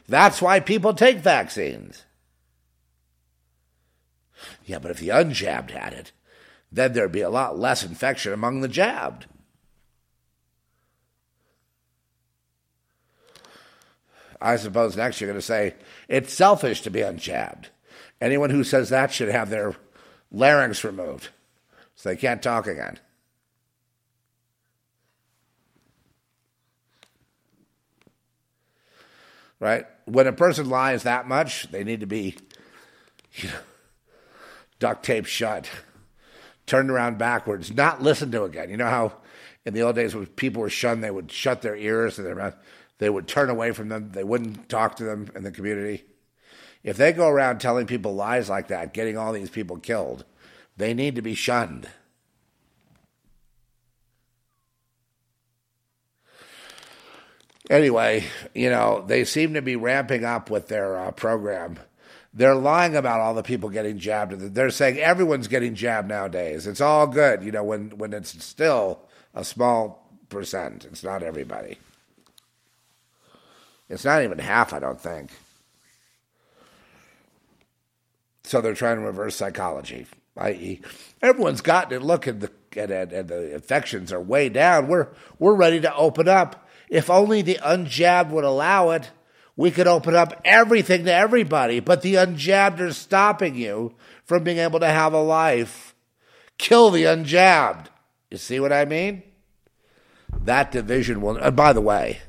That's 0.09 0.41
why 0.41 0.61
people 0.61 0.95
take 0.95 1.19
vaccines. 1.19 2.05
Yeah, 4.65 4.79
but 4.79 4.91
if 4.91 4.99
the 4.99 5.09
unjabbed 5.09 5.71
had 5.71 5.93
it, 5.93 6.13
then 6.71 6.93
there'd 6.93 7.13
be 7.13 7.21
a 7.21 7.31
lot 7.31 7.59
less 7.59 7.85
infection 7.85 8.33
among 8.33 8.61
the 8.61 8.69
jabbed. 8.69 9.27
I 14.41 14.57
suppose 14.57 14.97
next 14.97 15.21
you're 15.21 15.29
going 15.29 15.39
to 15.39 15.47
say 15.47 15.75
it's 16.09 16.35
selfish 16.35 16.81
to 16.83 16.91
be 16.91 17.01
unjabbed. 17.01 17.67
Anyone 18.21 18.51
who 18.51 18.65
says 18.65 18.89
that 18.89 19.13
should 19.13 19.29
have 19.29 19.51
their 19.51 19.77
larynx 20.31 20.83
removed 20.83 21.29
so 21.95 22.09
they 22.09 22.17
can't 22.17 22.43
talk 22.43 22.67
again. 22.67 22.99
Right? 29.61 29.87
When 30.07 30.27
a 30.27 30.33
person 30.33 30.69
lies 30.69 31.05
that 31.05 31.29
much, 31.29 31.71
they 31.71 31.85
need 31.85 32.01
to 32.01 32.07
be 32.07 32.37
you 33.35 33.49
know, 33.49 33.55
duct 34.83 35.05
tape 35.05 35.27
shut, 35.27 35.71
turned 36.67 36.91
around 36.91 37.17
backwards, 37.17 37.73
not 37.73 38.03
listened 38.03 38.33
to 38.33 38.43
again. 38.43 38.69
You 38.69 38.77
know 38.77 38.89
how 38.89 39.13
in 39.65 39.75
the 39.75 39.83
old 39.83 39.95
days 39.95 40.13
when 40.13 40.27
people 40.27 40.61
were 40.61 40.69
shunned, 40.69 41.05
they 41.05 41.11
would 41.11 41.31
shut 41.31 41.63
their 41.63 41.77
ears 41.77 42.19
and 42.19 42.27
their 42.27 42.35
mouth, 42.35 42.57
they 42.99 43.09
would 43.09 43.29
turn 43.29 43.49
away 43.49 43.71
from 43.71 43.89
them, 43.91 44.11
they 44.11 44.25
wouldn't 44.25 44.69
talk 44.69 44.97
to 44.97 45.05
them 45.05 45.31
in 45.37 45.45
the 45.45 45.53
community. 45.53 46.03
If 46.83 46.97
they 46.97 47.13
go 47.13 47.29
around 47.29 47.61
telling 47.61 47.87
people 47.87 48.17
lies 48.17 48.51
like 48.51 48.69
that, 48.69 48.93
getting 48.93 49.17
all 49.17 49.33
these 49.33 49.51
people 49.51 49.77
killed, 49.77 50.25
they 50.77 50.95
need 50.95 51.15
to 51.15 51.23
be 51.23 51.37
shunned. 51.37 51.89
Anyway, 57.71 58.25
you 58.53 58.69
know, 58.69 59.05
they 59.07 59.25
seem 59.25 59.55
to 59.55 59.63
be 59.63 59.77
ramping 59.77 60.25
up 60.25 60.51
with 60.51 60.67
their 60.67 60.99
uh, 60.99 61.13
program. 61.13 61.79
They're 62.35 62.55
lying 62.55 62.97
about 62.97 63.21
all 63.21 63.35
the 63.35 63.43
people 63.43 63.69
getting 63.69 63.99
jabbed. 63.99 64.55
They're 64.55 64.71
saying 64.71 64.99
everyone's 64.99 65.49
getting 65.49 65.75
jabbed 65.75 66.09
nowadays. 66.09 66.67
It's 66.67 66.81
all 66.81 67.07
good, 67.07 67.43
you 67.43 67.53
know, 67.53 67.63
when, 67.63 67.91
when 67.99 68.15
it's 68.15 68.43
still 68.43 69.01
a 69.35 69.45
small 69.45 70.11
percent. 70.31 70.87
It's 70.87 71.05
not 71.05 71.23
everybody. 71.23 71.79
It's 73.91 74.05
not 74.05 74.23
even 74.23 74.39
half, 74.39 74.73
I 74.73 74.79
don't 74.79 75.01
think. 75.01 75.31
So 78.45 78.61
they're 78.61 78.75
trying 78.75 78.97
to 78.97 79.05
reverse 79.05 79.37
psychology, 79.37 80.07
i.e., 80.39 80.81
everyone's 81.21 81.61
gotten 81.61 81.97
it. 81.97 82.03
Look 82.03 82.27
at 82.27 82.41
the 82.41 82.51
at, 82.77 82.91
at 82.91 83.29
the 83.29 83.55
infections 83.55 84.13
are 84.13 84.21
way 84.21 84.49
down. 84.49 84.89
We're 84.89 85.09
we're 85.39 85.55
ready 85.55 85.81
to 85.81 85.95
open 85.95 86.27
up. 86.27 86.69
If 86.89 87.09
only 87.09 87.43
the 87.43 87.59
unjabbed 87.63 88.31
would 88.31 88.45
allow 88.45 88.91
it, 88.91 89.11
we 89.57 89.71
could 89.71 89.87
open 89.87 90.15
up 90.15 90.41
everything 90.45 91.05
to 91.05 91.13
everybody. 91.13 91.81
But 91.81 92.03
the 92.03 92.15
unjabbed 92.15 92.81
are 92.81 92.93
stopping 92.93 93.55
you 93.55 93.95
from 94.25 94.45
being 94.45 94.59
able 94.59 94.81
to 94.81 94.89
have 94.89 95.13
a 95.13 95.21
life. 95.21 95.95
Kill 96.59 96.91
the 96.91 97.05
unjabbed. 97.05 97.87
You 98.31 98.39
see 98.39 98.61
what 98.61 98.73
I 98.73 98.85
mean? 98.85 99.23
That 100.45 100.73
division 100.73 101.21
will. 101.21 101.37
And 101.37 101.55
by 101.55 101.73
the 101.73 101.81
way, 101.81 102.21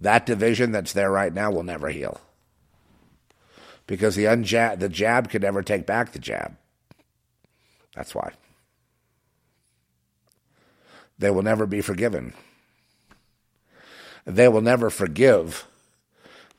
that 0.00 0.26
division 0.26 0.72
that's 0.72 0.92
there 0.92 1.10
right 1.10 1.32
now 1.32 1.50
will 1.50 1.62
never 1.62 1.88
heal 1.88 2.20
because 3.86 4.14
the 4.14 4.24
unjab, 4.24 4.78
the 4.78 4.88
jab 4.88 5.30
could 5.30 5.42
never 5.42 5.62
take 5.62 5.86
back 5.86 6.12
the 6.12 6.18
jab. 6.18 6.56
That's 7.96 8.14
why. 8.14 8.32
They 11.18 11.30
will 11.30 11.42
never 11.42 11.66
be 11.66 11.80
forgiven. 11.80 12.34
They 14.24 14.46
will 14.46 14.60
never 14.60 14.90
forgive 14.90 15.66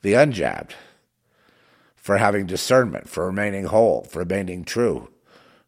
the 0.02 0.14
unjabbed 0.14 0.74
for 1.96 2.18
having 2.18 2.46
discernment, 2.46 3.10
for 3.10 3.26
remaining 3.26 3.66
whole, 3.66 4.04
for 4.04 4.20
remaining 4.20 4.64
true, 4.64 5.10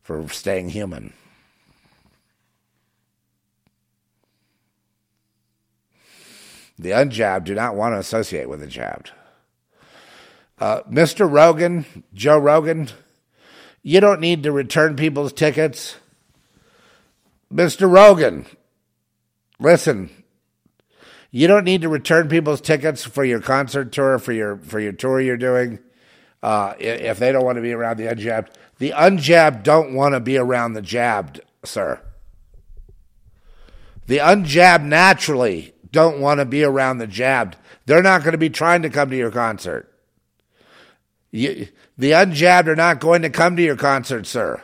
for 0.02 0.28
staying 0.30 0.70
human. 0.70 1.14
The 6.80 6.92
unjabbed 6.92 7.44
do 7.44 7.54
not 7.54 7.76
want 7.76 7.94
to 7.94 8.00
associate 8.00 8.50
with 8.50 8.60
the 8.60 8.68
jabbed. 8.68 9.12
Uh, 10.58 10.82
Mr. 10.84 11.32
Rogan, 11.32 11.86
Joe 12.14 12.38
Rogan, 12.38 12.90
you 13.84 14.00
don't 14.00 14.20
need 14.20 14.44
to 14.44 14.52
return 14.52 14.96
people's 14.96 15.34
tickets. 15.34 15.96
Mr. 17.54 17.92
Rogan, 17.92 18.46
listen, 19.60 20.10
you 21.32 21.48
don't 21.48 21.64
need 21.64 21.82
to 21.82 21.90
return 21.90 22.28
people's 22.28 22.62
tickets 22.62 23.04
for 23.04 23.24
your 23.24 23.40
concert 23.40 23.92
tour, 23.92 24.20
for 24.20 24.34
your 24.34 24.58
for 24.58 24.80
your 24.80 24.92
tour 24.92 25.20
you're 25.20 25.38
doing. 25.38 25.80
Uh, 26.44 26.74
if 26.80 27.20
they 27.20 27.32
don't 27.32 27.46
want 27.46 27.56
to 27.56 27.62
be 27.62 27.72
around 27.72 27.98
the 27.98 28.06
unjabbed, 28.06 28.48
the 28.80 28.92
unjabbed 28.92 29.64
don't 29.64 29.94
want 29.94 30.14
to 30.14 30.20
be 30.20 30.38
around 30.38 30.74
the 30.74 30.82
jabbed, 30.82 31.40
sir. 31.64 32.02
The 34.08 34.18
unjabbed 34.18 34.84
naturally 34.84 35.74
don't 35.92 36.20
want 36.20 36.40
to 36.40 36.46
be 36.46 36.64
around 36.64 36.98
the 36.98 37.08
jabbed. 37.08 37.56
They're 37.86 38.02
not 38.02 38.24
going 38.24 38.34
to 38.34 38.38
be 38.38 38.50
trying 38.50 38.82
to 38.82 38.90
come 38.90 39.10
to 39.10 39.16
your 39.16 39.32
concert. 39.32 39.88
You, 41.32 41.68
the 41.98 42.12
unjabbed 42.12 42.68
are 42.68 42.76
not 42.76 43.00
going 43.00 43.22
to 43.22 43.30
come 43.30 43.56
to 43.56 43.64
your 43.64 43.78
concert, 43.78 44.26
sir. 44.26 44.62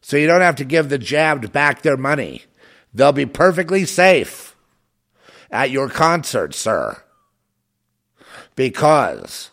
So 0.00 0.16
you 0.16 0.26
don't 0.26 0.42
have 0.42 0.56
to 0.56 0.64
give 0.64 0.88
the 0.88 0.98
jabbed 0.98 1.52
back 1.52 1.82
their 1.82 1.96
money. 1.96 2.44
They'll 2.98 3.12
be 3.12 3.26
perfectly 3.26 3.84
safe 3.84 4.56
at 5.52 5.70
your 5.70 5.88
concert, 5.88 6.52
sir. 6.52 7.00
Because 8.56 9.52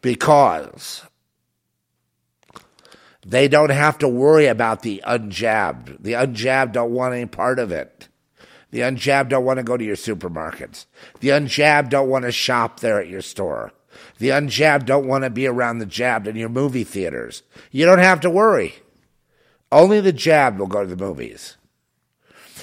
because 0.00 1.02
they 3.26 3.48
don't 3.48 3.70
have 3.70 3.98
to 3.98 4.08
worry 4.08 4.46
about 4.46 4.82
the 4.82 5.02
unjabbed. 5.04 6.00
The 6.00 6.12
unjabbed 6.12 6.74
don't 6.74 6.92
want 6.92 7.14
any 7.14 7.26
part 7.26 7.58
of 7.58 7.72
it. 7.72 8.06
The 8.70 8.82
unjabbed 8.82 9.30
don't 9.30 9.44
want 9.44 9.56
to 9.56 9.64
go 9.64 9.76
to 9.76 9.84
your 9.84 9.96
supermarkets. 9.96 10.86
The 11.18 11.30
unjabbed 11.30 11.88
don't 11.88 12.08
want 12.08 12.24
to 12.24 12.30
shop 12.30 12.78
there 12.78 13.00
at 13.00 13.08
your 13.08 13.22
store. 13.22 13.72
The 14.18 14.28
unjabbed 14.28 14.86
don't 14.86 15.08
want 15.08 15.24
to 15.24 15.30
be 15.30 15.48
around 15.48 15.78
the 15.78 15.86
jabbed 15.86 16.28
in 16.28 16.36
your 16.36 16.48
movie 16.48 16.84
theaters. 16.84 17.42
You 17.72 17.84
don't 17.84 17.98
have 17.98 18.20
to 18.20 18.30
worry. 18.30 18.76
Only 19.72 20.00
the 20.00 20.12
jabbed 20.12 20.58
will 20.58 20.66
go 20.66 20.82
to 20.82 20.94
the 20.94 21.02
movies. 21.02 21.56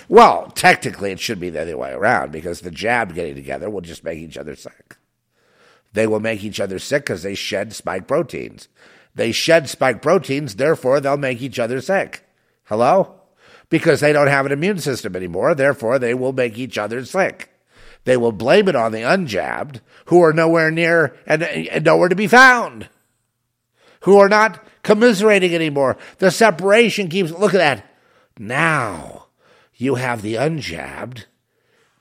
Well, 0.10 0.52
technically, 0.52 1.12
it 1.12 1.20
should 1.20 1.40
be 1.40 1.50
the 1.50 1.62
other 1.62 1.78
way 1.78 1.92
around 1.92 2.32
because 2.32 2.62
the 2.62 2.72
jabbed 2.72 3.16
getting 3.16 3.36
together 3.36 3.70
will 3.70 3.82
just 3.82 4.04
make 4.04 4.20
each 4.20 4.38
other 4.38 4.56
sick. 4.56 4.98
They 5.94 6.08
will 6.08 6.20
make 6.20 6.44
each 6.44 6.60
other 6.60 6.80
sick 6.80 7.04
because 7.04 7.24
they 7.24 7.36
shed 7.36 7.74
spike 7.74 8.08
proteins. 8.08 8.68
They 9.16 9.32
shed 9.32 9.68
spike 9.70 10.02
proteins, 10.02 10.56
therefore, 10.56 11.00
they'll 11.00 11.18
make 11.18 11.42
each 11.42 11.60
other 11.60 11.82
sick. 11.82 12.24
Hello? 12.66 13.18
because 13.70 14.00
they 14.00 14.14
don't 14.14 14.28
have 14.28 14.46
an 14.46 14.52
immune 14.52 14.80
system 14.80 15.16
anymore. 15.16 15.54
Therefore, 15.56 16.00
they 16.00 16.14
will 16.14 16.34
make 16.34 16.58
each 16.58 16.78
other 16.78 17.04
sick. 17.06 17.50
They 18.06 18.18
will 18.18 18.32
blame 18.32 18.68
it 18.68 18.76
on 18.76 18.92
the 18.92 19.02
unjabbed 19.02 19.82
who 20.06 20.22
are 20.22 20.34
nowhere 20.34 20.72
near 20.72 21.18
and, 21.26 21.44
and 21.44 21.84
nowhere 21.84 22.10
to 22.10 22.16
be 22.16 22.28
found, 22.28 22.88
who 24.02 24.18
are 24.18 24.30
not 24.30 24.66
commiserating 24.88 25.54
anymore. 25.54 25.98
The 26.20 26.32
separation 26.32 27.10
keeps, 27.10 27.32
look 27.32 27.54
at 27.54 27.58
that. 27.58 27.86
Now 28.40 29.26
you 29.76 29.96
have 29.96 30.22
the 30.22 30.36
unjabbed 30.36 31.26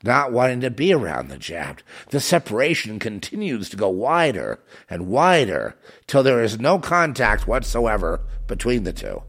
not 0.05 0.31
wanting 0.31 0.61
to 0.61 0.71
be 0.71 0.93
around 0.95 1.27
the 1.27 1.37
jabbed. 1.37 1.83
The 2.11 2.21
separation 2.21 3.01
continues 3.01 3.69
to 3.71 3.77
go 3.77 3.89
wider 3.89 4.61
and 4.89 5.09
wider 5.09 5.75
till 6.07 6.23
there 6.23 6.45
is 6.45 6.61
no 6.61 6.79
contact 6.79 7.49
whatsoever 7.49 8.21
between 8.47 8.85
the 8.85 8.93
two. 8.93 9.25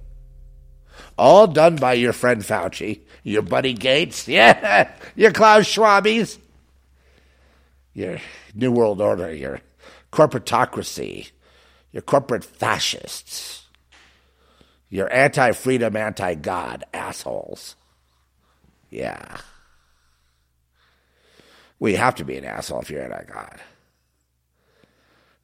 All 1.18 1.48
done 1.48 1.78
by 1.78 1.94
your 1.94 2.14
friend 2.14 2.44
Fauci, 2.44 3.02
your 3.24 3.42
buddy 3.42 3.74
Gates, 3.74 4.28
yeah, 4.28 4.92
your 5.16 5.32
Klaus 5.32 5.66
Schwabes, 5.66 6.38
your 7.96 8.20
New 8.54 8.72
World 8.72 9.02
Order, 9.02 9.34
your 9.34 9.62
corporatocracy, 10.12 11.32
your 11.98 12.04
corporate 12.04 12.44
fascists, 12.44 13.66
your 14.88 15.12
anti 15.12 15.52
freedom, 15.54 15.96
anti 15.96 16.36
God 16.36 16.84
assholes. 16.94 17.76
Yeah. 18.92 19.38
You 21.80 21.98
have 21.98 22.14
to 22.16 22.24
be 22.24 22.38
an 22.38 22.46
asshole 22.46 22.82
if 22.82 22.92
you're 22.92 23.02
anti 23.02 23.24
God. 23.24 23.60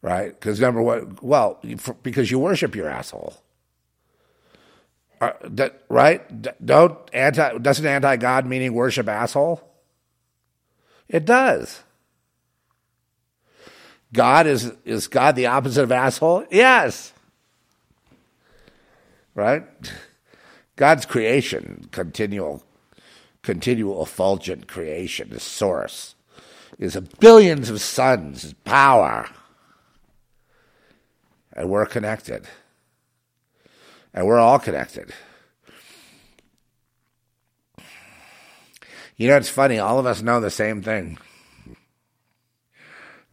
Right? 0.03 0.29
Because 0.29 0.59
number 0.59 0.79
one, 0.79 1.17
well, 1.23 1.59
because 2.03 2.29
you 2.29 2.37
worship 2.37 2.75
your 2.75 2.87
asshole. 2.87 3.35
Uh, 5.19 5.31
right? 5.89 6.63
Don't 6.63 6.99
anti 7.13 7.57
doesn't 7.57 7.85
anti 7.85 8.15
God 8.17 8.45
meaning 8.45 8.75
worship 8.75 9.07
asshole? 9.07 9.67
It 11.09 11.25
does. 11.25 11.81
God 14.13 14.47
is 14.47 14.71
is 14.85 15.07
God 15.07 15.35
the 15.35 15.47
opposite 15.47 15.83
of 15.83 15.91
asshole? 15.91 16.45
Yes. 16.51 17.11
Right? 19.35 19.63
God's 20.75 21.05
creation, 21.05 21.89
continual 21.91 22.63
continual 23.41 24.03
effulgent 24.03 24.67
creation, 24.67 25.29
the 25.29 25.39
source, 25.39 26.15
is 26.79 26.95
a 26.95 27.01
billions 27.01 27.69
of 27.69 27.81
suns, 27.81 28.45
is 28.45 28.53
power. 28.63 29.27
And 31.51 31.69
we're 31.69 31.85
connected 31.85 32.47
and 34.13 34.27
we're 34.27 34.39
all 34.39 34.59
connected. 34.59 35.13
You 39.15 39.27
know, 39.27 39.37
it's 39.37 39.49
funny. 39.49 39.79
All 39.79 39.99
of 39.99 40.05
us 40.05 40.21
know 40.21 40.39
the 40.39 40.49
same 40.49 40.81
thing. 40.81 41.17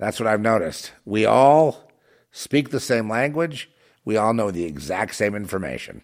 That's 0.00 0.18
what 0.18 0.26
I've 0.26 0.40
noticed. 0.40 0.92
We 1.04 1.26
all 1.26 1.90
speak 2.32 2.70
the 2.70 2.80
same 2.80 3.06
language. 3.10 3.70
We 4.02 4.16
all 4.16 4.32
know 4.32 4.50
the 4.50 4.64
exact 4.64 5.14
same 5.14 5.34
information. 5.34 6.00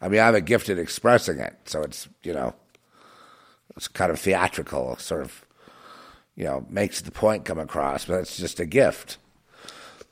I 0.00 0.08
mean, 0.08 0.20
I 0.20 0.26
have 0.26 0.36
a 0.36 0.40
gift 0.40 0.68
at 0.68 0.78
expressing 0.78 1.40
it, 1.40 1.54
so 1.64 1.82
it's 1.82 2.08
you 2.22 2.32
know, 2.32 2.54
it's 3.76 3.88
kind 3.88 4.12
of 4.12 4.20
theatrical, 4.20 4.96
sort 4.98 5.22
of, 5.22 5.44
you 6.36 6.44
know, 6.44 6.64
makes 6.70 7.00
the 7.00 7.10
point 7.10 7.44
come 7.44 7.58
across, 7.58 8.04
but 8.04 8.20
it's 8.20 8.36
just 8.36 8.60
a 8.60 8.64
gift. 8.64 9.18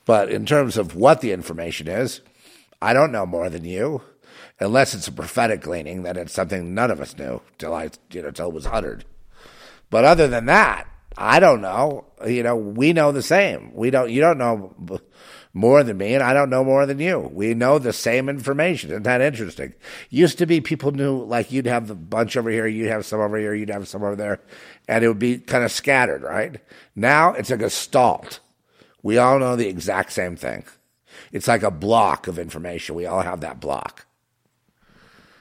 But 0.05 0.29
in 0.29 0.47
terms 0.47 0.77
of 0.77 0.97
what 0.97 1.21
the 1.21 1.31
information 1.31 1.87
is, 1.87 2.21
I 2.83 2.93
don't 2.93 3.13
know 3.13 3.27
more 3.27 3.49
than 3.49 3.65
you, 3.65 4.03
unless 4.59 4.93
it's 4.93 5.07
a 5.07 5.13
prophetic 5.13 5.61
gleaning 5.61 6.03
that 6.03 6.17
it's 6.17 6.33
something 6.33 6.75
none 6.75 6.91
of 6.91 7.01
us 7.01 7.17
knew 7.17 7.43
till 7.59 7.75
I, 7.75 7.91
you 8.11 8.23
know, 8.23 8.33
till 8.33 8.49
it 8.49 8.55
was 8.55 8.67
uttered. 8.67 9.05
But 9.89 10.05
other 10.05 10.27
than 10.27 10.47
that, 10.47 10.89
I 11.17 11.41
don't 11.41 11.61
know. 11.61 12.07
You 12.27 12.43
know, 12.43 12.57
we 12.57 12.93
know 12.93 13.13
the 13.13 13.23
same. 13.23 13.73
We 13.75 13.91
don't. 13.91 14.11
You 14.11 14.21
don't 14.21 14.39
know 14.39 14.75
more 15.53 15.83
than 15.83 15.99
me, 15.99 16.15
and 16.15 16.23
I 16.23 16.33
don't 16.33 16.51
know 16.51 16.63
more 16.63 16.87
than 16.87 17.01
you. 17.01 17.19
We 17.33 17.55
know 17.55 17.79
the 17.79 17.93
same 17.93 18.29
information. 18.29 18.91
Isn't 18.91 19.03
that 19.03 19.21
interesting? 19.21 19.75
Used 20.09 20.39
to 20.39 20.47
be 20.47 20.61
people 20.61 20.93
knew 20.93 21.25
like 21.25 21.51
you'd 21.51 21.67
have 21.67 21.89
the 21.89 21.95
bunch 21.95 22.37
over 22.37 22.51
here, 22.51 22.67
you'd 22.67 22.89
have 22.89 23.05
some 23.05 23.21
over 23.21 23.37
here, 23.37 23.55
you'd 23.55 23.71
have 23.71 23.89
some 23.89 24.03
over 24.03 24.17
there, 24.17 24.41
and 24.87 25.05
it 25.05 25.09
would 25.09 25.19
be 25.19 25.39
kind 25.39 25.65
of 25.65 25.73
scattered, 25.73 26.23
right? 26.23 26.61
Now 26.95 27.33
it's 27.33 27.51
like 27.51 27.61
a 27.61 27.65
gestalt. 27.65 28.41
We 29.03 29.19
all 29.19 29.39
know 29.39 29.57
the 29.57 29.69
exact 29.69 30.13
same 30.13 30.37
thing. 30.37 30.65
It's 31.33 31.49
like 31.49 31.63
a 31.63 31.71
block 31.71 32.29
of 32.29 32.39
information. 32.39 32.95
We 32.95 33.07
all 33.07 33.23
have 33.23 33.41
that 33.41 33.61
block, 33.61 34.07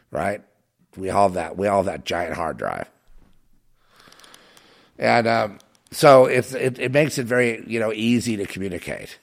right? 0.10 0.42
We 0.98 1.12
all 1.12 1.28
have 1.28 1.34
that. 1.36 1.58
We 1.58 1.68
all 1.68 1.84
have 1.84 1.86
that 1.86 2.06
giant 2.06 2.34
hard 2.34 2.58
drive, 2.58 2.90
and 5.00 5.28
um, 5.28 5.60
so 5.92 6.26
it, 6.26 6.54
it 6.54 6.92
makes 6.92 7.18
it 7.18 7.26
very 7.26 7.64
you 7.66 7.80
know 7.80 7.92
easy 7.92 8.38
to 8.38 8.46
communicate 8.46 9.18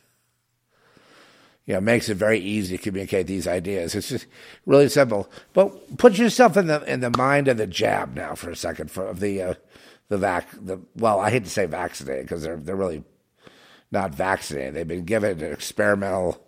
you 1.66 1.74
know, 1.74 1.81
makes 1.81 2.09
it 2.09 2.15
very 2.15 2.39
easy 2.39 2.77
to 2.77 2.82
communicate 2.82 3.27
these 3.27 3.48
ideas. 3.48 3.94
It's 3.94 4.09
just 4.09 4.27
really 4.66 4.89
simple. 4.89 5.28
But 5.53 5.98
put 5.98 6.16
yourself 6.16 6.57
in 6.57 6.69
the 6.69 6.82
in 6.90 7.01
the 7.01 7.12
mind 7.19 7.48
of 7.48 7.57
the 7.57 7.66
jab 7.66 8.15
now 8.15 8.35
for 8.36 8.51
a 8.51 8.57
second 8.57 8.90
for 8.90 9.07
of 9.07 9.20
the 9.20 9.43
uh, 9.43 9.55
the 10.09 10.16
vac 10.16 10.48
the 10.53 10.81
well, 10.94 11.19
I 11.19 11.31
hate 11.31 11.44
to 11.44 11.51
say 11.51 11.66
vaccinated 11.66 12.24
because 12.24 12.43
they're 12.43 12.57
they're 12.57 12.77
really 12.77 13.03
not 13.90 14.15
vaccinated. 14.15 14.74
They've 14.74 14.86
been 14.86 15.05
given 15.05 15.43
an 15.43 15.53
experimental 15.53 16.40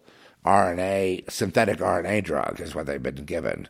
RNA 0.47 1.31
synthetic 1.31 1.79
RNA 1.79 2.23
drug 2.25 2.61
is 2.61 2.75
what 2.75 2.87
they've 2.87 3.03
been 3.03 3.25
given. 3.25 3.69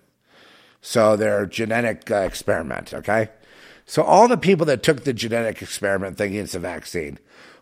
So 0.83 1.17
they're 1.17 1.47
genetic 1.47 2.11
uh, 2.11 2.17
experiment. 2.17 2.93
Okay, 2.93 3.31
so 3.89 4.03
all 4.03 4.29
the 4.29 4.37
people 4.37 4.67
that 4.67 4.83
took 4.83 5.05
the 5.05 5.15
genetic 5.15 5.63
experiment 5.63 6.19
thinking 6.19 6.41
it's 6.41 6.55
a 6.55 6.59
vaccine, 6.59 7.19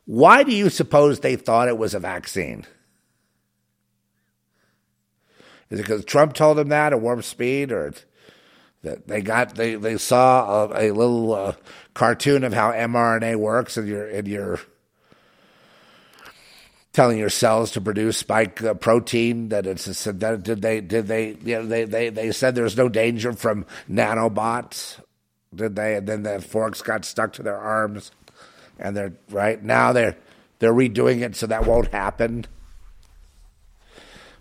why 0.06 0.42
do 0.42 0.52
you 0.52 0.70
suppose 0.70 1.20
they 1.20 1.36
thought 1.36 1.68
it 1.68 1.78
was 1.78 1.94
a 1.94 2.00
vaccine? 2.00 2.66
Is 5.70 5.78
it 5.78 5.82
because 5.82 6.04
Trump 6.04 6.32
told 6.34 6.58
them 6.58 6.70
that 6.70 6.92
at 6.92 7.00
warp 7.00 7.22
speed, 7.22 7.70
or 7.70 7.94
that 8.82 9.06
they 9.06 9.20
got 9.20 9.54
they 9.54 9.76
they 9.76 9.98
saw 9.98 10.64
a, 10.64 10.88
a 10.88 10.90
little 10.90 11.32
uh, 11.32 11.52
cartoon 11.94 12.42
of 12.42 12.52
how 12.52 12.72
mRNA 12.72 13.36
works, 13.36 13.76
and 13.76 13.86
you're 13.86 14.08
and 14.08 14.26
you're 14.26 14.58
telling 16.92 17.18
your 17.18 17.30
cells 17.30 17.70
to 17.70 17.80
produce 17.80 18.16
spike 18.16 18.60
uh, 18.64 18.74
protein 18.74 19.50
that 19.50 19.64
it's 19.64 19.86
a 19.86 19.94
synthetic. 19.94 20.42
Did 20.42 20.60
they 20.60 20.80
did 20.80 21.06
they 21.06 21.36
you 21.44 21.58
know 21.58 21.66
they 21.66 21.84
they 21.84 22.08
they 22.08 22.32
said 22.32 22.56
there's 22.56 22.76
no 22.76 22.88
danger 22.88 23.32
from 23.32 23.64
nanobots? 23.88 24.98
Did 25.54 25.76
they? 25.76 25.96
And 25.96 26.06
then 26.06 26.22
the 26.22 26.40
forks 26.40 26.82
got 26.82 27.04
stuck 27.04 27.32
to 27.34 27.42
their 27.42 27.56
arms, 27.56 28.10
and 28.78 28.96
they're 28.96 29.14
right 29.30 29.62
now 29.62 29.92
they're 29.92 30.16
they're 30.58 30.72
redoing 30.72 31.22
it 31.22 31.36
so 31.36 31.46
that 31.46 31.66
won't 31.66 31.92
happen. 31.92 32.46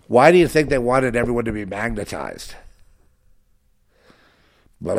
Why 0.08 0.30
do 0.30 0.38
you 0.38 0.48
think 0.48 0.68
they 0.68 0.78
wanted 0.78 1.16
everyone 1.16 1.44
to 1.46 1.52
be 1.52 1.64
magnetized? 1.64 2.54
You 4.80 4.94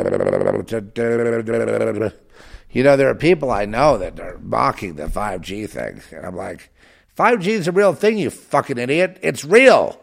know, 2.82 2.96
there 2.96 3.08
are 3.08 3.14
people 3.14 3.50
I 3.50 3.64
know 3.64 3.96
that 3.96 4.20
are 4.20 4.38
mocking 4.38 4.96
the 4.96 5.06
5G 5.06 5.70
thing. 5.70 6.02
And 6.12 6.26
I'm 6.26 6.36
like, 6.36 6.70
5G 7.16 7.46
is 7.46 7.68
a 7.68 7.72
real 7.72 7.94
thing, 7.94 8.18
you 8.18 8.30
fucking 8.30 8.76
idiot. 8.78 9.18
It's 9.22 9.44
real. 9.44 10.00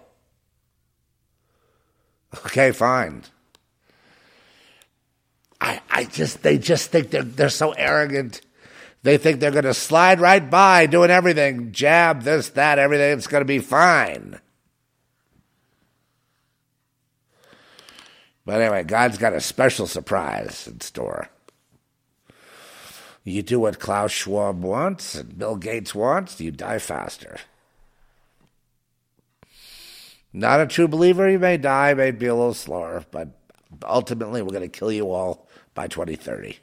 Okay, 2.46 2.72
fine. 2.72 3.24
I, 5.66 5.82
I 5.90 6.04
just, 6.04 6.44
they 6.44 6.60
just 6.60 6.92
think 6.92 7.10
they're, 7.10 7.24
they're 7.24 7.50
so 7.50 7.72
arrogant. 7.72 8.40
They 9.02 9.18
think 9.18 9.40
they're 9.40 9.50
going 9.50 9.64
to 9.64 9.74
slide 9.74 10.20
right 10.20 10.48
by 10.48 10.86
doing 10.86 11.10
everything, 11.10 11.72
jab, 11.72 12.22
this, 12.22 12.50
that, 12.50 12.78
everything. 12.78 13.18
It's 13.18 13.26
going 13.26 13.42
to 13.42 13.46
be 13.46 13.58
fine. 13.58 14.40
But 18.46 18.62
anyway, 18.62 18.84
God's 18.84 19.18
got 19.18 19.34
a 19.34 19.42
special 19.42 19.88
surprise 19.88 20.68
in 20.68 20.82
store. 20.82 21.30
You 23.24 23.42
do 23.42 23.60
what 23.60 23.80
Klaus 23.80 24.12
Schwab 24.12 24.62
wants 24.62 25.16
and 25.16 25.36
Bill 25.36 25.56
Gates 25.56 25.96
wants, 25.96 26.40
you 26.40 26.52
die 26.52 26.78
faster. 26.78 27.38
Not 30.32 30.62
a 30.62 30.68
true 30.68 30.88
believer, 30.88 31.28
you 31.28 31.40
may 31.40 31.58
die, 31.58 31.96
may 31.96 32.12
be 32.12 32.28
a 32.28 32.36
little 32.36 32.54
slower, 32.54 33.04
but 33.10 33.30
ultimately 33.84 34.44
we're 34.44 34.50
going 34.50 34.62
to 34.62 34.68
kill 34.68 34.92
you 34.92 35.12
all 35.12 35.45
by 35.76 35.88
2030. 35.88 36.58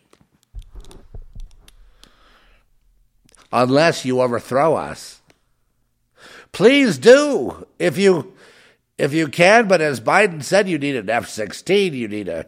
Unless 3.53 4.05
you 4.05 4.21
overthrow 4.21 4.75
us. 4.75 5.21
Please 6.51 6.99
do. 6.99 7.67
If 7.79 7.97
you 7.97 8.33
if 8.99 9.13
you 9.13 9.29
can. 9.29 9.69
But 9.69 9.81
as 9.81 10.01
Biden 10.01 10.43
said, 10.43 10.69
you 10.69 10.79
need 10.79 10.97
an 10.97 11.11
F 11.11 11.29
16, 11.29 11.95
you 11.95 12.09
need 12.09 12.29
a 12.29 12.47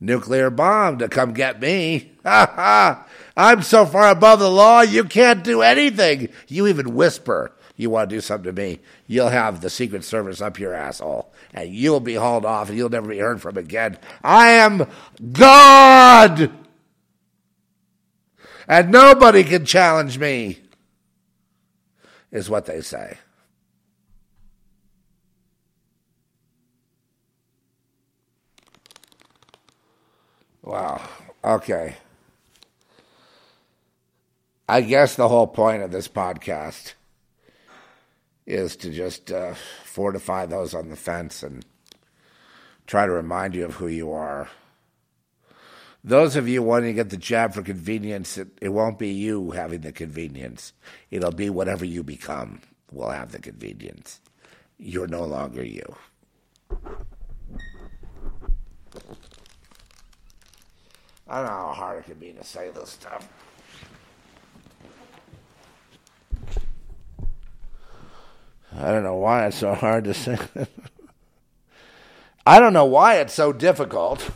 nuclear 0.00 0.50
bomb 0.50 0.98
to 0.98 1.08
come 1.08 1.32
get 1.32 1.60
me. 1.60 2.12
Ha 2.26 2.52
ha! 2.56 3.06
I'm 3.36 3.62
so 3.62 3.86
far 3.86 4.10
above 4.10 4.40
the 4.40 4.50
law, 4.50 4.80
you 4.80 5.04
can't 5.04 5.44
do 5.44 5.62
anything. 5.62 6.28
You 6.48 6.66
even 6.66 6.96
whisper 6.96 7.52
you 7.76 7.90
want 7.90 8.10
to 8.10 8.16
do 8.16 8.20
something 8.20 8.54
to 8.54 8.60
me, 8.60 8.80
you'll 9.06 9.28
have 9.28 9.60
the 9.60 9.70
Secret 9.70 10.04
Service 10.04 10.40
up 10.40 10.58
your 10.58 10.74
asshole, 10.74 11.32
and 11.52 11.72
you'll 11.72 12.00
be 12.00 12.14
hauled 12.14 12.44
off, 12.44 12.68
and 12.68 12.78
you'll 12.78 12.88
never 12.88 13.08
be 13.08 13.18
heard 13.18 13.40
from 13.40 13.56
again. 13.56 13.98
I 14.22 14.48
am 14.48 14.86
God! 15.32 16.50
And 18.68 18.90
nobody 18.90 19.44
can 19.44 19.64
challenge 19.64 20.18
me, 20.18 20.58
is 22.32 22.50
what 22.50 22.66
they 22.66 22.80
say. 22.80 23.18
Wow. 30.62 31.00
Okay. 31.44 31.94
I 34.68 34.80
guess 34.80 35.14
the 35.14 35.28
whole 35.28 35.46
point 35.46 35.84
of 35.84 35.92
this 35.92 36.08
podcast 36.08 36.94
is 38.46 38.76
to 38.76 38.90
just 38.90 39.32
uh, 39.32 39.54
fortify 39.84 40.46
those 40.46 40.74
on 40.74 40.88
the 40.88 40.96
fence 40.96 41.42
and 41.42 41.64
try 42.86 43.04
to 43.06 43.12
remind 43.12 43.54
you 43.54 43.64
of 43.64 43.74
who 43.74 43.88
you 43.88 44.12
are. 44.12 44.48
Those 46.04 46.36
of 46.36 46.46
you 46.48 46.62
wanting 46.62 46.90
to 46.90 46.94
get 46.94 47.10
the 47.10 47.16
jab 47.16 47.52
for 47.52 47.62
convenience, 47.62 48.38
it, 48.38 48.48
it 48.62 48.68
won't 48.68 48.98
be 48.98 49.10
you 49.10 49.50
having 49.50 49.80
the 49.80 49.90
convenience. 49.90 50.72
It'll 51.10 51.32
be 51.32 51.50
whatever 51.50 51.84
you 51.84 52.04
become 52.04 52.60
will 52.92 53.10
have 53.10 53.32
the 53.32 53.40
convenience. 53.40 54.20
You're 54.78 55.08
no 55.08 55.24
longer 55.24 55.64
you. 55.64 55.96
I 61.28 61.38
don't 61.38 61.46
know 61.46 61.50
how 61.50 61.72
hard 61.72 61.98
it 61.98 62.04
can 62.04 62.18
be 62.18 62.32
to 62.32 62.44
say 62.44 62.70
this 62.70 62.90
stuff. 62.90 63.28
I 68.78 68.92
don't 68.92 69.04
know 69.04 69.14
why 69.14 69.46
it's 69.46 69.56
so 69.56 69.74
hard 69.74 70.04
to 70.04 70.12
say. 70.12 70.36
I 72.46 72.60
don't 72.60 72.74
know 72.74 72.84
why 72.84 73.14
it's 73.16 73.32
so 73.32 73.52
difficult 73.52 74.30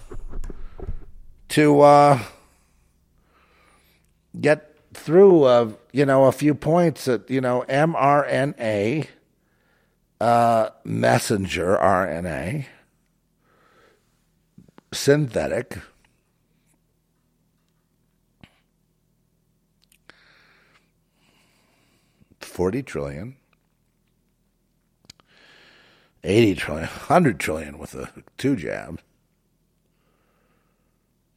to 1.50 1.80
uh, 1.82 2.22
get 4.40 4.74
through, 4.94 5.42
uh, 5.44 5.72
you 5.92 6.06
know, 6.06 6.24
a 6.24 6.32
few 6.32 6.54
points 6.54 7.04
that, 7.04 7.28
you 7.28 7.42
know, 7.42 7.66
mRNA, 7.68 9.08
uh, 10.20 10.70
messenger 10.84 11.76
RNA, 11.76 12.64
synthetic, 14.90 15.78
40 22.40 22.82
trillion, 22.82 23.36
80 26.24 26.54
trillion, 26.54 26.86
100 26.88 27.40
trillion 27.40 27.78
with 27.78 27.94
a 27.94 28.10
two 28.36 28.56
jab, 28.56 29.00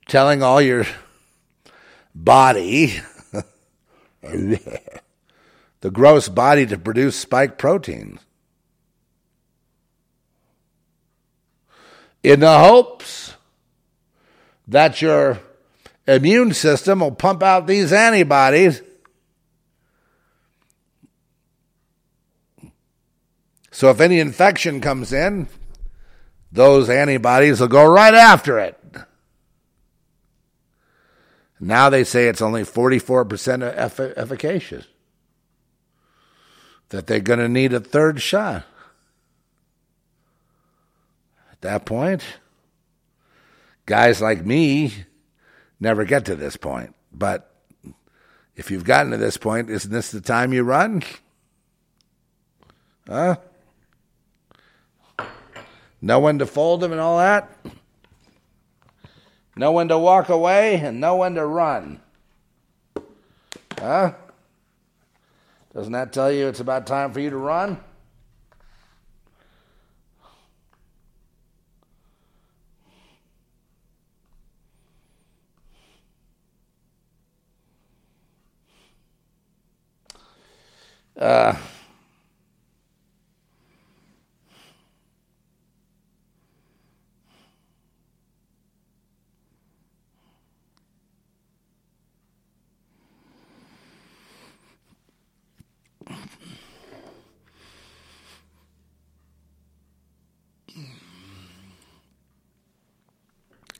telling 0.08 0.44
all 0.44 0.62
your 0.62 0.86
body, 2.14 3.00
the 4.22 5.92
gross 5.92 6.30
body, 6.30 6.66
to 6.66 6.78
produce 6.78 7.16
spike 7.16 7.58
proteins. 7.58 8.20
In 12.22 12.40
the 12.40 12.58
hopes 12.60 13.34
that 14.68 15.02
your 15.02 15.40
immune 16.08 16.54
system 16.54 17.00
will 17.00 17.12
pump 17.12 17.44
out 17.44 17.68
these 17.68 17.94
antibodies. 17.94 18.82
So 23.74 23.90
if 23.90 24.00
any 24.00 24.20
infection 24.20 24.82
comes 24.82 25.12
in, 25.12 25.48
those 26.52 26.92
antibodies 26.92 27.60
will 27.60 27.68
go 27.68 27.92
right 27.92 28.14
after 28.14 28.60
it. 28.60 28.80
Now 31.60 31.90
they 31.90 32.04
say 32.04 32.28
it's 32.28 32.42
only 32.42 32.62
44% 32.62 33.64
eff- 33.64 34.00
efficacious, 34.00 34.86
that 36.90 37.08
they're 37.08 37.20
going 37.20 37.40
to 37.40 37.50
need 37.50 37.74
a 37.74 37.80
third 37.80 38.22
shot. 38.22 38.64
At 41.52 41.62
that 41.62 41.86
point, 41.86 42.24
guys 43.88 44.22
like 44.22 44.46
me 44.46 44.94
never 45.80 46.06
get 46.06 46.26
to 46.26 46.36
this 46.36 46.58
point. 46.58 46.94
But 47.12 47.52
if 48.56 48.70
you've 48.70 48.84
gotten 48.84 49.12
to 49.14 49.18
this 49.18 49.38
point, 49.38 49.72
isn't 49.72 49.92
this 49.92 50.12
the 50.12 50.22
time 50.22 50.54
you 50.54 50.62
run? 50.62 51.02
Huh? 53.08 53.38
Know 56.04 56.20
when 56.20 56.38
to 56.40 56.46
fold 56.46 56.82
them 56.82 56.92
and 56.92 57.00
all 57.00 57.18
that? 57.20 57.50
Know 59.56 59.72
when 59.72 59.88
to 59.88 59.98
walk 59.98 60.28
away 60.28 60.76
and 60.76 61.00
know 61.00 61.16
when 61.16 61.36
to 61.36 61.46
run. 61.46 62.02
Huh? 63.80 64.12
Doesn't 65.74 65.94
that 65.94 66.12
tell 66.12 66.30
you 66.30 66.48
it's 66.48 66.60
about 66.60 66.86
time 66.86 67.14
for 67.14 67.22
you 67.22 67.30
to 67.30 67.38
run? 67.38 67.80
Uh, 81.18 81.56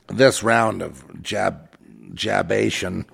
this 0.08 0.42
round 0.42 0.82
of 0.82 1.22
jab 1.22 1.68
jabation 2.14 3.06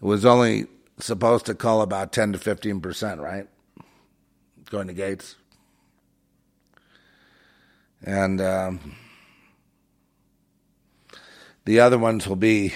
was 0.00 0.24
only 0.24 0.66
supposed 0.98 1.46
to 1.46 1.54
cull 1.54 1.82
about 1.82 2.12
10 2.12 2.32
to 2.32 2.38
15 2.38 2.80
percent, 2.80 3.20
right? 3.20 3.48
Going 4.70 4.88
to 4.88 4.92
Gates. 4.94 5.36
And 8.02 8.40
um, 8.40 8.96
the 11.64 11.80
other 11.80 11.96
ones 11.96 12.26
will 12.26 12.36
be, 12.36 12.74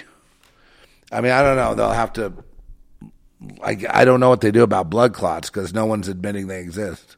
I 1.12 1.20
mean, 1.20 1.33
I 1.33 1.43
don't 1.43 1.57
know. 1.57 1.75
They'll 1.75 1.91
have 1.91 2.15
to, 2.15 2.33
I, 3.62 3.77
I 3.91 4.05
don't 4.07 4.20
know 4.20 4.31
what 4.31 4.41
they 4.41 4.51
do 4.51 4.62
about 4.62 4.89
blood 4.89 5.12
clots 5.12 5.51
because 5.51 5.75
no 5.75 5.85
one's 5.85 6.09
admitting 6.09 6.47
they 6.47 6.61
exist. 6.61 7.18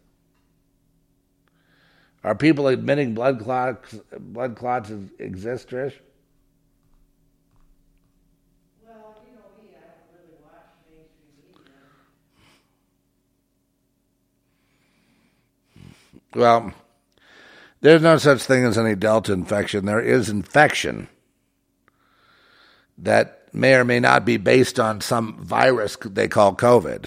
Are 2.23 2.35
people 2.35 2.69
admitting 2.69 3.15
blood 3.15 3.41
clots, 3.41 3.95
blood 4.19 4.57
clots 4.57 4.91
exist, 5.19 5.69
Trish? 5.71 5.95
Well, 16.35 16.73
there's 17.81 18.03
no 18.03 18.19
such 18.19 18.43
thing 18.43 18.65
as 18.65 18.79
any 18.79 18.95
delta 18.95 19.33
infection. 19.33 19.87
There 19.87 20.01
is 20.01 20.29
infection 20.29 21.09
that 22.99 23.49
may 23.53 23.75
or 23.75 23.85
may 23.85 23.99
not 23.99 24.25
be 24.25 24.37
based 24.37 24.79
on 24.79 25.01
some 25.01 25.43
virus 25.43 25.97
they 26.05 26.29
call 26.29 26.55
COVID. 26.55 27.07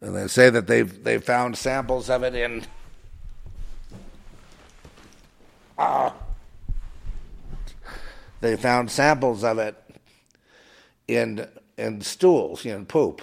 And 0.00 0.16
they 0.16 0.28
say 0.28 0.48
that 0.48 0.66
they've 0.66 1.04
they 1.04 1.18
found 1.18 1.58
samples 1.58 2.08
of 2.08 2.22
it 2.22 2.34
in 2.34 2.62
uh, 2.62 2.66
they 8.40 8.56
found 8.56 8.90
samples 8.90 9.44
of 9.44 9.58
it 9.58 9.76
in 11.06 11.46
in 11.76 12.00
stools, 12.00 12.64
know, 12.64 12.84
poop, 12.84 13.22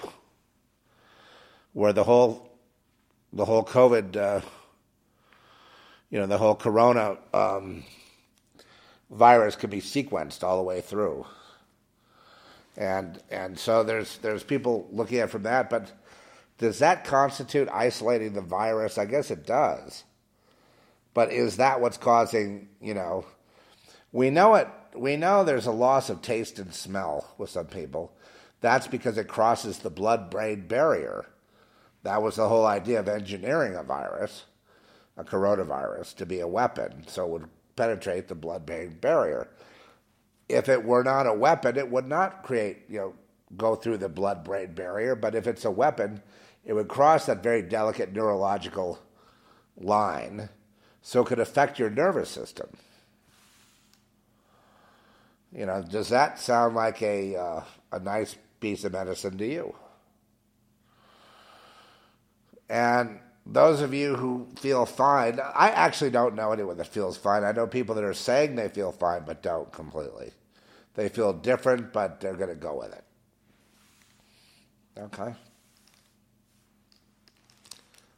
where 1.74 1.94
the 1.94 2.04
whole 2.04 2.50
the 3.34 3.46
whole 3.46 3.64
COVID, 3.64 4.16
uh, 4.16 4.42
you 6.10 6.20
know, 6.20 6.26
the 6.26 6.38
whole 6.38 6.56
corona 6.56 7.18
um, 7.34 7.84
virus 9.10 9.56
could 9.56 9.70
be 9.70 9.82
sequenced 9.82 10.44
all 10.44 10.58
the 10.58 10.64
way 10.64 10.82
through. 10.82 11.26
And 12.78 13.22
and 13.30 13.60
so 13.60 13.84
there's 13.84 14.18
there's 14.18 14.44
people 14.44 14.88
looking 14.92 15.20
at 15.20 15.26
it 15.26 15.32
from 15.32 15.44
that, 15.44 15.70
but 15.70 15.92
does 16.58 16.80
that 16.80 17.04
constitute 17.04 17.68
isolating 17.70 18.34
the 18.34 18.42
virus? 18.42 18.98
I 18.98 19.06
guess 19.06 19.30
it 19.32 19.46
does. 19.46 20.04
But 21.16 21.32
is 21.32 21.58
that 21.58 21.82
what's 21.82 21.98
causing, 21.98 22.70
you 22.80 22.94
know, 22.94 23.26
we 24.12 24.30
know 24.30 24.54
it 24.54 24.68
we 24.94 25.18
know 25.18 25.44
there's 25.44 25.66
a 25.66 25.72
loss 25.72 26.10
of 26.10 26.22
taste 26.22 26.60
and 26.60 26.74
smell 26.74 27.34
with 27.38 27.50
some 27.50 27.66
people. 27.66 28.14
That's 28.62 28.88
because 28.88 29.18
it 29.18 29.28
crosses 29.28 29.80
the 29.80 29.90
blood 29.90 30.30
brain 30.30 30.68
barrier. 30.68 31.26
That 32.04 32.22
was 32.22 32.36
the 32.36 32.48
whole 32.48 32.66
idea 32.66 33.00
of 33.00 33.08
engineering 33.08 33.76
a 33.76 33.84
virus, 33.84 34.46
a 35.18 35.24
coronavirus, 35.24 36.16
to 36.16 36.26
be 36.26 36.40
a 36.40 36.48
weapon, 36.48 37.04
so 37.08 37.26
it 37.26 37.30
would 37.32 37.50
penetrate 37.76 38.28
the 38.28 38.36
blood 38.36 38.66
brain 38.66 38.98
barrier. 39.02 39.50
If 40.48 40.70
it 40.70 40.86
were 40.86 41.04
not 41.04 41.28
a 41.28 41.34
weapon, 41.34 41.78
it 41.78 41.90
would 41.90 42.08
not 42.08 42.44
create, 42.44 42.84
you 42.88 43.00
know, 43.00 43.14
go 43.58 43.76
through 43.76 43.98
the 43.98 44.10
blood 44.10 44.44
brain 44.44 44.74
barrier. 44.74 45.16
But 45.16 45.36
if 45.36 45.48
it's 45.48 45.66
a 45.66 45.72
weapon, 45.72 46.22
it 46.64 46.74
would 46.74 46.88
cross 46.88 47.26
that 47.26 47.44
very 47.44 47.62
delicate 47.62 48.14
neurological 48.14 49.00
line, 49.78 50.50
so 51.08 51.22
it 51.22 51.28
could 51.28 51.40
affect 51.40 51.78
your 51.78 51.92
nervous 51.92 52.32
system. 52.32 52.68
You 55.52 55.68
know, 55.68 55.84
does 55.84 56.10
that 56.10 56.40
sound 56.40 56.74
like 56.74 57.00
a 57.04 57.36
uh, 57.36 57.62
a 57.92 58.00
nice 58.00 58.36
piece 58.60 58.84
of 58.84 58.94
medicine 58.94 59.38
to 59.38 59.46
you? 59.46 59.76
And 62.68 63.20
those 63.46 63.82
of 63.82 63.94
you 63.94 64.16
who 64.16 64.48
feel 64.58 64.88
fine, 64.88 65.40
I 65.40 65.70
actually 65.70 66.10
don't 66.10 66.34
know 66.34 66.52
anyone 66.52 66.78
that 66.78 66.88
feels 66.88 67.18
fine. 67.18 67.44
I 67.44 67.52
know 67.52 67.68
people 67.68 67.94
that 67.94 68.04
are 68.04 68.16
saying 68.16 68.56
they 68.56 68.68
feel 68.68 68.92
fine 68.92 69.26
but 69.28 69.44
don't 69.44 69.72
completely. 69.72 70.32
They 70.96 71.10
feel 71.10 71.34
different, 71.34 71.94
but 71.94 72.20
they're 72.20 72.34
going 72.34 72.50
to 72.50 72.56
go 72.56 72.80
with 72.80 72.94
it. 72.94 73.04
Okay. 74.98 75.36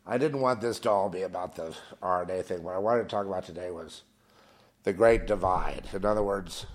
I 0.09 0.17
didn't 0.17 0.39
want 0.39 0.61
this 0.61 0.79
to 0.79 0.89
all 0.89 1.09
be 1.09 1.23
about 1.23 1.55
the 1.55 1.75
RNA 2.01 2.45
thing. 2.45 2.63
What 2.63 2.75
I 2.75 2.79
wanted 2.79 3.03
to 3.03 3.09
talk 3.09 3.25
about 3.25 3.45
today 3.45 3.71
was 3.71 4.03
the 4.83 4.93
great 4.93 5.27
divide. 5.27 5.83
In 5.93 6.05
other 6.05 6.23
words, 6.23 6.65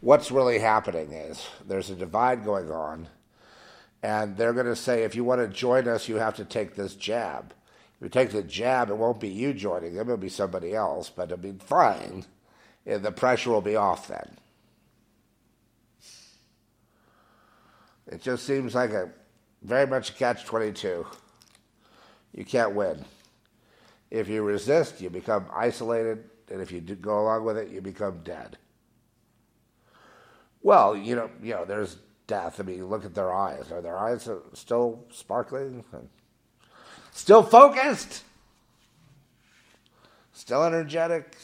what's 0.00 0.32
really 0.32 0.58
happening 0.58 1.12
is 1.12 1.46
there's 1.64 1.88
a 1.88 1.94
divide 1.94 2.44
going 2.44 2.72
on 2.72 3.08
and 4.02 4.36
they're 4.36 4.52
going 4.52 4.66
to 4.66 4.74
say, 4.74 5.04
if 5.04 5.14
you 5.14 5.22
want 5.22 5.40
to 5.40 5.46
join 5.46 5.86
us, 5.86 6.08
you 6.08 6.16
have 6.16 6.34
to 6.36 6.44
take 6.44 6.74
this 6.74 6.94
jab. 6.94 7.54
If 7.96 8.02
you 8.02 8.08
take 8.08 8.30
the 8.30 8.42
jab, 8.42 8.90
it 8.90 8.96
won't 8.96 9.20
be 9.20 9.28
you 9.28 9.54
joining 9.54 9.94
them, 9.94 10.08
it'll 10.08 10.16
be 10.16 10.28
somebody 10.28 10.74
else, 10.74 11.10
but 11.10 11.30
it'll 11.30 11.38
be 11.38 11.52
fine. 11.64 12.24
And 12.86 13.04
The 13.04 13.12
pressure 13.12 13.50
will 13.50 13.60
be 13.60 13.76
off 13.76 14.08
then. 14.08 14.36
It 18.08 18.20
just 18.20 18.44
seems 18.44 18.74
like 18.74 18.90
a 18.90 19.10
very 19.62 19.86
much 19.86 20.10
a 20.10 20.12
catch 20.14 20.44
22. 20.44 21.06
You 22.38 22.44
can't 22.44 22.72
win. 22.76 23.04
If 24.12 24.28
you 24.28 24.44
resist, 24.44 25.00
you 25.00 25.10
become 25.10 25.46
isolated, 25.52 26.22
and 26.48 26.62
if 26.62 26.70
you 26.70 26.80
go 26.80 27.20
along 27.20 27.44
with 27.44 27.58
it, 27.58 27.68
you 27.68 27.80
become 27.80 28.20
dead. 28.22 28.56
Well, 30.62 30.96
you 30.96 31.16
know, 31.16 31.30
you 31.42 31.54
know, 31.54 31.64
there's 31.64 31.96
death. 32.28 32.60
I 32.60 32.62
mean, 32.62 32.86
look 32.86 33.04
at 33.04 33.12
their 33.12 33.34
eyes. 33.34 33.72
Are 33.72 33.80
their 33.80 33.98
eyes 33.98 34.28
still 34.52 35.04
sparkling? 35.10 35.84
Still 37.10 37.42
focused? 37.42 38.22
Still 40.32 40.62
energetic? 40.62 41.36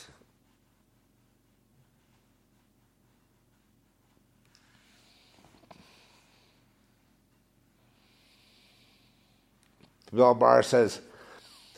Bill 10.15 10.35
Maher 10.35 10.62
says, 10.62 11.01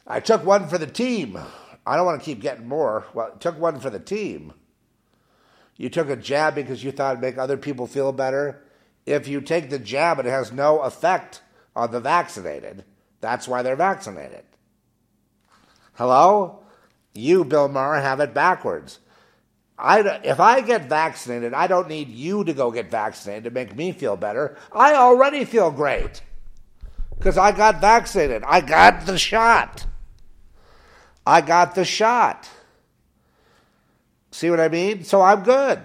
I 0.06 0.20
took 0.20 0.44
one 0.44 0.68
for 0.68 0.78
the 0.78 0.86
team. 0.86 1.38
I 1.86 1.96
don't 1.96 2.06
want 2.06 2.20
to 2.20 2.24
keep 2.24 2.40
getting 2.40 2.68
more. 2.68 3.06
Well, 3.14 3.32
took 3.38 3.58
one 3.58 3.80
for 3.80 3.90
the 3.90 3.98
team. 3.98 4.52
You 5.76 5.88
took 5.88 6.08
a 6.08 6.16
jab 6.16 6.54
because 6.54 6.82
you 6.82 6.92
thought 6.92 7.12
it'd 7.12 7.22
make 7.22 7.38
other 7.38 7.56
people 7.56 7.86
feel 7.86 8.12
better. 8.12 8.62
If 9.04 9.28
you 9.28 9.40
take 9.40 9.70
the 9.70 9.78
jab, 9.78 10.18
it 10.18 10.24
has 10.24 10.52
no 10.52 10.80
effect 10.80 11.42
on 11.74 11.90
the 11.90 12.00
vaccinated. 12.00 12.84
That's 13.20 13.46
why 13.46 13.62
they're 13.62 13.76
vaccinated. 13.76 14.44
Hello? 15.94 16.60
You, 17.14 17.44
Bill 17.44 17.68
Maher, 17.68 18.00
have 18.00 18.20
it 18.20 18.34
backwards. 18.34 18.98
I, 19.78 20.00
if 20.24 20.40
I 20.40 20.62
get 20.62 20.88
vaccinated, 20.88 21.52
I 21.52 21.66
don't 21.66 21.88
need 21.88 22.08
you 22.08 22.44
to 22.44 22.54
go 22.54 22.70
get 22.70 22.90
vaccinated 22.90 23.44
to 23.44 23.50
make 23.50 23.76
me 23.76 23.92
feel 23.92 24.16
better. 24.16 24.56
I 24.72 24.94
already 24.94 25.44
feel 25.44 25.70
great 25.70 26.22
because 27.18 27.38
I 27.38 27.52
got 27.52 27.80
vaccinated. 27.80 28.43
I 28.47 28.60
got 28.60 29.06
the 29.06 29.18
shot. 29.18 29.86
I 31.26 31.40
got 31.40 31.74
the 31.74 31.84
shot. 31.84 32.48
See 34.30 34.51
what 34.51 34.60
I 34.60 34.68
mean? 34.68 35.05
So 35.05 35.22
I'm 35.22 35.43
good. 35.43 35.80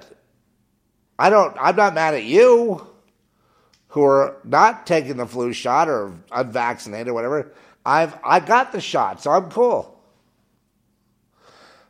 I 1.18 1.30
don't 1.30 1.56
I'm 1.60 1.76
not 1.76 1.94
mad 1.94 2.14
at 2.14 2.24
you 2.24 2.86
who 3.90 4.04
are 4.04 4.38
not 4.44 4.86
taking 4.86 5.18
the 5.18 5.26
flu 5.26 5.54
shot 5.54 5.88
or 5.90 6.14
unvaccinated 6.32 7.10
or 7.10 7.14
whatever. 7.14 7.54
I've 7.86 8.18
I 8.24 8.40
got 8.40 8.72
the 8.72 8.82
shot, 8.82 9.22
so 9.22 9.32
I'm 9.32 9.50
cool. 9.50 10.00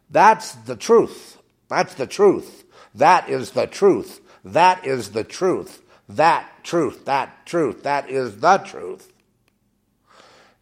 That's 0.09 0.51
the 0.53 0.75
truth. 0.75 1.37
That's 1.67 1.93
the 1.93 2.07
truth. 2.07 2.65
That 2.95 3.29
is 3.29 3.51
the 3.51 3.67
truth. 3.67 4.19
That 4.43 4.85
is 4.85 5.11
the 5.11 5.23
truth. 5.23 5.81
That 6.09 6.49
truth. 6.63 7.05
That 7.05 7.45
truth. 7.45 7.83
That 7.83 8.09
is 8.09 8.39
the 8.39 8.57
truth. 8.57 9.10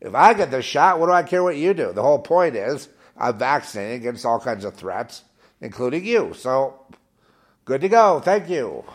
If 0.02 0.16
I 0.16 0.34
get 0.34 0.52
the 0.52 0.62
shot, 0.62 1.00
what 1.00 1.08
do 1.08 1.12
I 1.12 1.24
care 1.24 1.44
what 1.44 1.58
you 1.58 1.74
do? 1.74 1.92
The 1.92 2.02
whole 2.02 2.20
point 2.20 2.56
is 2.56 2.88
I'm 3.18 3.38
vaccinated 3.38 4.02
against 4.02 4.26
all 4.26 4.40
kinds 4.40 4.64
of 4.64 4.76
threats, 4.76 5.24
including 5.60 6.06
you. 6.06 6.34
So, 6.34 6.80
good 7.66 7.82
to 7.82 7.90
go. 7.90 8.20
Thank 8.20 8.50
you. 8.50 8.86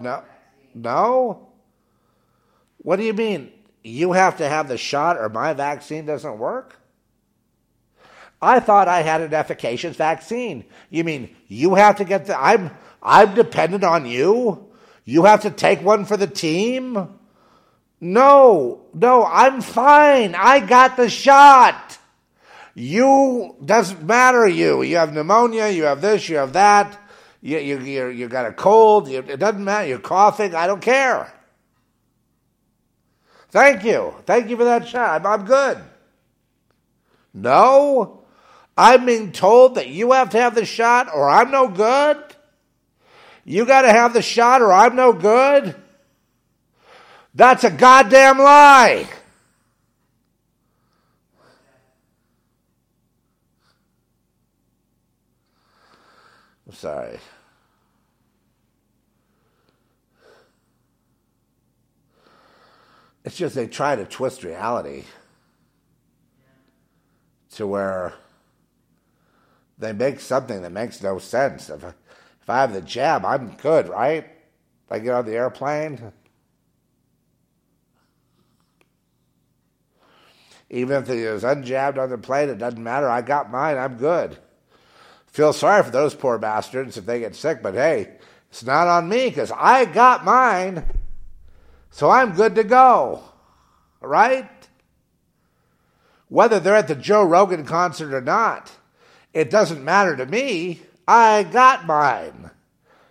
No. 0.00 0.22
No? 0.74 1.48
What 2.78 2.96
do 2.96 3.04
you 3.04 3.12
mean? 3.12 3.52
You 3.82 4.12
have 4.12 4.38
to 4.38 4.48
have 4.48 4.68
the 4.68 4.78
shot 4.78 5.16
or 5.16 5.28
my 5.28 5.52
vaccine 5.52 6.06
doesn't 6.06 6.38
work? 6.38 6.76
I 8.42 8.60
thought 8.60 8.88
I 8.88 9.02
had 9.02 9.20
an 9.20 9.34
efficacious 9.34 9.96
vaccine. 9.96 10.64
You 10.88 11.04
mean 11.04 11.34
you 11.48 11.74
have 11.74 11.96
to 11.96 12.04
get 12.04 12.26
the 12.26 12.38
I'm 12.40 12.70
I'm 13.02 13.34
dependent 13.34 13.84
on 13.84 14.06
you? 14.06 14.70
You 15.04 15.24
have 15.24 15.42
to 15.42 15.50
take 15.50 15.82
one 15.82 16.04
for 16.04 16.16
the 16.16 16.26
team? 16.26 17.19
No, 18.00 18.80
no, 18.94 19.24
I'm 19.24 19.60
fine. 19.60 20.34
I 20.34 20.60
got 20.60 20.96
the 20.96 21.10
shot. 21.10 21.98
You 22.74 23.56
doesn't 23.62 24.02
matter. 24.04 24.48
You 24.48 24.82
you 24.82 24.96
have 24.96 25.12
pneumonia. 25.12 25.68
You 25.68 25.84
have 25.84 26.00
this. 26.00 26.28
You 26.28 26.36
have 26.36 26.54
that. 26.54 26.98
You 27.42 27.58
you 27.58 27.78
you, 27.80 28.06
you 28.08 28.28
got 28.28 28.46
a 28.46 28.52
cold. 28.52 29.08
You, 29.08 29.18
it 29.18 29.38
doesn't 29.38 29.62
matter. 29.62 29.86
You're 29.86 29.98
coughing. 29.98 30.54
I 30.54 30.66
don't 30.66 30.80
care. 30.80 31.32
Thank 33.50 33.84
you. 33.84 34.14
Thank 34.26 34.48
you 34.48 34.56
for 34.56 34.64
that 34.64 34.86
shot. 34.88 35.20
I'm, 35.20 35.26
I'm 35.26 35.44
good. 35.44 35.78
No, 37.34 38.22
I'm 38.76 39.06
being 39.06 39.32
told 39.32 39.74
that 39.74 39.88
you 39.88 40.12
have 40.12 40.30
to 40.30 40.40
have 40.40 40.54
the 40.54 40.64
shot 40.64 41.08
or 41.12 41.28
I'm 41.28 41.50
no 41.50 41.68
good. 41.68 42.16
You 43.44 43.66
got 43.66 43.82
to 43.82 43.90
have 43.90 44.12
the 44.12 44.22
shot 44.22 44.62
or 44.62 44.72
I'm 44.72 44.96
no 44.96 45.12
good. 45.12 45.74
That's 47.34 47.64
a 47.64 47.70
goddamn 47.70 48.38
lie. 48.38 49.06
I'm 56.66 56.74
sorry. 56.74 57.18
It's 63.24 63.36
just 63.36 63.54
they 63.54 63.66
try 63.66 63.96
to 63.96 64.04
twist 64.04 64.44
reality 64.44 65.04
to 67.52 67.66
where 67.66 68.14
they 69.78 69.92
make 69.92 70.20
something 70.20 70.62
that 70.62 70.72
makes 70.72 71.02
no 71.02 71.18
sense. 71.18 71.70
If, 71.70 71.82
if 71.84 72.48
I 72.48 72.60
have 72.60 72.72
the 72.72 72.80
jab, 72.80 73.24
I'm 73.24 73.56
good, 73.56 73.88
right? 73.88 74.24
If 74.24 74.92
I 74.92 74.98
get 74.98 75.14
on 75.14 75.26
the 75.26 75.34
airplane, 75.34 76.12
even 80.70 81.02
if 81.02 81.10
it 81.10 81.30
was 81.30 81.42
unjabbed 81.42 81.98
on 81.98 82.10
the 82.10 82.18
plane, 82.18 82.48
it 82.48 82.58
doesn't 82.58 82.82
matter. 82.82 83.08
I 83.08 83.22
got 83.22 83.50
mine, 83.50 83.76
I'm 83.76 83.96
good. 83.96 84.38
Feel 85.26 85.52
sorry 85.52 85.82
for 85.82 85.90
those 85.90 86.14
poor 86.14 86.38
bastards 86.38 86.96
if 86.96 87.06
they 87.06 87.20
get 87.20 87.34
sick, 87.34 87.62
but 87.62 87.74
hey, 87.74 88.16
it's 88.50 88.64
not 88.64 88.88
on 88.88 89.08
me 89.08 89.28
because 89.28 89.52
I 89.52 89.84
got 89.84 90.24
mine. 90.24 90.84
So 91.90 92.08
I'm 92.08 92.34
good 92.34 92.54
to 92.54 92.64
go. 92.64 93.22
Right? 94.00 94.48
Whether 96.28 96.60
they're 96.60 96.76
at 96.76 96.88
the 96.88 96.94
Joe 96.94 97.24
Rogan 97.24 97.64
concert 97.64 98.14
or 98.14 98.20
not, 98.20 98.70
it 99.34 99.50
doesn't 99.50 99.84
matter 99.84 100.16
to 100.16 100.26
me. 100.26 100.80
I 101.06 101.42
got 101.42 101.86
mine. 101.86 102.50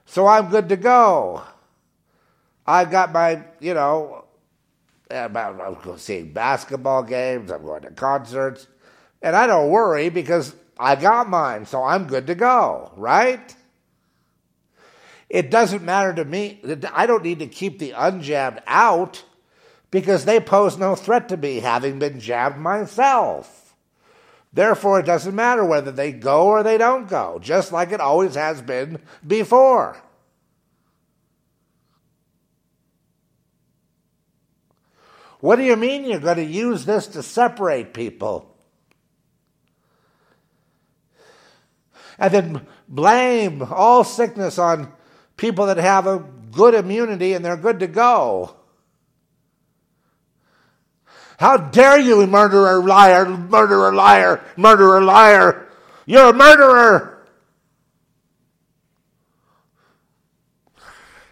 So 0.05 0.25
I'm 0.25 0.49
good 0.49 0.69
to 0.69 0.77
go. 0.77 1.43
I 2.65 2.85
got 2.85 3.11
my, 3.11 3.43
you 3.59 3.73
know, 3.73 4.18
I'm 5.11 5.33
going 5.33 5.97
seeing 5.97 6.33
basketball 6.33 7.03
games, 7.03 7.51
I'm 7.51 7.63
going 7.63 7.81
to 7.81 7.91
concerts, 7.91 8.67
and 9.21 9.35
I 9.35 9.47
don't 9.47 9.69
worry 9.69 10.09
because 10.09 10.55
I 10.77 10.95
got 10.95 11.29
mine, 11.29 11.65
so 11.65 11.83
I'm 11.83 12.07
good 12.07 12.27
to 12.27 12.35
go, 12.35 12.91
right? 12.95 13.55
It 15.29 15.51
doesn't 15.51 15.83
matter 15.83 16.13
to 16.13 16.25
me. 16.25 16.61
I 16.93 17.05
don't 17.05 17.23
need 17.23 17.39
to 17.39 17.47
keep 17.47 17.79
the 17.79 17.91
unjabbed 17.91 18.61
out 18.67 19.23
because 19.91 20.25
they 20.25 20.39
pose 20.39 20.77
no 20.77 20.95
threat 20.95 21.29
to 21.29 21.37
me, 21.37 21.59
having 21.59 21.99
been 21.99 22.19
jabbed 22.19 22.57
myself. 22.57 23.75
Therefore, 24.51 24.99
it 24.99 25.05
doesn't 25.05 25.35
matter 25.35 25.63
whether 25.63 25.91
they 25.91 26.11
go 26.11 26.47
or 26.47 26.63
they 26.63 26.77
don't 26.77 27.07
go, 27.07 27.39
just 27.39 27.71
like 27.71 27.91
it 27.91 28.01
always 28.01 28.35
has 28.35 28.61
been 28.61 28.99
before. 29.25 30.01
What 35.39 35.55
do 35.55 35.63
you 35.63 35.75
mean 35.75 36.05
you're 36.05 36.19
going 36.19 36.37
to 36.37 36.43
use 36.43 36.85
this 36.85 37.07
to 37.07 37.23
separate 37.23 37.93
people? 37.93 38.49
and 42.19 42.33
then 42.33 42.67
blame 42.87 43.63
all 43.63 44.03
sickness 44.03 44.59
on 44.59 44.91
people 45.37 45.65
that 45.67 45.77
have 45.77 46.05
a 46.05 46.23
good 46.51 46.73
immunity 46.73 47.33
and 47.33 47.43
they're 47.43 47.57
good 47.57 47.79
to 47.79 47.87
go. 47.87 48.55
How 51.39 51.55
dare 51.55 51.97
you, 51.97 52.27
murderer, 52.27 52.83
liar, 52.83 53.25
murderer, 53.25 53.93
liar, 53.93 54.43
murderer, 54.57 55.01
liar? 55.01 55.67
You're 56.05 56.31
a 56.31 56.33
murderer. 56.33 57.25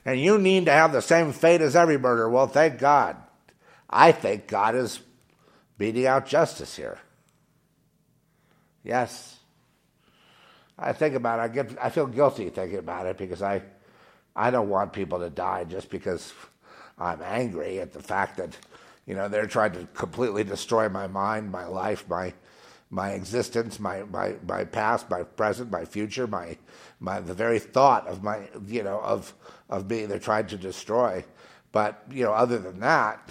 And 0.06 0.22
you 0.22 0.38
need 0.38 0.68
to 0.68 0.72
have 0.72 0.94
the 0.94 1.02
same 1.02 1.34
fate 1.34 1.60
as 1.60 1.76
every 1.76 1.98
murderer. 1.98 2.30
Well, 2.30 2.48
thank 2.48 2.80
God. 2.80 3.18
I 3.90 4.12
think 4.12 4.48
God 4.48 4.76
is 4.76 5.00
beating 5.78 6.06
out 6.06 6.26
justice 6.26 6.76
here. 6.76 7.00
Yes. 8.84 9.40
I 10.80 10.94
think 10.94 11.16
about 11.16 11.40
it, 11.40 11.42
I 11.44 11.48
get 11.48 11.78
I 11.82 11.90
feel 11.90 12.08
guilty 12.08 12.50
thinking 12.50 12.80
about 12.80 13.06
it 13.08 13.18
because 13.18 13.42
I 13.42 13.64
I 14.36 14.52
don't 14.52 14.70
want 14.70 14.94
people 14.94 15.20
to 15.20 15.30
die 15.30 15.64
just 15.64 15.90
because 15.90 16.34
I'm 16.98 17.22
angry 17.24 17.80
at 17.80 17.94
the 17.94 18.02
fact 18.02 18.38
that 18.38 18.56
you 19.06 19.16
know 19.16 19.28
they're 19.28 19.48
trying 19.48 19.72
to 19.74 19.88
completely 19.94 20.44
destroy 20.44 20.88
my 20.90 21.08
mind, 21.08 21.52
my 21.52 21.66
life, 21.66 22.08
my 22.08 22.34
my 22.90 23.12
existence, 23.12 23.80
my, 23.80 24.04
my, 24.04 24.36
my 24.48 24.64
past, 24.64 25.10
my 25.10 25.22
present, 25.24 25.70
my 25.70 25.84
future, 25.84 26.26
my, 26.26 26.58
my 27.02 27.20
the 27.20 27.34
very 27.34 27.60
thought 27.60 28.08
of 28.08 28.24
my 28.24 28.48
you 28.68 28.84
know 28.84 29.00
of 29.02 29.34
of 29.70 29.90
me 29.90 30.06
they're 30.06 30.20
trying 30.20 30.48
to 30.48 30.58
destroy. 30.58 31.24
But 31.72 32.04
you 32.10 32.24
know, 32.24 32.34
other 32.34 32.60
than 32.60 32.80
that, 32.80 33.30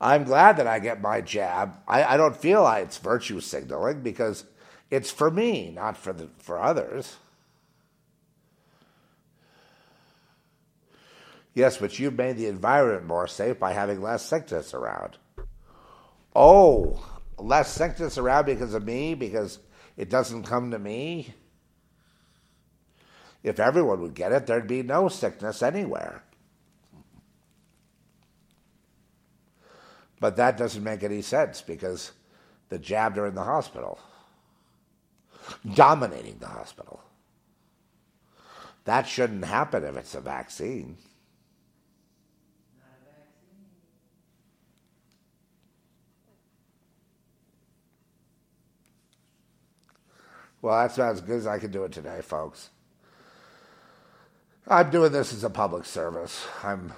I'm 0.00 0.24
glad 0.24 0.56
that 0.56 0.66
I 0.66 0.78
get 0.80 1.00
my 1.00 1.20
jab. 1.20 1.76
I, 1.88 2.04
I 2.04 2.16
don't 2.16 2.36
feel 2.36 2.62
like 2.62 2.84
it's 2.84 2.98
virtue 2.98 3.40
signaling 3.40 4.02
because 4.02 4.44
it's 4.90 5.10
for 5.10 5.30
me, 5.30 5.70
not 5.70 5.96
for 5.96 6.12
the 6.12 6.28
for 6.38 6.60
others. 6.60 7.16
Yes, 11.54 11.76
but 11.78 11.98
you've 11.98 12.18
made 12.18 12.36
the 12.36 12.48
environment 12.48 13.06
more 13.06 13.28
safe 13.28 13.60
by 13.60 13.72
having 13.72 14.02
less 14.02 14.24
sickness 14.24 14.74
around. 14.74 15.16
Oh, 16.34 17.04
less 17.38 17.70
sickness 17.70 18.18
around 18.18 18.46
because 18.46 18.74
of 18.74 18.84
me, 18.84 19.14
because 19.14 19.60
it 19.96 20.10
doesn't 20.10 20.42
come 20.42 20.72
to 20.72 20.78
me. 20.78 21.32
If 23.44 23.60
everyone 23.60 24.00
would 24.00 24.14
get 24.14 24.32
it, 24.32 24.46
there'd 24.46 24.66
be 24.66 24.82
no 24.82 25.08
sickness 25.08 25.62
anywhere. 25.62 26.24
But 30.20 30.36
that 30.36 30.56
doesn't 30.56 30.82
make 30.82 31.02
any 31.02 31.22
sense 31.22 31.60
because 31.60 32.12
the 32.68 32.78
jabbed 32.78 33.18
are 33.18 33.26
in 33.26 33.34
the 33.34 33.42
hospital, 33.44 33.98
dominating 35.74 36.38
the 36.38 36.46
hospital. 36.46 37.00
That 38.84 39.06
shouldn't 39.08 39.44
happen 39.44 39.84
if 39.84 39.96
it's 39.96 40.14
a 40.14 40.20
vaccine. 40.20 40.96
Well, 50.64 50.80
that's 50.80 50.96
about 50.96 51.12
as 51.12 51.20
good 51.20 51.36
as 51.36 51.46
I 51.46 51.58
can 51.58 51.70
do 51.70 51.84
it 51.84 51.92
today, 51.92 52.22
folks. 52.22 52.70
I'm 54.66 54.88
doing 54.90 55.12
this 55.12 55.34
as 55.34 55.44
a 55.44 55.50
public 55.50 55.84
service. 55.84 56.46
I'm 56.62 56.94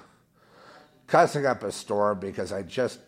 cussing 1.05 1.45
up 1.45 1.63
a 1.63 1.71
storm 1.73 2.19
because 2.21 2.53
I 2.53 2.61
just, 2.61 2.99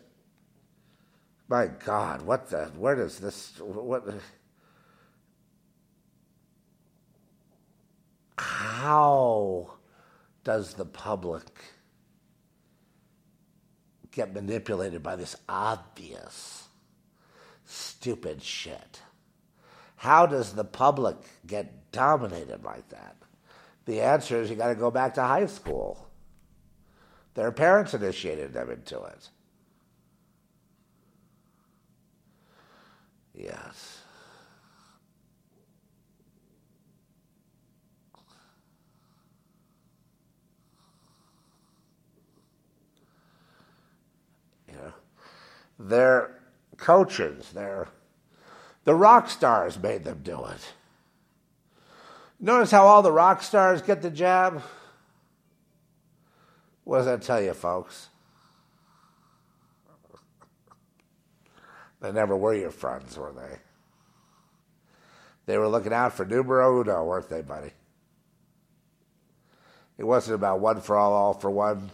my 1.50 1.66
God, 1.66 2.22
what 2.22 2.48
the, 2.48 2.66
where 2.76 2.94
does 2.94 3.18
this, 3.18 3.58
what, 3.58 4.04
how 8.38 9.72
does 10.44 10.74
the 10.74 10.84
public 10.84 11.42
get 14.12 14.32
manipulated 14.32 15.02
by 15.02 15.16
this 15.16 15.34
obvious, 15.48 16.68
stupid 17.64 18.40
shit? 18.40 19.02
How 19.96 20.26
does 20.26 20.52
the 20.52 20.64
public 20.64 21.16
get 21.48 21.90
dominated 21.90 22.62
like 22.62 22.88
that? 22.90 23.16
The 23.86 24.00
answer 24.00 24.40
is 24.40 24.50
you 24.50 24.56
got 24.56 24.68
to 24.68 24.76
go 24.76 24.92
back 24.92 25.14
to 25.14 25.22
high 25.22 25.46
school. 25.46 26.06
Their 27.34 27.50
parents 27.50 27.92
initiated 27.92 28.52
them 28.52 28.70
into 28.70 29.02
it. 29.02 29.30
Yes. 33.34 34.02
Know, 44.68 44.92
their 45.78 46.40
coaches, 46.76 47.50
their 47.52 47.88
the 48.84 48.94
rock 48.94 49.28
stars 49.28 49.78
made 49.78 50.04
them 50.04 50.20
do 50.22 50.44
it. 50.44 50.74
Notice 52.38 52.70
how 52.70 52.86
all 52.86 53.02
the 53.02 53.12
rock 53.12 53.42
stars 53.42 53.82
get 53.82 54.00
the 54.00 54.10
jab? 54.10 54.62
What 56.84 56.98
does 56.98 57.06
that 57.06 57.22
tell 57.22 57.40
you, 57.40 57.52
folks? 57.52 58.09
They 62.00 62.12
never 62.12 62.36
were 62.36 62.54
your 62.54 62.70
friends, 62.70 63.16
were 63.16 63.32
they? 63.32 63.58
They 65.46 65.58
were 65.58 65.68
looking 65.68 65.92
out 65.92 66.12
for 66.12 66.24
numero 66.24 66.80
uno, 66.80 67.04
weren't 67.04 67.28
they, 67.28 67.42
buddy? 67.42 67.72
It 69.98 70.04
wasn't 70.04 70.36
about 70.36 70.60
one 70.60 70.80
for 70.80 70.96
all, 70.96 71.12
all 71.12 71.34
for 71.34 71.50
one, 71.50 71.90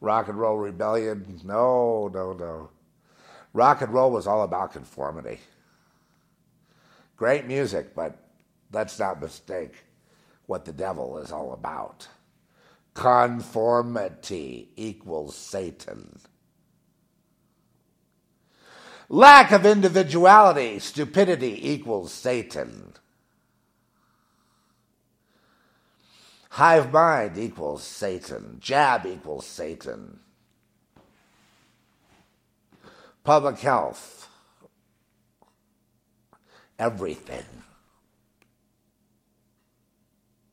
rock 0.00 0.28
and 0.28 0.38
roll 0.38 0.56
rebellion. 0.56 1.40
No, 1.44 2.08
no, 2.12 2.32
no. 2.32 2.70
Rock 3.52 3.82
and 3.82 3.92
roll 3.92 4.10
was 4.12 4.26
all 4.26 4.42
about 4.42 4.72
conformity. 4.72 5.40
Great 7.16 7.46
music, 7.46 7.94
but 7.94 8.16
let's 8.72 8.98
not 8.98 9.20
mistake 9.20 9.74
what 10.46 10.64
the 10.64 10.72
devil 10.72 11.18
is 11.18 11.32
all 11.32 11.52
about. 11.52 12.06
Conformity 12.94 14.68
equals 14.76 15.34
Satan. 15.34 16.20
Lack 19.08 19.52
of 19.52 19.66
individuality, 19.66 20.78
stupidity 20.78 21.70
equals 21.70 22.12
Satan. 22.12 22.94
Hive 26.50 26.92
mind 26.92 27.38
equals 27.38 27.82
Satan. 27.82 28.58
Jab 28.60 29.06
equals 29.06 29.46
Satan. 29.46 30.20
Public 33.24 33.58
health. 33.60 34.28
Everything. 36.78 37.46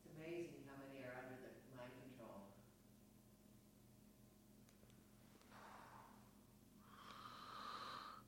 It's 0.05 0.15
amazing 0.15 0.63
how 0.67 0.79
many 0.87 1.03
are 1.03 1.19
under 1.19 1.35
the 1.41 1.51
mind 1.75 1.91
control. 1.99 2.47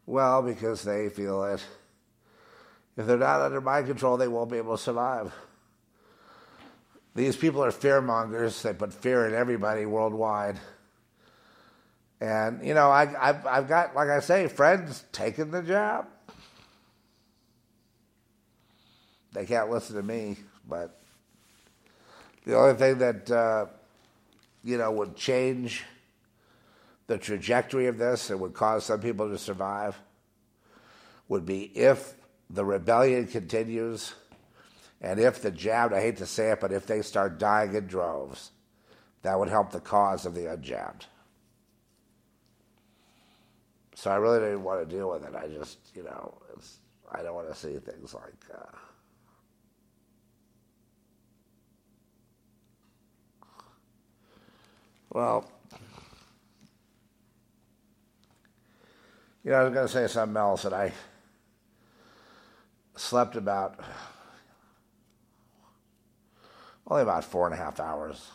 Well, 0.06 0.42
because 0.42 0.84
they 0.84 1.10
feel 1.10 1.42
that 1.44 1.64
if 2.98 3.06
they're 3.06 3.18
not 3.18 3.42
under 3.42 3.62
mind 3.62 3.88
control, 3.88 4.18
they 4.18 4.28
won't 4.28 4.52
be 4.52 4.58
able 4.58 4.76
to 4.76 4.84
survive. 4.84 5.34
These 7.16 7.36
people 7.36 7.64
are 7.64 7.72
fear 7.72 8.02
mongers. 8.02 8.62
They 8.62 8.74
put 8.74 8.94
fear 8.94 9.28
in 9.28 9.34
everybody 9.34 9.86
worldwide. 9.86 10.60
And, 12.20 12.66
you 12.66 12.74
know, 12.74 12.90
I, 12.90 13.14
I've, 13.20 13.46
I've 13.46 13.68
got, 13.68 13.96
like 13.96 14.10
I 14.10 14.20
say, 14.20 14.48
friends 14.48 15.04
taking 15.12 15.52
the 15.52 15.62
jab. 15.62 16.06
They 19.34 19.46
can't 19.46 19.70
listen 19.70 19.96
to 19.96 20.04
me, 20.04 20.38
but 20.68 21.00
the 22.46 22.58
only 22.58 22.76
thing 22.76 22.98
that, 23.00 23.32
uh, 23.32 23.66
you 24.64 24.78
know, 24.78 24.92
would 24.92 25.16
change 25.16 25.84
the 27.08 27.18
trajectory 27.18 27.88
of 27.88 27.98
this 27.98 28.30
and 28.30 28.40
would 28.40 28.54
cause 28.54 28.86
some 28.86 29.02
people 29.02 29.30
to 29.30 29.38
survive 29.38 30.00
would 31.28 31.46
be 31.46 31.64
if 31.78 32.14
the 32.50 32.66
rebellion 32.66 33.28
continues 33.28 34.14
and 35.02 35.20
if 35.20 35.42
the 35.42 35.50
jabbed, 35.52 35.94
I 35.94 36.02
hate 36.02 36.18
to 36.18 36.26
say 36.26 36.52
it, 36.52 36.60
but 36.60 36.72
if 36.72 36.86
they 36.86 37.02
start 37.02 37.40
dying 37.40 37.74
in 37.74 37.88
droves, 37.88 38.52
that 39.24 39.38
would 39.38 39.50
help 39.50 39.72
the 39.72 39.80
cause 39.80 40.26
of 40.26 40.36
the 40.36 40.42
unjabbed. 40.42 41.06
So 43.96 44.12
I 44.12 44.16
really 44.16 44.40
didn't 44.40 44.64
want 44.64 44.88
to 44.88 44.96
deal 44.96 45.10
with 45.10 45.26
it. 45.26 45.36
I 45.36 45.48
just, 45.48 45.78
you 45.96 46.04
know, 46.04 46.38
I 47.12 47.22
don't 47.22 47.36
want 47.36 47.50
to 47.50 47.56
see 47.56 47.78
things 47.78 48.14
like. 48.14 48.34
Uh, 48.54 48.78
well, 55.10 55.52
you 59.44 59.52
know, 59.52 59.58
I 59.58 59.64
was 59.64 59.74
going 59.74 59.88
to 59.88 59.94
say 59.94 60.08
something 60.08 60.38
else, 60.38 60.66
and 60.66 60.76
I 60.76 60.94
slept 62.96 63.36
about 63.36 63.80
only 66.88 67.04
about 67.04 67.24
four 67.24 67.46
and 67.46 67.54
a 67.54 67.58
half 67.58 67.80
hours. 67.80 68.30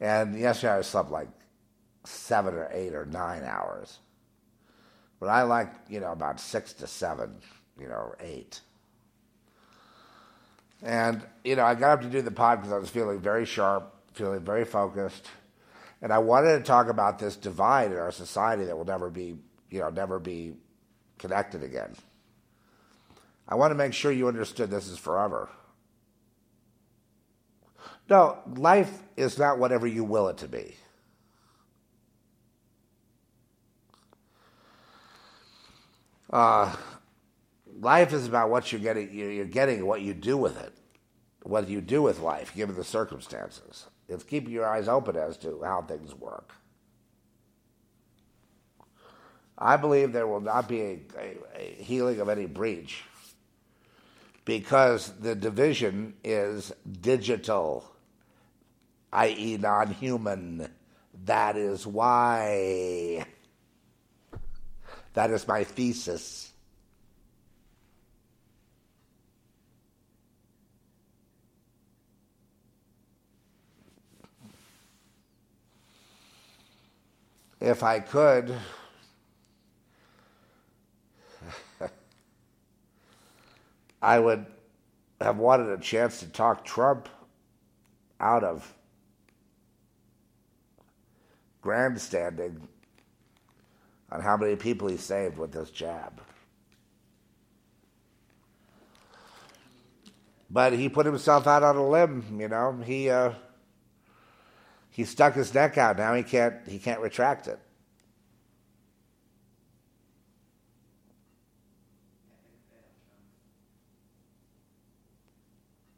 And 0.00 0.38
yesterday 0.38 0.78
I 0.78 0.82
slept 0.82 1.10
like 1.10 1.28
seven 2.04 2.54
or 2.54 2.68
eight 2.72 2.94
or 2.94 3.06
nine 3.06 3.44
hours. 3.44 3.98
But 5.20 5.28
I 5.28 5.42
like, 5.42 5.72
you 5.88 6.00
know, 6.00 6.12
about 6.12 6.40
six 6.40 6.72
to 6.74 6.86
seven, 6.86 7.36
you 7.78 7.88
know, 7.88 8.14
eight. 8.20 8.60
And, 10.82 11.22
you 11.44 11.56
know, 11.56 11.64
I 11.64 11.74
got 11.74 11.92
up 11.92 12.02
to 12.02 12.08
do 12.08 12.20
the 12.20 12.30
pod 12.30 12.58
because 12.58 12.72
I 12.72 12.78
was 12.78 12.90
feeling 12.90 13.20
very 13.20 13.46
sharp, 13.46 13.94
feeling 14.12 14.40
very 14.40 14.64
focused. 14.64 15.28
And 16.02 16.12
I 16.12 16.18
wanted 16.18 16.58
to 16.58 16.64
talk 16.64 16.88
about 16.88 17.18
this 17.18 17.36
divide 17.36 17.92
in 17.92 17.98
our 17.98 18.12
society 18.12 18.64
that 18.64 18.76
will 18.76 18.84
never 18.84 19.10
be, 19.10 19.36
you 19.70 19.80
know, 19.80 19.90
never 19.90 20.18
be 20.18 20.54
connected 21.18 21.62
again. 21.62 21.94
I 23.48 23.54
want 23.54 23.70
to 23.70 23.74
make 23.74 23.92
sure 23.92 24.12
you 24.12 24.28
understood 24.28 24.70
this 24.70 24.88
is 24.88 24.98
forever. 24.98 25.48
No, 28.08 28.38
life 28.56 29.02
is 29.16 29.38
not 29.38 29.58
whatever 29.58 29.86
you 29.86 30.04
will 30.04 30.28
it 30.28 30.38
to 30.38 30.48
be. 30.48 30.76
Uh, 36.30 36.74
life 37.80 38.12
is 38.12 38.26
about 38.26 38.50
what 38.50 38.72
you're 38.72 38.80
getting. 38.80 39.12
You're 39.12 39.44
getting 39.44 39.86
what 39.86 40.00
you 40.00 40.14
do 40.14 40.36
with 40.36 40.60
it, 40.60 40.72
what 41.42 41.68
you 41.68 41.80
do 41.80 42.02
with 42.02 42.18
life, 42.18 42.54
given 42.54 42.74
the 42.74 42.84
circumstances. 42.84 43.86
It's 44.08 44.24
keeping 44.24 44.52
your 44.52 44.66
eyes 44.66 44.88
open 44.88 45.16
as 45.16 45.36
to 45.38 45.62
how 45.62 45.82
things 45.82 46.14
work. 46.14 46.52
I 49.56 49.76
believe 49.76 50.12
there 50.12 50.26
will 50.26 50.40
not 50.40 50.68
be 50.68 50.80
a, 50.80 51.00
a, 51.18 51.36
a 51.56 51.82
healing 51.82 52.20
of 52.20 52.28
any 52.28 52.46
breach 52.46 53.02
because 54.44 55.12
the 55.20 55.34
division 55.34 56.14
is 56.22 56.72
digital, 57.00 57.84
i.e., 59.12 59.56
non 59.56 59.92
human. 59.92 60.68
That 61.24 61.56
is 61.56 61.86
why. 61.86 63.24
That 65.14 65.30
is 65.30 65.46
my 65.46 65.64
thesis. 65.64 66.53
If 77.64 77.82
I 77.82 77.98
could, 77.98 78.54
I 84.02 84.18
would 84.18 84.44
have 85.18 85.38
wanted 85.38 85.70
a 85.70 85.78
chance 85.78 86.20
to 86.20 86.26
talk 86.26 86.66
Trump 86.66 87.08
out 88.20 88.44
of 88.44 88.74
grandstanding 91.62 92.68
on 94.12 94.20
how 94.20 94.36
many 94.36 94.56
people 94.56 94.88
he 94.88 94.98
saved 94.98 95.38
with 95.38 95.52
this 95.52 95.70
jab. 95.70 96.20
But 100.50 100.74
he 100.74 100.90
put 100.90 101.06
himself 101.06 101.46
out 101.46 101.62
on 101.62 101.76
a 101.76 101.88
limb, 101.88 102.38
you 102.38 102.48
know. 102.48 102.78
He 102.84 103.08
uh, 103.08 103.32
he 104.94 105.04
stuck 105.04 105.34
his 105.34 105.52
neck 105.52 105.76
out. 105.76 105.98
Now 105.98 106.14
he 106.14 106.22
can't 106.22 106.54
he 106.68 106.78
can't 106.78 107.00
retract 107.00 107.48
it. 107.48 107.58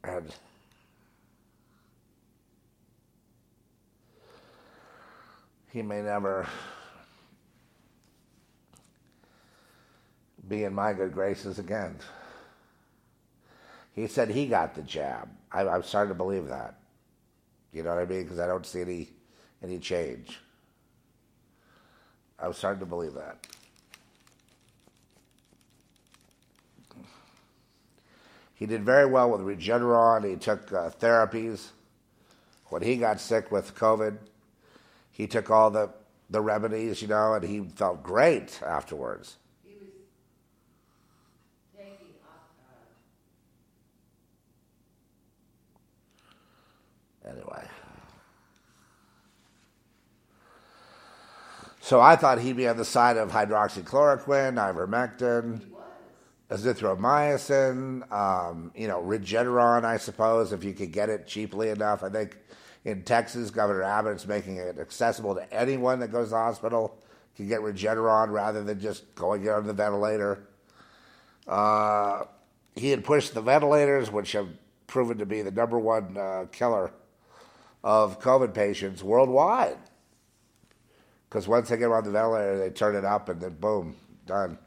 And 0.03 0.35
he 5.71 5.83
may 5.83 6.01
never 6.01 6.49
be 10.49 10.65
in 10.65 10.73
my 10.73 10.95
good 10.95 11.13
graces 11.13 11.59
again. 11.59 11.97
He 13.93 14.07
said 14.07 14.31
he 14.31 14.47
got 14.47 14.75
the 14.75 14.81
jab. 14.81 15.29
I, 15.53 15.69
I'm 15.69 15.83
starting 15.83 16.15
to 16.15 16.15
believe 16.15 16.49
that. 16.49 16.76
You 17.77 17.83
know 17.83 17.91
what 17.91 17.99
I 17.99 18.07
mean? 18.07 18.23
Because 18.23 18.39
I 18.39 18.47
don't 18.47 18.65
see 18.65 18.81
any 18.81 19.11
any 19.63 19.79
change. 19.79 20.39
I'm 22.41 22.55
starting 22.55 22.81
to 22.81 22.87
believe 22.87 23.13
that. 23.13 23.47
He 28.55 28.65
did 28.65 28.83
very 28.83 29.05
well 29.05 29.31
with 29.31 29.43
Regeneron. 29.43 30.27
He 30.27 30.37
took 30.37 30.73
uh, 30.73 30.89
therapies. 30.89 31.67
When 32.69 32.81
he 32.81 32.97
got 32.97 33.21
sick 33.21 33.53
with 33.53 33.75
COVID, 33.75 34.17
he 35.13 35.27
took 35.27 35.51
all 35.51 35.71
the, 35.71 35.91
the 36.31 36.41
remedies, 36.41 37.03
you 37.03 37.09
know, 37.09 37.35
and 37.35 37.45
he 37.45 37.61
felt 37.61 38.03
great 38.03 38.59
afterwards. 38.65 39.37
He 39.63 39.75
was 39.75 39.91
taking 41.77 42.15
uh, 42.25 42.37
Anyway. 47.27 47.67
So 51.81 52.01
I 52.01 52.17
thought 52.17 52.41
he'd 52.41 52.57
be 52.57 52.67
on 52.67 52.77
the 52.77 52.85
side 52.85 53.17
of 53.17 53.31
hydroxychloroquine, 53.31 54.55
ivermectin, 54.55 55.61
azithromycin, 56.51 58.11
um, 58.11 58.73
you 58.75 58.89
know, 58.89 59.01
Regeneron, 59.01 59.85
I 59.85 59.97
suppose, 59.97 60.53
if 60.53 60.65
you 60.65 60.73
could 60.73 60.91
get 60.91 61.11
it 61.11 61.29
cheaply 61.29 61.69
enough. 61.69 62.03
I 62.03 62.09
think 62.09 62.39
in 62.85 63.03
Texas, 63.03 63.51
Governor 63.51 63.85
Abbott's 63.85 64.27
making 64.27 64.57
it 64.57 64.79
accessible 64.81 65.37
to 65.37 65.53
anyone 65.55 66.01
that 66.01 66.09
goes 66.09 66.29
to 66.29 66.31
the 66.31 66.37
hospital 66.39 66.99
can 67.37 67.47
get 67.47 67.61
Regeneron 67.61 68.31
rather 68.33 68.65
than 68.65 68.81
just 68.81 69.15
going 69.15 69.49
on 69.49 69.67
the 69.67 69.73
ventilator. 69.73 70.49
Uh, 71.47 72.25
he 72.75 72.91
had 72.91 73.05
pushed 73.05 73.35
the 73.35 73.43
ventilators, 73.43 74.11
which 74.11 74.33
have 74.33 74.49
proven 74.89 75.19
to 75.19 75.27
be 75.27 75.43
the 75.43 75.53
number 75.53 75.79
one 75.79 76.17
uh, 76.17 76.47
killer 76.51 76.91
of 77.87 78.21
COVID 78.21 78.53
patients 78.53 79.05
worldwide. 79.05 79.79
Because 81.29 81.47
once 81.47 81.69
they 81.69 81.77
get 81.77 81.89
on 81.89 82.03
the 82.03 82.11
ventilator, 82.11 82.59
they 82.59 82.71
turn 82.71 82.97
it 82.97 83.05
up 83.05 83.29
and 83.29 83.41
then 83.41 83.55
boom, 83.55 83.95
done. 84.27 84.59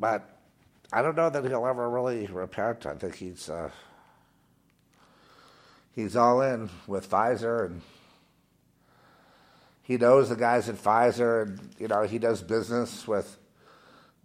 But 0.00 0.28
I 0.92 1.00
don't 1.00 1.14
know 1.14 1.30
that 1.30 1.44
he'll 1.44 1.64
ever 1.64 1.88
really 1.88 2.26
repent. 2.26 2.84
I 2.84 2.94
think 2.94 3.14
he's 3.14 3.48
uh, 3.48 3.70
he's 5.94 6.16
all 6.16 6.42
in 6.42 6.70
with 6.88 7.08
Pfizer, 7.08 7.66
and 7.66 7.82
he 9.80 9.96
knows 9.96 10.28
the 10.28 10.34
guys 10.34 10.68
at 10.68 10.74
Pfizer, 10.74 11.42
and 11.42 11.70
you 11.78 11.86
know 11.86 12.02
he 12.02 12.18
does 12.18 12.42
business 12.42 13.06
with 13.06 13.38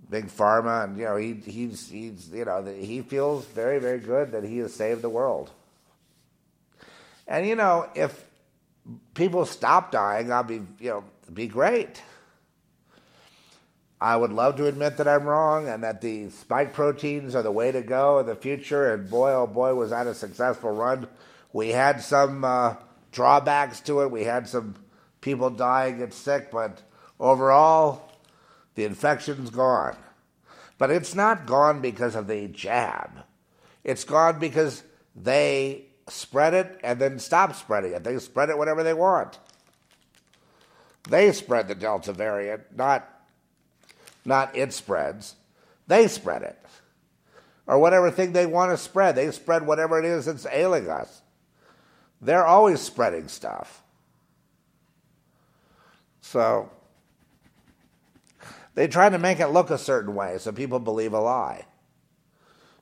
big 0.09 0.27
pharma, 0.27 0.85
and 0.85 0.97
you 0.97 1.05
know 1.05 1.15
he 1.15 1.33
he's 1.33 1.89
he's 1.89 2.29
you 2.29 2.45
know 2.45 2.63
he 2.63 3.01
feels 3.01 3.45
very 3.45 3.79
very 3.79 3.99
good 3.99 4.31
that 4.31 4.43
he 4.43 4.57
has 4.59 4.73
saved 4.73 5.01
the 5.01 5.09
world. 5.09 5.51
And 7.27 7.45
you 7.45 7.55
know 7.55 7.89
if 7.95 8.25
people 9.13 9.45
stop 9.45 9.91
dying, 9.91 10.31
I'll 10.31 10.43
be 10.43 10.61
you 10.79 10.89
know 10.89 11.03
be 11.33 11.47
great. 11.47 12.01
I 13.99 14.15
would 14.15 14.31
love 14.31 14.57
to 14.57 14.67
admit 14.67 14.97
that 14.97 15.07
I'm 15.07 15.23
wrong 15.23 15.67
and 15.67 15.83
that 15.83 16.01
the 16.01 16.29
spike 16.29 16.73
proteins 16.73 17.33
are 17.33 17.41
the 17.41 17.51
way 17.51 17.71
to 17.71 17.81
go 17.81 18.19
in 18.19 18.27
the 18.27 18.35
future. 18.35 18.93
And 18.93 19.09
boy, 19.09 19.33
oh 19.33 19.47
boy, 19.47 19.73
was 19.73 19.89
that 19.89 20.05
a 20.05 20.13
successful 20.13 20.71
run. 20.71 21.07
We 21.51 21.69
had 21.69 22.03
some 22.03 22.43
uh, 22.43 22.75
drawbacks 23.11 23.79
to 23.81 24.01
it. 24.01 24.11
We 24.11 24.23
had 24.23 24.47
some 24.47 24.75
people 25.21 25.49
dying 25.49 26.03
and 26.03 26.13
sick, 26.13 26.51
but 26.51 26.79
overall, 27.19 28.06
the 28.77 28.85
infection's 28.85 29.49
gone. 29.49 29.97
But 30.77 30.91
it's 30.91 31.15
not 31.15 31.47
gone 31.47 31.81
because 31.81 32.13
of 32.13 32.27
the 32.27 32.47
jab. 32.47 33.09
It's 33.83 34.03
gone 34.03 34.37
because 34.37 34.83
they 35.15 35.85
spread 36.07 36.53
it 36.53 36.79
and 36.83 37.01
then 37.01 37.17
stop 37.17 37.55
spreading 37.55 37.93
it. 37.93 38.03
They 38.03 38.19
spread 38.19 38.51
it 38.51 38.57
whenever 38.57 38.83
they 38.83 38.93
want. 38.93 39.39
They 41.09 41.31
spread 41.31 41.67
the 41.67 41.73
Delta 41.73 42.13
variant, 42.13 42.77
not 42.77 43.09
not 44.23 44.55
it 44.55 44.71
spreads. 44.73 45.35
They 45.87 46.07
spread 46.07 46.43
it. 46.43 46.59
Or 47.65 47.79
whatever 47.79 48.11
thing 48.11 48.33
they 48.33 48.45
want 48.45 48.71
to 48.71 48.77
spread. 48.77 49.15
They 49.15 49.31
spread 49.31 49.65
whatever 49.65 49.97
it 49.97 50.05
is 50.05 50.25
that's 50.25 50.45
ailing 50.51 50.87
us. 50.87 51.23
They're 52.21 52.45
always 52.45 52.79
spreading 52.79 53.27
stuff. 53.27 53.81
So 56.21 56.69
they 58.77 58.87
try 58.87 59.09
to 59.09 59.17
make 59.17 59.39
it 59.39 59.47
look 59.47 59.71
a 59.71 59.77
certain 59.79 60.13
way 60.13 60.37
so 60.37 60.51
people 60.51 60.77
believe 60.77 61.11
a 61.11 61.19
lie. 61.19 61.65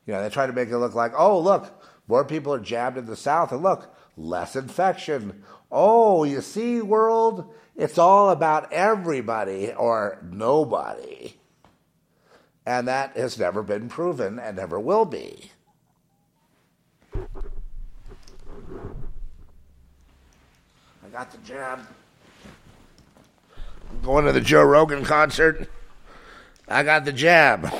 You 0.06 0.12
know, 0.12 0.22
they 0.22 0.28
try 0.28 0.46
to 0.46 0.52
make 0.52 0.68
it 0.68 0.78
look 0.78 0.94
like, 0.94 1.14
oh, 1.18 1.40
look, 1.40 1.82
more 2.06 2.26
people 2.26 2.54
are 2.54 2.60
jabbed 2.60 2.98
in 2.98 3.06
the 3.06 3.16
South, 3.16 3.54
and 3.54 3.64
look, 3.64 3.96
less 4.18 4.58
infection. 4.58 5.42
Oh, 5.72 6.26
you 6.26 6.42
see, 6.42 6.82
world, 6.82 7.50
it's 7.78 7.98
all 7.98 8.30
about 8.30 8.74
everybody 8.74 9.72
or 9.72 10.20
nobody. 10.22 11.36
And 12.66 12.90
that 12.90 13.16
has 13.16 13.40
never 13.40 13.64
been 13.64 13.88
proven 13.88 14.38
and 14.38 14.58
never 14.58 14.78
will 14.78 15.06
be. 15.06 15.52
I 17.14 17.22
got 21.10 21.32
the 21.32 21.38
jab. 21.38 21.80
I'm 23.90 24.02
going 24.04 24.26
to 24.26 24.34
the 24.34 24.42
Joe 24.42 24.64
Rogan 24.64 25.06
concert. 25.06 25.70
I 26.68 26.84
got 26.84 27.06
the 27.06 27.14
jab. 27.14 27.72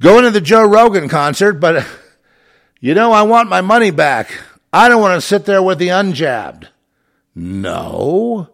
Going 0.00 0.24
to 0.24 0.30
the 0.30 0.40
Joe 0.40 0.64
Rogan 0.64 1.08
concert, 1.08 1.54
but 1.54 1.86
you 2.80 2.94
know, 2.94 3.12
I 3.12 3.22
want 3.22 3.48
my 3.48 3.60
money 3.60 3.90
back. 3.90 4.32
I 4.72 4.88
don't 4.88 5.00
want 5.00 5.20
to 5.20 5.26
sit 5.26 5.44
there 5.44 5.62
with 5.62 5.78
the 5.78 5.88
unjabbed. 5.88 6.68
No. 7.34 8.48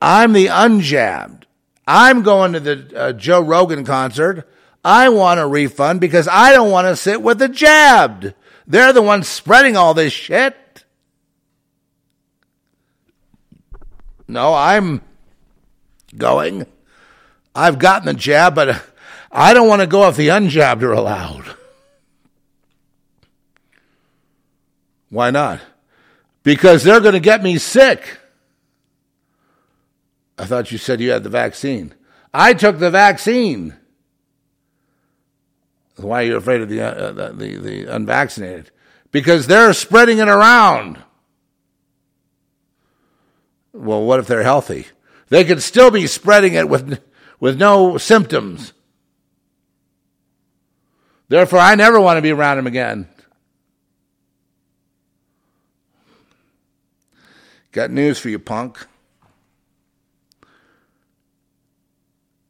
I'm 0.00 0.32
the 0.32 0.46
unjabbed. 0.46 1.44
I'm 1.86 2.22
going 2.22 2.52
to 2.52 2.60
the 2.60 2.92
uh, 2.94 3.12
Joe 3.12 3.40
Rogan 3.40 3.84
concert. 3.84 4.48
I 4.84 5.08
want 5.08 5.38
a 5.40 5.46
refund 5.46 6.00
because 6.00 6.26
I 6.26 6.52
don't 6.52 6.70
want 6.70 6.88
to 6.88 6.96
sit 6.96 7.22
with 7.22 7.38
the 7.38 7.48
jabbed. 7.48 8.34
They're 8.66 8.92
the 8.92 9.02
ones 9.02 9.28
spreading 9.28 9.76
all 9.76 9.94
this 9.94 10.12
shit. 10.12 10.56
No, 14.26 14.54
I'm 14.54 15.02
going. 16.16 16.66
I've 17.54 17.78
gotten 17.78 18.06
the 18.06 18.14
jab, 18.14 18.54
but 18.54 18.82
I 19.30 19.54
don't 19.54 19.68
want 19.68 19.80
to 19.80 19.86
go 19.86 20.08
if 20.08 20.16
the 20.16 20.28
unjabbed 20.28 20.82
are 20.82 20.92
allowed. 20.92 21.56
Why 25.10 25.30
not? 25.30 25.60
Because 26.42 26.82
they're 26.82 27.00
going 27.00 27.12
to 27.12 27.20
get 27.20 27.42
me 27.42 27.58
sick. 27.58 28.18
I 30.38 30.46
thought 30.46 30.72
you 30.72 30.78
said 30.78 31.00
you 31.00 31.10
had 31.10 31.22
the 31.22 31.28
vaccine. 31.28 31.94
I 32.32 32.54
took 32.54 32.78
the 32.78 32.90
vaccine. 32.90 33.74
Why 35.96 36.22
are 36.22 36.26
you 36.26 36.36
afraid 36.36 36.62
of 36.62 36.68
the, 36.68 36.80
uh, 36.80 37.12
the, 37.12 37.32
the, 37.32 37.56
the 37.56 37.94
unvaccinated? 37.94 38.70
Because 39.10 39.46
they're 39.46 39.74
spreading 39.74 40.18
it 40.18 40.28
around. 40.28 41.02
Well, 43.74 44.02
what 44.02 44.18
if 44.18 44.26
they're 44.26 44.42
healthy? 44.42 44.86
They 45.32 45.44
could 45.44 45.62
still 45.62 45.90
be 45.90 46.06
spreading 46.06 46.52
it 46.52 46.68
with, 46.68 47.02
with 47.40 47.58
no 47.58 47.96
symptoms. 47.96 48.74
Therefore, 51.28 51.60
I 51.60 51.74
never 51.74 51.98
want 51.98 52.18
to 52.18 52.22
be 52.22 52.32
around 52.32 52.58
him 52.58 52.66
again. 52.66 53.08
Got 57.70 57.90
news 57.90 58.18
for 58.18 58.28
you, 58.28 58.38
punk. 58.38 58.86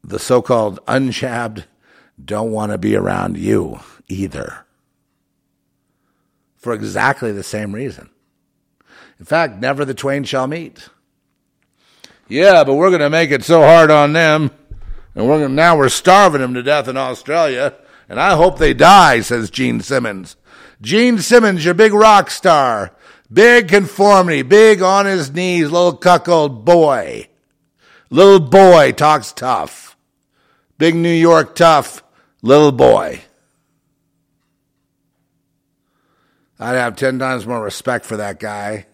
The 0.03 0.19
so 0.19 0.43
called 0.43 0.85
unjabbed 0.87 1.67
don't 2.23 2.51
want 2.51 2.73
to 2.73 2.79
be 2.79 2.97
around 2.97 3.37
you 3.37 3.79
either. 4.09 4.67
For 6.57 6.73
exactly 6.73 7.31
the 7.31 7.45
same 7.45 7.77
reason. 7.77 8.11
In 9.21 9.25
fact, 9.25 9.61
never 9.61 9.85
the 9.85 9.95
twain 9.95 10.25
shall 10.25 10.49
meet. 10.49 10.89
Yeah, 12.33 12.65
but 12.65 12.77
we're 12.77 12.89
going 12.89 13.03
to 13.03 13.11
make 13.11 13.31
it 13.31 13.45
so 13.45 13.61
hard 13.61 13.91
on 13.91 14.15
them. 14.15 14.51
And 15.15 15.29
we're 15.29 15.41
gonna, 15.41 15.55
now 15.55 15.77
we're 15.77 15.91
starving 15.91 16.41
them 16.41 16.55
to 16.55 16.63
death 16.63 16.89
in 16.89 16.97
Australia. 16.97 17.75
And 18.09 18.19
I 18.19 18.37
hope 18.37 18.59
they 18.59 18.73
die, 18.73 19.21
says 19.21 19.51
Gene 19.51 19.81
Simmons. 19.81 20.37
Gene 20.81 21.19
Simmons, 21.19 21.63
your 21.63 21.75
big 21.75 21.93
rock 21.93 22.31
star. 22.31 22.97
Big 23.31 23.69
conformity, 23.69 24.41
big 24.41 24.81
on 24.81 25.05
his 25.05 25.31
knees, 25.31 25.71
little 25.71 25.95
cuckold 25.95 26.65
boy. 26.65 27.29
Little 28.09 28.41
boy 28.41 28.93
talks 28.93 29.33
tough. 29.33 29.95
Big 30.79 30.95
New 30.95 31.13
York 31.13 31.55
tough, 31.55 32.03
little 32.41 32.73
boy. 32.73 33.21
I'd 36.59 36.77
have 36.77 36.97
10 36.97 37.19
times 37.19 37.47
more 37.47 37.63
respect 37.63 38.07
for 38.07 38.17
that 38.17 38.41
guy 38.41 38.87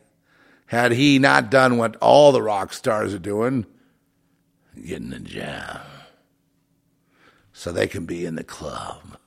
had 0.69 0.93
he 0.93 1.19
not 1.19 1.51
done 1.51 1.77
what 1.78 1.97
all 1.97 2.31
the 2.31 2.43
rock 2.43 2.73
stars 2.73 3.12
are 3.12 3.19
doing 3.19 3.66
getting 4.86 5.12
a 5.12 5.19
jam 5.19 5.81
so 7.53 7.73
they 7.73 7.89
can 7.89 8.05
be 8.07 8.24
in 8.24 8.36
the 8.36 8.45
club. 8.45 9.19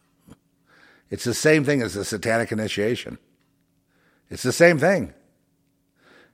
It's 1.10 1.26
the 1.26 1.34
same 1.34 1.66
thing 1.66 1.82
as 1.82 1.96
the 1.96 2.06
satanic 2.06 2.52
initiation. 2.52 3.18
It's 4.30 4.44
the 4.44 4.54
same 4.54 4.78
thing. 4.80 5.14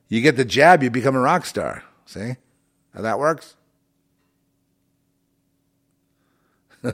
You 0.07 0.21
get 0.21 0.35
the 0.35 0.45
jab, 0.45 0.83
you 0.83 0.91
become 0.91 1.15
a 1.15 1.19
rock 1.19 1.45
star. 1.45 1.83
See 2.05 2.35
how 2.93 3.01
that 3.01 3.17
works? 3.17 3.55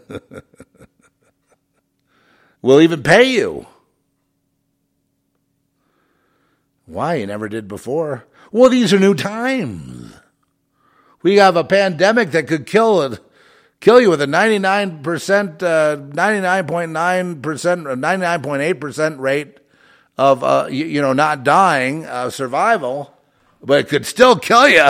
we'll 2.61 2.81
even 2.81 3.03
pay 3.03 3.23
you. 3.23 3.68
Why? 6.85 7.15
You 7.15 7.27
never 7.27 7.49
did 7.49 7.68
before. 7.68 8.26
Well, 8.51 8.69
these 8.69 8.93
are 8.93 8.99
new 8.99 9.15
times. 9.15 10.14
We 11.22 11.38
have 11.38 11.55
a 11.55 11.64
pandemic 11.64 12.31
that 12.31 12.47
could 12.47 12.65
kill 12.65 13.01
it, 13.03 13.19
kill 13.80 14.01
you 14.01 14.10
with 14.10 14.22
a 14.22 14.27
99%, 14.27 15.64
uh, 15.64 15.95
99.9%, 15.95 17.41
99.8% 17.41 19.19
rate 19.19 19.57
of, 20.18 20.43
uh, 20.43 20.68
you, 20.69 20.85
you, 20.85 21.01
know, 21.01 21.14
not 21.14 21.43
dying, 21.43 22.05
uh, 22.05 22.30
survival, 22.30 23.18
but 23.61 23.80
it 23.80 23.88
could 23.88 24.05
still 24.05 24.38
kill 24.38 24.68
you. 24.68 24.89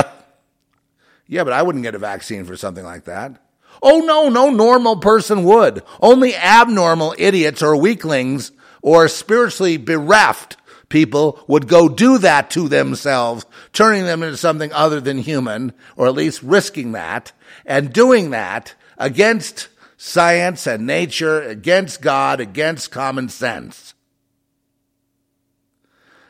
Yeah, 1.27 1.43
but 1.43 1.53
I 1.53 1.61
wouldn't 1.61 1.83
get 1.83 1.95
a 1.95 1.99
vaccine 1.99 2.43
for 2.45 2.57
something 2.57 2.83
like 2.83 3.05
that. 3.05 3.39
Oh, 3.81 3.99
no, 3.99 4.29
no 4.29 4.49
normal 4.49 4.97
person 4.97 5.43
would. 5.45 5.83
Only 6.01 6.35
abnormal 6.35 7.15
idiots 7.17 7.61
or 7.61 7.77
weaklings 7.77 8.51
or 8.81 9.07
spiritually 9.07 9.77
bereft 9.77 10.57
people 10.93 11.43
would 11.47 11.67
go 11.67 11.89
do 11.89 12.19
that 12.19 12.51
to 12.51 12.69
themselves, 12.69 13.45
turning 13.73 14.05
them 14.05 14.21
into 14.21 14.37
something 14.37 14.71
other 14.71 15.01
than 15.01 15.17
human, 15.17 15.73
or 15.97 16.05
at 16.05 16.13
least 16.13 16.43
risking 16.43 16.91
that, 16.91 17.33
and 17.65 17.91
doing 17.91 18.29
that 18.29 18.75
against 18.99 19.69
science 19.97 20.67
and 20.67 20.85
nature, 20.85 21.41
against 21.41 21.99
God, 21.99 22.39
against 22.39 22.91
common 22.91 23.27
sense. 23.27 23.95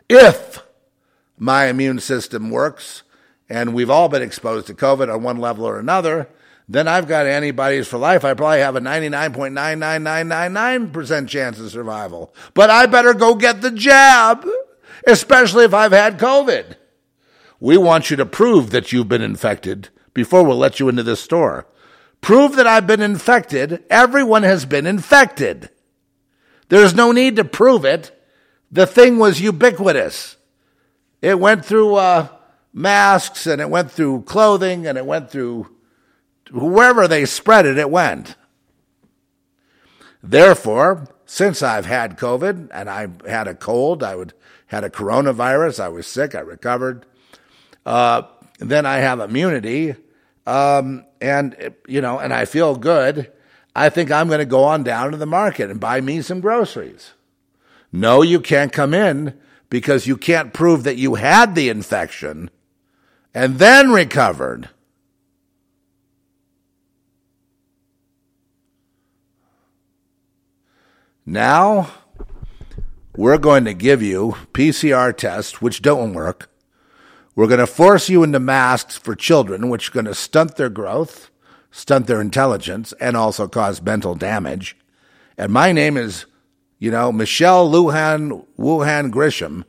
If 0.08 0.64
my 1.38 1.68
immune 1.68 2.00
system 2.00 2.50
works, 2.50 3.04
and 3.50 3.74
we've 3.74 3.90
all 3.90 4.08
been 4.08 4.22
exposed 4.22 4.68
to 4.68 4.74
COVID 4.74 5.14
on 5.14 5.24
one 5.24 5.40
level 5.40 5.66
or 5.66 5.78
another, 5.78 6.30
then 6.68 6.88
I've 6.88 7.08
got 7.08 7.26
antibodies 7.26 7.88
for 7.88 7.98
life. 7.98 8.24
I 8.24 8.34
probably 8.34 8.60
have 8.60 8.76
a 8.76 8.82
99.99999% 8.82 11.28
chance 11.28 11.60
of 11.60 11.72
survival. 11.72 12.34
But 12.54 12.70
I 12.70 12.86
better 12.86 13.14
go 13.14 13.36
get 13.36 13.62
the 13.62 13.72
jab, 13.72 14.48
especially 15.06 15.66
if 15.66 15.74
I've 15.74 15.92
had 15.92 16.18
COVID. 16.18 16.78
We 17.60 17.78
want 17.78 18.10
you 18.10 18.16
to 18.18 18.26
prove 18.26 18.72
that 18.72 18.92
you've 18.92 19.10
been 19.10 19.22
infected 19.22 19.90
before 20.14 20.44
we'll 20.44 20.58
let 20.58 20.80
you 20.80 20.90
into 20.90 21.04
this 21.04 21.20
store. 21.20 21.68
Prove 22.22 22.56
that 22.56 22.68
I've 22.68 22.88
been 22.88 23.02
infected. 23.02 23.84
Everyone 23.90 24.44
has 24.44 24.66
been 24.66 24.86
infected. 24.86 25.70
There's 26.70 26.96
no 26.96 27.12
need 27.12 27.36
to 27.36 27.44
prove 27.44 27.84
it. 27.84 28.18
The 28.72 28.88
thing 28.88 29.20
was 29.20 29.42
ubiquitous. 29.42 30.38
It 31.22 31.40
went 31.40 31.66
through 31.66 31.96
uh, 31.96 32.30
masks 32.74 33.46
and 33.46 33.62
it 33.62 33.70
went 33.70 33.92
through 33.92 34.24
clothing 34.24 34.88
and 34.88 34.98
it 34.98 35.06
went 35.06 35.30
through 35.30 35.73
wherever 36.54 37.08
they 37.08 37.26
spread 37.26 37.66
it, 37.66 37.78
it 37.78 37.90
went. 37.90 38.36
Therefore, 40.22 41.08
since 41.26 41.62
I've 41.62 41.86
had 41.86 42.18
COVID 42.18 42.70
and 42.72 42.90
I 42.90 43.08
had 43.28 43.48
a 43.48 43.56
cold, 43.56 44.04
I 44.04 44.16
would 44.16 44.34
had 44.68 44.84
a 44.84 44.90
coronavirus, 44.90 45.80
I 45.80 45.90
was 45.90 46.08
sick, 46.08 46.34
I 46.34 46.40
recovered. 46.40 47.06
Uh, 47.86 48.24
then 48.60 48.86
I 48.86 48.98
have 48.98 49.20
immunity, 49.20 49.96
um, 50.48 51.06
and 51.22 51.74
you 51.88 52.02
know, 52.02 52.20
and 52.20 52.34
I 52.34 52.46
feel 52.46 52.76
good. 52.76 53.32
I 53.76 53.90
think 53.90 54.12
I'm 54.12 54.28
going 54.28 54.40
to 54.40 54.46
go 54.46 54.64
on 54.64 54.84
down 54.84 55.12
to 55.12 55.18
the 55.18 55.26
market 55.26 55.70
and 55.70 55.80
buy 55.80 56.02
me 56.02 56.22
some 56.22 56.40
groceries. 56.40 57.14
No, 57.92 58.22
you 58.22 58.40
can't 58.40 58.72
come 58.72 58.94
in 58.94 59.38
because 59.70 60.08
you 60.08 60.18
can't 60.18 60.54
prove 60.54 60.84
that 60.84 60.98
you 60.98 61.16
had 61.16 61.56
the 61.56 61.70
infection 61.70 62.50
and 63.34 63.60
then 63.60 63.92
recovered. 63.92 64.70
Now, 71.26 71.90
we're 73.16 73.38
going 73.38 73.64
to 73.66 73.74
give 73.74 74.02
you 74.02 74.36
PCR 74.52 75.16
tests, 75.16 75.62
which 75.62 75.82
don't 75.82 76.14
work. 76.14 76.50
We're 77.36 77.48
going 77.48 77.60
to 77.60 77.68
force 77.68 78.10
you 78.10 78.24
into 78.24 78.40
masks 78.40 78.98
for 78.98 79.16
children, 79.16 79.70
which 79.70 79.90
are 79.90 79.94
going 79.94 80.06
to 80.06 80.14
stunt 80.14 80.58
their 80.58 80.70
growth, 80.70 81.32
stunt 81.72 82.08
their 82.08 82.20
intelligence, 82.20 82.94
and 83.00 83.16
also 83.16 83.48
cause 83.48 83.82
mental 83.82 84.16
damage. 84.16 84.78
And 85.38 85.52
my 85.52 85.72
name 85.72 85.96
is, 85.96 86.26
you 86.78 86.92
know, 86.92 87.12
Michelle 87.12 87.72
Lujan 87.72 88.46
Wuhan 88.60 89.10
Grisham, 89.10 89.64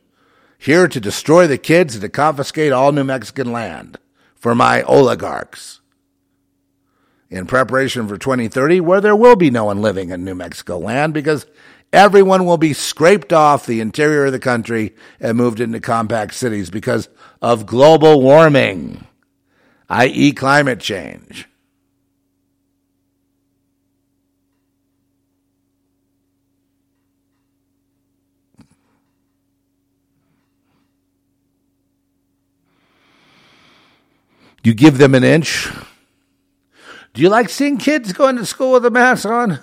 here 0.59 0.89
to 0.89 1.01
destroy 1.01 1.47
the 1.47 1.59
kids 1.59 1.95
and 1.95 2.03
to 2.03 2.09
confiscate 2.09 2.73
all 2.73 2.91
New 2.91 3.05
Mexican 3.05 3.53
land 3.53 3.99
for 4.35 4.55
my 4.55 4.83
oligarchs. 4.83 5.81
In 7.35 7.47
preparation 7.47 8.07
for 8.07 8.17
2030, 8.17 8.79
where 8.79 9.01
there 9.01 9.17
will 9.17 9.35
be 9.35 9.51
no 9.51 9.65
one 9.65 9.83
living 9.83 10.11
in 10.11 10.25
New 10.25 10.37
Mexico 10.37 10.79
land 10.79 11.13
because 11.13 11.47
everyone 11.93 12.47
will 12.47 12.59
be 12.59 12.73
scraped 12.73 13.33
off 13.33 13.67
the 13.67 13.81
interior 13.81 14.27
of 14.27 14.33
the 14.33 14.39
country 14.39 14.95
and 15.19 15.37
moved 15.37 15.59
into 15.59 15.81
compact 15.81 16.35
cities 16.35 16.71
because 16.71 17.09
of 17.43 17.67
global 17.67 18.23
warming, 18.23 19.05
i.e., 19.89 20.31
climate 20.31 20.79
change. 20.79 21.49
You 34.63 34.73
give 34.73 34.99
them 34.99 35.17
an 35.17 35.25
inch. 35.25 35.69
Do 37.15 37.23
you 37.23 37.29
like 37.29 37.49
seeing 37.49 37.79
kids 37.79 38.13
going 38.13 38.37
to 38.37 38.45
school 38.45 38.73
with 38.73 38.85
a 38.85 38.91
mask 38.91 39.25
on? 39.25 39.61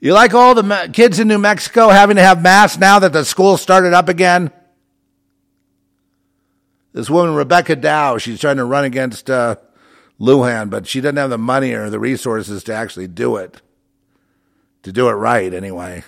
You 0.00 0.12
like 0.12 0.34
all 0.34 0.54
the 0.54 0.90
kids 0.92 1.20
in 1.20 1.28
New 1.28 1.38
Mexico 1.38 1.88
having 1.88 2.16
to 2.16 2.22
have 2.22 2.42
masks 2.42 2.76
now 2.76 2.98
that 2.98 3.12
the 3.12 3.24
school 3.24 3.56
started 3.56 3.94
up 3.94 4.08
again? 4.08 4.50
This 6.92 7.08
woman, 7.08 7.36
Rebecca 7.36 7.76
Dow, 7.76 8.18
she's 8.18 8.40
trying 8.40 8.56
to 8.56 8.64
run 8.64 8.84
against 8.84 9.30
uh, 9.30 9.56
Lujan, 10.20 10.70
but 10.70 10.88
she 10.88 11.00
doesn't 11.00 11.16
have 11.16 11.30
the 11.30 11.38
money 11.38 11.72
or 11.72 11.88
the 11.88 12.00
resources 12.00 12.64
to 12.64 12.74
actually 12.74 13.06
do 13.06 13.36
it, 13.36 13.62
to 14.82 14.92
do 14.92 15.08
it 15.08 15.12
right 15.12 15.54
anyway. 15.54 16.02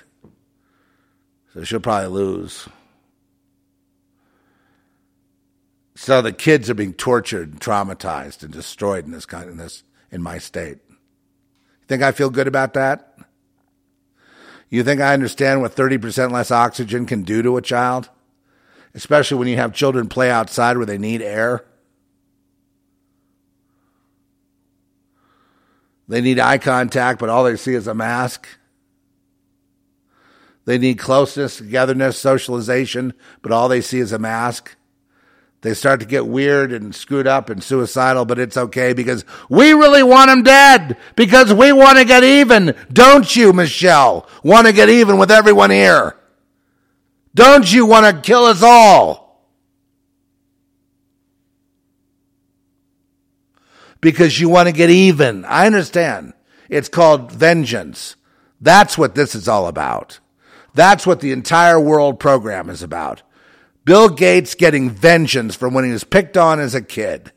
So 1.54 1.62
she'll 1.62 1.78
probably 1.78 2.08
lose. 2.08 2.68
So 5.96 6.20
the 6.20 6.32
kids 6.32 6.68
are 6.68 6.74
being 6.74 6.94
tortured 6.94 7.52
and 7.52 7.60
traumatized 7.60 8.42
and 8.42 8.52
destroyed 8.52 9.04
in 9.04 9.12
this 9.12 9.26
kind 9.26 9.48
in 9.48 9.56
this 9.56 9.84
in 10.10 10.22
my 10.22 10.38
state. 10.38 10.78
You 10.88 11.86
think 11.88 12.02
I 12.02 12.12
feel 12.12 12.30
good 12.30 12.48
about 12.48 12.74
that? 12.74 13.16
You 14.70 14.82
think 14.82 15.00
I 15.00 15.12
understand 15.12 15.60
what 15.60 15.76
30% 15.76 16.32
less 16.32 16.50
oxygen 16.50 17.06
can 17.06 17.22
do 17.22 17.42
to 17.42 17.56
a 17.56 17.62
child? 17.62 18.08
Especially 18.92 19.38
when 19.38 19.48
you 19.48 19.56
have 19.56 19.72
children 19.72 20.08
play 20.08 20.30
outside 20.30 20.76
where 20.76 20.86
they 20.86 20.98
need 20.98 21.22
air. 21.22 21.64
They 26.08 26.20
need 26.20 26.40
eye 26.40 26.58
contact, 26.58 27.20
but 27.20 27.28
all 27.28 27.44
they 27.44 27.56
see 27.56 27.74
is 27.74 27.86
a 27.86 27.94
mask. 27.94 28.48
They 30.64 30.78
need 30.78 30.98
closeness, 30.98 31.58
togetherness, 31.58 32.18
socialization, 32.18 33.14
but 33.42 33.52
all 33.52 33.68
they 33.68 33.80
see 33.80 34.00
is 34.00 34.12
a 34.12 34.18
mask. 34.18 34.76
They 35.65 35.73
start 35.73 36.01
to 36.01 36.07
get 36.07 36.27
weird 36.27 36.74
and 36.74 36.95
screwed 36.95 37.27
up 37.27 37.49
and 37.49 37.65
suicidal, 37.65 38.27
but 38.27 38.39
it's 38.39 38.59
okay 38.59 38.93
because 38.93 39.24
we 39.49 39.73
really 39.73 40.03
want 40.03 40.28
them 40.28 40.43
dead 40.43 40.99
because 41.16 41.55
we 41.55 41.73
want 41.73 41.97
to 41.97 42.05
get 42.05 42.23
even. 42.23 42.77
Don't 42.93 43.35
you, 43.35 43.51
Michelle, 43.55 44.28
want 44.43 44.66
to 44.66 44.74
get 44.74 44.91
even 44.91 45.16
with 45.16 45.31
everyone 45.31 45.70
here? 45.70 46.16
Don't 47.35 47.73
you 47.73 47.86
want 47.86 48.05
to 48.05 48.20
kill 48.20 48.45
us 48.45 48.62
all? 48.62 49.49
Because 54.03 54.39
you 54.39 54.51
want 54.51 54.69
to 54.69 54.74
get 54.74 54.91
even. 54.91 55.47
I 55.47 55.65
understand. 55.65 56.35
It's 56.69 56.91
called 56.91 57.32
vengeance. 57.32 58.16
That's 58.61 58.99
what 58.99 59.15
this 59.15 59.35
is 59.35 59.49
all 59.49 59.66
about. 59.66 60.20
That's 60.74 61.07
what 61.07 61.20
the 61.20 61.32
entire 61.32 61.81
world 61.81 62.20
program 62.20 62.69
is 62.69 62.82
about. 62.82 63.23
Bill 63.85 64.09
Gates 64.09 64.55
getting 64.55 64.90
vengeance 64.90 65.55
from 65.55 65.74
when 65.74 65.85
he 65.85 65.93
was 65.93 66.05
picked 66.05 66.36
on 66.36 66.59
as 66.59 66.74
a 66.74 66.82
kid. 66.82 67.32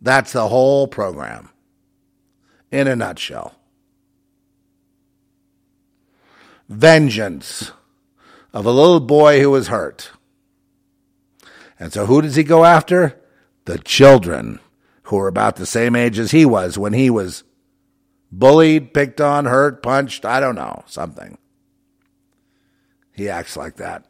That's 0.00 0.32
the 0.32 0.48
whole 0.48 0.86
program 0.86 1.50
in 2.70 2.86
a 2.86 2.96
nutshell. 2.96 3.54
Vengeance 6.68 7.72
of 8.52 8.66
a 8.66 8.70
little 8.70 9.00
boy 9.00 9.40
who 9.40 9.50
was 9.50 9.68
hurt. 9.68 10.10
And 11.78 11.92
so 11.92 12.06
who 12.06 12.22
does 12.22 12.36
he 12.36 12.42
go 12.42 12.64
after? 12.64 13.20
The 13.66 13.78
children 13.78 14.60
who 15.04 15.18
are 15.18 15.28
about 15.28 15.56
the 15.56 15.66
same 15.66 15.94
age 15.94 16.18
as 16.18 16.30
he 16.30 16.46
was 16.46 16.78
when 16.78 16.92
he 16.92 17.10
was 17.10 17.44
bullied, 18.30 18.92
picked 18.92 19.20
on, 19.20 19.46
hurt, 19.46 19.82
punched, 19.82 20.24
I 20.24 20.40
don't 20.40 20.54
know, 20.54 20.82
something. 20.86 21.38
He 23.12 23.28
acts 23.28 23.56
like 23.56 23.76
that. 23.76 24.04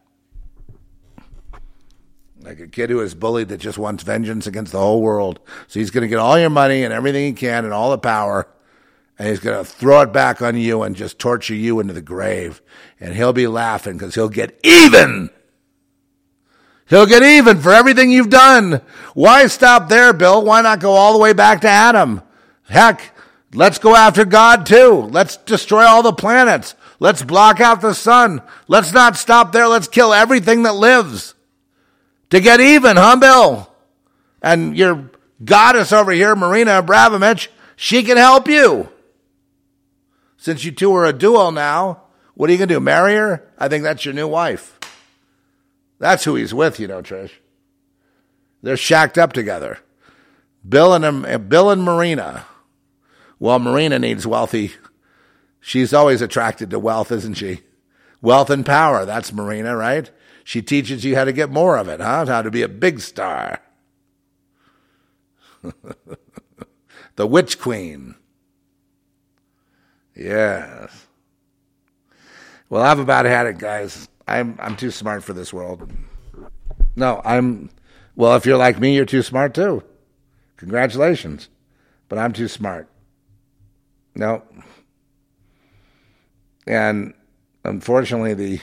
Like 2.41 2.61
a 2.61 2.67
kid 2.67 2.91
who 2.91 3.01
is 3.01 3.15
bullied 3.15 3.49
that 3.49 3.59
just 3.59 3.79
wants 3.79 4.03
vengeance 4.03 4.47
against 4.47 4.73
the 4.73 4.79
whole 4.79 5.01
world. 5.01 5.41
So 5.69 5.81
he's 5.81 5.91
going 5.91 6.03
to 6.03 6.09
get 6.09 6.19
all 6.19 6.39
your 6.39 6.51
money 6.51 6.85
and 6.85 6.93
everything 6.93 7.25
he 7.25 7.33
can 7.33 7.65
and 7.65 7.73
all 7.73 7.91
the 7.91 7.99
power, 7.99 8.49
and 9.19 9.29
he's 9.29 9.41
going 9.41 9.57
to 9.57 9.65
throw 9.65 10.03
it 10.03 10.13
back 10.13 10.43
on 10.43 10.57
you 10.57 10.83
and 10.83 10.95
just 10.95 11.19
torture 11.19 11.55
you 11.55 11.81
into 11.81 11.95
the 11.95 12.03
grave. 12.03 12.61
And 13.01 13.15
he'll 13.15 13.33
be 13.33 13.47
laughing 13.47 13.97
because 13.97 14.15
he'll 14.15 14.29
get 14.29 14.61
even. 14.63 15.31
He'll 16.89 17.07
get 17.07 17.23
even 17.23 17.61
for 17.61 17.73
everything 17.73 18.13
you've 18.13 18.31
done. 18.31 18.81
Why 19.15 19.47
stop 19.49 19.89
there, 19.89 20.13
Bill? 20.13 20.45
Why 20.45 20.61
not 20.61 20.79
go 20.79 20.93
all 20.93 21.13
the 21.13 21.19
way 21.19 21.33
back 21.33 21.63
to 21.63 21.69
Adam? 21.69 22.23
Heck, 22.69 23.16
let's 23.57 23.79
go 23.79 23.97
after 23.97 24.25
God 24.25 24.67
too. 24.67 25.09
Let's 25.11 25.37
destroy 25.39 25.85
all 25.85 26.03
the 26.03 26.13
planets. 26.13 26.75
Let's 27.01 27.23
block 27.23 27.61
out 27.61 27.81
the 27.81 27.95
sun. 27.95 28.43
Let's 28.69 28.93
not 28.93 29.17
stop 29.17 29.53
there. 29.53 29.67
Let's 29.69 29.89
kill 29.89 30.15
everything 30.15 30.63
that 30.63 30.75
lives 30.75 31.35
to 32.31 32.41
get 32.41 32.61
even, 32.61 32.97
huh, 32.97 33.17
Bill? 33.17 33.73
And 34.43 34.77
your 34.77 35.11
goddess 35.45 35.93
over 35.93 36.13
here, 36.13 36.35
Marina 36.37 36.83
Abramović, 36.83 37.49
she 37.77 38.03
can 38.03 38.17
help 38.17 38.49
you. 38.49 38.89
Since 40.37 40.65
you 40.65 40.73
two 40.73 40.95
are 40.95 41.05
a 41.05 41.13
duo 41.13 41.51
now, 41.51 42.03
what 42.35 42.49
are 42.49 42.53
you 42.53 42.59
going 42.59 42.69
to 42.69 42.75
do? 42.75 42.81
Marry 42.81 43.15
her? 43.15 43.49
I 43.59 43.69
think 43.69 43.83
that's 43.83 44.05
your 44.05 44.15
new 44.15 44.29
wife. 44.29 44.79
That's 45.99 46.25
who 46.25 46.35
he's 46.35 46.53
with, 46.53 46.79
you 46.79 46.87
know, 46.87 47.03
Trish. 47.03 47.33
They're 48.63 48.77
shacked 48.77 49.19
up 49.19 49.33
together. 49.33 49.79
Bill 50.67 50.95
and 50.95 51.05
um, 51.05 51.47
Bill 51.49 51.71
and 51.71 51.83
Marina. 51.83 52.45
Well, 53.39 53.59
Marina 53.59 53.99
needs 53.99 54.27
wealthy. 54.27 54.73
She's 55.61 55.93
always 55.93 56.23
attracted 56.23 56.71
to 56.71 56.79
wealth, 56.79 57.13
isn't 57.13 57.35
she? 57.35 57.61
Wealth 58.23 58.51
and 58.51 58.65
power. 58.65 59.05
That's 59.05 59.33
Marina, 59.33 59.77
right? 59.77 60.11
She 60.45 60.63
teaches 60.63 61.05
you 61.05 61.17
how 61.17 61.25
to 61.25 61.33
get 61.33 61.51
more 61.51 61.77
of 61.77 61.89
it, 61.89 62.01
huh? 62.01 62.27
How 62.27 62.43
to 62.43 62.51
be 62.51 62.63
a 62.63 62.69
big 62.69 63.01
star. 63.01 63.61
the 67.17 67.27
Witch 67.27 67.59
Queen. 67.59 68.15
Yes. 70.15 71.07
Well, 72.69 72.83
I've 72.83 72.99
about 72.99 73.27
had 73.27 73.47
it, 73.47 73.59
guys. 73.59 74.09
I'm 74.27 74.57
I'm 74.59 74.77
too 74.77 74.91
smart 74.91 75.23
for 75.23 75.33
this 75.33 75.53
world. 75.53 75.91
No, 76.97 77.21
I'm 77.25 77.71
well, 78.17 78.35
if 78.35 78.47
you're 78.47 78.57
like 78.57 78.81
me, 78.81 78.95
you're 78.95 79.05
too 79.05 79.23
smart 79.23 79.55
too. 79.55 79.83
Congratulations. 80.57 81.49
But 82.09 82.19
I'm 82.19 82.33
too 82.33 82.49
smart. 82.49 82.89
No. 84.17 84.43
And 86.67 87.15
unfortunately 87.65 88.35
the 88.35 88.61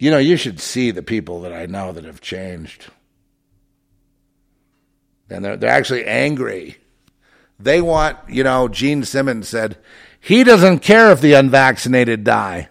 you 0.00 0.12
know, 0.12 0.18
you 0.18 0.36
should 0.36 0.60
see 0.60 0.90
the 0.92 1.02
people 1.02 1.40
that 1.42 1.52
I 1.52 1.66
know 1.66 1.92
that 1.92 2.04
have 2.04 2.20
changed. 2.20 2.90
And 5.30 5.44
they're 5.44 5.56
they're 5.56 5.70
actually 5.70 6.04
angry. 6.04 6.76
They 7.60 7.80
want, 7.80 8.18
you 8.28 8.44
know, 8.44 8.68
Gene 8.68 9.04
Simmons 9.04 9.48
said, 9.48 9.78
he 10.20 10.44
doesn't 10.44 10.80
care 10.80 11.10
if 11.10 11.20
the 11.20 11.32
unvaccinated 11.32 12.22
die. 12.22 12.68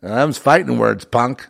Them's 0.00 0.38
fighting 0.38 0.78
words, 0.78 1.04
punk. 1.04 1.46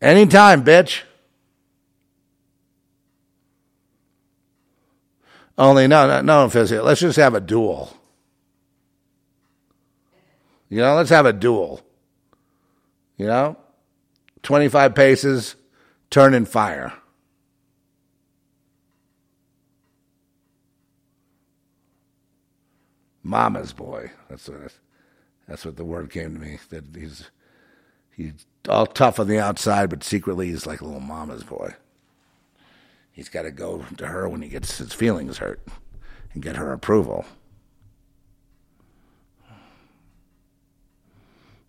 Anytime, 0.00 0.64
bitch. 0.64 1.02
Only 5.58 5.86
no, 5.86 6.06
no, 6.06 6.22
no, 6.22 6.48
physical. 6.48 6.86
Let's 6.86 7.00
just 7.02 7.18
have 7.18 7.34
a 7.34 7.40
duel. 7.40 7.94
You 10.70 10.78
know, 10.78 10.94
let's 10.94 11.10
have 11.10 11.26
a 11.26 11.34
duel. 11.34 11.82
You 13.18 13.26
know, 13.26 13.58
twenty-five 14.42 14.94
paces, 14.94 15.56
turn 16.08 16.32
and 16.32 16.48
fire. 16.48 16.94
Mama's 23.22 23.74
boy. 23.74 24.12
That's 24.30 24.48
what 24.48 24.72
that's 25.46 25.66
what 25.66 25.76
the 25.76 25.84
word 25.84 26.10
came 26.10 26.32
to 26.32 26.40
me. 26.40 26.58
That 26.70 26.84
he's 26.96 27.30
he's 28.20 28.46
all 28.68 28.86
tough 28.86 29.18
on 29.18 29.28
the 29.28 29.38
outside, 29.38 29.90
but 29.90 30.04
secretly 30.04 30.48
he's 30.48 30.66
like 30.66 30.80
a 30.80 30.84
little 30.84 31.00
mama's 31.00 31.42
boy. 31.42 31.74
He's 33.10 33.28
got 33.28 33.42
to 33.42 33.50
go 33.50 33.84
to 33.96 34.06
her 34.06 34.28
when 34.28 34.42
he 34.42 34.48
gets 34.48 34.78
his 34.78 34.92
feelings 34.92 35.38
hurt 35.38 35.60
and 36.32 36.42
get 36.42 36.56
her 36.56 36.72
approval. 36.72 37.24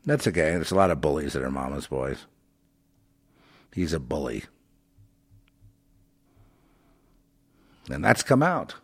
That's 0.06 0.28
okay. 0.28 0.52
There's 0.52 0.72
a 0.72 0.76
lot 0.76 0.92
of 0.92 1.02
bullies 1.02 1.34
that 1.34 1.44
are 1.44 1.52
mama's 1.52 1.88
boys. 1.88 2.26
He's 3.74 3.94
a 3.94 4.00
bully. 4.00 4.44
And 7.90 8.04
that's 8.04 8.24
come 8.24 8.44
out. 8.44 8.76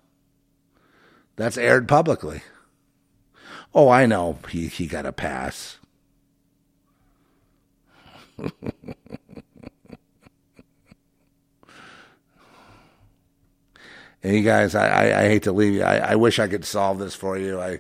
That's 1.36 1.58
aired 1.58 1.88
publicly. 1.88 2.42
Oh, 3.74 3.90
I 3.90 4.06
know. 4.06 4.40
He 4.50 4.68
he 4.68 4.88
got 4.88 5.06
a 5.06 5.12
pass. 5.12 5.78
you 14.24 14.42
guys, 14.42 14.76
I, 14.76 14.88
I, 14.88 15.22
I, 15.22 15.28
hate 15.28 15.44
to 15.44 15.52
leave 15.52 15.74
you. 15.76 15.84
I, 15.84 15.98
I 15.98 16.16
wish 16.16 16.40
I 16.40 16.48
could 16.48 16.66
solve 16.66 17.00
this 17.00 17.16
for 17.16 17.38
you. 17.38 17.60
I 17.60 17.80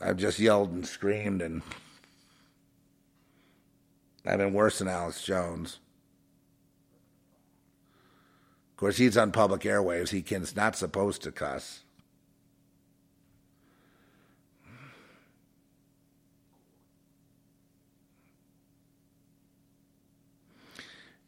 I've 0.00 0.16
just 0.16 0.38
yelled 0.38 0.70
and 0.72 0.86
screamed 0.86 1.42
and 1.42 1.62
I've 4.24 4.38
been 4.38 4.54
worse 4.54 4.78
than 4.78 4.88
Alex 4.88 5.22
Jones. 5.22 5.78
Of 8.70 8.76
course, 8.76 8.96
he's 8.96 9.16
on 9.16 9.32
public 9.32 9.62
airwaves. 9.62 10.10
He 10.10 10.22
can's 10.22 10.56
not 10.56 10.76
supposed 10.76 11.22
to 11.22 11.32
cuss. 11.32 11.80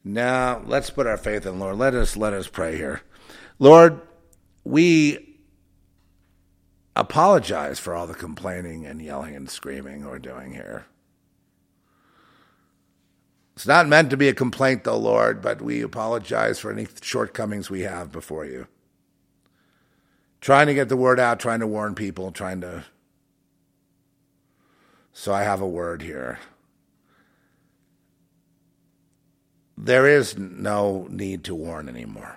Now, 0.05 0.63
let's 0.67 0.91
put 0.91 1.07
our 1.07 1.17
faith 1.17 1.47
in 1.47 1.59
the 1.59 1.65
Lord. 1.65 1.79
Let 1.79 1.95
us 1.95 2.17
let 2.17 2.33
us 2.33 2.49
pray 2.49 2.77
here. 2.77 3.03
Lord, 3.59 4.01
we 4.65 5.39
apologize 6.97 7.79
for 7.79 7.95
all 7.95 8.07
the 8.07 8.15
complaining 8.15 8.85
and 8.85 9.01
yelling 9.01 9.35
and 9.35 9.49
screaming 9.49 10.05
we're 10.05 10.19
doing 10.19 10.55
here. 10.55 10.87
It's 13.55 13.67
not 13.67 13.87
meant 13.87 14.11
to 14.11 14.17
be 14.17 14.29
a 14.29 14.35
complaint, 14.35 14.85
though, 14.85 14.99
Lord, 14.99 15.43
but 15.43 15.61
we 15.63 15.83
apologize 15.83 16.59
for 16.59 16.73
any 16.73 16.87
shortcomings 17.01 17.71
we 17.71 17.83
have 17.83 18.11
before 18.11 18.45
you. 18.45 18.67
Trying 20.41 20.67
to 20.67 20.75
get 20.75 20.89
the 20.89 20.97
word 20.97 21.21
out, 21.21 21.39
trying 21.39 21.61
to 21.61 21.67
warn 21.67 21.95
people, 21.95 22.33
trying 22.33 22.61
to. 22.63 22.85
So 25.13 25.33
I 25.33 25.43
have 25.45 25.61
a 25.61 25.69
word 25.69 26.03
here. 26.03 26.41
There 29.77 30.07
is 30.07 30.37
no 30.37 31.07
need 31.11 31.45
to 31.45 31.55
warn 31.55 31.89
anymore. 31.89 32.37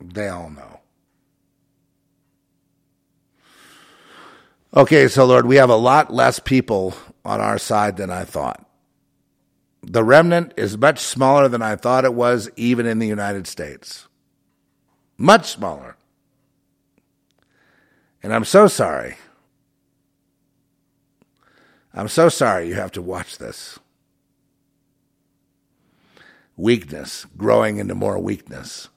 They 0.00 0.28
all 0.28 0.50
know. 0.50 0.80
Okay, 4.74 5.08
so 5.08 5.24
Lord, 5.24 5.46
we 5.46 5.56
have 5.56 5.70
a 5.70 5.76
lot 5.76 6.12
less 6.12 6.38
people 6.38 6.94
on 7.24 7.40
our 7.40 7.58
side 7.58 7.96
than 7.96 8.10
I 8.10 8.24
thought. 8.24 8.64
The 9.82 10.04
remnant 10.04 10.54
is 10.56 10.78
much 10.78 11.00
smaller 11.00 11.48
than 11.48 11.62
I 11.62 11.74
thought 11.74 12.04
it 12.04 12.14
was, 12.14 12.50
even 12.56 12.86
in 12.86 12.98
the 12.98 13.06
United 13.06 13.46
States. 13.46 14.06
Much 15.18 15.50
smaller. 15.50 15.96
And 18.22 18.32
I'm 18.32 18.44
so 18.44 18.68
sorry. 18.68 19.16
I'm 21.92 22.08
so 22.08 22.28
sorry 22.28 22.68
you 22.68 22.74
have 22.74 22.92
to 22.92 23.02
watch 23.02 23.38
this. 23.38 23.78
Weakness 26.56 27.26
growing 27.36 27.78
into 27.78 27.94
more 27.94 28.18
weakness. 28.18 28.88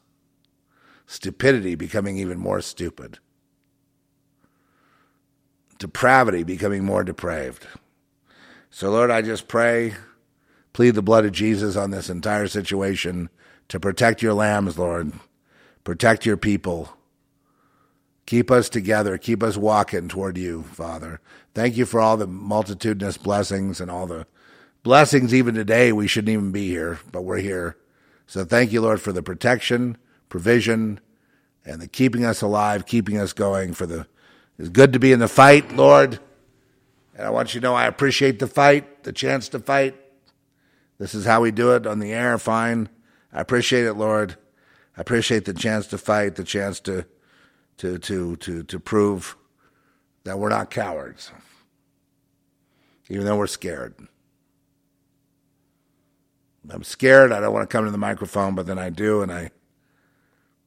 Stupidity 1.07 1.75
becoming 1.75 2.17
even 2.17 2.37
more 2.39 2.61
stupid. 2.61 3.19
Depravity 5.79 6.43
becoming 6.43 6.83
more 6.83 7.03
depraved. 7.03 7.67
So, 8.69 8.89
Lord, 8.89 9.11
I 9.11 9.21
just 9.21 9.47
pray, 9.47 9.95
plead 10.73 10.95
the 10.95 11.01
blood 11.01 11.25
of 11.25 11.31
Jesus 11.31 11.75
on 11.75 11.91
this 11.91 12.09
entire 12.09 12.47
situation 12.47 13.29
to 13.69 13.79
protect 13.79 14.21
your 14.21 14.33
lambs, 14.33 14.77
Lord. 14.77 15.13
Protect 15.83 16.25
your 16.25 16.37
people. 16.37 16.93
Keep 18.25 18.49
us 18.49 18.69
together. 18.69 19.17
Keep 19.17 19.43
us 19.43 19.57
walking 19.57 20.07
toward 20.07 20.37
you, 20.37 20.63
Father. 20.63 21.19
Thank 21.53 21.77
you 21.77 21.85
for 21.85 21.99
all 21.99 22.17
the 22.17 22.25
multitudinous 22.25 23.17
blessings 23.17 23.79
and 23.79 23.91
all 23.91 24.07
the 24.07 24.25
blessings 24.81 25.33
even 25.33 25.53
today. 25.53 25.91
We 25.91 26.07
shouldn't 26.07 26.33
even 26.33 26.51
be 26.51 26.67
here, 26.67 26.99
but 27.11 27.21
we're 27.23 27.37
here. 27.37 27.77
So 28.25 28.43
thank 28.43 28.71
you, 28.71 28.81
Lord, 28.81 29.01
for 29.01 29.11
the 29.11 29.21
protection, 29.21 29.97
provision, 30.29 30.99
and 31.63 31.79
the 31.79 31.87
keeping 31.87 32.25
us 32.25 32.41
alive, 32.41 32.85
keeping 32.85 33.17
us 33.17 33.33
going. 33.33 33.73
For 33.73 33.85
the 33.85 34.07
it's 34.57 34.69
good 34.69 34.93
to 34.93 34.99
be 34.99 35.11
in 35.11 35.19
the 35.19 35.27
fight, 35.27 35.75
Lord. 35.75 36.19
And 37.15 37.27
I 37.27 37.29
want 37.29 37.53
you 37.53 37.61
to 37.61 37.67
know 37.67 37.75
I 37.75 37.85
appreciate 37.85 38.39
the 38.39 38.47
fight, 38.47 39.03
the 39.03 39.13
chance 39.13 39.47
to 39.49 39.59
fight. 39.59 39.95
This 40.97 41.13
is 41.13 41.25
how 41.25 41.41
we 41.41 41.51
do 41.51 41.75
it 41.75 41.85
on 41.85 41.99
the 41.99 42.11
air. 42.11 42.37
Fine. 42.39 42.89
I 43.31 43.41
appreciate 43.41 43.85
it, 43.85 43.93
Lord. 43.93 44.37
I 44.97 45.01
appreciate 45.01 45.45
the 45.45 45.53
chance 45.53 45.85
to 45.87 45.97
fight, 45.99 46.35
the 46.35 46.43
chance 46.43 46.79
to 46.81 47.05
to 47.77 47.99
to 47.99 48.35
to 48.37 48.63
to 48.63 48.79
prove 48.79 49.35
that 50.23 50.39
we're 50.39 50.49
not 50.49 50.69
cowards, 50.69 51.31
even 53.09 53.25
though 53.25 53.37
we're 53.37 53.47
scared. 53.47 53.95
I'm 56.69 56.83
scared. 56.83 57.31
I 57.31 57.39
don't 57.41 57.53
want 57.53 57.69
to 57.69 57.73
come 57.73 57.85
to 57.85 57.91
the 57.91 57.97
microphone, 57.97 58.55
but 58.55 58.65
then 58.65 58.79
I 58.79 58.89
do, 58.89 59.21
and 59.21 59.31
I 59.31 59.51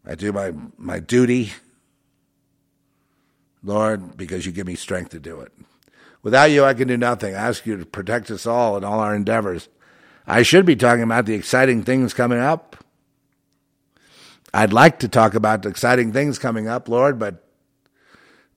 I 0.06 0.14
do 0.14 0.32
my 0.32 0.52
my 0.76 1.00
duty, 1.00 1.52
Lord, 3.62 4.16
because 4.16 4.46
you 4.46 4.52
give 4.52 4.66
me 4.66 4.74
strength 4.74 5.10
to 5.10 5.20
do 5.20 5.40
it. 5.40 5.52
Without 6.22 6.50
you, 6.50 6.64
I 6.64 6.74
can 6.74 6.88
do 6.88 6.96
nothing. 6.96 7.34
I 7.34 7.38
ask 7.38 7.66
you 7.66 7.76
to 7.76 7.86
protect 7.86 8.30
us 8.30 8.46
all 8.46 8.76
in 8.76 8.84
all 8.84 9.00
our 9.00 9.14
endeavors. 9.14 9.68
I 10.26 10.42
should 10.42 10.66
be 10.66 10.76
talking 10.76 11.04
about 11.04 11.26
the 11.26 11.34
exciting 11.34 11.82
things 11.82 12.12
coming 12.12 12.40
up. 12.40 12.84
I'd 14.52 14.72
like 14.72 14.98
to 15.00 15.08
talk 15.08 15.34
about 15.34 15.62
the 15.62 15.68
exciting 15.68 16.12
things 16.12 16.38
coming 16.38 16.68
up, 16.68 16.88
Lord, 16.88 17.18
but 17.18 17.45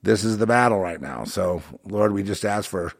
this 0.02 0.24
is 0.24 0.38
the 0.38 0.48
battle 0.48 0.80
right 0.80 1.02
now. 1.02 1.24
So, 1.26 1.62
Lord, 1.84 2.14
we 2.14 2.24
just 2.24 2.46
ask 2.46 2.70
for 2.70 2.94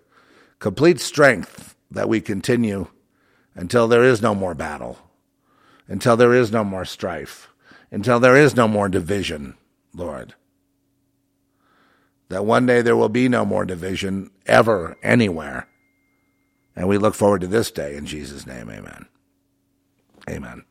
complete 0.60 1.00
strength 1.00 1.76
that 1.92 2.10
we 2.10 2.22
continue 2.22 2.88
until 3.56 3.88
there 3.88 4.04
is 4.04 4.22
no 4.22 4.36
more 4.36 4.54
battle, 4.54 4.98
until 5.88 6.18
there 6.18 6.34
is 6.34 6.52
no 6.52 6.64
more 6.64 6.86
strife, 6.86 7.50
until 7.92 8.20
there 8.20 8.36
is 8.36 8.56
no 8.56 8.68
more 8.68 8.90
division, 8.90 9.56
Lord. 9.94 10.36
That 12.30 12.46
one 12.46 12.66
day 12.66 12.82
there 12.82 12.96
will 12.96 13.10
be 13.10 13.28
no 13.28 13.44
more 13.44 13.66
division 13.66 14.30
ever, 14.46 14.98
anywhere. 15.02 15.68
And 16.76 16.88
we 16.88 16.98
look 16.98 17.16
forward 17.16 17.42
to 17.42 17.48
this 17.48 17.72
day 17.72 17.96
in 17.96 18.06
Jesus' 18.06 18.46
name. 18.46 18.70
Amen. 18.70 19.08
Amen. 20.30 20.64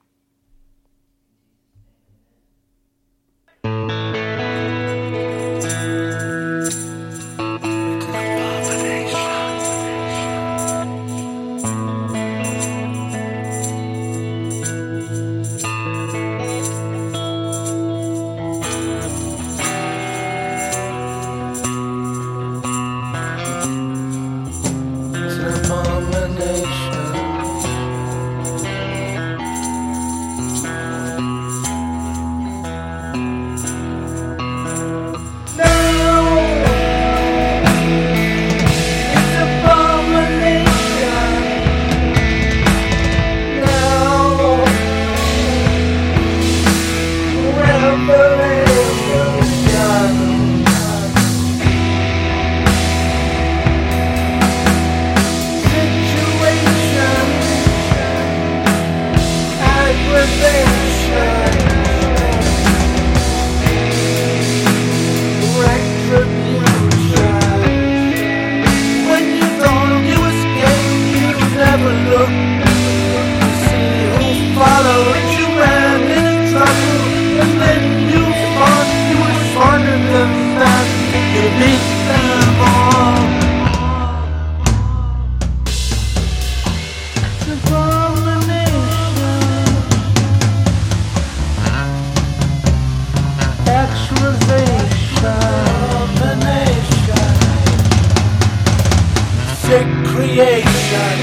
Sick 99.68 99.88
creation 100.06 101.18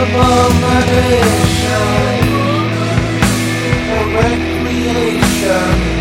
Abomination. 0.00 1.44
recreation 4.14 5.93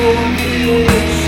for 0.00 0.14
me. 0.30 1.19